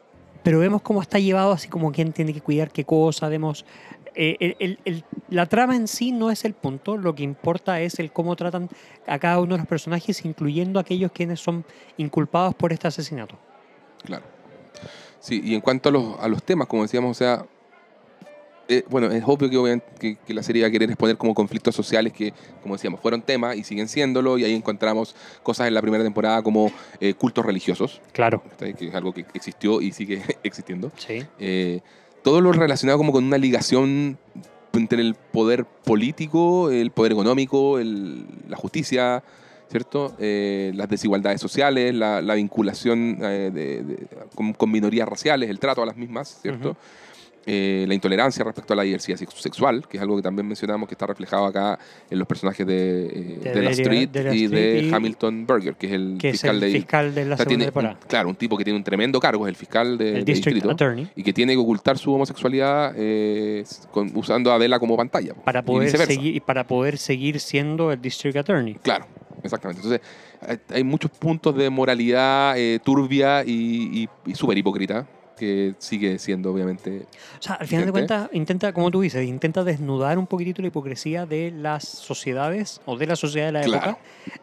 pero 0.43 0.59
vemos 0.59 0.81
cómo 0.83 1.01
está 1.01 1.17
llevado, 1.17 1.53
así 1.53 1.67
como 1.69 1.91
quién 1.91 2.13
tiene 2.13 2.31
que 2.31 2.41
cuidar 2.41 2.69
qué 2.71 2.83
cosa, 2.85 3.27
vemos... 3.29 3.65
eh, 4.13 4.37
el- 4.39 4.55
el- 4.59 4.79
el- 4.85 5.03
la 5.29 5.47
trama 5.47 5.75
en 5.75 5.87
sí 5.87 6.11
no 6.11 6.29
es 6.29 6.45
el 6.45 6.53
punto, 6.53 6.97
lo 6.97 7.15
que 7.15 7.23
importa 7.23 7.81
es 7.81 7.97
el 7.99 8.11
cómo 8.11 8.35
tratan 8.35 8.69
a 9.07 9.17
cada 9.17 9.39
uno 9.39 9.55
de 9.55 9.57
los 9.57 9.67
personajes, 9.67 10.23
incluyendo 10.23 10.79
aquellos 10.79 11.11
quienes 11.11 11.39
son 11.39 11.65
inculpados 11.97 12.53
por 12.53 12.71
este 12.71 12.87
asesinato. 12.87 13.37
Claro. 14.03 14.23
Sí, 15.25 15.41
y 15.43 15.55
en 15.55 15.61
cuanto 15.61 15.89
a 15.89 15.91
los, 15.91 16.19
a 16.19 16.27
los 16.27 16.43
temas, 16.43 16.67
como 16.67 16.83
decíamos, 16.83 17.09
o 17.09 17.13
sea, 17.15 17.45
eh, 18.67 18.83
bueno, 18.89 19.11
es 19.11 19.23
obvio 19.25 19.49
que, 19.49 19.57
obviamente, 19.57 19.85
que, 19.99 20.15
que 20.25 20.33
la 20.33 20.41
serie 20.43 20.61
va 20.63 20.67
a 20.67 20.71
querer 20.71 20.89
exponer 20.89 21.17
como 21.17 21.33
conflictos 21.33 21.75
sociales 21.75 22.13
que, 22.13 22.31
como 22.61 22.75
decíamos, 22.75 22.99
fueron 22.99 23.21
tema 23.21 23.55
y 23.55 23.63
siguen 23.63 23.87
siéndolo, 23.87 24.37
y 24.37 24.43
ahí 24.43 24.53
encontramos 24.53 25.15
cosas 25.43 25.67
en 25.67 25.73
la 25.73 25.81
primera 25.81 26.03
temporada 26.03 26.41
como 26.43 26.71
eh, 26.99 27.13
cultos 27.15 27.45
religiosos, 27.45 28.01
Claro. 28.11 28.43
que 28.59 28.87
es 28.87 28.93
algo 28.95 29.13
que 29.13 29.25
existió 29.33 29.81
y 29.81 29.91
sigue 29.91 30.21
existiendo. 30.43 30.91
Sí. 30.97 31.23
Eh, 31.39 31.81
todo 32.23 32.41
lo 32.41 32.51
relacionado 32.51 32.97
como 32.97 33.11
con 33.11 33.23
una 33.23 33.37
ligación 33.37 34.17
entre 34.73 34.99
el 35.01 35.15
poder 35.15 35.65
político, 35.65 36.69
el 36.69 36.91
poder 36.91 37.13
económico, 37.13 37.79
el- 37.79 38.25
la 38.49 38.57
justicia, 38.57 39.23
¿cierto? 39.69 40.15
Eh, 40.19 40.71
las 40.75 40.87
desigualdades 40.89 41.41
sociales, 41.41 41.93
la, 41.93 42.21
la 42.21 42.35
vinculación 42.35 43.17
eh, 43.21 43.51
de- 43.53 43.83
de- 43.83 44.07
con, 44.35 44.53
con 44.53 44.71
minorías 44.71 45.07
raciales, 45.07 45.49
el 45.49 45.59
trato 45.59 45.81
a 45.81 45.85
las 45.85 45.97
mismas, 45.97 46.39
¿cierto? 46.41 46.75
Eh, 47.47 47.85
la 47.87 47.93
intolerancia 47.93 48.43
respecto 48.43 48.73
a 48.73 48.75
la 48.75 48.81
diversidad 48.81 49.17
sex- 49.19 49.35
sexual, 49.39 49.87
que 49.87 49.97
es 49.97 50.01
algo 50.01 50.15
que 50.15 50.23
también 50.23 50.47
mencionamos 50.47 50.89
que 50.89 50.95
está 50.95 51.05
reflejado 51.05 51.45
acá 51.45 51.77
en 52.09 52.17
los 52.17 52.27
personajes 52.27 52.65
de, 52.65 53.05
eh, 53.05 53.51
De 53.53 53.61
la 53.61 53.69
Street 53.69 54.09
y 54.33 54.47
de 54.47 54.81
y- 54.89 54.91
Hamilton 54.91 55.45
Burger, 55.45 55.75
que 55.75 55.85
es 55.85 55.93
el 55.93 56.17
Que 56.19 56.29
es 56.29 56.33
fiscal 56.41 56.55
el 56.55 56.61
de... 56.61 56.71
fiscal 56.71 57.13
de 57.13 57.25
la 57.25 57.35
o 57.35 57.37
sea, 57.37 57.45
tiene 57.45 57.65
un- 57.71 57.95
claro, 58.07 58.29
un 58.29 58.35
tipo 58.35 58.57
que 58.57 58.63
tiene 58.63 58.77
un 58.77 58.83
tremendo 58.83 59.19
cargo, 59.19 59.45
es 59.45 59.49
el 59.51 59.55
fiscal 59.55 59.95
de, 59.95 60.07
el 60.17 60.25
de 60.25 60.33
District 60.33 60.55
distrito 60.55 60.71
Attorney. 60.71 61.07
y 61.15 61.21
que 61.21 61.33
tiene 61.33 61.53
que 61.53 61.59
ocultar 61.59 61.99
su 61.99 62.11
homosexualidad 62.15 62.95
con- 63.91 64.11
usando 64.15 64.51
a 64.51 64.55
Adela 64.55 64.79
como 64.79 64.97
pantalla. 64.97 65.35
Para 65.35 65.59
y 65.59 65.63
poder, 65.63 65.85
viceversa. 65.85 66.13
seguir, 66.15 66.35
y 66.35 66.39
para 66.39 66.65
poder 66.65 66.97
seguir 66.97 67.39
siendo 67.39 67.91
el 67.91 68.01
District 68.01 68.37
Attorney. 68.37 68.73
Claro, 68.81 69.05
exactamente. 69.45 69.81
Entonces, 69.81 70.01
hay- 70.41 70.75
hay 70.77 70.83
muchos 70.83 71.11
puntos 71.11 71.55
de 71.55 71.69
moralidad 71.69 72.57
eh, 72.57 72.79
turbia 72.83 73.43
y, 73.45 74.03
y, 74.25 74.31
y 74.31 74.35
súper 74.35 74.57
hipócrita 74.57 75.07
que 75.37 75.75
sigue 75.79 76.17
siendo, 76.17 76.49
obviamente. 76.49 77.07
O 77.37 77.41
sea, 77.41 77.55
al 77.55 77.67
final 77.67 77.81
de 77.81 77.87
Gente. 77.87 77.91
cuentas, 77.91 78.29
intenta, 78.31 78.71
como 78.71 78.89
tú 78.89 79.01
dices, 79.01 79.27
intenta 79.27 79.65
desnudar 79.65 80.17
un 80.17 80.27
poquitito 80.27 80.61
la 80.61 80.69
hipocresía 80.69 81.25
de 81.25 81.51
las 81.51 81.83
sociedades 81.83 82.79
o 82.85 82.95
de 82.97 83.05
la 83.05 83.17
sociedad 83.17 83.47
de 83.47 83.51
la 83.51 83.61
Claro. 83.63 83.89
época, 83.89 83.99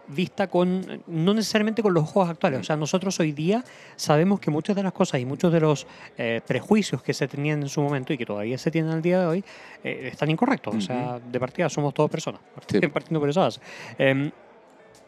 vista 0.09 0.49
con, 0.49 1.03
no 1.07 1.33
necesariamente 1.33 1.83
con 1.83 1.95
los 1.95 2.03
ojos 2.05 2.29
actuales. 2.29 2.61
O 2.61 2.65
sea, 2.65 2.77
nosotros 2.77 3.19
hoy 3.21 3.33
día 3.33 3.65
sabemos 3.97 4.38
que 4.38 4.51
muchas 4.51 4.77
de 4.77 4.83
las 4.83 4.93
cosas 4.93 5.19
y 5.19 5.25
muchos 5.25 5.51
de 5.51 5.61
los 5.61 5.87
eh, 6.19 6.43
prejuicios 6.47 7.03
que 7.03 7.15
se 7.15 7.27
tenían 7.27 7.62
en 7.62 7.71
su 7.71 7.81
momento 7.81 8.12
y 8.12 8.19
que 8.19 8.27
todavía 8.27 8.59
se 8.59 8.71
tienen 8.71 8.91
al 8.91 9.01
día 9.01 9.19
de 9.21 9.27
hoy 9.27 9.45
eh, 9.83 10.11
están 10.12 10.31
incorrectos. 10.31 10.75
O 10.75 10.81
sea, 10.83 11.19
de 11.21 11.41
partida 11.41 11.71
somos 11.71 11.95
todos 11.95 12.11
personas, 12.11 12.43
Sí. 12.67 12.79
partiendo 12.93 13.19
por 13.19 13.31
eso. 13.31 13.41
base. 13.41 13.61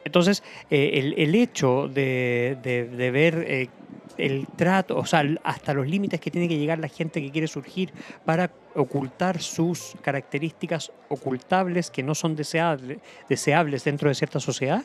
Entonces, 0.05 0.43
eh, 0.71 0.91
el, 0.95 1.15
el 1.19 1.35
hecho 1.35 1.89
de, 1.89 2.57
de- 2.63 3.11
ver 3.11 3.45
eh, 3.49 3.69
el 4.17 4.49
trato, 4.57 4.97
o 4.99 5.07
sea, 5.07 5.25
hasta 5.43 5.75
los 5.75 5.89
límites 5.89 6.21
que 6.21 6.31
tiene 6.31 6.49
que 6.49 6.57
llegar 6.59 6.79
la 6.79 6.89
gente 6.89 7.21
que 7.21 7.33
quiere 7.33 7.49
surgir 7.49 7.93
para 8.25 8.55
ocultar 8.75 9.41
sus 9.41 9.97
características 10.03 10.93
ocultables 11.09 11.91
que 11.91 12.03
no 12.03 12.15
son 12.15 12.37
deseable- 12.37 13.01
deseables 13.29 13.85
dentro 13.85 14.09
de 14.09 14.15
cierta 14.15 14.41
sociedad, 14.41 14.85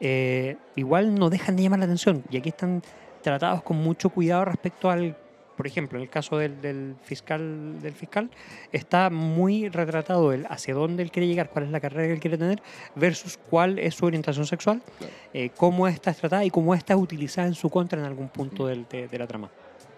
eh, 0.00 0.58
igual 0.76 1.14
no 1.14 1.30
dejan 1.30 1.56
de 1.56 1.62
llamar 1.64 1.80
la 1.80 1.86
atención. 1.86 2.24
Y 2.28 2.36
aquí 2.36 2.50
están 2.50 2.82
tratados 3.20 3.62
con 3.62 3.78
mucho 3.78 4.10
cuidado 4.10 4.44
respecto 4.44 4.90
al, 4.90 5.16
por 5.58 5.66
ejemplo, 5.66 5.98
en 5.98 6.04
el 6.04 6.08
caso 6.08 6.38
del, 6.38 6.62
del 6.62 6.94
fiscal, 7.02 7.80
del 7.82 7.92
fiscal, 7.92 8.30
está 8.72 9.10
muy 9.10 9.68
retratado 9.68 10.32
el 10.32 10.46
hacia 10.48 10.72
dónde 10.72 11.02
él 11.02 11.10
quiere 11.10 11.26
llegar, 11.26 11.50
cuál 11.50 11.64
es 11.64 11.70
la 11.72 11.80
carrera 11.80 12.06
que 12.06 12.12
él 12.14 12.20
quiere 12.20 12.38
tener, 12.38 12.62
versus 12.94 13.36
cuál 13.50 13.78
es 13.80 13.96
su 13.96 14.06
orientación 14.06 14.46
sexual, 14.46 14.80
Claro. 14.98 15.12
eh, 15.34 15.50
cómo 15.56 15.88
esta 15.88 16.12
es 16.12 16.16
tratada 16.16 16.44
y 16.44 16.50
cómo 16.50 16.74
esta 16.76 16.94
es 16.94 17.00
utilizada 17.00 17.48
en 17.48 17.54
su 17.54 17.68
contra 17.68 17.98
en 17.98 18.06
algún 18.06 18.28
punto 18.28 18.66
del- 18.68 18.86
de, 18.88 19.08
de 19.08 19.18
la 19.18 19.26
trama. 19.26 19.50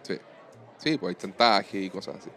Sí, 0.03 0.14
sí 0.79 0.96
pues 0.96 1.14
hay 1.14 1.20
chantaje 1.20 1.79
y 1.83 1.90
cosas 1.90 2.16
así. 2.16 2.31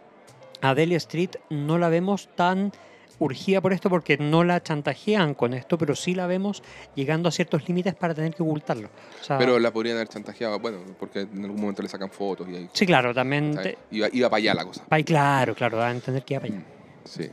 A 0.60 0.74
Delia 0.74 0.98
Street 0.98 1.30
no 1.48 1.78
la 1.78 1.88
vemos 1.88 2.28
tan 2.36 2.72
urgida 3.18 3.60
por 3.60 3.72
esto 3.72 3.88
porque 3.88 4.16
no 4.18 4.44
la 4.44 4.62
chantajean 4.62 5.34
con 5.34 5.54
esto, 5.54 5.78
pero 5.78 5.94
sí 5.94 6.14
la 6.14 6.26
vemos 6.26 6.62
llegando 6.94 7.28
a 7.28 7.32
ciertos 7.32 7.66
límites 7.68 7.94
para 7.94 8.14
tener 8.14 8.34
que 8.34 8.42
ocultarlo. 8.42 8.88
O 9.20 9.24
sea, 9.24 9.38
Pero 9.38 9.58
la 9.58 9.72
podrían 9.72 9.96
haber 9.96 10.08
chantajeado, 10.08 10.58
bueno, 10.58 10.78
porque 10.98 11.20
en 11.20 11.44
algún 11.44 11.60
momento 11.60 11.82
le 11.82 11.88
sacan 11.88 12.10
fotos 12.10 12.48
y 12.48 12.56
ahí. 12.56 12.68
sí, 12.72 12.86
claro, 12.86 13.14
también... 13.14 13.58
Iba, 13.90 14.08
iba 14.12 14.30
para 14.30 14.38
allá 14.38 14.54
la 14.54 14.64
cosa. 14.64 14.84
Ay, 14.90 15.04
claro, 15.04 15.54
claro, 15.54 15.78
da 15.78 15.88
a 15.88 15.92
entender 15.92 16.24
que 16.24 16.34
iba 16.34 16.40
para 16.40 16.54
allá. 16.54 16.64
Sí, 17.04 17.24
sí. 17.24 17.30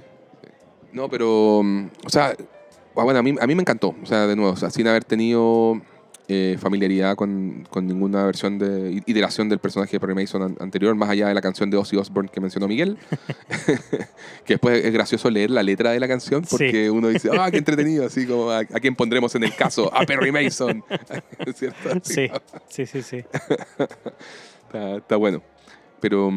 No, 0.93 1.09
pero, 1.09 1.61
mm, 1.63 1.85
o 2.05 2.09
sea, 2.09 2.35
ah, 2.37 3.03
bueno, 3.03 3.19
a 3.19 3.23
mí, 3.23 3.35
a 3.39 3.47
mí 3.47 3.55
me 3.55 3.61
encantó, 3.61 3.95
o 4.01 4.05
sea, 4.05 4.27
de 4.27 4.35
nuevo, 4.35 4.51
o 4.51 4.57
sea, 4.57 4.69
sin 4.69 4.87
haber 4.87 5.03
tenido 5.03 5.81
eh, 6.27 6.57
familiaridad 6.59 7.15
con, 7.15 7.65
con 7.69 7.85
ninguna 7.87 8.23
versión 8.25 8.57
de 8.57 9.01
iteración 9.05 9.49
del 9.49 9.59
personaje 9.59 9.93
de 9.93 9.99
Perry 9.99 10.15
Mason 10.15 10.41
an- 10.43 10.57
anterior, 10.59 10.95
más 10.95 11.09
allá 11.09 11.27
de 11.27 11.33
la 11.33 11.41
canción 11.41 11.69
de 11.69 11.77
Ozzy 11.77 11.97
Osbourne 11.97 12.29
que 12.33 12.39
mencionó 12.39 12.67
Miguel, 12.67 12.97
que 14.45 14.53
después 14.53 14.83
es 14.85 14.93
gracioso 14.93 15.29
leer 15.29 15.51
la 15.51 15.63
letra 15.63 15.91
de 15.91 15.99
la 15.99 16.07
canción 16.07 16.43
porque 16.49 16.83
Sí. 16.85 16.89
uno 16.89 17.09
dice, 17.09 17.29
ah, 17.37 17.49
qué 17.51 17.57
entretenido, 17.59 18.05
así 18.05 18.25
como, 18.25 18.49
¿a, 18.49 18.59
a 18.59 18.63
quién 18.79 18.95
pondremos 18.95 19.33
en 19.35 19.43
el 19.43 19.55
caso? 19.55 19.93
A 19.93 20.05
Perry 20.05 20.31
Mason, 20.31 20.83
¿cierto? 21.55 21.89
Sí, 22.03 22.29
sí, 22.69 22.85
sí, 22.85 23.01
sí. 23.01 23.23
Está, 24.67 24.95
está 24.97 25.15
bueno. 25.17 25.41
Pero, 26.01 26.31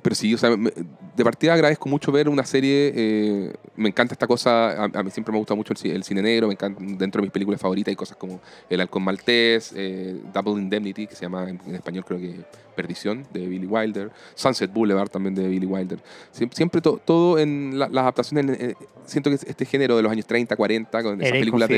pero 0.00 0.14
sí, 0.16 0.32
o 0.34 0.38
sea, 0.38 0.50
de 0.50 1.24
partida 1.24 1.52
agradezco 1.54 1.88
mucho 1.88 2.10
ver 2.10 2.28
una 2.28 2.44
serie. 2.44 2.92
eh, 2.94 3.52
me 3.76 3.90
encanta 3.90 4.14
esta 4.14 4.26
cosa. 4.26 4.70
A, 4.72 4.84
a 4.84 5.02
mí 5.02 5.10
siempre 5.10 5.30
me 5.32 5.38
gusta 5.38 5.54
mucho 5.54 5.74
el, 5.84 5.90
el 5.90 6.02
cine 6.02 6.22
negro. 6.22 6.46
Me 6.48 6.54
encanta, 6.54 6.80
dentro 6.82 7.20
de 7.20 7.26
mis 7.26 7.30
películas 7.32 7.60
favoritas 7.60 7.90
hay 7.92 7.96
cosas 7.96 8.16
como 8.16 8.40
El 8.70 8.80
Halcón 8.80 9.02
Maltés, 9.04 9.72
eh, 9.76 10.16
Double 10.32 10.60
Indemnity, 10.60 11.06
que 11.06 11.14
se 11.14 11.22
llama 11.22 11.48
en, 11.48 11.60
en 11.66 11.74
español 11.74 12.04
creo 12.06 12.18
que 12.18 12.36
Perdición, 12.74 13.26
de 13.34 13.46
Billy 13.46 13.66
Wilder. 13.66 14.10
Sunset 14.34 14.72
Boulevard 14.72 15.10
también 15.10 15.34
de 15.34 15.46
Billy 15.46 15.66
Wilder. 15.66 15.98
Siempre, 16.30 16.56
siempre 16.56 16.80
to- 16.80 16.98
todo 17.04 17.38
en 17.38 17.78
la- 17.78 17.88
las 17.90 18.02
adaptaciones. 18.02 18.58
eh, 18.58 18.74
siento 19.04 19.28
que 19.28 19.36
este 19.36 19.66
género 19.66 19.96
de 19.96 20.02
los 20.02 20.10
años 20.10 20.24
30, 20.26 20.56
40, 20.56 21.02
con 21.02 21.20
esas 21.20 21.32
LA 21.34 21.38
películas 21.40 21.68
de. 21.68 21.74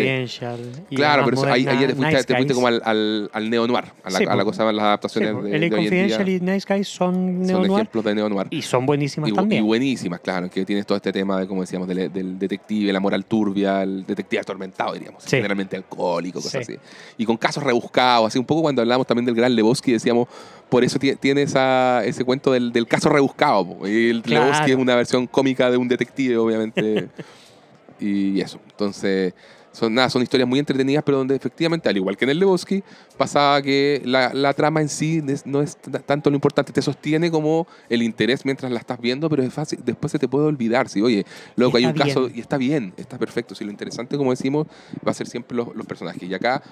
Claro, 0.94 1.22
la 1.22 1.24
pero 1.24 1.36
eso- 1.38 1.46
ahí, 1.52 1.64
te 1.64 1.94
fuiste, 1.94 2.04
Nice 2.14 2.24
te 2.24 2.34
fuiste 2.36 2.54
como 2.54 2.66
al, 2.68 2.80
al, 2.84 3.30
al 3.32 3.50
neo-noir, 3.50 3.84
a 4.04 4.10
la, 4.10 4.18
Sí, 4.18 4.24
a 4.24 4.36
la 4.36 4.44
po. 4.44 4.50
cosa, 4.50 4.64
las 4.66 4.74
Sí, 4.74 4.80
adaptaciones 4.86 5.32
po, 5.32 5.42
de, 5.42 5.50
de 5.50 5.56
hoy 5.56 5.64
en 5.64 5.70
Confidential 5.72 6.24
día 6.26 6.36
y 6.36 6.40
Nice 6.40 6.66
Guys 6.72 6.88
son 6.88 7.23
son 7.46 7.64
ejemplos 7.64 8.04
de 8.04 8.14
neo-noir. 8.14 8.46
y 8.50 8.62
son 8.62 8.86
buenísimas 8.86 9.30
Y, 9.30 9.32
también. 9.32 9.62
y 9.62 9.66
buenísimas, 9.66 10.20
claro, 10.20 10.48
que 10.50 10.64
tienes 10.64 10.86
todo 10.86 10.96
este 10.96 11.12
tema 11.12 11.40
de, 11.40 11.46
como 11.46 11.60
decíamos, 11.62 11.86
del, 11.88 12.12
del 12.12 12.38
detective, 12.38 12.92
la 12.92 13.00
moral 13.00 13.24
turbia, 13.24 13.82
el 13.82 14.04
detective 14.06 14.40
atormentado, 14.40 14.92
diríamos, 14.94 15.22
Sí. 15.22 15.30
generalmente 15.36 15.76
alcohólico, 15.76 16.40
cosas 16.40 16.64
Sí. 16.66 16.72
así. 16.74 16.80
Y 17.18 17.24
con 17.26 17.36
casos 17.36 17.62
rebuscados, 17.62 18.28
así 18.28 18.38
un 18.38 18.44
poco 18.46 18.62
cuando 18.62 18.82
hablamos 18.82 19.06
también 19.06 19.26
del 19.26 19.34
gran 19.34 19.54
Lebowski, 19.54 19.92
decíamos, 19.92 20.28
por 20.68 20.82
eso 20.84 20.98
tie- 20.98 21.18
tiene 21.18 21.42
esa, 21.42 22.04
ese 22.04 22.24
cuento 22.24 22.50
del, 22.52 22.72
del 22.72 22.86
caso 22.86 23.08
rebuscado. 23.08 23.76
Y 23.86 24.10
el 24.10 24.22
Claro. 24.22 24.46
Lebowski 24.46 24.70
es 24.72 24.76
una 24.76 24.94
versión 24.96 25.26
cómica 25.26 25.70
de 25.70 25.76
un 25.76 25.88
detective, 25.88 26.36
obviamente. 26.36 27.08
y 28.00 28.40
eso. 28.40 28.58
Entonces, 28.70 29.34
son, 29.74 29.92
nada, 29.92 30.08
son 30.08 30.22
historias 30.22 30.48
muy 30.48 30.58
entretenidas, 30.58 31.02
pero 31.04 31.18
donde 31.18 31.34
efectivamente, 31.36 31.88
al 31.88 31.96
igual 31.96 32.16
que 32.16 32.24
en 32.24 32.30
el 32.30 32.38
Lebowski, 32.38 32.82
pasaba 33.18 33.60
que 33.60 34.00
la, 34.04 34.32
la 34.32 34.54
trama 34.54 34.80
en 34.80 34.88
sí 34.88 35.22
no 35.44 35.60
es 35.60 35.76
tanto 36.06 36.30
lo 36.30 36.36
importante, 36.36 36.72
te 36.72 36.80
sostiene 36.80 37.30
como 37.30 37.66
el 37.90 38.02
interés 38.02 38.44
mientras 38.46 38.72
la 38.72 38.78
estás 38.78 38.98
viendo, 39.00 39.28
pero 39.28 39.42
es 39.42 39.52
fácil, 39.52 39.80
después 39.84 40.10
se 40.12 40.18
te 40.18 40.28
puede 40.28 40.46
olvidar. 40.46 40.88
Si, 40.88 41.02
oye, 41.02 41.26
loco, 41.56 41.76
hay 41.76 41.84
un 41.84 41.90
Está 41.90 42.04
caso 42.06 42.20
bien. 42.22 42.36
y 42.36 42.40
está 42.40 42.56
bien, 42.56 42.94
está 42.96 43.18
perfecto. 43.18 43.54
Si 43.54 43.64
lo 43.64 43.70
interesante, 43.70 44.16
como 44.16 44.30
decimos, 44.30 44.66
va 45.06 45.10
a 45.10 45.14
ser 45.14 45.26
siempre 45.26 45.56
los, 45.56 45.74
los 45.74 45.86
personajes. 45.86 46.22
Y 46.22 46.32
acá, 46.32 46.62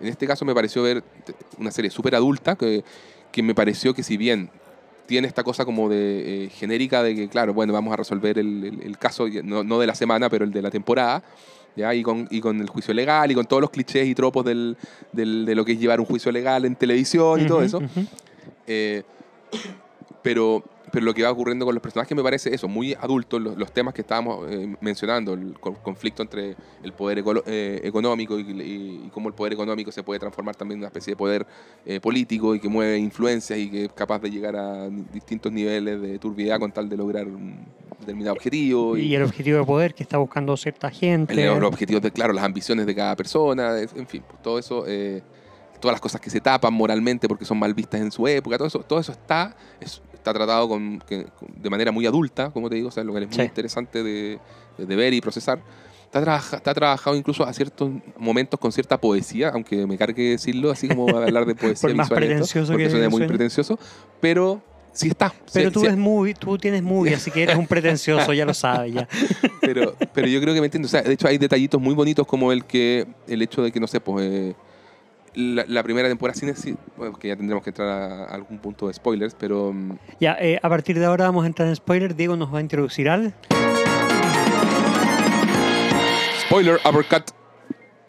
en 0.00 0.06
este 0.06 0.26
caso, 0.26 0.44
me 0.44 0.54
pareció 0.54 0.82
ver 0.84 1.02
una 1.58 1.70
serie 1.72 1.90
súper 1.90 2.14
adulta 2.14 2.54
que, 2.56 2.84
que 3.32 3.42
me 3.42 3.54
pareció 3.54 3.92
que, 3.92 4.02
si 4.02 4.16
bien 4.16 4.50
tiene 5.06 5.26
esta 5.26 5.42
cosa 5.42 5.64
como 5.64 5.88
de 5.88 6.44
eh, 6.44 6.48
genérica 6.50 7.02
de 7.02 7.14
que, 7.16 7.28
claro, 7.28 7.52
bueno, 7.52 7.72
vamos 7.72 7.92
a 7.92 7.96
resolver 7.96 8.38
el, 8.38 8.64
el- 8.64 8.82
el 8.82 8.98
caso, 8.98 9.26
no, 9.42 9.64
no 9.64 9.80
de 9.80 9.86
la 9.88 9.96
semana, 9.96 10.30
pero 10.30 10.44
el 10.44 10.52
de 10.52 10.62
la 10.62 10.70
temporada, 10.70 11.24
¿ya? 11.76 11.94
Y 11.94 12.02
con, 12.02 12.26
y 12.30 12.40
con 12.40 12.60
el 12.60 12.68
juicio 12.68 12.92
legal 12.94 13.30
y 13.30 13.34
con 13.34 13.46
todos 13.46 13.60
los 13.60 13.70
clichés 13.70 14.06
y 14.06 14.14
tropos 14.14 14.44
del, 14.44 14.76
del- 15.12 15.44
de 15.46 15.54
lo 15.54 15.64
que 15.64 15.72
es 15.72 15.80
llevar 15.80 16.00
un 16.00 16.06
juicio 16.06 16.30
legal 16.32 16.64
en 16.64 16.76
televisión 16.76 17.40
y 17.40 17.46
todo 17.46 17.62
eso. 17.62 17.80
Eh, 18.66 19.02
pero, 20.22 20.62
pero 20.92 21.04
lo 21.06 21.14
que 21.14 21.22
va 21.22 21.30
ocurriendo 21.30 21.64
con 21.64 21.74
los 21.74 21.82
personajes 21.82 22.14
me 22.16 22.22
parece 22.22 22.54
eso, 22.54 22.68
muy 22.68 22.94
adultos, 22.94 23.40
los, 23.40 23.56
los 23.56 23.72
temas 23.72 23.94
que 23.94 24.02
estábamos 24.02 24.46
eh, 24.50 24.76
mencionando, 24.80 25.32
el 25.32 25.58
co- 25.58 25.74
conflicto 25.82 26.22
entre 26.22 26.54
el 26.82 26.92
poder 26.92 27.18
eco- 27.18 27.42
eh, 27.46 27.80
económico 27.82 28.38
y, 28.38 28.42
y- 28.42 29.02
y 29.06 29.10
cómo 29.12 29.28
el 29.28 29.34
poder 29.34 29.54
económico 29.54 29.90
se 29.90 30.02
puede 30.02 30.20
transformar 30.20 30.54
también 30.54 30.76
en 30.76 30.82
una 30.82 30.88
especie 30.88 31.12
de 31.12 31.16
poder 31.16 31.46
eh, 31.86 31.98
político 31.98 32.54
y 32.54 32.60
que 32.60 32.68
mueve 32.68 32.98
influencias 32.98 33.58
y 33.58 33.70
que 33.70 33.84
es 33.86 33.92
capaz 33.92 34.20
de 34.20 34.30
llegar 34.30 34.54
a 34.54 34.88
distintos 34.90 35.50
niveles 35.50 36.00
de 36.00 36.18
turbidez 36.18 36.58
con 36.58 36.70
tal 36.70 36.88
de 36.88 36.96
lograr 36.96 37.26
un 37.26 37.64
determinado 38.00 38.34
objetivo. 38.34 38.96
Y 38.98 39.14
el 39.14 39.22
objetivo 39.22 39.58
de 39.58 39.64
poder 39.64 39.94
que 39.94 40.02
está 40.02 40.18
buscando 40.18 40.56
cierta 40.56 40.90
gente. 40.90 41.32
el- 41.54 41.60
los 41.60 41.68
objetivos 41.70 42.02
de, 42.02 42.10
claro, 42.10 42.32
las 42.32 42.44
ambiciones 42.44 42.84
de 42.84 42.94
cada 42.94 43.16
persona, 43.16 43.78
en 43.80 44.06
fin, 44.06 44.22
pues, 44.28 44.42
todo 44.42 44.58
eso, 44.58 44.84
eh, 44.86 45.22
todas 45.80 45.94
las 45.94 46.00
cosas 46.00 46.20
que 46.20 46.30
se 46.30 46.40
tapan 46.40 46.72
moralmente 46.74 47.26
porque 47.28 47.44
son 47.44 47.58
mal 47.58 47.74
vistas 47.74 48.00
en 48.00 48.12
su 48.12 48.28
época, 48.28 48.56
todo 48.58 48.68
eso, 48.68 48.80
todo 48.80 49.00
eso 49.00 49.10
está, 49.12 49.56
es- 49.80 50.00
está 50.22 50.32
tratado 50.32 50.68
con, 50.68 51.00
que- 51.06 51.26
de 51.56 51.70
manera 51.70 51.90
muy 51.92 52.06
adulta, 52.06 52.50
como 52.50 52.68
te 52.68 52.76
digo, 52.76 52.88
o 52.88 52.90
sea, 52.92 53.02
lo 53.04 53.12
que 53.12 53.20
es 53.20 53.26
muy 53.26 53.34
Sí. 53.36 53.42
interesante 53.42 54.02
de, 54.02 54.38
de- 54.78 54.96
ver 54.96 55.12
y 55.12 55.20
procesar. 55.20 55.60
Está, 56.12 56.36
está 56.56 56.74
trabajado 56.74 57.16
incluso 57.16 57.42
a 57.44 57.52
ciertos 57.52 57.90
momentos 58.18 58.60
con 58.60 58.70
cierta 58.70 59.00
poesía, 59.00 59.48
aunque 59.48 59.86
me 59.86 59.96
cargue 59.98 60.30
decirlo, 60.30 60.70
así 60.70 60.86
como 60.88 61.08
hablar 61.16 61.44
de 61.46 61.54
poesía 61.56 61.88
Por 61.88 61.94
más 61.96 62.08
visual 62.08 62.22
y 62.22 62.26
esto, 62.26 62.34
pretencioso 62.36 62.72
porque 62.72 62.84
que 62.84 62.90
suena 62.90 63.08
muy 63.08 63.18
suene. 63.18 63.28
pretencioso, 63.28 63.78
pero 64.20 64.62
sí 64.92 65.08
está. 65.08 65.32
Pero 65.52 65.70
sí- 65.70 65.72
tú, 65.74 65.80
sí- 65.80 65.86
eres 65.86 65.98
movie, 65.98 66.34
tú 66.34 66.58
tienes 66.58 66.82
movie, 66.82 67.14
así 67.14 67.30
que 67.30 67.42
eres 67.44 67.56
un 67.56 67.66
pretencioso, 67.66 68.32
ya 68.34 68.44
lo 68.44 68.52
sabes. 68.54 68.92
Ya. 68.94 69.08
pero, 69.62 69.96
pero 70.12 70.28
yo 70.28 70.40
creo 70.40 70.52
que 70.54 70.60
me 70.60 70.66
entiendo. 70.66 70.86
O 70.86 70.90
sea, 70.90 71.02
de 71.02 71.14
hecho, 71.14 71.26
hay 71.28 71.38
detallitos 71.38 71.80
muy 71.80 71.94
bonitos 71.94 72.26
como 72.26 72.52
el 72.52 72.64
que 72.66 73.06
el 73.26 73.40
hecho 73.42 73.62
de 73.62 73.72
que, 73.72 73.80
no 73.80 73.86
sé, 73.86 73.98
pues 74.00 74.26
eh, 74.30 74.54
la, 75.34 75.64
la 75.66 75.82
primera 75.82 76.08
temporada 76.08 76.38
sin 76.38 76.48
decir, 76.48 76.76
bueno, 76.96 77.18
que 77.18 77.28
ya 77.28 77.36
tendremos 77.36 77.64
que 77.64 77.70
entrar 77.70 77.88
a, 77.88 78.24
algún 78.26 78.58
punto 78.58 78.88
de 78.88 78.94
spoilers, 78.94 79.34
pero 79.34 79.72
mm, 79.72 79.92
Ya, 80.20 80.36
eh, 80.40 80.58
a 80.62 80.68
partir 80.68 80.98
de 80.98 81.04
ahora 81.06 81.24
vamos 81.26 81.44
a 81.44 81.46
entrar 81.46 81.68
en 81.68 81.76
spoiler. 81.76 82.14
Diego 82.14 82.36
nos 82.36 82.52
va 82.52 82.58
a 82.58 82.60
introducir 82.60 83.08
al. 83.08 83.34
spoiler 86.46 86.78
uppercut. 86.88 87.30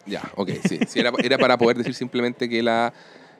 Ya, 0.06 0.22
ok, 0.36 0.50
sí. 0.68 0.78
sí, 0.86 1.00
era, 1.00 1.10
era 1.22 1.38
para 1.38 1.56
poder 1.56 1.78
decir 1.78 1.94
simplemente 1.94 2.46
que 2.48 2.62
la, 2.62 2.92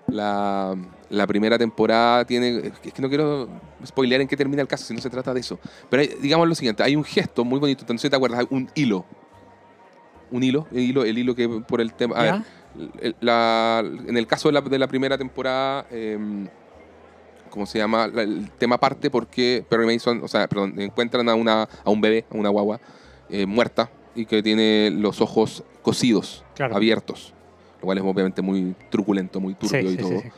la, 0.07 0.74
la 1.11 1.26
primera 1.26 1.59
temporada 1.59 2.24
tiene. 2.24 2.57
Es 2.85 2.93
que 2.93 3.03
no 3.03 3.09
quiero 3.09 3.49
spoilear 3.87 4.22
en 4.22 4.28
qué 4.28 4.37
termina 4.37 4.62
el 4.62 4.68
caso, 4.68 4.87
si 4.87 4.95
no 4.95 5.01
se 5.01 5.11
trata 5.11 5.35
de 5.35 5.41
eso. 5.41 5.59
Pero 5.91 6.01
hay- 6.03 6.14
digamos 6.22 6.49
lo 6.49 6.55
siguiente: 6.55 6.82
hay 6.82 6.97
un 6.97 7.05
gesto 7.05 7.45
muy 7.45 7.61
bonito, 7.61 7.85
no 7.87 7.99
sé 7.99 8.07
si 8.07 8.11
te 8.11 8.16
acuerdas, 8.16 8.41
hay 8.41 8.47
un 8.51 8.70
hilo. 8.74 9.05
Un 10.30 10.43
hilo, 10.43 10.66
el 10.72 10.78
hilo, 10.80 11.05
el 11.05 11.18
hilo 11.18 11.35
que 11.35 11.49
por 11.49 11.80
el 11.82 11.93
tema. 11.93 12.16
A 12.18 12.24
¿Ya? 12.24 12.32
ver, 12.37 12.43
la- 13.20 13.83
en 13.85 14.16
el 14.16 14.27
caso 14.27 14.49
de 14.49 14.53
la, 14.55 14.61
de 14.61 14.79
la 14.79 14.87
primera 14.87 15.16
temporada, 15.18 15.87
eh, 15.91 16.18
¿cómo 17.51 17.66
se 17.66 17.79
llama? 17.79 18.07
La- 18.09 18.22
el 18.22 18.51
tema 18.59 18.79
parte 18.79 19.11
porque 19.11 19.64
Perry 19.68 19.87
Mason, 19.87 20.20
o 20.22 20.29
sea, 20.29 20.47
perdón, 20.49 20.81
encuentran 20.81 21.29
a, 21.29 21.35
una, 21.35 21.62
a 21.85 21.91
un 21.91 22.01
bebé, 22.01 22.25
a 22.31 22.37
una 22.37 22.49
guagua, 22.49 22.81
eh, 23.31 23.47
muerta 23.47 23.91
y 24.14 24.27
que 24.27 24.43
tiene 24.43 24.91
los 24.91 25.20
ojos 25.20 25.62
cosidos, 25.83 26.45
Claro. 26.55 26.77
abiertos, 26.77 27.33
lo 27.81 27.87
cual 27.87 27.99
es 27.99 28.05
obviamente 28.05 28.43
muy 28.43 28.75
truculento, 28.91 29.41
muy 29.41 29.55
turbio 29.55 29.81
Sí, 29.81 29.87
y 29.87 29.91
sí, 29.91 29.97
todo, 29.97 30.20
sí. 30.20 30.29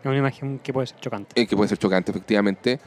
Es 0.00 0.06
una 0.06 0.18
imagen 0.18 0.58
que 0.60 0.72
puede 0.72 0.86
ser 0.86 0.98
chocante. 1.00 1.40
eh, 1.40 1.46
que 1.46 1.56
puede 1.56 1.68
ser 1.68 1.78
chocante, 1.78 2.10
efectivamente. 2.12 2.78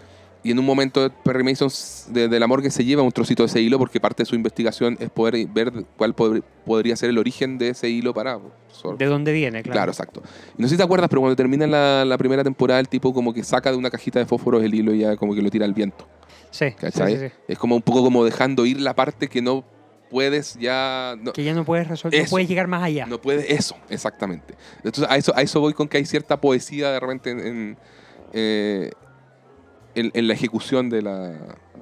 Y 0.42 0.52
en 0.52 0.60
un 0.60 0.66
momento 0.66 1.12
Perry 1.24 1.44
Mason 1.44 1.70
de, 2.14 2.30
de 2.30 2.40
la 2.40 2.48
morgue 2.48 2.70
se 2.72 2.86
lleva 2.86 3.04
un 3.04 3.12
trocito 3.12 3.44
de 3.44 3.48
ese 3.48 3.60
hilo 3.62 3.78
porque 3.78 4.00
parte 4.00 4.24
de 4.24 4.26
su 4.26 4.36
investigación 4.36 4.96
es 5.02 5.10
poder 5.10 5.46
ver 5.48 5.72
cuál 5.98 6.16
pod- 6.16 6.42
podría 6.66 6.96
ser 6.96 7.10
el 7.10 7.18
origen 7.18 7.58
de 7.58 7.70
ese 7.70 7.90
hilo 7.90 8.14
para... 8.14 8.40
sor- 8.72 8.98
¿De 8.98 9.06
dónde 9.06 9.34
viene? 9.34 9.62
Claro. 9.64 9.74
Claro, 9.74 9.92
exacto. 9.92 10.24
Y 10.58 10.62
no 10.62 10.68
sé 10.70 10.76
si 10.76 10.78
te 10.78 10.84
acuerdas, 10.84 11.10
pero 11.10 11.20
cuando 11.22 11.36
termina 11.36 11.68
la, 11.68 12.06
la 12.06 12.18
primera 12.18 12.42
temporada, 12.44 12.80
el 12.80 12.88
tipo 12.88 13.14
como 13.14 13.34
que 13.34 13.44
saca 13.44 13.70
de 13.70 13.78
una 13.78 13.90
cajita 13.90 14.20
de 14.20 14.26
fósforos 14.26 14.64
el 14.64 14.74
hilo 14.74 14.94
y 14.94 15.00
ya 15.00 15.18
como 15.18 15.36
que 15.36 15.42
lo 15.42 15.50
tira 15.50 15.66
al 15.66 15.74
viento. 15.74 16.08
Sí, 16.52 16.68
sí, 16.80 16.88
sí, 16.94 17.18
sí. 17.18 17.26
Es 17.50 17.60
como 17.60 17.76
un 17.76 17.82
poco 17.82 18.02
como 18.02 18.24
dejando 18.24 18.66
ir 18.66 18.80
la 18.80 18.96
parte 18.96 19.28
que 19.28 19.42
no 19.42 19.66
puedes 20.10 20.56
ya... 20.56 21.16
No, 21.22 21.34
Que 21.34 21.44
ya 21.44 21.54
no 21.54 21.66
puedes 21.66 21.88
resolver, 21.90 22.24
no 22.24 22.30
puedes 22.30 22.48
llegar 22.48 22.68
más 22.68 22.82
allá. 22.82 23.06
no 23.06 23.20
puedes 23.22 23.48
eso, 23.52 23.76
exactamente. 23.90 24.56
Entonces 24.78 25.06
a 25.10 25.18
eso, 25.18 25.34
a 25.36 25.42
eso 25.42 25.60
voy 25.60 25.74
con 25.74 25.88
que 25.90 25.98
hay 25.98 26.06
cierta 26.06 26.40
poesía 26.40 26.92
de 26.92 27.00
repente 27.02 27.30
en, 27.30 27.40
en, 27.46 27.78
eh, 28.34 28.92
en- 29.96 30.12
en 30.14 30.28
la 30.28 30.34
ejecución 30.34 30.90
de 30.90 31.02
la, 31.02 31.34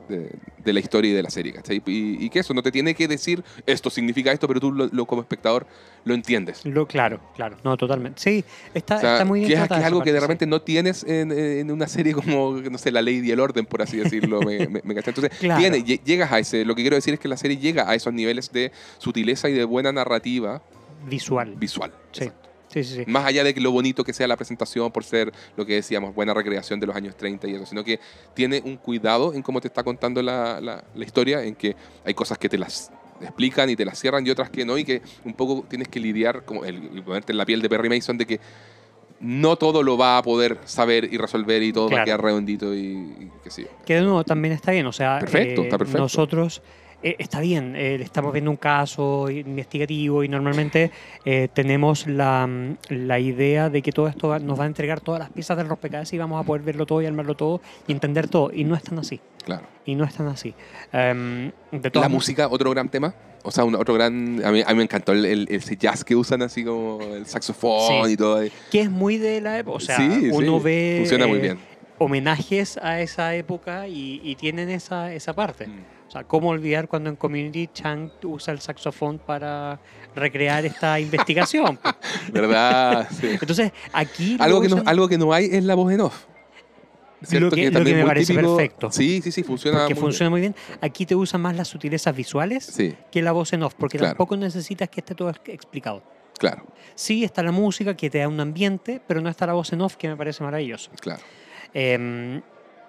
de, 0.10 0.32
de 0.64 0.74
la 0.74 0.80
historia 0.80 1.12
y 1.12 1.14
de 1.14 1.22
la 1.24 1.30
serie, 1.30 1.52
¿cachai? 1.54 1.82
Y, 1.86 2.24
y 2.26 2.30
que 2.30 2.40
eso 2.40 2.54
no 2.54 2.64
te 2.64 2.72
tiene 2.72 2.96
que 2.96 3.08
decir 3.08 3.44
esto 3.66 3.90
significa 3.90 4.32
esto, 4.32 4.48
pero 4.48 4.60
tú 4.62 4.72
lo, 4.72 4.88
lo 4.88 5.06
como 5.06 5.22
espectador 5.22 5.68
lo 6.06 6.14
entiendes. 6.14 6.66
Lo, 6.66 6.88
claro, 6.88 7.20
claro. 7.36 7.58
No, 7.66 7.76
totalmente. 7.76 8.22
Sí, 8.22 8.46
está, 8.74 8.96
O 8.96 9.00
sea, 9.02 9.14
está 9.14 9.26
muy 9.26 9.42
bien 9.42 9.50
que 9.52 9.56
es, 9.64 9.68
que 9.68 9.76
es 9.76 9.84
algo 9.84 10.02
que 10.02 10.14
de 10.14 10.20
parte, 10.20 10.26
sí. 10.26 10.28
repente 10.34 10.46
no 10.48 10.62
tienes 10.62 11.04
en, 11.04 11.32
en 11.34 11.70
una 11.72 11.88
serie 11.88 12.14
como, 12.14 12.54
no 12.62 12.78
sé, 12.78 12.92
La 12.92 13.02
Ley 13.02 13.20
y 13.22 13.32
el 13.32 13.40
Orden, 13.42 13.66
por 13.66 13.82
así 13.82 13.98
decirlo. 13.98 14.40
me, 14.42 14.60
me- 14.70 14.82
me. 14.84 14.94
Entonces, 14.94 15.30
Claro. 15.40 15.60
tiene, 15.60 15.80
lle- 15.84 16.02
llegas 16.06 16.32
a 16.32 16.40
ese. 16.40 16.64
Lo 16.64 16.76
que 16.76 16.84
quiero 16.84 16.96
decir 16.96 17.14
es 17.14 17.20
que 17.20 17.28
la 17.28 17.36
serie 17.38 17.58
llega 17.58 17.90
a 17.90 17.94
esos 17.96 18.14
niveles 18.14 18.52
de 18.54 18.72
sutileza 19.00 19.50
y 19.50 19.54
de 19.54 19.66
buena 19.66 19.92
narrativa 19.92 20.62
Visual. 21.10 21.56
visual. 21.58 21.92
Sí. 22.14 22.24
Exacto. 22.24 22.47
Sí, 22.84 22.96
sí, 22.96 23.04
sí. 23.06 23.12
Más 23.12 23.26
allá 23.26 23.44
de 23.44 23.54
que 23.54 23.62
lo 23.62 23.72
bonito 23.72 24.04
que 24.04 24.14
sea 24.14 24.28
la 24.28 24.36
presentación 24.36 24.92
por 24.92 25.04
ser 25.04 25.32
lo 25.56 25.66
que 25.66 25.76
decíamos, 25.76 26.14
buena 26.14 26.34
recreación 26.34 26.80
de 26.80 26.88
los 26.88 26.96
años 26.96 27.16
30 27.16 27.48
y 27.48 27.56
eso, 27.56 27.66
sino 27.66 27.84
que 27.84 28.00
tiene 28.34 28.62
un 28.64 28.78
cuidado 28.78 29.34
en 29.34 29.42
cómo 29.42 29.62
te 29.62 29.68
está 29.68 29.84
contando 29.84 30.22
la, 30.22 30.60
la- 30.62 30.84
la 30.94 31.06
historia, 31.06 31.44
en 31.44 31.56
que 31.56 31.76
hay 32.04 32.14
cosas 32.14 32.38
que 32.38 32.50
te 32.50 32.58
las 32.58 32.92
explican 33.22 33.70
y 33.70 33.76
te 33.76 33.84
las 33.84 34.00
cierran 34.00 34.26
y 34.28 34.30
otras 34.30 34.50
que 34.50 34.64
no, 34.64 34.78
y 34.78 34.84
que 34.84 35.02
un 35.24 35.34
poco 35.34 35.66
tienes 35.68 35.88
que 35.88 36.00
lidiar, 36.00 36.44
como 36.46 36.64
el, 36.66 37.02
ponerte 37.04 37.32
en 37.32 37.38
la 37.38 37.46
piel 37.46 37.62
de 37.62 37.70
Perry 37.70 37.90
Mason, 37.90 38.18
de 38.18 38.26
que 38.28 38.40
no 39.20 39.56
todo 39.56 39.82
lo 39.82 39.98
va 39.98 40.20
a 40.20 40.22
poder 40.22 40.60
saber 40.66 41.12
y 41.12 41.18
resolver 41.18 41.64
y 41.64 41.74
todo 41.74 41.86
va 41.86 41.88
a 41.88 41.92
Claro. 41.96 42.06
quedar 42.06 42.22
redondito 42.22 42.76
y, 42.76 43.32
sé 43.50 43.64
yo. 43.64 43.68
Que 43.86 43.96
de 43.96 44.02
nuevo 44.02 44.24
también 44.24 44.54
está 44.54 44.72
bien, 44.72 44.86
o 44.86 44.92
sea, 44.92 45.18
Perfecto, 45.20 45.62
eh, 45.62 45.64
está 45.66 45.78
perfecto. 45.80 46.02
nosotros 46.04 46.62
eh, 47.04 47.16
está 47.20 47.40
bien, 47.40 47.76
eh, 47.76 47.96
estamos 48.02 48.34
viendo 48.34 48.50
un 48.52 48.58
caso 48.58 49.30
investigativo 49.30 50.24
y 50.24 50.28
normalmente 50.30 50.92
eh, 51.26 51.48
tenemos 51.54 52.08
la, 52.08 52.48
mm, 52.48 52.78
la 52.90 53.20
idea 53.20 53.70
de 53.70 53.82
que 53.82 53.92
todo 53.92 54.08
esto 54.08 54.38
nos 54.40 54.60
va 54.60 54.64
a 54.64 54.68
entregar 54.68 55.00
todas 55.02 55.20
las 55.20 55.30
piezas 55.30 55.58
del 55.58 55.68
rompecabezas 55.70 56.14
y 56.14 56.18
vamos 56.18 56.42
a 56.42 56.46
poder 56.46 56.64
verlo 56.64 56.86
todo 56.86 57.02
y 57.02 57.06
armarlo 57.06 57.36
todo 57.36 57.62
y 57.88 57.92
entender 57.92 58.28
todo. 58.28 58.52
Y 58.54 58.64
no 58.64 58.76
es 58.76 58.84
tan 58.84 58.98
así. 59.00 59.20
Claro. 59.46 59.64
Y 59.86 59.96
no 59.96 60.04
es 60.04 60.14
tan 60.14 60.28
así. 60.28 60.54
Em, 60.92 61.52
de 61.72 61.92
La 61.94 62.10
música, 62.10 62.48
otro 62.50 62.72
gran 62.72 62.90
tema. 62.90 63.14
O 63.44 63.52
sea, 63.52 63.64
un- 63.64 63.76
otro 63.76 63.94
gran. 63.94 64.44
A 64.44 64.52
mí, 64.52 64.62
a 64.66 64.70
mí 64.70 64.76
me 64.76 64.84
encantó 64.84 65.14
el, 65.14 65.24
el- 65.26 65.48
ese 65.50 65.78
jazz 65.78 66.04
que 66.04 66.16
usan, 66.16 66.42
así 66.42 66.66
como 66.66 67.00
el 67.02 67.26
saxofón 67.28 68.06
Sí. 68.08 68.14
y 68.14 68.18
todo. 68.18 68.42
Que 68.72 68.82
es 68.82 68.90
muy 68.92 69.18
de 69.18 69.40
la 69.40 69.58
época. 69.60 69.78
O 69.78 69.80
sea, 69.80 69.96
Sí, 69.98 70.30
uno 70.34 70.58
sí, 70.58 70.64
ve 70.66 70.96
Funciona 71.00 71.28
muy 71.28 71.38
eh, 71.38 71.42
bien. 71.42 71.58
homenajes 71.98 72.78
a 72.78 73.00
esa 73.02 73.36
época 73.36 73.88
y, 73.88 74.20
y 74.24 74.36
tienen 74.36 74.70
esa, 74.70 75.14
esa 75.14 75.34
parte. 75.34 75.68
Mm. 75.68 75.97
O 76.08 76.12
sea, 76.12 76.24
¿cómo 76.24 76.50
olvidar 76.50 76.88
cuando 76.88 77.10
en 77.10 77.16
Community 77.18 77.68
Chang 77.74 78.10
usa 78.24 78.54
el 78.54 78.62
saxofón 78.62 79.20
para 79.20 79.80
recrear 80.16 80.66
esta 80.66 81.00
investigación? 81.00 81.80
¿Verdad? 82.32 83.08
Sí. 83.20 83.28
Entonces, 83.42 83.72
aquí... 83.92 84.38
algo, 84.40 84.62
que 84.62 84.70
no, 84.70 84.84
algo 84.86 85.08
que 85.10 85.18
no 85.18 85.34
hay 85.34 85.46
es 85.52 85.64
la 85.64 85.76
voz 85.76 85.92
en 85.92 86.02
off. 86.02 86.26
Lo 87.32 87.50
que- 87.50 87.72
lo 87.72 87.84
que 87.84 87.96
me 87.96 88.06
parece 88.06 88.34
perfecto. 88.36 88.92
Sí, 88.92 89.22
sí, 89.24 89.32
sí, 89.32 89.42
funciona 89.44 89.80
porque 89.80 89.96
muy 89.96 90.02
funciona 90.02 90.30
muy 90.30 90.40
bien. 90.40 90.56
Aquí 90.82 91.06
te 91.06 91.16
usan 91.16 91.42
más 91.42 91.56
las 91.56 91.68
sutilezas 91.68 92.16
visuales. 92.16 92.64
Sí, 92.66 92.96
que 93.12 93.22
la 93.24 93.32
voz 93.32 93.52
en 93.54 93.64
off, 93.64 93.74
porque 93.74 93.98
Claro. 93.98 94.12
tampoco 94.14 94.38
necesitas 94.38 94.88
que 94.90 95.02
esté 95.02 95.16
todo 95.16 95.30
ex- 95.32 95.42
explicado. 95.48 96.04
claro, 96.38 96.64
Sí, 96.94 97.24
está 97.24 97.42
la 97.44 97.52
música 97.52 97.96
que 97.98 98.10
te 98.12 98.20
da 98.20 98.28
un 98.28 98.40
ambiente, 98.40 99.02
pero 99.08 99.20
no 99.22 99.30
está 99.30 99.46
la 99.48 99.54
voz 99.54 99.74
en 99.74 99.82
off, 99.82 99.96
que 99.98 100.08
me 100.08 100.16
parece 100.16 100.44
maravilloso. 100.44 100.92
claro. 101.02 101.22
Em, 101.74 102.42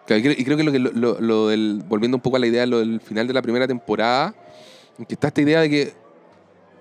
Claro, 0.08 0.20
y 0.20 0.22
creo- 0.22 0.34
Y 0.38 0.44
creo 0.44 0.56
que 0.56 0.62
lo, 0.64 0.72
que 0.72 0.78
lo, 0.78 0.90
lo- 0.92 1.20
lo 1.20 1.48
del. 1.48 1.82
Volviendo 1.86 2.16
un 2.16 2.22
poco 2.22 2.36
a 2.36 2.40
la 2.40 2.46
idea, 2.46 2.64
lo 2.66 2.78
del 2.78 3.00
final 3.00 3.26
de 3.28 3.34
la 3.34 3.42
primera 3.42 3.68
temporada, 3.68 4.34
que 5.06 5.14
está 5.14 5.28
esta 5.28 5.40
idea 5.42 5.60
de 5.60 5.68
que 5.68 5.92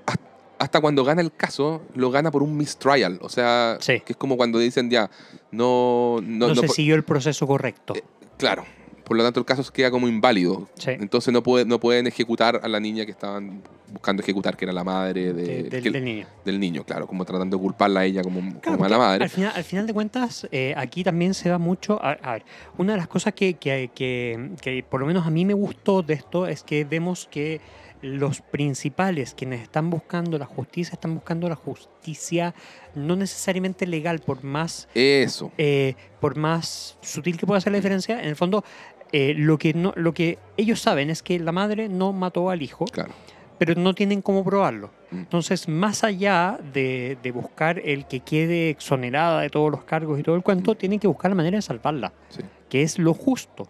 has- 0.06 0.18
hasta 0.60 0.80
cuando 0.80 1.04
gana 1.04 1.22
el 1.22 1.34
caso, 1.34 1.82
lo 1.94 2.10
gana 2.10 2.32
por 2.32 2.42
un 2.42 2.56
mistrial. 2.56 3.20
O 3.22 3.28
sea, 3.30 3.78
Sí. 3.82 4.00
que 4.06 4.14
es 4.14 4.18
como 4.18 4.38
cuando 4.38 4.60
dicen 4.60 4.90
ya, 4.90 5.12
no. 5.52 6.20
No, 6.22 6.48
no, 6.48 6.56
no 6.56 6.62
se 6.62 6.70
siguió 6.70 6.96
el 6.96 7.04
proceso 7.04 7.46
correcto. 7.46 7.96
Eh, 7.96 8.04
Claro. 8.38 8.66
Por 9.08 9.16
lo 9.18 9.24
tanto, 9.24 9.39
el 9.39 9.45
caso 9.45 9.64
queda 9.72 9.89
como 9.89 10.08
inválido. 10.08 10.68
Sí. 10.78 10.91
Entonces 10.91 11.34
no, 11.34 11.41
puede, 11.41 11.66
no 11.66 11.80
pueden 11.80 12.08
ejecutar 12.08 12.60
a 12.62 12.68
la 12.68 12.80
niña 12.80 13.05
que 13.05 13.12
estaban 13.12 13.62
buscando 13.91 14.22
ejecutar, 14.22 14.58
que 14.58 14.66
era 14.66 14.74
la 14.74 14.84
madre 14.84 15.32
de- 15.34 15.64
de- 15.64 15.64
del, 15.70 15.84
que- 15.84 15.91
del 15.91 16.03
niño. 16.03 16.28
del 16.43 16.60
niño, 16.60 16.84
claro, 16.84 17.08
como 17.08 17.24
tratando 17.24 17.55
de 17.58 17.62
culparla 17.62 18.01
a 18.01 18.05
ella 18.05 18.22
como, 18.22 18.41
como 18.41 18.60
Claro, 18.60 18.78
mala 18.80 18.95
porque 18.97 19.08
madre. 19.08 19.24
Al 19.24 19.30
final, 19.30 19.51
al 19.55 19.64
final 19.64 19.88
de 19.88 19.93
cuentas, 19.93 20.47
eh, 20.51 20.74
aquí 20.76 21.03
también 21.05 21.34
se 21.34 21.49
va 21.49 21.58
mucho. 21.58 21.97
A, 22.03 22.12
a 22.22 22.34
ver, 22.34 22.45
una 22.78 22.91
de 22.93 22.97
las 22.97 23.08
cosas 23.08 23.34
que, 23.34 23.53
que, 23.53 23.89
que- 23.95 24.51
que 24.62 24.84
por 24.84 24.99
lo 24.99 25.08
menos 25.08 25.26
a 25.26 25.30
mí 25.32 25.45
me 25.45 25.53
gustó 25.53 26.01
de 26.03 26.16
esto 26.16 26.45
es 26.47 26.64
que 26.64 26.84
vemos 26.84 27.28
que 27.32 27.62
los 28.01 28.41
principales, 28.41 29.34
quienes 29.34 29.62
están 29.62 29.89
buscando 29.89 30.38
la 30.38 30.45
justicia, 30.45 30.93
están 30.93 31.16
buscando 31.16 31.49
la 31.49 31.55
justicia 31.55 32.53
no 32.93 33.16
necesariamente 33.16 33.88
legal, 33.88 34.20
por 34.20 34.43
más, 34.43 34.88
Eso. 34.93 35.51
eh, 35.58 35.95
por 36.20 36.36
más 36.36 36.97
sutil 37.01 37.38
que 37.38 37.47
pueda 37.47 37.60
ser 37.62 37.72
la 37.72 37.78
diferencia, 37.78 38.20
en 38.22 38.28
el 38.30 38.36
fondo 38.36 38.64
eh, 39.12 39.34
lo, 39.36 39.58
que 39.58 39.74
no, 39.74 39.93
lo 39.95 40.14
que 40.14 40.38
ellos 40.58 40.80
saben 40.82 41.10
es 41.10 41.24
que 41.24 41.39
la 41.39 41.51
madre 41.51 41.89
no 41.89 42.14
mató 42.14 42.49
al 42.49 42.62
hijo, 42.62 42.86
Claro. 42.86 43.14
pero 43.58 43.76
no 43.76 43.93
tienen 43.93 44.22
cómo 44.22 44.43
probarlo. 44.43 44.91
Mm. 45.12 45.18
Entonces, 45.20 45.68
más 45.68 46.03
allá 46.03 46.60
de, 46.74 47.18
de 47.24 47.32
buscar 47.32 47.80
el 47.80 48.05
que 48.05 48.20
quede 48.20 48.70
exonerada 48.70 49.41
de 49.41 49.49
todos 49.49 49.72
los 49.72 49.84
cargos 49.84 50.20
y 50.20 50.24
todo 50.24 50.36
el 50.36 50.43
cuento, 50.43 50.76
tienen 50.76 50.99
que 50.99 51.08
buscar 51.08 51.32
la 51.32 51.36
manera 51.36 51.58
de 51.58 51.62
salvarla, 51.62 52.12
Sí. 52.30 52.41
que 52.70 52.82
es 52.84 52.99
lo 52.99 53.14
justo. 53.14 53.64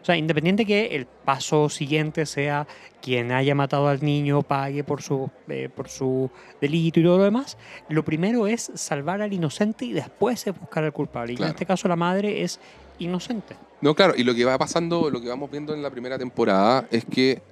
O 0.00 0.04
sea, 0.04 0.16
independiente 0.16 0.66
que 0.66 0.96
el 0.96 1.06
paso 1.06 1.68
siguiente 1.68 2.26
sea 2.26 2.66
quien 3.00 3.30
haya 3.30 3.54
matado 3.54 3.86
al 3.86 4.02
niño 4.04 4.42
pague 4.42 4.82
por 4.82 5.00
su, 5.00 5.30
eh, 5.48 5.68
por 5.72 5.88
su 5.88 6.28
delito 6.60 6.98
y 6.98 7.04
todo 7.04 7.18
lo 7.18 7.24
demás, 7.24 7.56
lo 7.88 8.04
primero 8.04 8.48
es 8.48 8.72
salvar 8.74 9.22
al 9.22 9.32
inocente 9.32 9.84
y 9.84 9.92
después 9.92 10.44
es 10.48 10.58
buscar 10.58 10.82
al 10.82 10.92
culpable. 10.92 11.34
Y 11.34 11.36
en 11.40 11.50
este 11.50 11.66
caso 11.66 11.86
la 11.86 11.94
madre 11.94 12.42
es 12.42 12.58
inocente. 13.04 13.56
No, 13.80 13.94
claro, 13.94 14.14
y 14.16 14.22
lo 14.24 14.34
que 14.34 14.44
va 14.44 14.56
pasando, 14.58 15.10
lo 15.10 15.20
que 15.20 15.28
vamos 15.28 15.50
viendo 15.50 15.74
en 15.74 15.82
la 15.82 15.90
primera 15.90 16.18
temporada 16.18 16.86
es 16.90 17.04
que, 17.04 17.42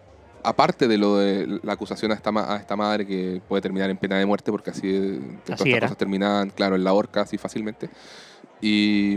aparte 0.43 0.87
de 0.89 0.97
lo 0.97 1.17
de 1.17 1.61
la 1.63 1.73
acusación 1.73 2.13
a 2.13 2.15
esta, 2.15 2.31
ma- 2.33 2.55
a 2.55 2.57
esta 2.57 2.77
madre 2.77 3.07
que 3.07 3.43
puede 3.49 3.61
terminar 3.61 3.91
en 3.91 3.97
pena 3.97 4.17
de 4.19 4.27
muerte, 4.27 4.51
porque 4.51 4.71
así, 4.71 4.89
eh, 4.89 5.21
todas 5.45 5.61
Así 5.61 5.73
cosas 5.73 5.97
terminaban, 5.97 6.51
claro, 6.51 6.77
en 6.77 6.85
la 6.85 6.93
horca 6.93 7.23
así 7.23 7.37
fácilmente. 7.37 7.91
Y, 8.61 9.17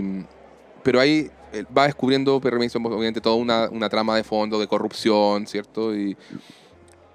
pero 0.84 1.00
ahí 1.00 1.30
eh, 1.54 1.66
va 1.76 1.86
descubriendo 1.86 2.40
Perry 2.42 2.60
Mason, 2.60 2.86
obviamente, 2.86 3.22
toda 3.22 3.36
una, 3.36 3.70
una 3.70 3.90
trama 3.90 4.16
de 4.16 4.24
fondo 4.24 4.60
de 4.60 4.68
corrupción, 4.68 5.46
¿cierto? 5.48 5.96
Y, 5.96 6.18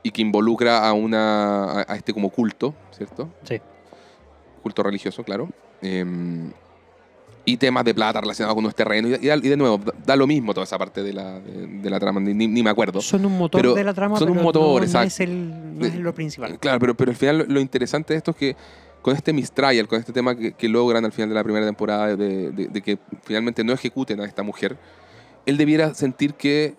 y 0.03 0.11
que 0.11 0.23
involucra 0.23 0.87
a, 0.89 0.93
una, 0.93 1.81
a, 1.81 1.93
a 1.93 1.97
este 1.97 2.12
como 2.14 2.31
culto, 2.31 2.75
¿cierto? 2.93 3.29
Sí. 3.45 3.61
Culto 4.62 4.83
religioso, 4.83 5.23
claro. 5.25 5.49
Em, 5.83 6.53
y 7.53 7.57
temas 7.57 7.84
de 7.84 7.94
plata 7.94 8.20
relacionados 8.20 8.55
con 8.55 8.62
nuestros 8.64 8.84
terrenos. 8.86 9.11
Y, 9.20 9.24
y 9.24 9.28
da- 9.28 9.36
y 9.36 9.49
de 9.49 9.57
nuevo, 9.57 9.78
da, 9.78 9.92
da 10.07 10.16
lo 10.16 10.26
mismo 10.26 10.53
toda 10.55 10.64
esa 10.64 10.78
parte 10.78 11.03
de 11.03 11.12
la, 11.12 11.40
de, 11.40 11.66
de 11.66 11.90
la 11.90 11.99
trama, 11.99 12.20
ni, 12.20 12.34
ni- 12.46 12.62
me 12.62 12.70
acuerdo. 12.70 13.01
Son 13.01 13.24
un 13.24 13.36
motor 13.38 13.61
Pero 13.62 13.74
de 13.74 13.84
la 13.84 13.94
trama, 13.94 14.18
son 14.18 14.28
un 14.28 14.34
pero 14.34 14.44
motor, 14.44 14.62
no, 14.74 14.78
no 14.78 14.84
exacto. 14.84 15.07
es, 15.09 15.20
el, 15.20 15.78
no 15.78 15.86
es 15.86 15.94
lo 15.94 16.14
principal. 16.14 16.59
Claro, 16.59 16.78
pero, 16.78 16.94
pero 16.96 17.11
al 17.11 17.16
final 17.16 17.38
lo, 17.38 17.44
lo 17.46 17.61
interesante 17.61 18.12
de 18.14 18.18
esto 18.18 18.32
es 18.32 18.36
que 18.36 18.57
con 19.03 19.14
este 19.16 19.32
mistrial, 19.32 19.86
con 19.88 19.99
este 19.99 20.12
tema 20.12 20.34
que, 20.36 20.53
que 20.53 20.68
logran 20.68 21.05
al 21.05 21.12
final 21.12 21.28
de 21.30 21.34
la 21.36 21.44
primera 21.44 21.64
temporada, 21.64 22.16
de, 22.16 22.51
de- 22.51 22.66
de 22.68 22.82
que 22.82 22.99
finalmente 23.22 23.62
no 23.64 23.72
ejecuten 23.72 24.20
a 24.20 24.24
esta 24.24 24.42
mujer, 24.42 24.76
él 25.46 25.57
debiera 25.57 25.94
sentir 25.94 26.34
que, 26.34 26.74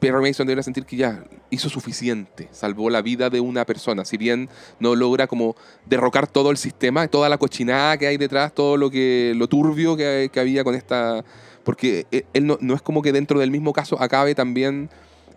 Perry 0.00 0.22
Mason 0.22 0.46
debiera 0.46 0.62
sentir 0.62 0.84
que 0.84 0.96
ya 0.96 1.24
hizo 1.50 1.68
suficiente, 1.68 2.48
salvó 2.52 2.90
la 2.90 3.02
vida 3.02 3.30
de 3.30 3.40
una 3.40 3.64
persona, 3.64 4.04
si 4.04 4.16
bien 4.16 4.48
no 4.80 4.94
logra 4.94 5.26
como 5.26 5.56
derrocar 5.86 6.26
todo 6.26 6.50
el 6.50 6.56
sistema, 6.56 7.08
toda 7.08 7.28
la 7.28 7.38
cochinada 7.38 7.96
que 7.98 8.06
hay 8.06 8.16
detrás, 8.16 8.54
todo 8.54 8.76
lo 8.76 8.90
que 8.90 9.32
lo 9.36 9.48
turbio 9.48 9.96
que, 9.96 10.30
que 10.32 10.40
había 10.40 10.64
con 10.64 10.74
esta... 10.74 11.24
Porque 11.64 12.06
eh, 12.12 12.24
él 12.34 12.46
no, 12.46 12.58
no 12.60 12.74
es 12.74 12.82
como 12.82 13.00
que 13.00 13.12
dentro 13.12 13.40
del 13.40 13.50
mismo 13.50 13.72
caso 13.72 14.00
acabe 14.00 14.34
también... 14.34 14.90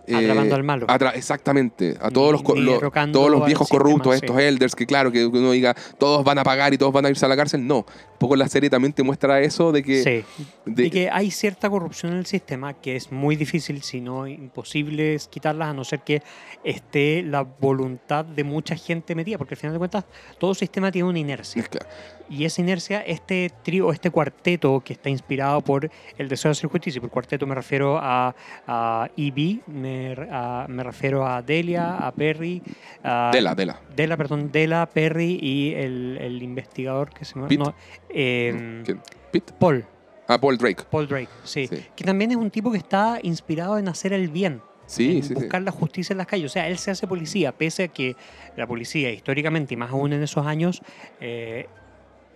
eh, 0.07 0.15
Atrapando 0.15 0.55
al 0.55 0.63
malo. 0.63 0.87
atra- 0.87 1.13
exactamente, 1.15 1.95
a 2.01 2.09
todos 2.09 2.31
los, 2.31 2.41
co- 2.41 2.55
ni 2.55 2.61
lo- 2.61 2.73
derrocando 2.73 3.19
todos 3.19 3.29
los 3.31 3.45
viejos 3.45 3.67
sistema, 3.67 3.83
corruptos, 3.83 4.13
sí. 4.15 4.25
estos 4.25 4.39
elders, 4.39 4.75
que 4.75 4.85
claro, 4.85 5.11
que 5.11 5.25
uno 5.25 5.51
diga, 5.51 5.75
todos 5.97 6.23
van 6.23 6.39
a 6.39 6.43
pagar 6.43 6.73
y 6.73 6.77
todos 6.77 6.93
van 6.93 7.05
a 7.05 7.09
irse 7.09 7.25
a 7.25 7.29
la 7.29 7.35
cárcel. 7.35 7.67
No, 7.67 7.77
un 7.79 7.85
poco 8.17 8.35
la 8.35 8.47
serie 8.47 8.69
también 8.69 8.93
te 8.93 9.03
muestra 9.03 9.41
eso 9.41 9.71
de 9.71 9.83
que... 9.83 10.03
Sí. 10.03 10.43
de- 10.65 10.89
que 10.89 11.09
hay 11.11 11.29
cierta 11.31 11.69
corrupción 11.69 12.13
en 12.13 12.19
el 12.19 12.25
sistema 12.25 12.73
que 12.73 12.95
es 12.95 13.11
muy 13.11 13.35
difícil, 13.35 13.81
si 13.83 14.01
no 14.01 14.25
imposible 14.27 15.17
quitarlas, 15.29 15.69
a 15.69 15.73
no 15.73 15.83
ser 15.83 15.99
que 16.01 16.21
esté 16.63 17.21
la 17.23 17.41
voluntad 17.41 18.25
de 18.25 18.43
mucha 18.43 18.75
gente 18.75 19.13
metida, 19.15 19.37
porque 19.37 19.53
al 19.55 19.59
final 19.59 19.73
de 19.73 19.79
cuentas 19.79 20.05
todo 20.39 20.53
sistema 20.53 20.91
tiene 20.91 21.07
una 21.09 21.19
inercia. 21.19 21.61
Claro. 21.63 21.85
Y 22.29 22.43
esa 22.43 22.61
inercia, 22.61 23.01
este 23.01 23.51
trío, 23.63 23.89
este 23.93 24.09
cuarteto 24.11 24.81
que 24.83 24.91
está 24.93 25.09
inspirado 25.09 25.61
por 25.61 25.89
el 26.17 26.27
deseo 26.27 26.49
de 26.49 26.53
hacer 26.53 26.69
justicia, 26.69 26.97
y 26.97 27.01
por 27.01 27.09
cuarteto 27.09 27.47
me 27.47 27.55
refiero 27.55 27.97
a, 28.01 28.35
a 28.67 29.09
E.B., 29.15 29.59
me, 29.97 30.15
re- 30.15 30.27
a- 30.31 30.65
me 30.69 30.83
refiero 30.83 31.25
a 31.25 31.41
Delia, 31.41 31.97
a 31.97 32.11
Perry, 32.11 32.61
a 33.03 33.31
Dela, 33.33 33.55
Dela. 33.55 33.79
Dela, 33.95 34.17
perdón, 34.17 34.51
Dela, 34.51 34.85
Perry 34.85 35.39
y 35.41 35.73
el, 35.73 36.17
el 36.21 36.41
investigador 36.43 37.09
que 37.13 37.25
se 37.25 37.37
me 37.37 37.47
Pete. 37.47 37.63
no, 37.63 37.75
eh, 38.09 38.81
¿Quién? 38.85 39.01
¿Pete? 39.31 39.53
Paul. 39.59 39.85
Ah, 40.27 40.37
Paul 40.39 40.57
Drake. 40.57 40.83
Paul 40.89 41.07
Drake, 41.07 41.29
sí. 41.43 41.67
Sí. 41.67 41.85
Que 41.95 42.03
también 42.03 42.31
es 42.31 42.37
un 42.37 42.51
tipo 42.51 42.71
que 42.71 42.77
está 42.77 43.19
inspirado 43.23 43.77
en 43.77 43.87
hacer 43.87 44.13
el 44.13 44.29
bien. 44.29 44.61
Sí, 44.85 45.21
sí, 45.21 45.29
sí. 45.29 45.33
buscar 45.33 45.61
la 45.61 45.71
justicia 45.71 46.13
en 46.13 46.17
las 46.17 46.27
calles. 46.27 46.45
O 46.51 46.53
sea, 46.53 46.67
él 46.67 46.77
se 46.77 46.91
hace 46.91 47.07
policía, 47.07 47.51
pese 47.51 47.83
a 47.83 47.87
que 47.89 48.15
la 48.55 48.65
policía 48.67 49.11
históricamente, 49.11 49.73
y 49.73 49.77
más 49.77 49.91
aún 49.91 50.13
en 50.13 50.23
esos 50.23 50.45
años, 50.45 50.81
eh, 51.19 51.67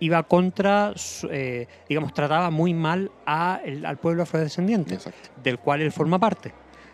iba 0.00 0.22
contra, 0.24 0.92
eh, 1.30 1.66
digamos, 1.88 2.12
trataba 2.12 2.50
muy 2.50 2.74
mal 2.74 3.10
a 3.24 3.60
el- 3.64 3.86
al 3.86 3.96
pueblo 3.98 4.22
afrodescendiente, 4.24 4.94
Exacto. 4.94 5.30
del 5.42 5.58
cual 5.58 5.80
él 5.80 5.92
forma 5.92 6.18
parte. 6.18 6.52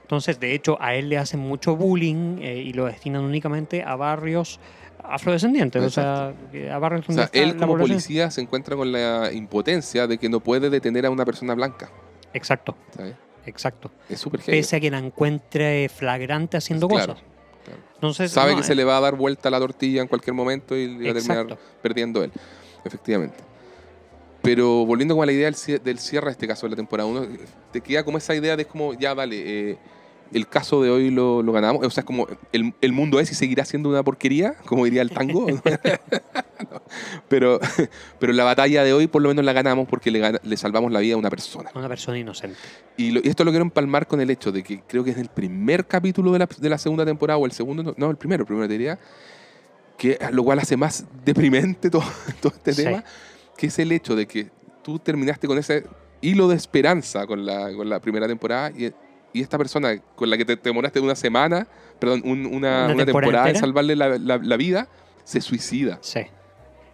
Entonces, 0.09 0.41
de 0.41 0.55
hecho, 0.55 0.79
a 0.81 0.95
él 0.95 1.11
le 1.11 1.19
hacen 1.19 1.39
mucho 1.39 1.77
bullying 1.77 2.39
eh, 2.41 2.57
y 2.63 2.73
lo 2.73 2.87
destinan 2.87 3.23
únicamente 3.25 3.83
a 3.83 3.95
barrios 3.95 4.59
afrodescendientes, 5.05 5.83
o 5.83 5.91
sea, 5.91 6.29
a 6.73 6.79
barrios 6.79 7.03
O 7.05 7.07
donde 7.09 7.15
sea, 7.15 7.25
está 7.27 7.39
él 7.39 7.49
la 7.51 7.55
como 7.57 7.73
población. 7.75 7.97
policía 7.99 8.31
se 8.31 8.41
encuentra 8.41 8.75
con 8.75 8.91
la 8.91 9.31
impotencia 9.35 10.07
de 10.07 10.17
que 10.17 10.31
no 10.31 10.41
puede 10.41 10.71
detener 10.71 11.05
a 11.05 11.11
una 11.11 11.27
persona 11.27 11.53
blanca. 11.55 11.91
Exacto, 12.33 12.75
¿sabes? 12.97 13.17
exacto. 13.45 13.91
Es 14.09 14.19
súper. 14.21 14.41
Pese 14.41 14.77
a 14.77 14.81
que 14.81 14.91
la 14.91 14.97
encuentre 14.99 15.91
flagrante 15.91 16.57
haciendo 16.57 16.89
Claro, 16.89 17.13
cosas. 17.15 17.27
claro. 17.67 17.81
Entonces, 17.97 18.31
Sabe 18.33 18.53
no, 18.53 18.57
que 18.59 18.65
se 18.65 18.73
eh, 18.73 18.77
le 18.77 18.85
va 18.85 18.97
a 18.97 19.01
dar 19.03 19.15
vuelta 19.15 19.51
la 19.51 19.59
tortilla 19.59 20.01
en 20.01 20.09
cualquier 20.09 20.33
momento 20.33 20.75
y 20.75 20.87
va 21.05 21.11
a 21.11 21.15
terminar 21.15 21.59
perdiendo 21.83 22.25
él. 22.25 22.33
Efectivamente. 22.83 23.37
Pero 24.41 24.87
volviendo 24.87 25.15
como 25.15 25.25
a 25.25 25.27
la 25.27 25.33
idea 25.33 25.47
del 25.47 25.55
cie- 25.57 25.81
del 25.83 25.99
cierre, 25.99 26.27
de 26.27 26.33
este 26.33 26.47
caso 26.47 26.65
de 26.67 26.71
la 26.71 26.77
temporada 26.77 27.09
1, 27.09 27.27
te 27.73 27.81
queda 27.83 28.05
como 28.05 28.19
esa 28.19 28.35
idea 28.35 28.57
de 28.57 28.65
como, 28.65 28.95
ya 28.95 29.13
vale, 29.13 29.71
eh, 29.73 29.79
el 30.33 30.47
caso 30.49 30.83
de 30.83 30.91
hoy 30.91 31.11
lo, 31.11 31.43
lo 31.43 31.53
ganamos. 31.53 31.85
O 31.87 31.91
sea, 31.91 32.03
es 32.03 32.05
como 32.07 32.27
el, 32.53 32.75
el 32.81 32.93
mundo 32.93 33.21
es 33.21 33.31
y 33.33 33.35
seguirá 33.35 33.65
siendo 33.65 33.89
una 33.89 34.03
porquería, 34.03 34.55
como 34.67 34.85
diría 34.85 35.03
el 35.03 35.11
tango. 35.11 35.47
No. 35.51 35.61
pero, 37.29 37.61
pero 38.19 38.33
la 38.33 38.45
batalla 38.45 38.83
de 38.85 38.93
hoy 38.93 39.07
por 39.07 39.23
lo 39.23 39.29
menos 39.29 39.45
la 39.45 39.53
ganamos 39.53 39.89
porque 39.89 40.11
le, 40.11 40.39
le 40.43 40.57
salvamos 40.57 40.93
la 40.93 41.01
vida 41.01 41.15
a 41.15 41.19
una 41.19 41.31
persona. 41.31 41.71
Una 41.75 41.89
persona 41.89 42.19
inocente. 42.19 42.59
Y, 42.97 43.11
lo- 43.13 43.21
y 43.23 43.29
esto 43.29 43.45
lo 43.45 43.51
quiero 43.51 43.65
empalmar 43.65 44.07
con 44.07 44.21
el 44.21 44.31
hecho 44.31 44.53
de 44.53 44.63
que 44.63 44.83
creo 44.87 45.05
que 45.05 45.11
es 45.11 45.19
el 45.19 45.29
primer 45.29 45.87
capítulo 45.87 46.33
de 46.33 46.41
la, 46.41 46.49
de 46.59 46.69
la 46.69 46.79
segunda 46.79 47.05
temporada, 47.05 47.39
o 47.39 47.47
el 47.47 47.53
segundo, 47.53 47.83
no, 47.83 47.95
no, 47.97 48.11
el 48.11 48.17
primero, 48.17 48.43
el 48.43 48.47
primero 48.47 48.67
te 48.67 48.73
diría, 48.73 48.99
que 49.97 50.19
lo 50.33 50.45
cual 50.45 50.59
hace 50.59 50.77
más 50.77 51.05
deprimente 51.25 51.91
todo, 51.91 52.05
todo 52.41 52.53
este 52.57 52.73
Sí. 52.73 52.85
tema, 52.85 53.05
que 53.57 53.67
es 53.67 53.79
el 53.79 53.93
hecho 53.93 54.15
de 54.17 54.27
que 54.27 54.51
tú 54.83 54.99
terminaste 54.99 55.47
con 55.47 55.59
ese 55.59 55.85
hilo 56.21 56.49
de 56.49 56.57
esperanza 56.57 57.27
con 57.27 57.45
la, 57.47 57.73
con 57.75 57.89
la 57.89 58.01
primera 58.01 58.27
temporada 58.27 58.71
y, 58.71 58.93
y 59.33 59.43
esta 59.43 59.59
persona 59.59 59.99
con 60.17 60.31
la 60.31 60.37
que 60.37 60.45
te, 60.45 60.57
te 60.57 60.69
demoraste 60.71 61.01
una 61.01 61.15
semana, 61.15 61.67
perdón, 61.99 62.23
un- 62.25 62.47
una, 62.47 62.85
¿Una 62.87 62.95
una 62.95 63.05
temporada 63.07 63.51
en 63.51 63.57
salvarle 63.57 63.95
la, 63.97 64.19
la- 64.19 64.39
la 64.39 64.57
vida, 64.57 64.89
se 65.25 65.41
suicida. 65.41 65.99
Sí. 66.01 66.21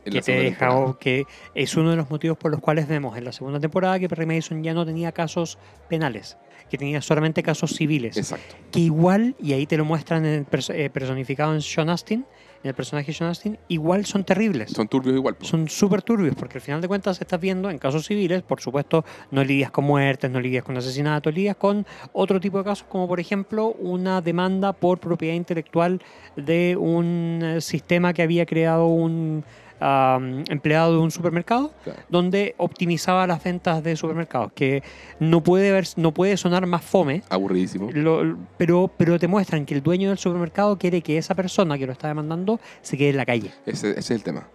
que 0.04 0.20
te 0.20 0.32
deja, 0.32 0.96
que 1.00 1.24
es 1.54 1.76
uno 1.76 1.90
de 1.90 1.96
los 1.96 2.10
motivos 2.10 2.36
por 2.36 2.50
los 2.50 2.60
cuales 2.60 2.86
vemos 2.88 3.16
en 3.16 3.24
la 3.24 3.32
segunda 3.32 3.58
temporada 3.60 3.98
que 3.98 4.08
Perry 4.08 4.26
Mason 4.26 4.62
ya 4.62 4.74
no 4.74 4.84
tenía 4.84 5.12
casos 5.12 5.58
penales, 5.88 6.36
que 6.68 6.76
tenía 6.76 7.00
solamente 7.00 7.42
casos 7.42 7.70
civiles. 7.74 8.16
Exacto. 8.16 8.54
Que 8.70 8.80
igual, 8.80 9.34
y 9.40 9.52
ahí 9.54 9.66
te 9.66 9.76
lo 9.78 9.84
muestran 9.86 10.26
en 10.26 10.46
eh, 10.70 10.90
personificado 10.90 11.54
en 11.54 11.62
Sean 11.62 11.88
Astin, 11.88 12.26
el 12.68 12.74
personaje 12.74 13.08
de 13.08 13.12
Sean 13.14 13.30
Astin, 13.30 13.58
igual 13.68 14.04
son 14.06 14.24
terribles. 14.24 14.70
Son 14.70 14.88
turbios 14.88 15.16
igual. 15.16 15.34
po. 15.36 15.44
Son 15.44 15.68
súper 15.68 16.02
turbios, 16.02 16.34
porque 16.34 16.58
al 16.58 16.62
final 16.62 16.80
de 16.80 16.88
cuentas 16.88 17.20
estás 17.20 17.40
viendo 17.40 17.70
en 17.70 17.78
casos 17.78 18.06
civiles, 18.06 18.42
por 18.42 18.60
supuesto, 18.60 19.04
no 19.30 19.44
lidias 19.44 19.70
con 19.70 19.84
muertes, 19.84 20.30
no 20.30 20.40
lidias 20.40 20.64
con 20.64 20.76
asesinatos, 20.76 21.32
lidias 21.34 21.56
con 21.56 21.86
otro 22.12 22.40
tipo 22.40 22.58
de 22.58 22.64
casos, 22.64 22.86
como 22.88 23.06
por 23.08 23.20
ejemplo 23.20 23.68
una 23.78 24.20
demanda 24.20 24.72
por 24.72 24.98
propiedad 24.98 25.34
intelectual 25.34 26.00
de 26.36 26.76
un 26.78 27.40
eh, 27.42 27.60
sistema 27.60 28.12
que 28.12 28.22
había 28.22 28.46
creado 28.46 28.86
un 28.86 29.44
empleado 29.80 30.92
de 30.92 30.98
un 30.98 31.10
supermercado, 31.10 31.72
Claro. 31.84 32.00
donde 32.08 32.54
optimizaba 32.58 33.26
las 33.26 33.42
ventas 33.42 33.82
de 33.82 33.96
supermercados, 33.96 34.52
que 34.54 34.82
no 35.20 35.42
puede, 35.42 35.72
ver, 35.72 35.86
no 35.96 36.12
puede 36.12 36.36
sonar 36.36 36.66
más 36.66 36.82
fome, 36.84 37.22
Aburridísimo. 37.28 37.90
lo- 37.92 38.36
pero, 38.56 38.90
pero 38.96 39.18
te 39.18 39.28
muestran 39.28 39.66
que 39.66 39.74
el 39.74 39.82
dueño 39.82 40.08
del 40.08 40.18
supermercado 40.18 40.78
quiere 40.78 41.02
que 41.02 41.18
esa 41.18 41.34
persona 41.34 41.76
que 41.78 41.86
lo 41.86 41.92
está 41.92 42.08
demandando 42.08 42.60
se 42.82 42.96
quede 42.96 43.10
en 43.10 43.16
la 43.18 43.26
calle. 43.26 43.50
Ese, 43.66 43.90
ese 43.90 44.00
es 44.00 44.10
el 44.10 44.22
tema. 44.22 44.48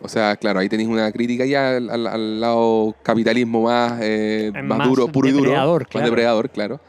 O 0.00 0.08
sea, 0.08 0.36
claro, 0.36 0.60
ahí 0.60 0.68
tenéis 0.68 0.88
una 0.88 1.10
crítica 1.12 1.46
ya 1.46 1.76
al, 1.76 1.88
al- 1.88 2.06
al 2.06 2.40
lado 2.40 2.94
capitalismo 3.02 3.62
más, 3.62 4.00
eh, 4.02 4.50
Eh, 4.54 4.62
más, 4.62 4.78
más 4.78 4.88
duro, 4.88 5.08
puro 5.08 5.28
y 5.28 5.32
duro. 5.32 5.44
depredador, 5.44 5.82
Más 5.82 5.88
claro. 5.90 6.06
depredador, 6.06 6.50
claro. 6.50 6.80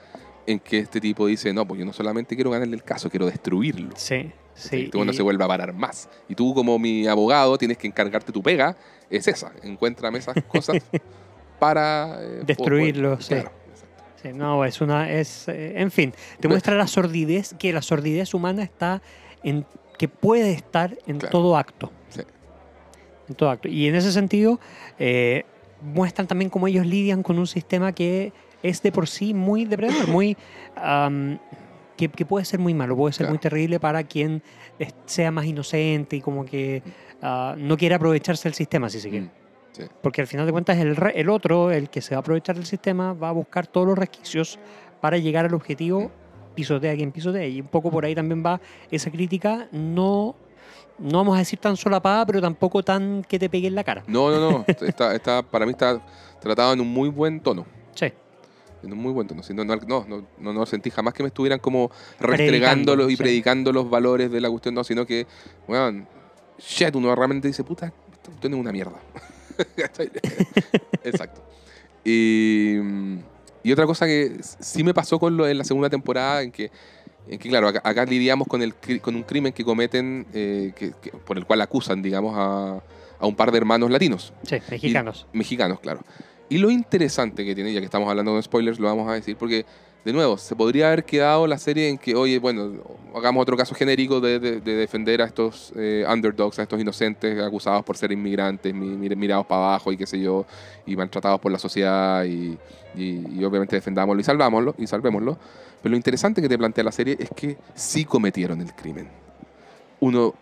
En 0.47 0.59
que 0.59 0.79
este 0.79 0.99
tipo 0.99 1.25
dice, 1.27 1.53
no, 1.53 1.65
pues 1.65 1.79
yo 1.79 1.85
no 1.85 1.93
solamente 1.93 2.35
quiero 2.35 2.51
ganarle 2.51 2.75
el 2.75 2.83
caso, 2.83 3.09
quiero 3.09 3.25
destruirlo. 3.27 3.91
Sí, 3.95 4.31
sí. 4.55 4.89
Tú 4.91 5.05
no 5.05 5.11
y- 5.11 5.15
se 5.15 5.21
vuelva 5.21 5.45
a 5.45 5.47
parar 5.49 5.73
más. 5.73 6.09
Y 6.27 6.33
tú 6.35 6.53
como 6.55 6.79
mi 6.79 7.05
abogado 7.07 7.57
tienes 7.57 7.77
que 7.77 7.85
encargarte 7.87 8.31
tu 8.31 8.41
pega, 8.41 8.75
es 9.09 9.27
esa. 9.27 9.51
Encuéntrame 9.63 10.17
esas 10.17 10.35
cosas 10.47 10.77
para... 11.59 12.17
eh, 12.23 12.41
Destruirlo, 12.45 13.11
poder- 13.17 13.21
sí. 13.23 13.29
Claro. 13.35 13.51
Sí, 14.23 14.29
no, 14.33 14.65
es 14.65 14.81
una. 14.81 15.11
es 15.11 15.47
eh, 15.49 15.73
En 15.79 15.91
fin, 15.91 16.11
te 16.39 16.47
muestra 16.47 16.75
la 16.75 16.87
sordidez, 16.87 17.53
que 17.59 17.71
la 17.71 17.83
sordidez 17.83 18.33
humana 18.33 18.63
está 18.63 19.01
en. 19.43 19.65
que 19.99 20.07
puede 20.07 20.51
estar 20.53 20.97
en 21.05 21.19
Claro. 21.19 21.31
todo 21.31 21.55
acto. 21.57 21.91
Sí. 22.09 22.21
En 23.29 23.35
todo 23.35 23.49
acto. 23.51 23.67
Y 23.67 23.87
en 23.87 23.93
ese 23.95 24.11
sentido, 24.11 24.59
eh, 24.97 25.43
muestran 25.81 26.25
también 26.27 26.49
cómo 26.49 26.67
ellos 26.67 26.85
lidian 26.87 27.21
con 27.21 27.37
un 27.37 27.45
sistema 27.45 27.91
que 27.93 28.33
es 28.63 28.81
de 28.81 28.91
por 28.91 29.07
sí 29.07 29.35
muy 29.35 29.65
depredador, 29.65 30.07
muy. 30.07 30.35
Que, 31.97 32.09
que 32.09 32.25
puede 32.25 32.45
ser 32.45 32.59
muy 32.59 32.73
malo, 32.73 32.95
puede 32.95 33.13
ser 33.13 33.25
Claro. 33.25 33.31
muy 33.33 33.39
terrible 33.39 33.79
para 33.79 34.03
quien 34.03 34.41
sea 35.05 35.31
más 35.31 35.45
inocente 35.45 36.15
y 36.17 36.21
como 36.21 36.45
que 36.45 36.83
ah, 37.21 37.55
no 37.57 37.77
quiere 37.77 37.95
aprovecharse 37.95 38.43
del 38.49 38.53
sistema, 38.53 38.89
si 38.89 38.99
se 38.99 39.09
quiere. 39.09 39.25
Mm, 39.27 39.29
sí. 39.71 39.83
Porque 40.01 40.21
al 40.21 40.27
final 40.27 40.45
de 40.45 40.51
cuentas 40.51 40.77
el, 40.77 40.95
re- 40.95 41.19
el 41.19 41.29
otro, 41.29 41.71
el 41.71 41.89
que 41.89 42.01
se 42.01 42.15
va 42.15 42.17
a 42.17 42.19
aprovechar 42.21 42.55
del 42.55 42.65
sistema, 42.65 43.13
va 43.13 43.29
a 43.29 43.33
buscar 43.33 43.67
todos 43.67 43.87
los 43.87 43.97
resquicios 43.97 44.59
para 45.01 45.17
llegar 45.17 45.45
al 45.45 45.53
objetivo, 45.53 46.11
pisotea 46.55 46.95
quien 46.95 47.11
pisotea. 47.11 47.45
Y 47.47 47.61
un 47.61 47.67
poco 47.67 47.91
por 47.91 48.05
ahí 48.05 48.15
también 48.15 48.43
va 48.45 48.59
esa 48.91 49.09
crítica, 49.11 49.67
no, 49.71 50.35
no 50.99 51.17
vamos 51.19 51.35
a 51.35 51.39
decir 51.39 51.59
tan 51.59 51.77
solapada, 51.77 52.25
pero 52.25 52.41
tampoco 52.41 52.83
tan 52.83 53.23
que 53.27 53.37
te 53.39 53.49
pegue 53.49 53.67
en 53.67 53.75
la 53.75 53.83
cara. 53.83 54.03
No, 54.07 54.31
no, 54.31 54.51
no. 54.51 54.65
está, 54.67 55.13
está, 55.15 55.41
para 55.43 55.65
mí 55.65 55.71
está 55.71 56.01
tratado 56.39 56.73
en 56.73 56.81
un 56.81 56.87
muy 56.91 57.09
buen 57.09 57.39
tono. 57.41 57.65
Sí, 57.93 58.11
En 58.85 58.93
un 58.93 58.99
muy 58.99 59.11
buen 59.11 59.27
tono. 59.27 59.41
No, 59.49 59.65
no, 59.65 59.75
no, 60.07 60.25
no, 60.39 60.53
no, 60.53 60.65
sentí 60.65 60.89
jamás 60.91 61.13
que 61.13 61.23
me 61.23 61.27
estuvieran 61.27 61.59
como 61.59 61.91
restregando 62.19 62.95
los- 62.95 63.11
y 63.11 63.15
predicando 63.17 63.71
los 63.73 63.89
valores 63.89 64.31
de 64.31 64.39
la 64.41 64.49
cuestión, 64.49 64.75
no, 64.75 64.83
sino 64.83 65.05
que, 65.05 65.25
bueno, 65.67 66.05
shit, 66.59 66.95
uno 66.95 67.13
realmente 67.15 67.47
dice, 67.47 67.63
puta, 67.63 67.87
esta 68.11 68.29
cuestión 68.29 68.53
es 68.53 68.59
una 68.59 68.71
mierda. 68.71 68.99
Exacto. 71.03 71.41
Y, 72.03 72.75
y 73.63 73.71
otra 73.71 73.85
cosa 73.85 74.05
que 74.05 74.37
sí 74.41 74.83
me 74.83 74.93
pasó 74.93 75.19
con 75.19 75.35
lo 75.37 75.47
en 75.47 75.57
la 75.57 75.63
segunda 75.63 75.89
temporada, 75.89 76.41
en 76.43 76.51
que, 76.51 76.69
en 77.27 77.39
que 77.39 77.49
claro, 77.49 77.67
acá, 77.67 77.81
acá 77.83 78.05
lidiamos 78.05 78.47
con, 78.47 78.61
el, 78.61 78.75
con 79.01 79.15
un 79.15 79.23
crimen 79.23 79.53
que 79.53 79.63
cometen, 79.63 80.27
eh, 80.33 80.73
que- 80.75 80.93
que- 81.01 81.11
por 81.11 81.37
el 81.37 81.45
cual 81.45 81.61
acusan, 81.61 82.01
digamos, 82.01 82.35
a, 82.37 82.81
a 83.19 83.25
un 83.25 83.35
par 83.35 83.51
de 83.51 83.57
hermanos 83.57 83.89
latinos 83.89 84.33
sí, 84.43 84.57
mexicanos. 84.69 85.25
mexicanos, 85.33 85.79
claro. 85.79 86.01
Y 86.49 86.57
lo 86.59 86.69
interesante 86.69 87.43
que 87.43 87.55
tiene, 87.55 87.73
ya 87.73 87.79
que 87.79 87.85
estamos 87.85 88.07
hablando 88.09 88.35
de 88.35 88.41
spoilers, 88.43 88.79
lo 88.79 88.87
vamos 88.87 89.09
a 89.09 89.13
decir, 89.13 89.35
porque, 89.35 89.65
de 90.03 90.13
nuevo, 90.13 90.37
se 90.37 90.55
podría 90.55 90.87
haber 90.87 91.03
quedado 91.03 91.47
la 91.47 91.57
serie 91.57 91.89
en 91.89 91.97
que, 91.97 92.13
oye, 92.13 92.37
bueno, 92.37 92.73
hagamos 93.15 93.41
otro 93.41 93.57
caso 93.57 93.73
genérico 93.73 94.21
de, 94.21 94.39
de- 94.39 94.61
de 94.61 94.75
defender 94.75 95.23
a 95.23 95.25
estos 95.25 95.73
eh, 95.75 96.05
underdogs, 96.07 96.59
a 96.59 96.63
estos 96.63 96.79
inocentes 96.79 97.41
acusados 97.41 97.83
por 97.83 97.97
ser 97.97 98.11
inmigrantes, 98.11 98.73
mi- 98.75 98.95
mi- 98.95 99.09
mirados 99.15 99.47
para 99.47 99.65
abajo 99.69 99.91
y 99.91 99.97
qué 99.97 100.05
sé 100.05 100.19
yo, 100.19 100.45
y 100.85 100.95
maltratados 100.95 101.39
por 101.39 101.51
la 101.51 101.57
sociedad, 101.57 102.23
y, 102.25 102.55
y- 102.95 103.39
y 103.39 103.43
obviamente 103.43 103.75
defendámoslo 103.75 104.21
y 104.21 104.23
salvámoslo, 104.23 104.75
y 104.77 104.85
salvémoslo. 104.85 105.37
Pero 105.81 105.91
lo 105.91 105.97
interesante 105.97 106.43
que 106.43 106.49
te 106.49 106.57
plantea 106.59 106.83
la 106.83 106.91
serie 106.91 107.17
es 107.19 107.29
que 107.35 107.57
sí 107.73 108.05
cometieron 108.05 108.61
el 108.61 108.71
crimen. 108.75 109.07
Uno... 109.99 110.35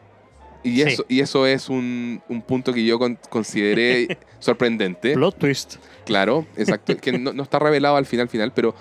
Y 0.63 0.75
Sí. 0.75 0.81
eso, 0.83 1.05
y 1.09 1.19
eso 1.19 1.45
es 1.45 1.69
un, 1.69 2.21
un 2.29 2.41
punto 2.41 2.71
que 2.73 2.83
yo 2.85 2.97
con- 2.97 3.17
consideré 3.29 4.17
sorprendente. 4.39 5.13
Plot 5.13 5.37
twist. 5.37 5.75
Claro, 6.05 6.45
exacto. 6.57 6.95
que 6.97 7.17
no, 7.17 7.33
no 7.33 7.43
está 7.43 7.59
revelado 7.59 7.95
al 7.97 8.05
final, 8.05 8.29
final, 8.29 8.51
pero, 8.53 8.73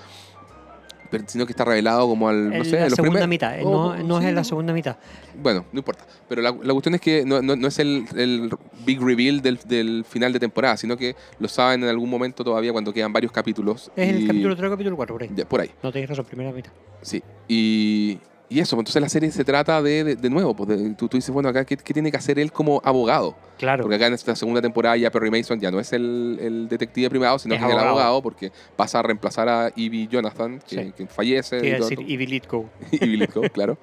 pero 1.11 1.25
sino 1.27 1.45
que 1.45 1.53
está 1.53 1.65
revelado 1.65 2.07
como 2.09 2.29
al, 2.29 2.51
no 2.57 2.65
sé, 2.65 2.79
la 2.79 2.85
los 2.85 2.95
segunda 2.95 3.27
mitad, 3.27 3.59
eh, 3.59 3.63
Oh, 3.65 3.95
no, 3.97 4.03
no 4.05 4.19
sí, 4.19 4.25
es 4.25 4.29
en 4.31 4.35
la 4.37 4.45
segunda 4.45 4.73
mitad. 4.73 4.97
Bueno, 5.41 5.65
no 5.73 5.79
importa. 5.81 6.07
Pero 6.29 6.41
la, 6.41 6.51
la 6.63 6.73
cuestión 6.73 6.95
es 6.95 7.01
que 7.01 7.25
no, 7.25 7.43
no- 7.43 7.55
no 7.57 7.69
es 7.69 7.79
el, 7.81 8.05
el 8.17 8.51
big 8.87 9.01
reveal 9.03 9.43
del, 9.43 9.59
del 9.67 10.05
final 10.09 10.33
de 10.33 10.39
temporada, 10.41 10.77
sino 10.77 10.97
que 10.97 11.15
lo 11.39 11.49
saben 11.49 11.83
en 11.83 11.89
algún 11.91 12.09
momento 12.09 12.43
todavía 12.45 12.73
cuando 12.73 12.93
quedan 12.93 13.13
varios 13.13 13.31
capítulos. 13.33 13.91
Es 13.97 14.07
y- 14.11 14.23
el 14.23 14.27
capítulo 14.27 14.57
3 14.57 14.69
o 14.69 14.71
capítulo 14.71 14.97
4, 14.97 15.15
por 15.15 15.23
ahí. 15.25 15.31
ya, 15.35 15.45
por 15.49 15.61
ahí, 15.61 15.71
No 15.83 15.93
tenéis 15.93 16.09
razón, 16.11 16.25
primera 16.25 16.51
mitad. 16.53 16.71
sí. 17.03 17.23
Y, 17.49 18.19
y 18.53 18.61
eso, 18.61 18.77
pues, 18.77 18.83
entonces 18.83 19.03
la 19.03 19.09
serie 19.09 19.31
se 19.31 19.45
trata 19.45 19.81
de, 19.83 20.05
de, 20.05 20.17
de 20.17 20.31
nuevo, 20.31 20.55
pues, 20.55 20.69
de- 20.69 20.91
tú, 20.95 21.09
tú 21.09 21.17
dices, 21.17 21.31
bueno, 21.33 21.49
acá, 21.49 21.65
¿qué, 21.65 21.77
qué 21.77 21.93
tiene 21.95 22.11
que 22.11 22.17
hacer 22.17 22.39
él 22.39 22.53
como 22.53 22.81
abogado? 22.85 23.35
Claro. 23.59 23.83
Porque 23.83 23.97
acá 23.97 24.07
en 24.09 24.15
esta 24.15 24.35
segunda 24.37 24.61
temporada 24.61 24.97
ya 24.97 25.11
Perry 25.11 25.31
Mason 25.31 25.59
ya 25.61 25.71
no 25.71 25.79
es 25.81 25.93
el, 25.93 26.39
el 26.41 26.69
detective 26.69 27.09
privado, 27.11 27.39
sino 27.39 27.55
Es 27.55 27.61
que 27.61 27.67
es 27.67 27.73
el 27.73 27.79
abogado. 27.79 28.23
porque 28.23 28.53
pasa 28.77 28.99
a 28.99 29.03
reemplazar 29.03 29.49
a 29.49 29.69
Evie 29.77 30.07
Jonathan, 30.09 30.61
que, 30.69 30.85
Sí. 30.85 30.93
que 30.97 31.07
fallece. 31.07 31.61
Todo- 31.77 31.89
decir 31.89 31.99
Go. 31.99 32.05
y 32.91 33.07
Billy 33.07 33.27
Cole, 33.29 33.51
claro. 33.51 33.79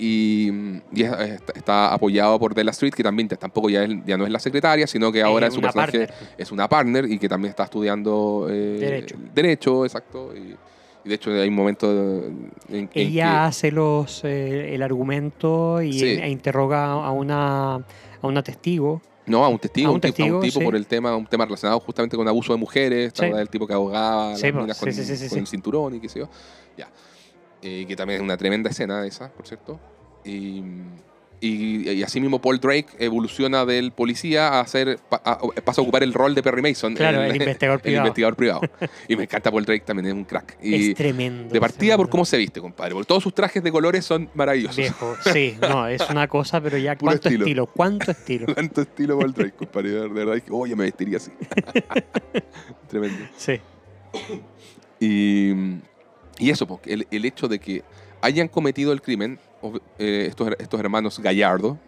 Y, 0.00 0.50
y 0.92 1.02
es- 1.02 1.12
está, 1.12 1.52
está 1.56 1.92
apoyado 1.94 2.38
por 2.38 2.54
Della 2.54 2.70
Street, 2.70 2.92
que 2.94 3.02
también 3.02 3.26
tampoco 3.28 3.68
ya, 3.68 3.82
es- 3.82 3.90
ya 4.06 4.16
no 4.16 4.24
es 4.24 4.30
la 4.30 4.38
secretaria, 4.38 4.86
sino 4.86 5.10
que 5.10 5.22
ahora 5.22 5.48
Es 5.48 5.54
su 5.54 5.58
una 5.58 5.68
personaje 5.72 6.06
partner. 6.06 6.28
es 6.38 6.52
una 6.52 6.68
partner 6.68 7.10
y 7.10 7.18
que 7.18 7.28
también 7.28 7.50
está 7.50 7.64
estudiando 7.64 8.46
eh, 8.48 8.76
Derecho. 8.78 9.16
Derecho, 9.34 9.84
exacto. 9.84 10.32
Y 10.36 10.54
de 11.08 11.14
hecho 11.16 11.32
hay 11.32 11.48
un 11.48 11.54
momento 11.54 11.90
en, 11.90 12.52
en 12.68 12.90
Ella 12.94 13.46
hace 13.46 13.72
los, 13.72 14.22
eh, 14.24 14.74
el 14.74 14.82
argumento 14.82 15.82
y 15.82 15.92
Sí. 15.98 16.06
e 16.06 16.28
interroga 16.30 16.92
a 16.92 17.10
una, 17.10 17.74
a 17.74 17.82
una 18.22 18.42
testigo. 18.42 19.02
No, 19.26 19.44
a 19.44 19.48
un 19.48 19.58
testigo, 19.58 19.88
A 19.88 19.90
un 19.90 19.94
a 19.94 19.96
un 19.96 20.00
testigo, 20.00 20.40
tipo 20.40 20.58
sí. 20.60 20.64
por 20.64 20.76
el 20.76 20.86
tema, 20.86 21.14
un 21.16 21.26
tema 21.26 21.44
relacionado 21.44 21.80
justamente 21.80 22.16
con 22.16 22.26
abuso 22.28 22.52
de 22.52 22.58
mujeres, 22.58 23.12
Sí. 23.14 23.24
el 23.26 23.48
tipo 23.50 23.66
que 23.66 23.74
ahogaba 23.74 24.30
las 24.30 24.40
pues, 24.40 24.54
con, 24.96 25.28
con 25.28 25.38
el 25.38 25.46
cinturón 25.46 25.94
y 25.96 26.00
qué 26.00 26.08
sé 26.08 26.20
yo. 26.20 26.28
Ya. 26.76 26.88
Eh, 27.60 27.84
que 27.88 27.96
también 27.96 28.20
es 28.20 28.22
una 28.24 28.36
tremenda 28.36 28.70
escena 28.70 29.04
esa, 29.06 29.30
por 29.32 29.46
cierto. 29.46 29.78
Y, 30.24 30.62
y, 31.40 31.88
y 31.90 32.02
así 32.02 32.20
mismo 32.20 32.40
Paul 32.40 32.58
Drake 32.58 32.86
evoluciona 32.98 33.64
del 33.64 33.92
policía 33.92 34.48
a 34.48 34.60
hacer 34.60 34.98
pa- 35.08 35.22
a- 35.24 35.38
pasa 35.64 35.80
a 35.80 35.82
ocupar 35.82 36.02
el 36.02 36.12
rol 36.12 36.34
de 36.34 36.42
Perry 36.42 36.62
Mason, 36.62 36.94
Claro, 36.94 37.22
el 37.22 37.36
investigador 37.36 37.76
el 37.78 37.82
privado. 37.82 38.06
investigador 38.06 38.36
privado. 38.36 38.60
y 39.08 39.16
me 39.16 39.22
encanta 39.24 39.50
Paul 39.50 39.64
Drake 39.64 39.84
también, 39.84 40.06
es 40.06 40.14
un 40.14 40.24
crack. 40.24 40.56
Y 40.62 40.90
es 40.90 40.96
tremendo. 40.96 41.52
de 41.52 41.60
partida 41.60 41.96
por 41.96 42.08
cómo 42.08 42.24
se 42.24 42.36
viste, 42.36 42.60
compadre, 42.60 42.92
porque 42.94 43.06
todos 43.06 43.22
sus 43.22 43.32
trajes 43.34 43.62
de 43.62 43.70
colores 43.70 44.04
son 44.04 44.28
maravillosos. 44.34 44.76
Viejo, 44.76 45.14
sí, 45.32 45.56
no, 45.60 45.86
es 45.86 46.08
una 46.10 46.26
cosa, 46.28 46.60
pero 46.60 46.76
ya 46.78 46.94
Puro 46.98 47.10
cuánto 47.12 47.28
estilo. 47.28 47.44
estilo. 47.44 47.66
cuánto 47.66 48.10
estilo. 48.10 48.54
Tanto 48.54 48.80
estilo 48.82 49.18
Paul 49.18 49.32
Drake, 49.32 49.52
compadre, 49.56 49.90
de 49.90 50.08
verdad, 50.08 50.34
dije, 50.34 50.48
oye, 50.50 50.74
me 50.74 50.84
vestiría 50.84 51.18
así. 51.18 51.30
Tremendo. 52.88 53.24
Sí, 53.36 53.60
Y, 55.00 55.52
y 56.38 56.50
eso, 56.50 56.66
porque 56.66 56.92
el, 56.92 57.06
el 57.10 57.24
hecho 57.24 57.48
de 57.48 57.58
que 57.58 57.82
hayan 58.20 58.48
cometido 58.48 58.92
el 58.92 59.02
crimen, 59.02 59.38
eh, 59.98 60.26
estos, 60.28 60.50
estos 60.58 60.80
hermanos 60.80 61.18
Gallardo, 61.18 61.78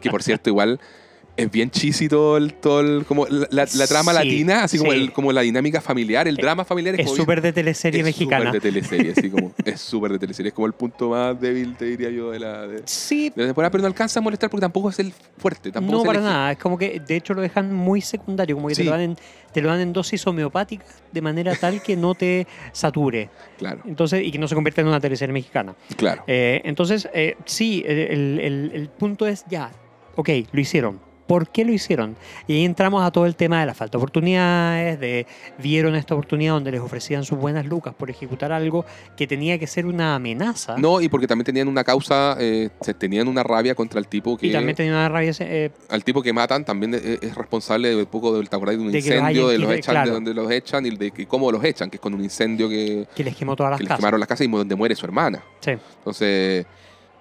que 0.00 0.10
por 0.10 0.22
cierto 0.22 0.50
igual 0.50 0.80
es 1.36 1.50
bien 1.50 1.70
cheesy 1.70 2.08
todo 2.08 2.36
el, 2.38 2.54
todo 2.54 2.80
el- 2.80 3.04
como 3.04 3.26
la, 3.26 3.46
la- 3.50 3.66
la 3.74 3.86
trama 3.86 4.12
Sí, 4.12 4.18
latina, 4.18 4.64
así 4.64 4.78
como, 4.78 4.92
sí. 4.92 4.98
el- 4.98 5.12
como 5.12 5.32
la 5.32 5.42
dinámica 5.42 5.80
familiar, 5.80 6.26
el 6.26 6.38
Eh, 6.38 6.42
drama 6.42 6.64
familiar 6.64 6.98
es, 6.98 7.10
súper 7.10 7.42
de 7.42 7.52
teleserie 7.52 8.00
es 8.00 8.04
mexicana. 8.06 8.46
súper 8.46 8.52
de 8.52 8.60
teleserie, 8.72 9.12
así 9.12 9.28
como, 9.30 9.52
es 9.64 9.80
súper 9.80 10.12
de 10.12 10.18
teleserie, 10.18 10.48
es 10.48 10.54
como 10.54 10.66
el 10.66 10.72
punto 10.72 11.10
más 11.10 11.38
débil, 11.38 11.76
te 11.76 11.84
diría 11.84 12.08
yo, 12.10 12.30
de 12.30 12.38
la, 12.40 12.66
de, 12.66 12.82
Sí, 12.86 13.30
de 13.34 13.42
la 13.42 13.48
temporada, 13.48 13.70
pero 13.70 13.82
no 13.82 13.88
alcanza 13.88 14.20
a 14.20 14.22
molestar 14.22 14.48
porque 14.48 14.62
tampoco 14.62 14.88
es 14.90 14.98
el 14.98 15.12
fuerte, 15.36 15.70
tampoco 15.70 15.98
no 15.98 16.04
para 16.04 16.20
nada. 16.20 16.52
Es 16.52 16.58
como 16.58 16.78
que, 16.78 17.00
de 17.06 17.16
hecho, 17.16 17.34
lo 17.34 17.42
dejan 17.42 17.72
muy 17.72 18.00
secundario, 18.00 18.56
como 18.56 18.68
que 18.68 18.74
Sí. 18.74 18.80
te, 18.82 18.84
lo 18.86 18.92
dan 18.92 19.00
en, 19.02 19.16
te 19.52 19.60
lo 19.60 19.68
dan 19.68 19.80
en 19.80 19.92
dosis 19.92 20.26
homeopáticas 20.26 21.02
de 21.12 21.20
manera 21.20 21.54
tal 21.54 21.82
que 21.82 21.96
no 21.96 22.14
te 22.14 22.46
sature. 22.72 23.28
Claro, 23.58 23.82
Entonces, 23.84 24.22
y 24.24 24.30
que 24.30 24.38
no 24.38 24.48
se 24.48 24.54
convierta 24.54 24.80
en 24.80 24.88
una 24.88 25.00
teleserie 25.00 25.32
mexicana. 25.34 25.74
claro. 25.96 26.24
Eh, 26.26 26.62
entonces, 26.64 27.08
eh, 27.12 27.36
sí, 27.44 27.84
el, 27.86 28.40
el- 28.40 28.70
el 28.74 28.88
punto 28.88 29.26
es 29.26 29.44
ya, 29.50 29.70
ok, 30.14 30.30
lo 30.52 30.60
hicieron. 30.60 31.05
¿Por 31.26 31.48
qué 31.48 31.64
lo 31.64 31.72
hicieron? 31.72 32.16
Y 32.46 32.54
ahí 32.54 32.64
entramos 32.64 33.02
a 33.04 33.10
todo 33.10 33.26
el 33.26 33.34
tema 33.36 33.60
de 33.60 33.66
la 33.66 33.74
falta 33.74 33.92
de 33.92 33.98
oportunidades, 33.98 35.00
de 35.00 35.26
vieron 35.58 35.94
esta 35.96 36.14
oportunidad 36.14 36.52
donde 36.54 36.70
les 36.70 36.80
ofrecían 36.80 37.24
sus 37.24 37.38
buenas 37.38 37.66
lucas 37.66 37.94
por 37.94 38.10
ejecutar 38.10 38.52
algo 38.52 38.84
que 39.16 39.26
tenía 39.26 39.58
que 39.58 39.66
ser 39.66 39.86
una 39.86 40.14
amenaza. 40.14 40.76
No, 40.78 41.00
y 41.00 41.08
porque 41.08 41.26
también 41.26 41.44
tenían 41.46 41.68
una 41.68 41.84
causa, 41.84 42.36
eh, 42.38 42.68
tenían 42.98 43.28
una 43.28 43.42
rabia 43.42 43.74
contra 43.74 43.98
el 43.98 44.06
tipo 44.08 44.36
que... 44.36 44.46
y 44.48 44.52
también 44.52 44.76
tenía 44.76 44.92
una 44.92 45.08
rabia. 45.08 45.32
eh, 45.40 45.70
al 45.88 46.04
tipo 46.04 46.22
que 46.22 46.32
matan 46.32 46.64
también 46.64 46.94
es, 46.94 47.02
es 47.04 47.34
responsable 47.34 47.88
de 47.90 47.96
un 47.96 48.06
poco 48.06 48.36
del 48.36 48.48
de 48.48 48.76
un 48.76 48.90
De 48.92 48.98
incendio, 48.98 49.48
de 49.48 49.58
los 49.58 49.70
echan, 49.72 49.92
claro. 49.92 50.08
de 50.08 50.14
donde 50.14 50.34
los 50.34 50.50
echan 50.50 50.86
y 50.86 50.90
de 50.90 51.10
que 51.10 51.26
cómo 51.26 51.50
los 51.52 51.62
echan, 51.64 51.90
que 51.90 51.96
es 51.96 52.00
con 52.00 52.14
un 52.14 52.22
incendio 52.22 52.68
que, 52.68 53.06
que 53.14 53.24
les 53.24 53.36
quemó 53.36 53.54
todas 53.56 53.70
las 53.70 53.78
que 53.78 53.84
les 53.84 53.88
casas. 53.88 54.00
quemaron 54.00 54.20
las 54.20 54.28
casas 54.28 54.46
y 54.46 54.50
donde 54.50 54.74
muere 54.74 54.94
su 54.94 55.04
hermana. 55.06 55.42
Sí. 55.60 55.72
Entonces, 55.98 56.66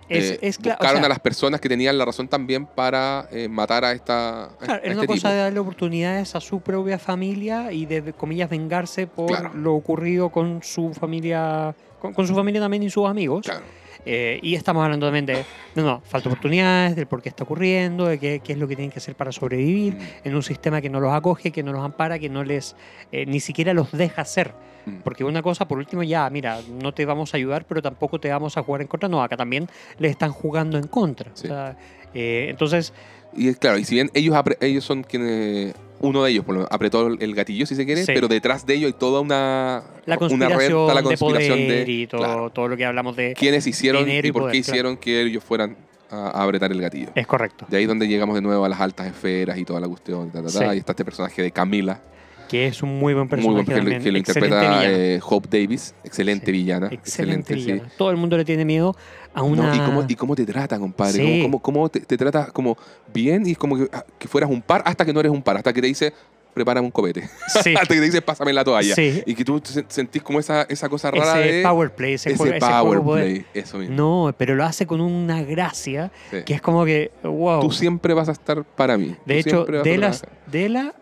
Es, 0.08 0.32
eh, 0.32 0.40
es 0.42 0.60
cla- 0.62 0.74
o 0.74 0.78
buscaron 0.78 0.98
sea, 0.98 1.06
a 1.06 1.10
las 1.10 1.20
personas 1.20 1.60
que 1.60 1.68
tenían 1.70 1.98
la 1.98 2.06
razón 2.06 2.28
también 2.28 2.66
para 2.68 3.28
eh, 3.32 3.48
matar 3.48 3.84
a 3.86 3.92
esta 3.92 4.46
a 4.46 4.50
claro, 4.58 4.74
este 4.76 4.88
era 4.90 4.98
una 5.00 5.08
cosa 5.08 5.16
tipo. 5.20 5.30
de 5.30 5.38
darle 5.38 5.60
oportunidades 5.60 6.36
a 6.36 6.42
su 6.42 6.60
propia 6.62 7.00
familia 7.00 7.72
y 7.72 7.86
de, 7.86 8.14
comillas, 8.14 8.50
vengarse 8.50 9.08
por 9.08 9.28
Claro. 9.28 9.52
lo 9.56 9.74
ocurrido 9.74 10.30
con 10.30 10.62
su 10.64 10.94
familia, 10.94 11.74
con, 12.00 12.14
con 12.14 12.28
su 12.28 12.36
familia 12.36 12.62
también 12.62 12.84
y 12.84 12.90
sus 12.90 13.08
amigos. 13.08 13.46
Claro. 13.46 13.66
Eh, 14.06 14.40
y 14.44 14.56
estamos 14.56 14.84
hablando 14.84 15.08
también 15.08 15.26
de, 15.26 15.44
no, 15.76 15.84
no, 15.84 16.02
falta 16.02 16.30
de 16.30 16.34
oportunidades, 16.34 16.96
del 16.96 17.08
por 17.08 17.22
qué 17.22 17.30
está 17.30 17.44
ocurriendo, 17.44 18.06
de 18.06 18.20
qué, 18.20 18.42
qué 18.44 18.54
es 18.54 18.60
lo 18.60 18.68
que 18.68 18.76
tienen 18.76 18.92
que 18.92 19.00
hacer 19.00 19.16
para 19.16 19.32
sobrevivir 19.32 19.96
Mm, 19.96 20.28
en 20.28 20.36
un 20.36 20.44
sistema 20.44 20.82
que 20.82 20.90
no 20.90 21.00
los 21.00 21.14
acoge, 21.14 21.52
que 21.52 21.64
no 21.64 21.72
los 21.72 21.84
ampara, 21.84 22.20
que 22.20 22.30
no 22.30 22.44
les, 22.44 22.76
eh, 23.12 23.26
ni 23.26 23.40
siquiera 23.40 23.74
los 23.74 23.92
deja 23.92 24.22
hacer. 24.22 24.54
mm. 24.86 24.98
Porque 25.04 25.24
una 25.24 25.42
cosa, 25.42 25.68
por 25.68 25.78
último, 25.78 26.04
ya, 26.04 26.30
mira, 26.30 26.60
no 26.82 26.94
te 26.94 27.06
vamos 27.06 27.34
a 27.34 27.38
ayudar, 27.38 27.66
pero 27.66 27.82
tampoco 27.82 28.20
te 28.20 28.30
vamos 28.30 28.58
a 28.58 28.64
jugar 28.64 28.82
en 28.82 28.88
contra. 28.88 29.10
No, 29.10 29.22
acá 29.24 29.38
también 29.38 29.68
les 29.98 30.12
están 30.12 30.32
jugando 30.32 30.78
en 30.78 30.88
contra. 30.88 31.32
Sí. 31.34 31.48
O 31.48 31.50
sea, 31.50 31.78
eh, 32.14 32.48
entonces, 32.50 32.94
Y 33.36 33.50
es 33.50 33.58
claro, 33.58 33.78
y 33.78 33.84
si 33.84 33.96
bien 33.96 34.10
ellos, 34.14 34.36
ellos 34.62 34.84
son 34.84 35.04
quienes 35.04 35.74
uno 36.00 36.24
de 36.24 36.32
ellos 36.32 36.46
por 36.46 36.54
lo 36.56 36.60
menos, 36.62 36.72
apretó 36.72 37.08
el 37.08 37.36
gatillo, 37.36 37.66
si 37.66 37.76
se 37.76 37.86
quiere, 37.86 38.04
Sí. 38.06 38.12
pero 38.14 38.28
detrás 38.28 38.66
de 38.66 38.76
ello 38.76 38.88
hay 38.88 38.94
toda 38.94 39.22
una, 39.22 39.84
La 40.06 40.16
una 40.16 40.18
conspiración, 40.18 40.60
red, 40.60 40.66
está 40.82 40.94
la 40.94 41.02
de 41.02 41.04
conspiración 41.18 41.58
poder 41.60 41.86
de 41.86 41.92
y 41.92 42.08
todo, 42.08 42.22
claro, 42.22 42.50
todo 42.50 42.68
lo 42.68 42.78
que 42.78 42.86
hablamos 42.86 43.16
de... 43.16 43.34
quiénes 43.38 43.66
hicieron 43.68 44.10
y 44.10 44.18
y 44.18 44.32
por 44.32 44.44
poder, 44.44 44.54
qué 44.54 44.62
claro. 44.62 44.72
hicieron 44.76 44.98
que 44.98 45.22
ellos 45.22 45.44
fueran 45.44 45.78
a, 46.12 46.30
a 46.30 46.44
apretar 46.44 46.72
el 46.72 46.80
gatillo. 46.82 47.10
Es 47.16 47.26
correcto. 47.28 47.66
De 47.70 47.78
ahí 47.78 47.86
donde 47.86 48.08
llegamos 48.08 48.36
de 48.36 48.42
nuevo 48.42 48.64
a 48.66 48.70
las 48.70 48.80
altas 48.80 49.08
esferas 49.08 49.58
y 49.58 49.66
toda 49.66 49.80
la 49.80 49.88
cuestión. 49.88 50.30
ta, 50.32 50.42
ta, 50.44 50.48
ta, 50.48 50.70
Sí. 50.72 50.76
Y 50.76 50.78
está 50.80 50.92
este 50.92 51.04
personaje 51.06 51.42
de 51.42 51.52
Camila, 51.52 52.00
Que 52.48 52.68
es 52.68 52.84
un 52.84 53.00
muy 53.00 53.14
buen 53.16 53.24
muy 53.26 53.30
personaje 53.30 53.54
buen 53.56 53.66
que, 53.66 53.72
lo- 53.72 53.78
también. 53.80 54.04
que 54.04 54.12
lo 54.12 54.18
interpreta 54.20 54.86
eh, 54.92 55.20
Hope 55.28 55.48
Davis. 55.50 55.96
Excelente 56.04 56.46
Sí. 56.48 56.52
villana. 56.52 56.90
Excelente, 56.92 57.54
Excelente, 57.54 57.56
sí. 57.56 57.72
villano. 57.72 57.90
Todo 57.98 58.12
el 58.12 58.18
mundo 58.18 58.38
le 58.38 58.46
tiene 58.46 58.66
miedo 58.66 58.96
a 59.36 59.42
No. 59.42 59.76
¿y, 59.76 59.80
cómo, 59.80 60.06
y 60.08 60.16
cómo 60.16 60.36
te 60.36 60.46
trata, 60.46 60.80
compadre? 60.80 61.14
Sí. 61.14 61.42
¿Cómo, 61.44 61.60
cómo- 61.62 61.62
cómo 61.62 61.90
te, 61.90 62.00
te 62.02 62.18
trata 62.18 62.48
como 62.48 62.78
bien 63.14 63.46
y 63.46 63.56
como 63.56 63.78
que, 63.78 63.90
ah, 63.94 64.04
que 64.18 64.28
fueras 64.28 64.50
un 64.50 64.62
par 64.62 64.82
hasta 64.86 65.06
que 65.06 65.14
no 65.14 65.20
eres 65.20 65.32
un 65.32 65.42
par, 65.42 65.58
hasta 65.58 65.72
que 65.74 65.82
te 65.82 65.88
dice, 65.88 66.14
prepárame 66.54 66.86
un 66.86 66.92
copete. 66.92 67.30
Sí. 67.62 67.74
hasta 67.76 67.94
que 67.94 68.00
te 68.00 68.06
dice, 68.06 68.22
pásame 68.22 68.54
la 68.54 68.64
toalla. 68.64 68.96
Sí. 68.96 69.22
Y 69.26 69.36
que 69.36 69.44
tú 69.44 69.62
sentís 69.90 70.24
como 70.24 70.40
esa, 70.40 70.64
esa 70.64 70.88
cosa 70.90 71.12
rara 71.12 71.42
ese 71.44 71.54
de... 71.58 71.64
power 71.64 71.94
play, 71.94 72.14
ese, 72.14 72.30
ese 72.30 72.38
juego, 72.38 72.56
ese 72.56 72.66
power 72.66 73.02
poder. 73.02 73.24
play. 73.26 73.46
Eso 73.54 73.78
mismo. 73.78 73.96
No, 73.96 74.34
pero 74.38 74.56
lo 74.56 74.64
hace 74.64 74.88
con 74.88 75.02
una 75.02 75.44
gracia 75.44 76.12
que 76.46 76.54
es 76.54 76.62
como 76.62 76.86
que, 76.86 77.12
wow. 77.24 77.60
Tú 77.62 77.72
siempre 77.72 78.14
vas 78.14 78.30
a 78.30 78.32
estar 78.32 78.64
para 78.64 78.98
mí. 78.98 79.16
de 79.26 79.34
Tú 79.44 79.50
hecho, 79.50 79.50
siempre 79.66 79.78
vas 79.80 79.86
a 79.88 79.90
Dela, 79.90 80.12
trabajar. 80.12 80.30
Dela, 80.52 80.96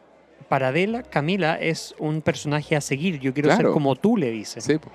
para 0.50 0.72
Dela, 0.72 1.04
Camila 1.04 1.56
es 1.56 1.96
un 2.00 2.22
personaje 2.22 2.76
a 2.76 2.82
seguir. 2.82 3.20
Yo 3.20 3.34
quiero 3.34 3.56
ser 3.56 3.68
como 3.68 3.96
tú, 3.96 4.18
le 4.18 4.30
dices. 4.32 4.64
Sí, 4.64 4.78
po. 4.78 4.90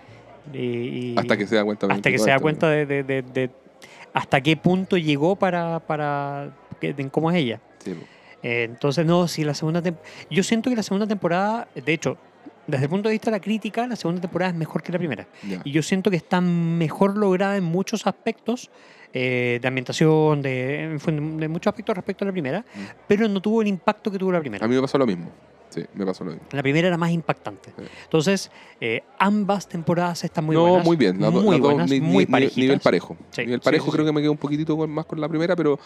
Y- 0.52 1.12
y- 1.12 1.14
hasta 1.16 1.36
que 1.36 1.46
se 1.46 1.56
da 1.56 1.64
cuenta. 1.64 1.86
hasta 1.86 2.08
de 2.08 2.12
que 2.12 2.18
se 2.18 2.26
da 2.30 2.36
esto, 2.36 2.42
cuenta 2.42 2.68
de, 2.70 2.86
de- 2.86 3.02
de- 3.02 3.22
de 3.22 3.50
hasta 4.12 4.40
qué 4.40 4.56
punto 4.56 4.96
llegó 4.96 5.36
para, 5.36 5.80
para 5.80 6.50
de 6.80 7.08
cómo 7.10 7.30
es 7.30 7.36
ella. 7.36 7.60
Sí. 7.78 7.94
Eh, 8.42 8.64
entonces, 8.64 9.04
no, 9.04 9.26
si 9.28 9.44
la 9.44 9.54
segunda 9.54 9.82
Yo 10.30 10.42
siento 10.42 10.70
que 10.70 10.76
la 10.76 10.82
segunda 10.82 11.06
temporada, 11.06 11.68
de 11.74 11.92
hecho, 11.92 12.16
desde 12.66 12.84
el 12.84 12.90
punto 12.90 13.08
de 13.08 13.12
vista 13.14 13.30
de 13.30 13.36
la 13.36 13.40
crítica, 13.40 13.86
la 13.86 13.96
segunda 13.96 14.20
temporada 14.20 14.50
es 14.52 14.56
mejor 14.56 14.82
que 14.82 14.92
la 14.92 14.98
primera. 14.98 15.26
Y 15.64 15.72
yo 15.72 15.82
siento 15.82 16.10
que 16.10 16.16
está 16.16 16.40
mejor 16.40 17.16
lograda 17.16 17.56
en 17.56 17.64
muchos 17.64 18.06
aspectos 18.06 18.70
eh, 19.14 19.58
de 19.62 19.68
ambientación, 19.68 20.42
de, 20.42 20.84
en 21.06 21.50
muchos 21.50 21.70
aspectos 21.70 21.96
respecto 21.96 22.24
a 22.24 22.26
la 22.26 22.32
primera, 22.32 22.64
pero 23.06 23.26
no 23.26 23.40
tuvo 23.40 23.62
el 23.62 23.68
impacto 23.68 24.10
que 24.10 24.18
tuvo 24.18 24.32
la 24.32 24.40
primera. 24.40 24.64
A 24.64 24.68
mí 24.68 24.74
me 24.74 24.80
pasó 24.82 24.98
lo 24.98 25.06
mismo. 25.06 25.30
Sí, 25.80 25.86
me 25.94 26.04
pasó 26.06 26.24
lo 26.24 26.32
mismo. 26.32 26.46
La 26.52 26.62
primera 26.62 26.88
era 26.88 26.96
más 26.96 27.10
impactante. 27.10 27.70
Sí. 27.76 27.84
Entonces, 28.04 28.50
eh, 28.80 29.02
ambas 29.18 29.68
temporadas 29.68 30.24
están 30.24 30.44
muy 30.44 30.54
no, 30.56 30.62
buenas. 30.62 30.84
muy 30.86 30.96
bien. 30.96 31.20
Las 31.20 31.32
do- 31.32 31.42
muy 31.42 31.52
las 31.56 31.60
dos 31.62 31.72
buenas, 31.72 31.90
ni- 31.90 32.00
muy 32.00 32.26
ni- 32.26 32.50
nivel 32.56 32.80
parejo. 32.80 33.16
Sí, 33.30 33.42
nivel 33.42 33.60
parejo 33.60 33.86
sí, 33.86 33.90
creo 33.92 34.04
que 34.06 34.12
me 34.12 34.20
quedó 34.20 34.32
un 34.32 34.38
poquitito 34.38 34.76
más 34.86 35.06
con 35.06 35.20
la 35.20 35.28
primera, 35.28 35.54
pero, 35.56 35.78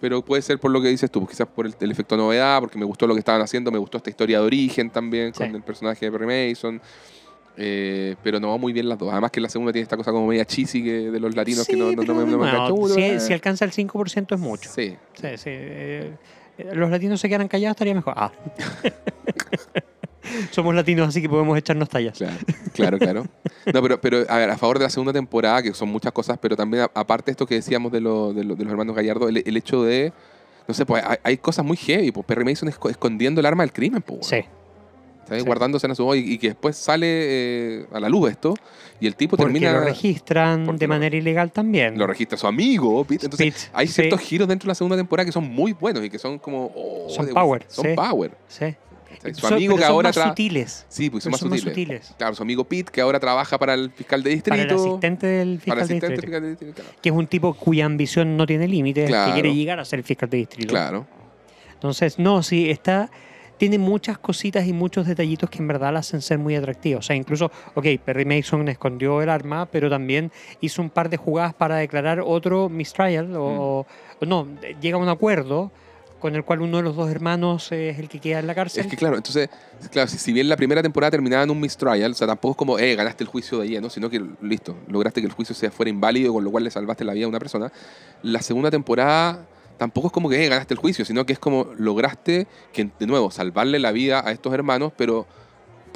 pero 0.00 0.24
puede 0.24 0.42
ser 0.42 0.58
por 0.58 0.70
lo 0.70 0.80
que 0.82 0.88
dices 0.88 1.10
tú, 1.10 1.26
quizás 1.26 1.46
por 1.48 1.66
el, 1.66 1.74
el 1.80 1.90
efecto 1.90 2.16
novedad, 2.16 2.60
porque 2.60 2.78
me 2.78 2.84
gustó 2.84 3.06
lo 3.06 3.14
que 3.14 3.20
estaban 3.20 3.42
haciendo, 3.42 3.70
me 3.70 3.78
gustó 3.78 3.96
esta 3.98 4.10
historia 4.10 4.40
de 4.40 4.46
origen 4.46 4.90
también 4.90 5.32
con 5.32 5.54
el 5.54 5.62
personaje 5.62 6.06
de 6.06 6.12
Perry 6.12 6.50
Mason. 6.50 6.80
Eh, 7.60 8.14
pero 8.22 8.38
no 8.38 8.50
va 8.50 8.56
muy 8.56 8.72
bien 8.72 8.88
las 8.88 8.96
dos. 8.98 9.10
Además 9.10 9.32
que 9.32 9.40
la 9.40 9.48
segunda 9.48 9.72
tiene 9.72 9.82
esta 9.82 9.96
cosa 9.96 10.12
como 10.12 10.28
media 10.28 10.44
cheesy 10.44 10.80
que 10.84 11.10
de 11.10 11.18
los 11.18 11.34
latinos 11.34 11.66
que 11.66 11.72
Sí, 11.72 11.78
no, 11.78 11.90
no, 11.90 12.04
no 12.04 12.14
me, 12.14 12.20
no 12.30 12.38
me 12.38 12.48
enganchó 12.48 12.76
mucho, 12.76 12.94
si, 12.94 13.18
si 13.18 13.32
alcanza 13.32 13.64
el 13.64 13.72
5% 13.72 14.36
es 14.36 14.40
mucho. 14.40 14.70
Sí. 14.72 14.96
Sí, 15.14 15.26
sí, 15.36 15.44
eh, 15.50 16.12
los 16.74 16.90
latinos 16.90 17.20
se 17.20 17.28
quedaran 17.28 17.48
callados 17.48 17.74
estaría 17.76 17.94
mejor. 17.94 18.14
Ah. 18.16 18.32
Somos 20.50 20.74
latinos, 20.74 21.08
así 21.08 21.22
que 21.22 21.28
podemos 21.28 21.56
echarnos 21.56 21.88
tallas. 21.88 22.18
Claro, 22.18 22.36
claro, 22.74 22.98
claro. 22.98 23.26
No, 23.72 23.80
pero, 23.82 24.00
pero 24.00 24.24
a, 24.28 24.36
ver, 24.36 24.50
a 24.50 24.58
favor 24.58 24.78
de 24.78 24.84
la 24.84 24.90
segunda 24.90 25.12
temporada, 25.12 25.62
que 25.62 25.72
son 25.72 25.88
muchas 25.88 26.12
cosas, 26.12 26.38
pero 26.40 26.54
también 26.56 26.82
a- 26.84 26.90
aparte 27.00 27.26
de 27.26 27.32
esto 27.32 27.46
que 27.46 27.54
decíamos 27.54 27.90
de, 27.92 28.00
lo- 28.00 28.32
de, 28.34 28.44
lo- 28.44 28.54
de 28.54 28.64
los 28.64 28.70
hermanos 28.70 28.94
Gallardo, 28.94 29.28
el, 29.28 29.42
el 29.46 29.56
hecho 29.56 29.82
de, 29.84 30.12
no 30.66 30.74
sé, 30.74 30.84
pues 30.84 31.02
hay, 31.06 31.16
hay 31.22 31.36
cosas 31.38 31.64
muy 31.64 31.76
heavy, 31.78 32.10
pues 32.12 32.26
Perry 32.26 32.44
Mason 32.44 32.68
esco- 32.68 32.90
escondiendo 32.90 33.40
el 33.40 33.46
arma 33.46 33.62
del 33.62 33.72
crimen, 33.72 34.02
pues. 34.02 34.26
Sí, 34.26 34.44
¿sabes? 35.28 35.42
sí. 35.42 35.46
Guardándose 35.46 35.86
en 35.86 35.94
su 35.94 36.14
y, 36.14 36.32
y 36.34 36.38
que 36.38 36.48
después 36.48 36.76
sale 36.76 37.06
eh, 37.08 37.86
a 37.92 38.00
la 38.00 38.08
luz 38.08 38.30
esto, 38.30 38.54
y 39.00 39.06
el 39.06 39.14
tipo 39.14 39.36
porque 39.36 39.52
termina... 39.52 39.72
lo 39.72 39.80
registran 39.84 40.76
de 40.76 40.86
lo- 40.86 40.94
manera 40.94 41.16
ilegal 41.16 41.52
también. 41.52 41.96
lo 41.98 42.06
registra 42.06 42.36
su 42.36 42.46
amigo, 42.46 43.04
Pete. 43.04 43.26
Entonces, 43.26 43.54
Pete, 43.54 43.70
hay 43.72 43.86
sí. 43.86 43.92
ciertos 43.94 44.20
giros 44.20 44.48
dentro 44.48 44.66
de 44.66 44.70
la 44.70 44.74
segunda 44.74 44.96
temporada 44.96 45.24
que 45.26 45.32
son 45.32 45.44
muy 45.48 45.72
buenos 45.72 46.04
y 46.04 46.10
que 46.10 46.18
son 46.18 46.38
como... 46.38 46.72
oh, 46.74 47.08
Son 47.10 47.26
de- 47.26 47.32
power, 47.32 47.64
Son 47.68 47.84
sí. 47.84 47.92
power. 47.94 48.32
Sí. 48.48 48.74
¿cachai? 49.22 49.34
Su 49.34 49.46
amigo 49.48 49.74
que 49.76 49.82
son 49.82 49.90
ahora... 49.92 50.12
más 50.14 50.28
sutiles. 50.28 50.86
Sí, 50.88 51.10
pues 51.10 51.24
son 51.24 51.30
más 51.32 51.40
son 51.40 51.50
más 51.50 51.60
sutiles. 51.60 51.74
sutiles. 52.06 52.14
Claro, 52.18 52.34
su 52.34 52.42
amigo 52.42 52.64
Pete, 52.64 52.90
que 52.92 53.00
ahora 53.00 53.18
trabaja 53.18 53.58
para 53.58 53.74
el 53.74 53.90
fiscal 53.90 54.22
de 54.22 54.30
distrito. 54.30 54.50
Para 54.50 54.62
el 54.62 54.78
asistente 54.78 55.26
del 55.26 55.60
fiscal 55.60 55.88
de 55.88 55.94
distrito. 55.94 56.20
fiscal 56.22 56.42
de 56.42 56.48
distrito, 56.50 56.74
claro. 56.74 56.90
Que 57.02 57.08
es 57.08 57.14
un 57.14 57.26
tipo 57.26 57.54
cuya 57.54 57.84
ambición 57.86 58.36
no 58.36 58.46
tiene 58.46 58.68
límites, 58.68 59.08
Claro. 59.08 59.26
que 59.34 59.40
quiere 59.40 59.54
llegar 59.54 59.80
a 59.80 59.84
ser 59.84 59.98
el 60.00 60.04
fiscal 60.04 60.28
de 60.30 60.36
distrito. 60.38 60.68
Claro. 60.68 61.06
Entonces, 61.74 62.18
no, 62.18 62.42
sí, 62.42 62.70
está. 62.70 63.10
Tiene 63.58 63.78
muchas 63.78 64.18
cositas 64.18 64.66
y 64.66 64.72
muchos 64.72 65.06
detallitos 65.06 65.50
que 65.50 65.58
en 65.58 65.68
verdad 65.68 65.92
la 65.92 65.98
hacen 66.00 66.22
ser 66.22 66.38
muy 66.38 66.54
atractivos. 66.54 67.04
O 67.04 67.06
sea, 67.06 67.16
incluso, 67.16 67.50
ok, 67.74 67.86
Perry 68.04 68.24
Mason 68.24 68.68
escondió 68.68 69.20
el 69.20 69.28
arma, 69.28 69.66
pero 69.66 69.90
también 69.90 70.30
hizo 70.60 70.80
un 70.80 70.90
par 70.90 71.10
de 71.10 71.16
jugadas 71.16 71.54
para 71.54 71.76
declarar 71.76 72.20
otro 72.24 72.68
mistrial, 72.68 73.34
o, 73.36 73.84
Mm. 74.20 74.24
o 74.24 74.26
no, 74.26 74.46
llega 74.80 74.96
a 74.96 75.00
un 75.00 75.08
acuerdo 75.08 75.70
con 76.18 76.34
el 76.34 76.44
cual 76.44 76.62
uno 76.62 76.78
de 76.78 76.82
los 76.82 76.96
dos 76.96 77.10
hermanos 77.10 77.70
es 77.72 77.98
el 77.98 78.08
que 78.08 78.18
queda 78.18 78.40
en 78.40 78.46
la 78.46 78.54
cárcel. 78.54 78.84
Es 78.84 78.90
que 78.90 78.96
claro, 78.96 79.16
entonces, 79.16 79.48
claro, 79.90 80.08
si, 80.08 80.32
bien 80.32 80.48
la 80.48 80.56
primera 80.56 80.82
temporada 80.82 81.12
terminaba 81.12 81.44
en 81.44 81.50
un 81.50 81.60
mistrial, 81.60 82.10
o 82.10 82.14
sea, 82.14 82.26
tampoco 82.26 82.52
es 82.52 82.56
como, 82.56 82.78
eh, 82.78 82.96
ganaste 82.96 83.24
el 83.24 83.28
juicio 83.28 83.58
de 83.58 83.68
lleno, 83.68 83.88
sino 83.88 84.10
que, 84.10 84.24
listo, 84.42 84.76
lograste 84.88 85.20
que 85.20 85.26
el 85.26 85.32
juicio 85.32 85.54
sea 85.54 85.70
fuera 85.70 85.90
inválido, 85.90 86.32
con 86.32 86.42
lo 86.42 86.50
cual 86.50 86.64
le 86.64 86.70
salvaste 86.70 87.04
la 87.04 87.12
vida 87.12 87.26
a 87.26 87.28
una 87.28 87.38
persona. 87.38 87.70
La 88.22 88.42
segunda 88.42 88.70
temporada 88.70 89.46
tampoco 89.78 90.08
es 90.08 90.12
como 90.12 90.28
que, 90.28 90.44
eh, 90.44 90.48
ganaste 90.48 90.74
el 90.74 90.80
juicio, 90.80 91.04
sino 91.04 91.24
que 91.24 91.32
es 91.32 91.38
como, 91.38 91.68
lograste 91.78 92.46
que, 92.72 92.90
de 92.98 93.06
nuevo, 93.06 93.30
salvarle 93.30 93.78
la 93.78 93.92
vida 93.92 94.22
a 94.26 94.32
estos 94.32 94.52
hermanos, 94.52 94.92
pero 94.96 95.26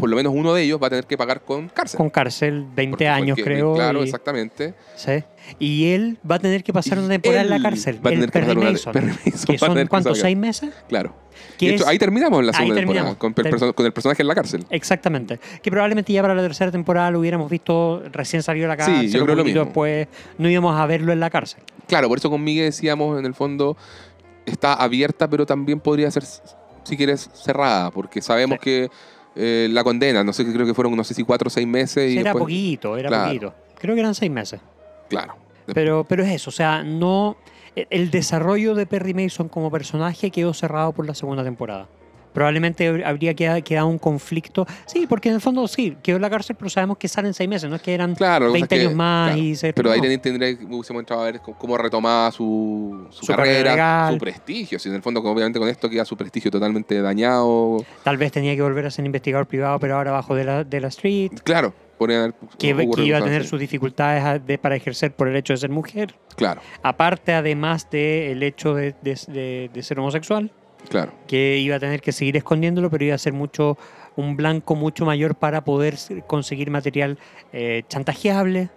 por 0.02 0.10
lo 0.10 0.16
menos 0.16 0.32
uno 0.34 0.52
de 0.52 0.62
ellos 0.64 0.82
va 0.82 0.88
a 0.88 0.90
tener 0.90 1.06
que 1.06 1.16
pagar 1.16 1.42
con 1.42 1.68
cárcel. 1.68 1.96
con 1.96 2.10
cárcel, 2.10 2.66
20 2.74 2.90
Porque 2.90 2.96
fue 3.04 3.06
el 3.06 3.12
años 3.22 3.38
creo. 3.40 3.74
Claro, 3.74 4.00
y, 4.00 4.02
exactamente. 4.02 4.74
sí. 4.96 5.22
Y 5.60 5.92
él 5.92 6.18
va 6.28 6.34
a 6.34 6.38
tener 6.40 6.64
que 6.64 6.72
pasar 6.72 6.98
una 6.98 7.08
temporada 7.08 7.42
en 7.42 7.50
la 7.50 7.60
cárcel. 7.62 8.04
Va 8.04 8.10
a 8.10 8.12
el 8.12 8.18
tener 8.18 8.30
que 8.30 8.32
Perry 8.40 8.46
pasar 8.46 8.58
una- 8.58 8.70
Mason. 8.72 8.92
Perry 8.92 9.06
Mason 9.06 9.22
que 9.46 9.52
va 9.58 9.66
a 9.68 9.70
son, 9.76 9.86
¿cuántos? 9.86 10.18
¿Seis 10.18 10.36
meses? 10.36 10.70
Claro. 10.88 11.14
Que 11.56 11.70
hecho, 11.74 11.84
es- 11.84 11.88
ahí 11.88 11.98
terminamos 11.98 12.40
en 12.40 12.46
la 12.46 12.52
segunda 12.52 12.74
temporada, 12.76 13.14
con, 13.16 13.32
Ter- 13.32 13.46
el 13.46 13.92
personaje 13.92 14.22
en 14.22 14.26
la 14.28 14.34
cárcel. 14.34 14.66
Exactamente. 14.70 15.38
Que 15.62 15.70
probablemente 15.70 16.12
ya 16.12 16.20
para 16.20 16.34
la 16.34 16.42
tercera 16.42 16.72
temporada 16.72 17.12
lo 17.12 17.20
hubiéramos 17.20 17.48
visto 17.48 18.02
recién 18.12 18.42
salió 18.42 18.62
de 18.64 18.68
la 18.68 18.84
Sí, 18.84 18.90
cárcel. 18.90 19.10
yo 19.12 19.18
un 19.20 19.24
creo 19.26 19.36
lo 19.36 19.44
mismo. 19.44 19.64
Después 19.64 20.08
no 20.36 20.48
íbamos 20.48 20.80
a 20.80 20.84
verlo 20.86 21.12
en 21.12 21.20
la 21.20 21.30
cárcel. 21.30 21.62
Claro, 21.86 22.08
por 22.08 22.18
eso 22.18 22.28
con 22.28 22.42
Miguel 22.42 22.64
decíamos, 22.64 23.18
en 23.20 23.24
el 23.26 23.34
fondo, 23.34 23.76
está 24.46 24.74
abierta, 24.74 25.28
pero 25.30 25.46
también 25.46 25.78
podría 25.78 26.10
ser, 26.10 26.24
si 26.84 26.96
quieres, 26.96 27.30
cerrada, 27.34 27.90
porque 27.92 28.20
sabemos 28.20 28.58
Sí. 28.60 28.64
que 28.64 28.90
eh, 29.36 29.68
la 29.70 29.82
condena, 29.84 30.22
no 30.24 30.32
sé, 30.32 30.44
creo 30.52 30.66
que 30.66 30.74
fueron, 30.74 30.94
no 30.96 31.04
sé 31.04 31.14
si 31.14 31.22
cuatro 31.24 31.48
o 31.48 31.50
seis 31.50 31.66
meses. 31.66 32.10
Y 32.10 32.14
era 32.18 32.24
después- 32.30 32.42
poquito, 32.42 32.96
era 32.96 33.08
Claro. 33.08 33.26
poquito. 33.28 33.54
Creo 33.78 33.94
que 33.94 34.00
eran 34.00 34.14
seis 34.14 34.30
meses. 34.30 34.60
Claro. 35.08 35.36
Pero, 35.74 36.04
pero 36.08 36.22
es 36.24 36.30
eso, 36.30 36.50
o 36.50 36.52
sea, 36.52 36.82
no. 36.82 37.36
e, 37.76 37.86
El 37.90 38.10
desarrollo 38.10 38.74
de 38.74 38.84
Perry 38.86 39.14
Mason 39.14 39.48
como 39.48 39.70
personaje 39.70 40.30
quedó 40.30 40.52
cerrado 40.52 40.92
por 40.92 41.06
la 41.06 41.14
segunda 41.14 41.42
temporada. 41.44 41.88
Probablemente 42.32 43.04
habría 43.04 43.34
quedado, 43.34 43.62
quedado 43.62 43.86
un 43.88 43.98
conflicto. 43.98 44.66
Sí, 44.86 45.06
porque 45.08 45.28
en 45.28 45.36
el 45.36 45.40
fondo 45.40 45.66
sí, 45.68 45.96
quedó 46.02 46.16
en 46.16 46.22
la 46.22 46.30
cárcel, 46.30 46.56
pero 46.58 46.68
sabemos 46.70 46.98
que 46.98 47.08
salen 47.08 47.34
seis 47.34 47.48
meses, 47.48 47.68
no 47.68 47.76
es 47.76 47.82
que 47.82 47.94
eran 47.94 48.14
Claro, 48.14 48.46
lo 48.46 48.52
que 48.52 48.60
20 48.60 48.66
pasa 48.68 48.74
es 48.76 48.80
que- 48.80 48.86
años 48.86 48.96
más 48.96 49.28
claro, 49.32 49.42
y 49.42 49.54
se. 49.56 49.72
Pero 49.72 49.90
ahí 49.90 50.00
no. 50.00 50.08
ten- 50.08 50.20
tendría 50.20 50.58
que 50.58 50.64
hubiésemos 50.64 51.00
entrado 51.00 51.22
a 51.22 51.24
ver 51.26 51.40
cómo- 51.40 51.76
retomaba 51.78 52.30
su, 52.32 53.06
su 53.10 53.26
Su 53.26 53.32
carrera 53.32 54.10
su 54.12 54.18
prestigio. 54.18 54.78
Si 54.78 54.88
en 54.88 54.94
el 54.94 55.02
fondo, 55.02 55.20
obviamente, 55.20 55.58
con 55.58 55.68
esto 55.68 55.88
queda 55.88 56.04
su 56.04 56.16
prestigio 56.16 56.50
totalmente 56.50 57.00
dañado. 57.00 57.78
Tal 58.02 58.16
vez 58.16 58.32
tenía 58.32 58.54
que 58.54 58.62
volver 58.62 58.86
a 58.86 58.90
ser 58.90 59.04
investigador 59.04 59.46
privado, 59.46 59.78
pero 59.78 59.96
ahora 59.96 60.10
bajo 60.12 60.34
de 60.34 60.44
la, 60.44 60.64
de 60.64 60.80
la 60.80 60.88
street. 60.88 61.32
Claro, 61.44 61.72
haber 62.00 62.34
Que, 62.58 62.74
que 62.96 63.04
iba 63.04 63.18
a 63.18 63.22
tener 63.22 63.42
así. 63.42 63.50
sus 63.50 63.60
dificultades 63.60 64.24
a- 64.24 64.38
de- 64.38 64.58
para 64.58 64.74
ejercer 64.74 65.12
por 65.12 65.28
el 65.28 65.36
hecho 65.36 65.52
de 65.52 65.58
ser 65.58 65.70
mujer. 65.70 66.14
Claro, 66.34 66.60
Aparte, 66.82 67.32
además 67.32 67.88
del 67.90 68.42
hecho 68.42 68.74
de, 68.74 68.94
de- 69.02 69.70
de 69.72 69.82
ser 69.82 70.00
homosexual, 70.00 70.50
claro. 70.88 71.12
que 71.26 71.58
iba 71.58 71.76
a 71.76 71.80
tener 71.80 72.00
que 72.00 72.12
seguir 72.12 72.36
escondiéndolo, 72.36 72.90
pero 72.90 73.04
iba 73.04 73.14
a 73.14 73.18
ser 73.18 73.32
mucho 73.32 73.76
un 74.16 74.36
blanco 74.36 74.74
mucho 74.74 75.04
mayor 75.06 75.34
para 75.34 75.64
poder 75.64 75.96
conseguir 76.26 76.70
material 76.70 77.18
eh, 77.52 77.82
chantajeable. 77.88 78.70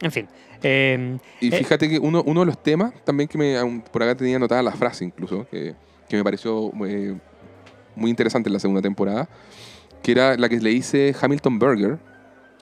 En 0.00 0.10
fin. 0.10 0.26
eh, 0.62 1.18
Y 1.40 1.54
eh, 1.54 1.58
fíjate 1.58 1.88
que 1.88 1.98
uno, 1.98 2.22
uno 2.26 2.40
de 2.40 2.46
los 2.46 2.62
temas 2.62 2.92
también 3.04 3.28
que 3.28 3.38
me, 3.38 3.82
por 3.92 4.02
acá 4.02 4.16
tenía 4.16 4.36
anotada 4.36 4.62
la 4.62 4.72
frase 4.72 5.04
incluso, 5.04 5.46
que, 5.48 5.74
que 6.08 6.16
me 6.16 6.24
pareció 6.24 6.72
eh, 6.86 7.16
muy 7.94 8.10
interesante 8.10 8.48
en 8.48 8.54
la 8.54 8.58
segunda 8.58 8.82
temporada, 8.82 9.28
que 10.02 10.12
era 10.12 10.36
la 10.36 10.48
que 10.48 10.58
le 10.58 10.70
dice 10.70 11.14
Hamilton 11.20 11.58
Berger, 11.58 11.98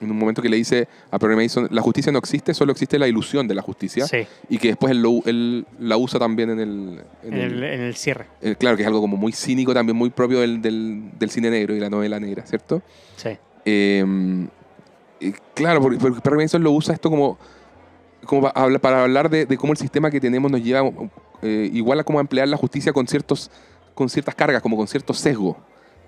en 0.05 0.11
un 0.11 0.17
momento 0.17 0.41
que 0.41 0.49
le 0.49 0.57
dice 0.57 0.87
a 1.11 1.19
Perry 1.19 1.35
Mason, 1.35 1.67
la 1.71 1.81
justicia 1.81 2.11
no 2.11 2.19
existe, 2.19 2.53
solo 2.53 2.71
existe 2.71 2.97
la 2.99 3.07
ilusión 3.07 3.47
de 3.47 3.55
la 3.55 3.61
justicia, 3.61 4.05
sí, 4.07 4.25
y 4.49 4.57
que 4.57 4.69
después 4.69 4.91
él, 4.91 5.01
lo- 5.01 5.21
él 5.25 5.65
la 5.79 5.97
usa 5.97 6.19
también 6.19 6.49
en 6.51 6.59
el... 6.59 7.01
en 7.23 7.33
en 7.33 7.39
el- 7.39 7.53
el, 7.53 7.63
en 7.63 7.81
el 7.81 7.95
cierre. 7.95 8.25
eh, 8.41 8.55
claro, 8.57 8.75
que 8.77 8.83
es 8.83 8.87
algo 8.87 9.01
como 9.01 9.17
muy 9.17 9.31
cínico 9.31 9.73
también, 9.73 9.95
muy 9.97 10.09
propio 10.09 10.39
del, 10.41 10.61
del, 10.61 11.09
del 11.17 11.29
cine 11.29 11.49
negro 11.49 11.75
y 11.75 11.79
la 11.79 11.89
novela 11.89 12.19
negra, 12.19 12.45
¿cierto? 12.45 12.81
Sí. 13.15 13.29
Eh, 13.65 14.05
y 15.19 15.31
claro, 15.53 15.81
porque, 15.81 15.97
porque 15.97 16.19
Perry 16.21 16.37
Mason 16.37 16.61
lo 16.63 16.71
usa 16.71 16.93
esto 16.93 17.09
como, 17.09 17.37
como 18.25 18.51
para 18.81 19.03
hablar 19.03 19.29
de, 19.29 19.45
de 19.45 19.57
cómo 19.57 19.73
el 19.73 19.77
sistema 19.77 20.11
que 20.11 20.19
tenemos 20.19 20.51
nos 20.51 20.61
lleva 20.61 20.89
eh, 21.41 21.69
igual 21.73 21.99
a 21.99 22.03
cómo 22.03 22.19
emplear 22.19 22.47
la 22.47 22.57
justicia 22.57 22.91
con 22.93 23.07
ciertos 23.07 23.49
con 23.95 24.09
ciertas 24.09 24.33
cargas, 24.33 24.61
como 24.61 24.75
con 24.75 24.87
cierto 24.87 25.13
sesgo. 25.13 25.55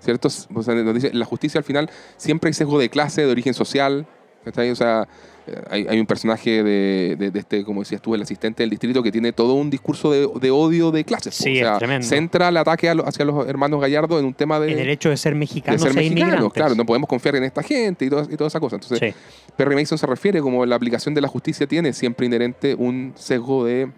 ¿Cierto? 0.00 0.28
O 0.54 0.62
sea, 0.62 0.74
nos 0.74 0.94
dice, 0.94 1.12
la 1.12 1.24
justicia 1.24 1.58
al 1.58 1.64
final 1.64 1.90
siempre 2.16 2.48
hay 2.48 2.54
sesgo 2.54 2.78
de 2.78 2.88
clase, 2.88 3.22
de 3.24 3.30
origen 3.32 3.54
social. 3.54 4.06
O 4.46 4.74
sea, 4.76 5.08
eh, 5.48 5.60
hay, 5.70 5.86
hay 5.88 5.98
un 5.98 6.06
personaje 6.06 6.62
de, 6.62 7.16
de- 7.18 7.30
de 7.32 7.38
este, 7.40 7.64
como 7.64 7.80
decías 7.80 8.00
tú, 8.00 8.14
el 8.14 8.22
asistente 8.22 8.62
del 8.62 8.70
distrito, 8.70 9.02
que 9.02 9.10
tiene 9.10 9.32
todo 9.32 9.54
un 9.54 9.70
discurso 9.70 10.12
de, 10.12 10.28
de 10.40 10.50
odio 10.52 10.92
de 10.92 11.02
clases. 11.04 11.34
Sí, 11.34 11.50
o 11.50 11.52
es 11.54 11.58
sea, 11.60 11.78
tremendo. 11.78 12.06
centra 12.06 12.48
el 12.50 12.56
ataque 12.56 12.88
a 12.88 12.94
lo- 12.94 13.04
hacia 13.08 13.24
los 13.24 13.48
hermanos 13.48 13.80
Gallardo 13.80 14.20
en 14.20 14.24
un 14.24 14.34
tema 14.34 14.60
de, 14.60 14.70
En 14.72 14.78
el 14.78 14.88
hecho 14.88 15.10
de 15.10 15.16
ser 15.16 15.32
de 15.32 15.40
mexicanos 15.40 15.80
ser 15.82 15.90
e 15.90 15.94
mexicanos. 15.94 16.20
inmigrantes. 16.28 16.52
Claro, 16.52 16.74
no 16.76 16.86
podemos 16.86 17.08
confiar 17.08 17.34
en 17.34 17.42
esta 17.44 17.64
gente 17.64 18.04
y, 18.04 18.10
toda- 18.10 18.22
y 18.30 18.36
toda 18.36 18.46
esa 18.46 18.60
cosa. 18.60 18.76
Entonces, 18.76 19.00
Sí. 19.00 19.20
Perry 19.56 19.74
Mason 19.74 19.98
se 19.98 20.06
refiere 20.06 20.40
como 20.40 20.64
la 20.64 20.76
aplicación 20.76 21.12
de 21.12 21.20
la 21.22 21.28
justicia 21.28 21.66
tiene 21.66 21.92
siempre 21.92 22.26
inherente 22.26 22.76
un 22.76 23.14
sesgo 23.16 23.64
de, 23.64 23.90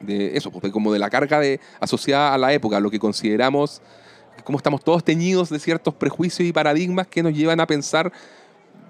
de 0.00 0.36
eso, 0.36 0.50
pues, 0.50 0.62
de 0.62 0.72
como 0.72 0.92
de 0.92 0.98
la 0.98 1.08
carga 1.08 1.38
de, 1.38 1.60
asociada 1.78 2.34
a 2.34 2.38
la 2.38 2.52
época, 2.52 2.80
lo 2.80 2.90
que 2.90 2.98
consideramos, 2.98 3.80
como 4.48 4.56
estamos 4.56 4.82
todos 4.82 5.04
teñidos 5.04 5.50
de 5.50 5.58
ciertos 5.58 5.92
prejuicios 5.92 6.48
y 6.48 6.54
paradigmas 6.54 7.06
que 7.06 7.22
nos 7.22 7.34
llevan 7.34 7.60
a 7.60 7.66
pensar 7.66 8.10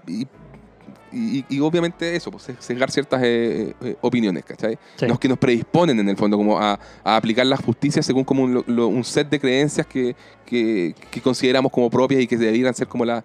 y, 0.06 0.24
y- 1.12 1.44
y 1.48 1.58
obviamente 1.58 2.14
eso, 2.14 2.30
pues 2.30 2.46
sesgar 2.60 2.92
ciertas 2.92 3.20
eh, 3.24 3.74
eh, 3.80 3.96
opiniones, 4.00 4.44
¿cachai? 4.44 4.78
Sí. 4.94 5.06
Los 5.08 5.18
que 5.18 5.26
nos 5.28 5.36
predisponen 5.36 5.98
en 5.98 6.08
el 6.08 6.16
fondo 6.16 6.36
como 6.36 6.60
a, 6.60 6.78
a 7.02 7.16
aplicar 7.16 7.44
la 7.44 7.56
justicia 7.56 8.04
según 8.04 8.22
como 8.22 8.44
un, 8.44 8.62
lo- 8.68 8.86
un 8.86 9.02
set 9.02 9.28
de 9.28 9.40
creencias 9.40 9.84
que, 9.84 10.14
que- 10.46 10.94
que 11.10 11.20
consideramos 11.20 11.72
como 11.72 11.90
propias 11.90 12.20
y 12.22 12.28
que 12.28 12.36
deberían 12.36 12.72
ser 12.72 12.86
como 12.86 13.04
la- 13.04 13.24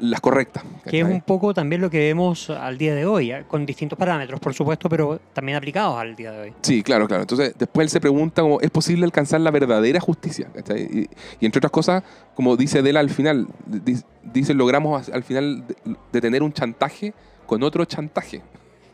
las 0.00 0.20
correctas. 0.20 0.62
Que 0.88 1.00
es 1.00 1.04
un 1.04 1.20
poco 1.20 1.52
también 1.54 1.80
lo 1.80 1.90
que 1.90 1.98
vemos 1.98 2.50
al 2.50 2.78
día 2.78 2.94
de 2.94 3.04
hoy, 3.06 3.32
eh, 3.32 3.44
con 3.48 3.66
distintos 3.66 3.98
parámetros, 3.98 4.38
por 4.40 4.54
supuesto, 4.54 4.88
pero 4.88 5.20
también 5.32 5.56
aplicados 5.58 5.98
al 5.98 6.14
día 6.16 6.30
de 6.32 6.40
hoy. 6.40 6.52
Sí, 6.62 6.82
claro, 6.82 7.06
claro. 7.08 7.22
Entonces, 7.22 7.54
después 7.58 7.84
él 7.86 7.90
se 7.90 8.00
pregunta 8.00 8.42
como, 8.42 8.60
¿es 8.60 8.70
posible 8.70 9.04
alcanzar 9.04 9.40
la 9.40 9.50
verdadera 9.50 10.00
justicia? 10.00 10.48
Y, 10.76 11.08
y 11.40 11.46
entre 11.46 11.58
otras 11.58 11.72
cosas, 11.72 12.02
como 12.34 12.56
dice 12.56 12.82
Dela 12.82 13.00
al 13.00 13.10
final, 13.10 13.48
di- 13.66 13.96
dice, 14.22 14.54
logramos 14.54 15.08
al 15.08 15.22
final 15.24 15.64
de- 15.66 15.76
detener 16.12 16.42
un 16.42 16.52
chantaje 16.52 17.12
con 17.46 17.62
otro 17.62 17.84
chantaje. 17.84 18.42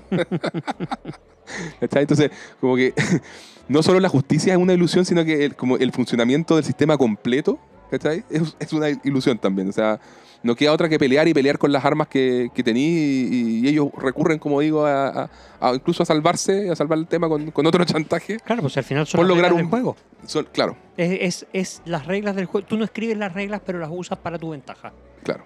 Entonces, 1.81 2.31
como 2.59 2.75
que 2.75 2.93
no 3.67 3.83
solo 3.83 3.99
la 3.99 4.09
justicia 4.09 4.53
es 4.53 4.59
una 4.59 4.73
ilusión, 4.73 5.05
sino 5.05 5.23
que 5.25 5.45
el, 5.45 5.55
como 5.55 5.77
el 5.77 5.91
funcionamiento 5.91 6.55
del 6.55 6.63
sistema 6.65 6.97
completo, 6.97 7.59
¿cachai? 7.91 8.23
Es, 8.29 8.55
es 8.59 8.73
una 8.73 8.89
ilusión 9.03 9.37
también. 9.37 9.69
O 9.69 9.71
sea, 9.71 9.99
no 10.45 10.55
queda 10.55 10.71
otra 10.71 10.87
que 10.87 10.97
pelear 10.99 11.27
y 11.27 11.33
pelear 11.33 11.57
con 11.57 11.71
las 11.71 11.83
armas 11.83 12.07
que, 12.07 12.49
que 12.53 12.63
tení 12.63 12.81
y, 12.85 13.59
y 13.63 13.67
ellos 13.67 13.87
recurren, 13.97 14.39
como 14.39 14.61
digo, 14.61 14.85
a, 14.85 15.07
a- 15.23 15.29
a 15.59 15.73
incluso 15.73 16.03
a 16.03 16.05
salvarse, 16.05 16.69
a 16.69 16.75
salvar 16.75 16.97
el 16.99 17.07
tema 17.07 17.27
con, 17.27 17.51
con 17.51 17.65
otro 17.65 17.83
chantaje. 17.85 18.37
Claro, 18.39 18.61
pues 18.61 18.77
al 18.77 18.83
final 18.83 19.05
son 19.07 19.17
Por 19.19 19.25
las 19.27 19.35
lograr 19.35 19.51
reglas 19.51 19.65
un- 19.65 19.71
del 19.71 19.79
juego. 19.81 19.97
Son- 20.25 20.47
claro, 20.51 20.77
Es, 20.95 21.43
es, 21.43 21.47
es 21.53 21.81
las 21.85 22.05
reglas 22.05 22.35
del 22.35 22.45
juego. 22.45 22.65
Tú 22.67 22.77
no 22.77 22.85
escribes 22.85 23.17
las 23.17 23.33
reglas, 23.33 23.61
pero 23.65 23.79
las 23.79 23.89
usas 23.91 24.17
para 24.19 24.37
tu 24.39 24.51
ventaja. 24.51 24.93
claro. 25.23 25.43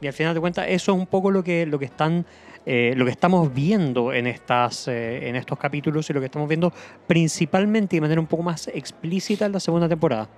Y 0.00 0.06
al 0.06 0.12
final 0.12 0.32
de 0.32 0.38
cuentas, 0.40 0.66
eso 0.68 0.92
es 0.92 0.98
un 0.98 1.06
poco 1.08 1.32
lo 1.32 1.42
que, 1.42 1.66
lo 1.66 1.76
que 1.80 1.86
están. 1.86 2.24
eh, 2.64 2.92
lo 2.96 3.04
que 3.04 3.10
estamos 3.10 3.52
viendo 3.52 4.12
en, 4.12 4.28
estas, 4.28 4.86
eh, 4.86 5.28
en 5.28 5.34
estos 5.34 5.58
capítulos 5.58 6.08
y 6.08 6.12
lo 6.12 6.20
que 6.20 6.26
estamos 6.26 6.48
viendo 6.48 6.72
principalmente 7.08 7.96
y 7.96 7.98
de 7.98 8.02
manera 8.02 8.20
un 8.20 8.28
poco 8.28 8.44
más 8.44 8.68
explícita 8.68 9.46
en 9.46 9.52
la 9.52 9.58
segunda 9.60 9.88
temporada. 9.88 10.28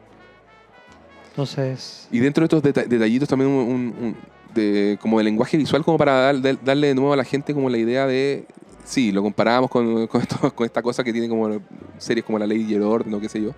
Entonces, 1.30 2.08
Y 2.10 2.18
dentro 2.18 2.42
de 2.42 2.44
estos 2.46 2.62
deta- 2.62 2.86
detallitos 2.88 3.28
también 3.28 3.50
un, 3.50 4.16
de, 4.54 4.98
como 5.00 5.18
de 5.18 5.24
lenguaje 5.24 5.56
visual, 5.56 5.84
como 5.84 5.96
para 5.98 6.32
dar- 6.32 6.64
darle 6.64 6.88
de 6.88 6.94
nuevo 6.94 7.12
a 7.12 7.16
la 7.16 7.24
gente 7.24 7.54
como 7.54 7.70
la 7.70 7.78
idea 7.78 8.06
de, 8.06 8.46
sí, 8.84 9.12
lo 9.12 9.22
comparábamos 9.22 9.70
con, 9.70 10.06
con 10.54 10.64
esta 10.66 10.82
cosa 10.82 11.04
que 11.04 11.12
tiene 11.12 11.28
como 11.28 11.60
series 11.98 12.24
como 12.24 12.38
La 12.38 12.46
Ley 12.46 12.66
y 12.68 12.74
el 12.74 12.82
Orden 12.82 13.14
o 13.14 13.20
qué 13.20 13.28
sé 13.28 13.40
yo, 13.40 13.52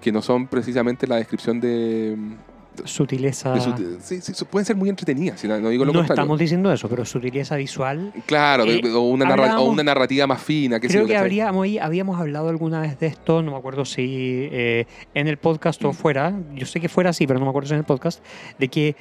que 0.00 0.10
no 0.12 0.20
son 0.22 0.46
precisamente 0.48 1.06
la 1.06 1.16
descripción 1.16 1.60
de... 1.60 2.16
sutileza. 2.84 3.54
de 3.54 4.00
sí, 4.00 4.20
sí, 4.20 4.44
pueden 4.44 4.66
ser 4.66 4.76
muy 4.76 4.88
entretenidas, 4.88 5.40
si 5.40 5.48
no, 5.48 5.58
no 5.60 5.68
digo 5.70 5.84
lo 5.84 5.92
no 5.92 5.98
contrario. 6.00 6.22
estamos 6.22 6.38
diciendo 6.38 6.72
eso, 6.72 6.88
pero 6.88 7.04
sutileza 7.04 7.56
visual. 7.56 8.12
Claro, 8.26 8.64
Eh, 8.64 8.80
o, 8.92 9.00
una 9.00 9.24
o 9.58 9.74
narrativa 9.82 10.26
más 10.26 10.42
fina. 10.42 10.78
Creo 10.80 10.90
que 11.06 11.12
¿cachai? 11.12 11.16
habríamos, 11.16 11.66
habíamos 11.80 12.20
hablado 12.20 12.48
alguna 12.48 12.80
vez 12.80 12.98
de 12.98 13.06
esto, 13.06 13.42
no 13.42 13.52
me 13.52 13.56
acuerdo 13.58 13.84
si 13.84 14.48
eh, 14.52 14.86
en 15.14 15.28
el 15.28 15.36
podcast 15.38 15.82
o 15.84 15.90
Mm. 15.90 15.94
fuera, 15.94 16.34
yo 16.54 16.66
sé 16.66 16.80
que 16.80 16.88
fuera 16.88 17.10
así, 17.10 17.26
pero 17.26 17.38
no 17.38 17.46
me 17.46 17.50
acuerdo 17.50 17.68
si 17.68 17.74
en 17.74 17.78
el 17.80 17.84
podcast, 17.86 18.22
de 18.58 18.68
que 18.68 18.96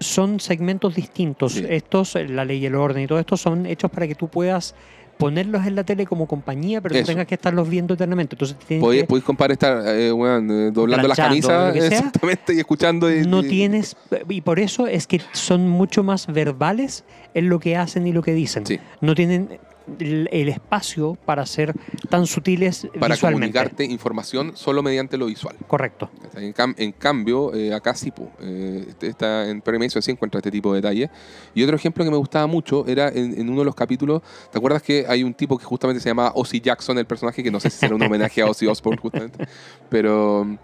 son 0.00 0.38
segmentos 0.40 0.94
distintos. 0.94 1.54
Sí. 1.54 1.64
Estos, 1.68 2.14
la 2.14 2.44
ley 2.44 2.58
y 2.58 2.66
el 2.66 2.74
orden 2.76 3.02
y 3.02 3.06
todo 3.06 3.18
esto 3.18 3.36
son 3.36 3.66
hechos 3.66 3.90
para 3.90 4.06
que 4.06 4.14
tú 4.14 4.28
puedas 4.28 4.74
ponerlos 5.18 5.66
en 5.66 5.74
la 5.74 5.84
tele 5.84 6.06
como 6.06 6.26
compañía, 6.26 6.80
pero 6.80 6.94
no 6.98 7.04
tengas 7.04 7.26
que 7.26 7.34
estarlos 7.34 7.68
viendo 7.68 7.94
eternamente. 7.94 8.34
Entonces 8.36 8.56
Podéis, 8.80 9.02
que- 9.02 9.06
podéis 9.08 9.24
comparar 9.24 9.52
estar 9.52 9.82
eh, 9.86 10.08
eh, 10.08 10.70
doblando 10.72 11.08
las 11.08 11.16
camisas 11.16 11.76
exactamente 11.76 12.54
y 12.54 12.58
escuchando. 12.60 13.12
y- 13.12 13.26
no 13.26 13.40
y- 13.44 13.48
tienes, 13.48 13.96
y 14.28 14.40
por 14.40 14.58
eso 14.60 14.86
es 14.86 15.06
que 15.06 15.20
son 15.32 15.68
mucho 15.68 16.02
más 16.02 16.26
verbales 16.28 17.04
en 17.34 17.48
lo 17.48 17.58
que 17.60 17.76
hacen 17.76 18.06
y 18.06 18.12
lo 18.12 18.22
que 18.22 18.32
dicen. 18.32 18.64
Sí. 18.64 18.78
No 19.00 19.14
tienen 19.14 19.58
el, 19.98 20.28
el 20.32 20.48
espacio 20.48 21.16
para 21.24 21.44
ser 21.46 21.74
tan 22.08 22.26
sutiles 22.26 22.88
para 23.00 23.14
visualmente. 23.14 23.52
comunicarte 23.52 23.84
información 23.84 24.56
solo 24.56 24.82
mediante 24.82 25.16
lo 25.16 25.26
visual. 25.26 25.56
Correcto. 25.66 26.10
En, 26.34 26.52
cam- 26.54 26.74
en 26.78 26.92
cambio, 26.92 27.54
eh, 27.54 27.74
acá 27.74 27.94
sí, 27.94 28.12
eh, 28.40 28.86
está 29.00 29.48
en 29.48 29.60
Perry 29.60 29.78
Mason 29.78 30.02
sí 30.02 30.10
encuentra 30.10 30.38
este 30.38 30.50
tipo 30.50 30.72
de 30.72 30.80
detalles. 30.80 31.10
Y 31.54 31.62
otro 31.62 31.76
ejemplo 31.76 32.04
que 32.04 32.10
me 32.10 32.16
gustaba 32.16 32.46
mucho 32.46 32.86
era 32.86 33.08
en, 33.08 33.40
en 33.40 33.48
uno 33.48 33.60
de 33.60 33.64
los 33.66 33.74
capítulos, 33.74 34.22
¿te 34.50 34.58
acuerdas 34.58 34.82
que 34.82 35.04
hay 35.08 35.22
un 35.24 35.34
tipo 35.34 35.58
que 35.58 35.64
justamente 35.64 36.00
se 36.00 36.08
llama 36.08 36.32
Ozzy 36.34 36.60
Jackson, 36.60 36.98
el 36.98 37.06
personaje, 37.06 37.42
que 37.42 37.50
no 37.50 37.60
sé 37.60 37.70
si 37.70 37.78
será 37.78 37.94
un 37.94 38.02
homenaje 38.02 38.42
a 38.42 38.46
Ozzy 38.46 38.66
Osbourne 38.66 39.00
justamente, 39.00 39.46
pero, 39.88 40.58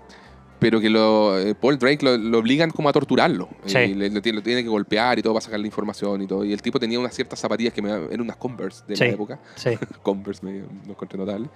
pero 0.59 0.81
que 0.81 0.89
lo, 0.91 1.39
eh, 1.39 1.55
Paul 1.55 1.79
Drake 1.79 2.05
lo, 2.05 2.17
lo 2.17 2.39
obligan 2.39 2.71
como 2.71 2.89
a 2.89 2.93
torturarlo. 2.93 3.49
Sí. 3.67 3.79
Y 3.79 3.95
le- 3.95 4.11
lo, 4.11 4.23
tiene, 4.23 4.37
lo 4.39 4.43
tiene 4.43 4.63
que 4.63 4.69
golpear 4.69 5.19
y 5.19 5.23
todo 5.23 5.35
para 5.35 5.45
sacar 5.45 5.61
la 5.61 5.67
información 5.67 6.23
y 6.23 6.27
todo. 6.27 6.45
Y 6.45 6.53
el 6.53 6.63
tipo 6.63 6.79
tenía 6.81 6.99
unas 6.99 7.15
ciertas 7.15 7.39
zapatillas 7.41 7.73
que 7.75 7.83
me, 7.83 7.91
eran 7.91 8.21
unas 8.23 8.37
Converse 8.37 8.83
de 8.89 8.97
Sí. 8.97 9.05
la 9.05 9.11
época. 9.11 9.39
Sí. 9.57 9.71
Converse, 10.03 10.45
me 10.45 10.61
lo 10.61 10.67
encontré 10.91 11.19
notable. 11.19 11.49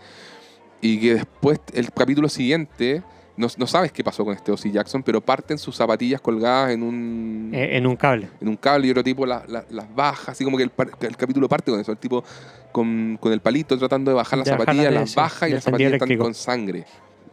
Y 0.81 1.01
que 1.01 1.15
después, 1.15 1.59
el 1.73 1.91
capítulo 1.93 2.29
siguiente, 2.29 3.03
no, 3.37 3.47
no 3.57 3.67
sabes 3.67 3.91
qué 3.93 4.05
pasó 4.05 4.25
con 4.25 4.35
este 4.35 4.53
Ozzy 4.53 4.71
Jackson, 4.73 5.03
pero 5.03 5.21
parten 5.21 5.59
sus 5.59 5.75
zapatillas 5.77 6.21
colgadas 6.21 6.71
en 6.73 6.83
un, 6.83 7.51
Eh, 7.55 7.77
en 7.77 7.87
un 7.87 7.97
cable. 7.97 8.29
en 8.41 8.49
un 8.49 8.57
cable 8.57 8.87
y 8.89 8.91
otro 8.91 9.03
tipo 9.05 9.25
la- 9.27 9.45
la- 9.49 9.65
las 9.71 9.93
baja, 9.95 10.33
así 10.33 10.45
como 10.45 10.57
que 10.57 10.65
el, 10.65 10.73
el 11.01 11.17
capítulo 11.17 11.49
parte 11.49 11.71
con 11.71 11.81
eso, 11.81 11.93
el 11.93 11.99
tipo 11.99 12.23
con, 12.73 13.17
con 13.21 13.33
el 13.33 13.41
palito 13.41 13.77
tratando 13.79 14.11
de 14.11 14.17
bajar 14.17 14.39
las 14.39 14.47
De 14.47 14.53
zapatillas, 14.53 14.93
la- 14.93 15.01
las 15.01 15.15
baja 15.15 15.49
y 15.49 15.53
las 15.53 15.65
zapatillas 15.65 15.93
están 15.95 16.17
con 16.19 16.35
sangre. 16.35 16.85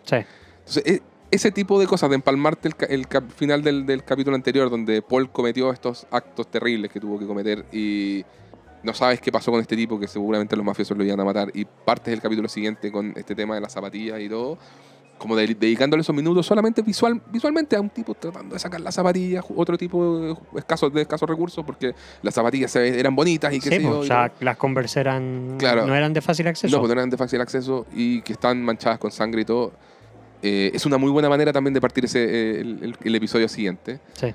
Sí. 0.04 0.16
Entonces, 0.60 0.84
e- 0.86 1.02
ese 1.32 1.52
tipo 1.52 1.80
de 1.80 1.88
cosas, 1.88 2.10
de 2.10 2.16
empalmarte 2.16 2.70
el, 2.70 2.76
el 2.90 3.08
cap- 3.08 3.30
final 3.36 3.62
del, 3.64 3.86
del 3.86 4.04
capítulo 4.04 4.36
anterior, 4.36 4.70
donde 4.70 5.02
Paul 5.02 5.30
cometió 5.32 5.72
estos 5.72 6.06
actos 6.12 6.50
terribles 6.50 6.92
que 6.92 7.00
tuvo 7.00 7.18
que 7.20 7.26
cometer 7.26 7.66
y 7.72 8.24
no 8.84 8.94
sabes 8.94 9.20
qué 9.20 9.32
pasó 9.32 9.52
con 9.52 9.60
este 9.60 9.76
tipo, 9.76 10.00
que 10.00 10.08
seguramente 10.08 10.56
los 10.56 10.64
mafiosos 10.66 10.96
lo 10.98 11.04
iban 11.04 11.20
a 11.20 11.26
matar, 11.26 11.50
y 11.54 11.66
partes 11.66 12.12
del 12.12 12.22
capítulo 12.22 12.48
siguiente 12.48 12.92
con 12.92 13.14
este 13.16 13.34
tema 13.36 13.56
de 13.56 13.62
las 13.62 13.74
zapatillas 13.74 14.20
y 14.22 14.30
todo, 14.30 14.58
como 15.18 15.36
de- 15.36 15.48
dedicándole 15.56 16.02
esos 16.02 16.16
minutos 16.16 16.46
solamente 16.46 16.84
visual, 16.84 17.20
visualmente 17.32 17.76
a 17.76 17.82
un 17.82 17.90
tipo 17.90 18.14
tratando 18.14 18.54
de 18.54 18.60
sacar 18.60 18.80
las 18.82 18.94
zapatillas, 18.94 19.44
otro 19.56 19.76
tipo 19.78 20.20
de 20.20 20.36
escasos, 20.60 20.94
de 20.94 21.02
escasos 21.02 21.28
recursos, 21.28 21.66
porque 21.66 21.96
las 22.22 22.34
zapatillas 22.36 22.76
eran 22.76 23.16
bonitas 23.16 23.52
y 23.52 23.60
qué 23.60 23.70
Sí, 23.72 23.80
pues, 23.80 23.96
o 23.96 24.04
sea, 24.04 24.30
todo. 24.30 24.38
las 24.42 24.58
Converse 24.58 25.00
eran, 25.00 25.56
Claro. 25.58 25.88
no 25.88 25.96
eran 25.96 26.14
de 26.14 26.22
fácil 26.22 26.48
acceso. 26.48 26.76
No, 26.76 26.82
pues 26.82 26.90
no 26.90 26.94
eran 27.00 27.10
de 27.10 27.18
fácil 27.18 27.42
acceso 27.42 27.88
y 27.96 28.22
que 28.22 28.34
están 28.34 28.62
manchadas 28.64 29.00
con 29.00 29.10
sangre 29.10 29.42
y 29.42 29.46
todo. 29.46 29.72
Eh, 30.48 30.70
es 30.76 30.86
una 30.86 30.98
muy 31.00 31.10
buena 31.10 31.28
manera 31.28 31.52
también 31.52 31.74
de 31.74 31.82
partir 31.82 32.06
ese, 32.06 32.24
eh, 32.24 32.62
el, 32.62 32.84
el- 32.84 32.96
el 33.04 33.16
episodio 33.16 33.48
siguiente. 33.50 34.00
Sí. 34.14 34.28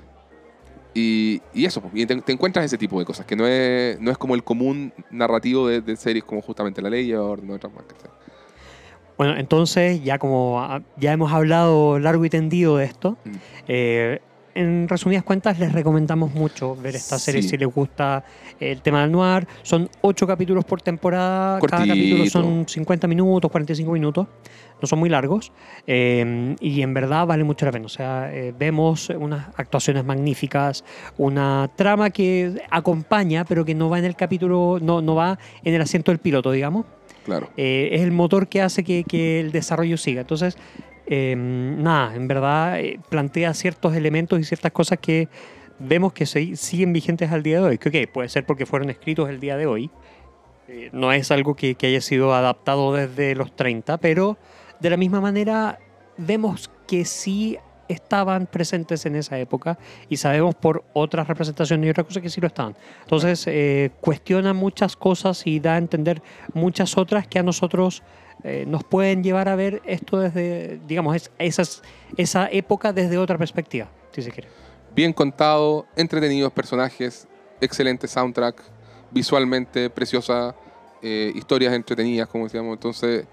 Y, 0.93 1.41
y 1.53 1.63
eso, 1.65 1.79
pues, 1.79 1.93
y 1.95 2.05
te, 2.05 2.15
te 2.21 2.33
encuentras 2.33 2.65
ese 2.65 2.77
tipo 2.77 2.99
de 2.99 3.05
cosas, 3.05 3.25
que 3.25 3.37
no 3.37 3.47
es, 3.47 3.97
no 4.01 4.11
es 4.11 4.17
como 4.17 4.35
el 4.35 4.43
común 4.43 4.91
narrativo 5.09 5.69
de, 5.69 5.79
de 5.79 5.95
series 5.95 6.25
como 6.25 6.41
justamente 6.41 6.81
La 6.81 6.89
Ley 6.89 7.13
o 7.13 7.37
no 7.37 7.53
otras 7.53 7.71
más. 7.73 7.85
Bueno, 9.17 9.37
entonces, 9.37 10.03
ya 10.03 10.17
como 10.17 10.59
ah, 10.61 10.81
ya 10.97 11.13
hemos 11.13 11.31
hablado 11.31 11.97
largo 11.99 12.25
y 12.25 12.29
tendido 12.29 12.75
de 12.75 12.85
esto, 12.85 13.17
Mm. 13.23 13.31
eh, 13.69 14.21
en 14.55 14.87
resumidas 14.87 15.23
cuentas 15.23 15.59
les 15.59 15.71
recomendamos 15.73 16.33
mucho 16.33 16.75
ver 16.75 16.95
esta 16.95 17.17
serie 17.19 17.41
Sí. 17.41 17.49
si 17.49 17.57
les 17.57 17.67
gusta 17.73 18.23
el 18.59 18.81
tema 18.81 19.01
del 19.01 19.11
noir. 19.11 19.47
Son 19.63 19.89
ocho 20.01 20.27
capítulos 20.27 20.65
por 20.65 20.81
temporada, 20.81 21.59
cada 21.61 21.87
capítulo 21.87 22.25
son 22.27 22.65
50 22.67 23.07
minutos, 23.07 23.49
45 23.51 23.91
minutos, 23.91 24.27
no 24.81 24.87
son 24.87 24.99
muy 24.99 25.09
largos 25.09 25.51
eh, 25.87 26.55
y 26.59 26.81
en 26.81 26.93
verdad 26.93 27.25
vale 27.27 27.43
mucho 27.43 27.65
la 27.65 27.71
pena. 27.71 27.85
O 27.85 27.89
sea, 27.89 28.29
eh, 28.33 28.53
vemos 28.57 29.09
unas 29.09 29.47
actuaciones 29.57 30.03
magníficas, 30.05 30.83
una 31.17 31.69
trama 31.75 32.09
que 32.09 32.61
acompaña, 32.69 33.45
pero 33.45 33.63
que 33.65 33.75
no 33.75 33.89
va 33.89 33.99
en 33.99 34.05
el 34.05 34.15
capítulo, 34.15 34.79
no, 34.81 35.01
no 35.01 35.15
va 35.15 35.37
en 35.63 35.73
el 35.73 35.81
asiento 35.81 36.11
del 36.11 36.19
piloto, 36.19 36.51
digamos 36.51 36.85
Claro. 37.25 37.49
eh, 37.57 37.89
es 37.93 38.01
el 38.01 38.11
motor 38.11 38.47
que 38.47 38.61
hace 38.61 38.83
que, 38.83 39.03
que 39.03 39.39
el 39.39 39.51
desarrollo 39.51 39.97
siga. 39.97 40.21
Entonces, 40.21 40.57
eh, 41.13 41.35
nada, 41.37 42.15
en 42.15 42.27
verdad 42.27 42.79
eh, 42.79 42.99
plantea 43.09 43.53
ciertos 43.53 43.93
elementos 43.95 44.39
y 44.39 44.43
ciertas 44.45 44.71
cosas 44.71 44.97
que 44.99 45.27
vemos 45.77 46.13
que 46.13 46.25
se- 46.25 46.55
siguen 46.55 46.93
vigentes 46.93 47.31
al 47.31 47.43
día 47.43 47.59
de 47.59 47.67
hoy. 47.67 47.77
Que 47.77 48.07
puede 48.07 48.29
ser 48.29 48.45
porque 48.45 48.65
fueron 48.65 48.89
escritos 48.89 49.29
el 49.29 49.39
día 49.41 49.57
de 49.57 49.65
hoy. 49.65 49.89
Eh, 50.69 50.89
no 50.93 51.11
es 51.11 51.29
algo 51.31 51.53
que, 51.55 51.75
que 51.75 51.87
haya 51.87 51.99
sido 52.01 52.33
adaptado 52.33 52.93
desde 52.93 53.35
los 53.35 53.53
30, 53.55 53.97
pero 53.97 54.37
de 54.79 54.89
la 54.89 54.95
misma 54.97 55.19
manera 55.19 55.79
vemos 56.17 56.71
que 56.87 57.03
sí 57.03 57.57
estaban 57.89 58.45
presentes 58.47 59.05
en 59.05 59.17
esa 59.17 59.37
época 59.37 59.77
y 60.07 60.15
sabemos 60.15 60.55
por 60.55 60.85
otras 60.93 61.27
representaciones 61.27 61.87
y 61.87 61.89
otras 61.89 62.07
cosas 62.07 62.23
que 62.23 62.29
sí 62.29 62.39
lo 62.39 62.47
estaban. 62.47 62.73
Entonces, 63.01 63.43
eh, 63.47 63.91
cuestiona 63.99 64.53
muchas 64.53 64.95
cosas 64.95 65.45
y 65.45 65.59
da 65.59 65.73
a 65.75 65.77
entender 65.77 66.21
muchas 66.53 66.97
otras 66.97 67.27
que 67.27 67.39
a 67.39 67.43
nosotros 67.43 68.01
eh, 68.43 68.65
nos 68.67 68.83
pueden 68.83 69.23
llevar 69.23 69.49
a 69.49 69.55
ver 69.55 69.81
esto 69.85 70.19
desde, 70.19 70.79
digamos, 70.87 71.15
es- 71.15 71.31
esas, 71.37 71.81
esa 72.17 72.47
época 72.51 72.93
desde 72.93 73.17
otra 73.17 73.37
perspectiva, 73.37 73.89
si 74.11 74.21
se 74.21 74.31
quiere. 74.31 74.47
Bien 74.95 75.13
contado, 75.13 75.85
entretenidos 75.95 76.51
personajes, 76.51 77.27
excelente 77.61 78.07
soundtrack, 78.07 78.61
visualmente 79.11 79.89
preciosa, 79.89 80.55
eh, 81.01 81.31
historias 81.35 81.73
entretenidas, 81.73 82.27
como 82.27 82.43
decíamos. 82.45 82.73
Entonces, 82.73 83.25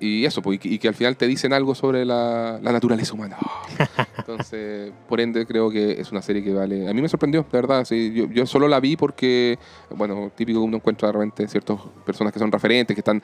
y 0.00 0.24
eso, 0.24 0.40
pues, 0.42 0.56
y, 0.56 0.58
que, 0.58 0.68
y 0.70 0.78
que 0.78 0.88
al 0.88 0.94
final 0.94 1.16
te 1.16 1.26
dicen 1.26 1.52
algo 1.52 1.74
sobre 1.74 2.04
la, 2.04 2.58
la 2.62 2.72
naturaleza 2.72 3.12
humana. 3.12 3.36
Entonces, 4.18 4.92
por 5.08 5.20
ende, 5.20 5.44
creo 5.46 5.70
que 5.70 6.00
es 6.00 6.10
una 6.10 6.22
serie 6.22 6.42
que 6.42 6.52
vale. 6.52 6.88
A 6.88 6.94
mí 6.94 7.02
me 7.02 7.08
sorprendió, 7.08 7.42
de 7.42 7.48
verdad. 7.58 7.84
sí. 7.84 8.12
yo, 8.14 8.26
yo 8.30 8.46
solo 8.46 8.66
la 8.68 8.80
vi 8.80 8.96
porque, 8.96 9.58
bueno, 9.90 10.30
típico 10.34 10.60
uno 10.60 10.76
encuentra 10.78 11.08
de 11.08 11.12
repente 11.12 11.46
ciertas 11.48 11.78
personas 12.04 12.32
que 12.32 12.38
son 12.38 12.50
referentes, 12.50 12.94
que 12.94 13.00
están. 13.00 13.22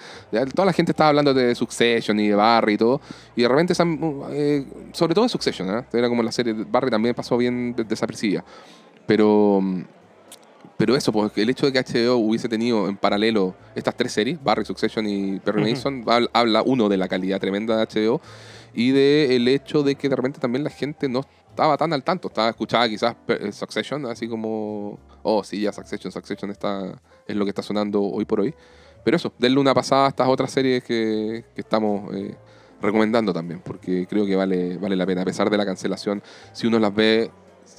Toda 0.55 0.67
la 0.67 0.73
gente 0.73 0.93
estaba 0.93 1.09
hablando 1.09 1.33
de 1.33 1.55
Succession 1.55 2.19
y 2.21 2.29
de 2.29 2.35
Barry 2.35 2.75
y 2.75 2.79
todo. 2.79 3.01
Y 3.35 3.43
de 3.43 3.49
repente, 3.49 3.73
eh, 4.31 4.65
sobre 4.93 5.15
todo 5.15 5.25
de 5.25 5.29
Succession, 5.31 5.79
¿eh? 5.79 5.85
era 5.93 6.09
como 6.09 6.23
la 6.23 6.33
serie. 6.33 6.53
de 6.55 6.65
Barry 6.65 6.91
también 6.91 7.15
pasó 7.15 7.37
bien 7.37 7.75
de- 7.75 7.85
desapercibida. 7.85 8.45
Pero. 9.07 9.63
Pero 10.77 10.95
eso, 10.95 11.11
pues 11.13 11.33
el 11.37 11.49
hecho 11.49 11.67
de 11.71 11.73
que 11.73 11.79
HBO 11.81 12.17
hubiese 12.17 12.49
tenido 12.49 12.87
en 12.89 12.97
paralelo 12.99 13.55
estas 13.75 13.97
tres 13.97 14.13
series, 14.13 14.43
Barry, 14.43 14.65
Succession 14.65 15.07
y 15.09 15.39
Perry. 15.41 15.63
Mason, 15.73 16.05
hab- 16.05 16.29
habla 16.35 16.63
uno 16.63 16.89
de 16.89 16.97
la 16.99 17.09
calidad 17.09 17.41
tremenda 17.41 17.77
de 17.77 17.87
HBO 17.87 18.21
y 18.75 18.91
de 18.91 19.35
el 19.37 19.49
hecho 19.49 19.83
de 19.83 19.95
que 19.95 20.09
de 20.11 20.17
repente 20.17 20.39
también 20.39 20.63
la 20.65 20.69
gente 20.71 21.09
no 21.09 21.21
estaba 21.49 21.79
tan 21.79 21.95
al 21.95 22.05
tanto, 22.05 22.29
estaba 22.29 22.51
escuchada 22.51 22.87
quizás 22.89 23.17
eh, 23.29 23.51
Succession, 23.53 24.05
así 24.05 24.29
como, 24.29 24.99
oh 25.23 25.43
sí, 25.43 25.63
ya 25.63 25.73
Succession, 25.73 26.13
Succession 26.13 26.51
está, 26.51 27.01
es 27.27 27.35
lo 27.35 27.45
que 27.47 27.51
está 27.51 27.63
sonando 27.63 28.03
hoy 28.03 28.27
por 28.27 28.41
hoy. 28.41 28.55
Pero 29.03 29.17
eso, 29.17 29.33
denle 29.39 29.59
una 29.61 29.73
pasada 29.73 30.07
a 30.07 30.09
estas 30.11 30.29
otras 30.29 30.51
series 30.51 30.85
que, 30.85 31.45
que 31.55 31.61
estamos 31.63 32.15
eh, 32.15 32.35
recomendando 32.83 33.33
también, 33.33 33.63
porque 33.65 34.07
creo 34.07 34.27
que 34.27 34.37
vale, 34.37 34.77
vale 34.77 34.95
la 34.97 35.07
pena, 35.07 35.23
a 35.23 35.25
pesar 35.25 35.49
de 35.49 35.57
la 35.57 35.65
cancelación, 35.65 36.23
si 36.53 36.67
uno 36.67 36.79
las 36.79 36.95
ve, 36.95 37.31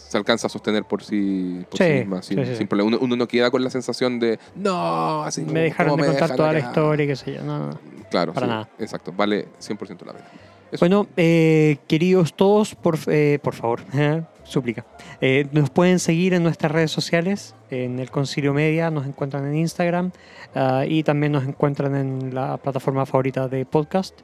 se 0.07 0.17
alcanza 0.17 0.47
a 0.47 0.49
sostener 0.49 0.83
por 0.85 1.03
sí, 1.03 1.65
por 1.69 1.77
sí, 1.77 1.83
Sí, 1.85 1.93
misma, 1.99 2.21
sin, 2.21 2.45
sí, 2.45 2.55
sin 2.55 2.67
problema. 2.67 2.87
Uno, 2.87 2.97
uno 3.01 3.15
no 3.15 3.27
queda 3.27 3.51
con 3.51 3.63
la 3.63 3.69
sensación 3.69 4.19
de, 4.19 4.39
no, 4.55 5.23
así 5.23 5.41
Me 5.41 5.61
dejaron 5.61 5.91
¿cómo 5.91 6.03
de 6.03 6.09
me 6.11 6.17
contar 6.17 6.35
toda 6.37 6.53
la 6.53 6.59
acá?". 6.59 6.67
historia 6.69 7.03
y 7.05 7.07
qué 7.07 7.15
sé 7.15 7.33
yo. 7.33 7.43
No, 7.43 7.59
no. 7.71 7.79
Claro, 8.09 8.33
Para 8.33 8.47
nada. 8.47 8.69
exacto, 8.79 9.11
vale 9.15 9.47
100% 9.59 10.05
la 10.05 10.13
pena. 10.13 10.25
Eso. 10.71 10.79
Bueno, 10.79 11.07
eh, 11.15 11.77
queridos 11.87 12.33
todos, 12.33 12.75
por, 12.75 12.97
eh, 13.07 13.39
por 13.41 13.53
favor, 13.53 13.81
súplica. 14.43 14.85
Eh, 15.21 15.47
nos 15.51 15.69
pueden 15.69 15.99
seguir 15.99 16.33
en 16.33 16.43
nuestras 16.43 16.71
redes 16.71 16.91
sociales, 16.91 17.55
en 17.69 17.99
el 17.99 18.11
Concilio 18.11 18.53
Media, 18.53 18.91
nos 18.91 19.05
encuentran 19.07 19.45
en 19.47 19.55
Instagram 19.57 20.11
ah, 20.55 20.83
y 20.87 21.03
también 21.03 21.31
nos 21.33 21.45
encuentran 21.45 21.95
en 21.95 22.33
la 22.35 22.57
plataforma 22.57 23.05
favorita 23.05 23.47
de 23.47 23.65
podcast. 23.65 24.19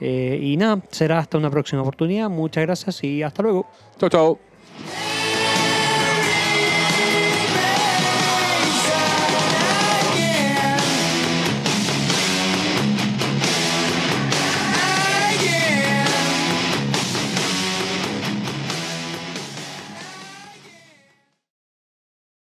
Eh, 0.00 0.38
y 0.42 0.56
nada, 0.58 0.82
será 0.90 1.18
hasta 1.18 1.38
una 1.38 1.50
próxima 1.50 1.80
oportunidad. 1.80 2.28
Muchas 2.28 2.62
gracias 2.66 3.02
y 3.04 3.22
hasta 3.22 3.42
luego. 3.42 3.66
Chao, 3.98 4.08
chao. 4.10 4.38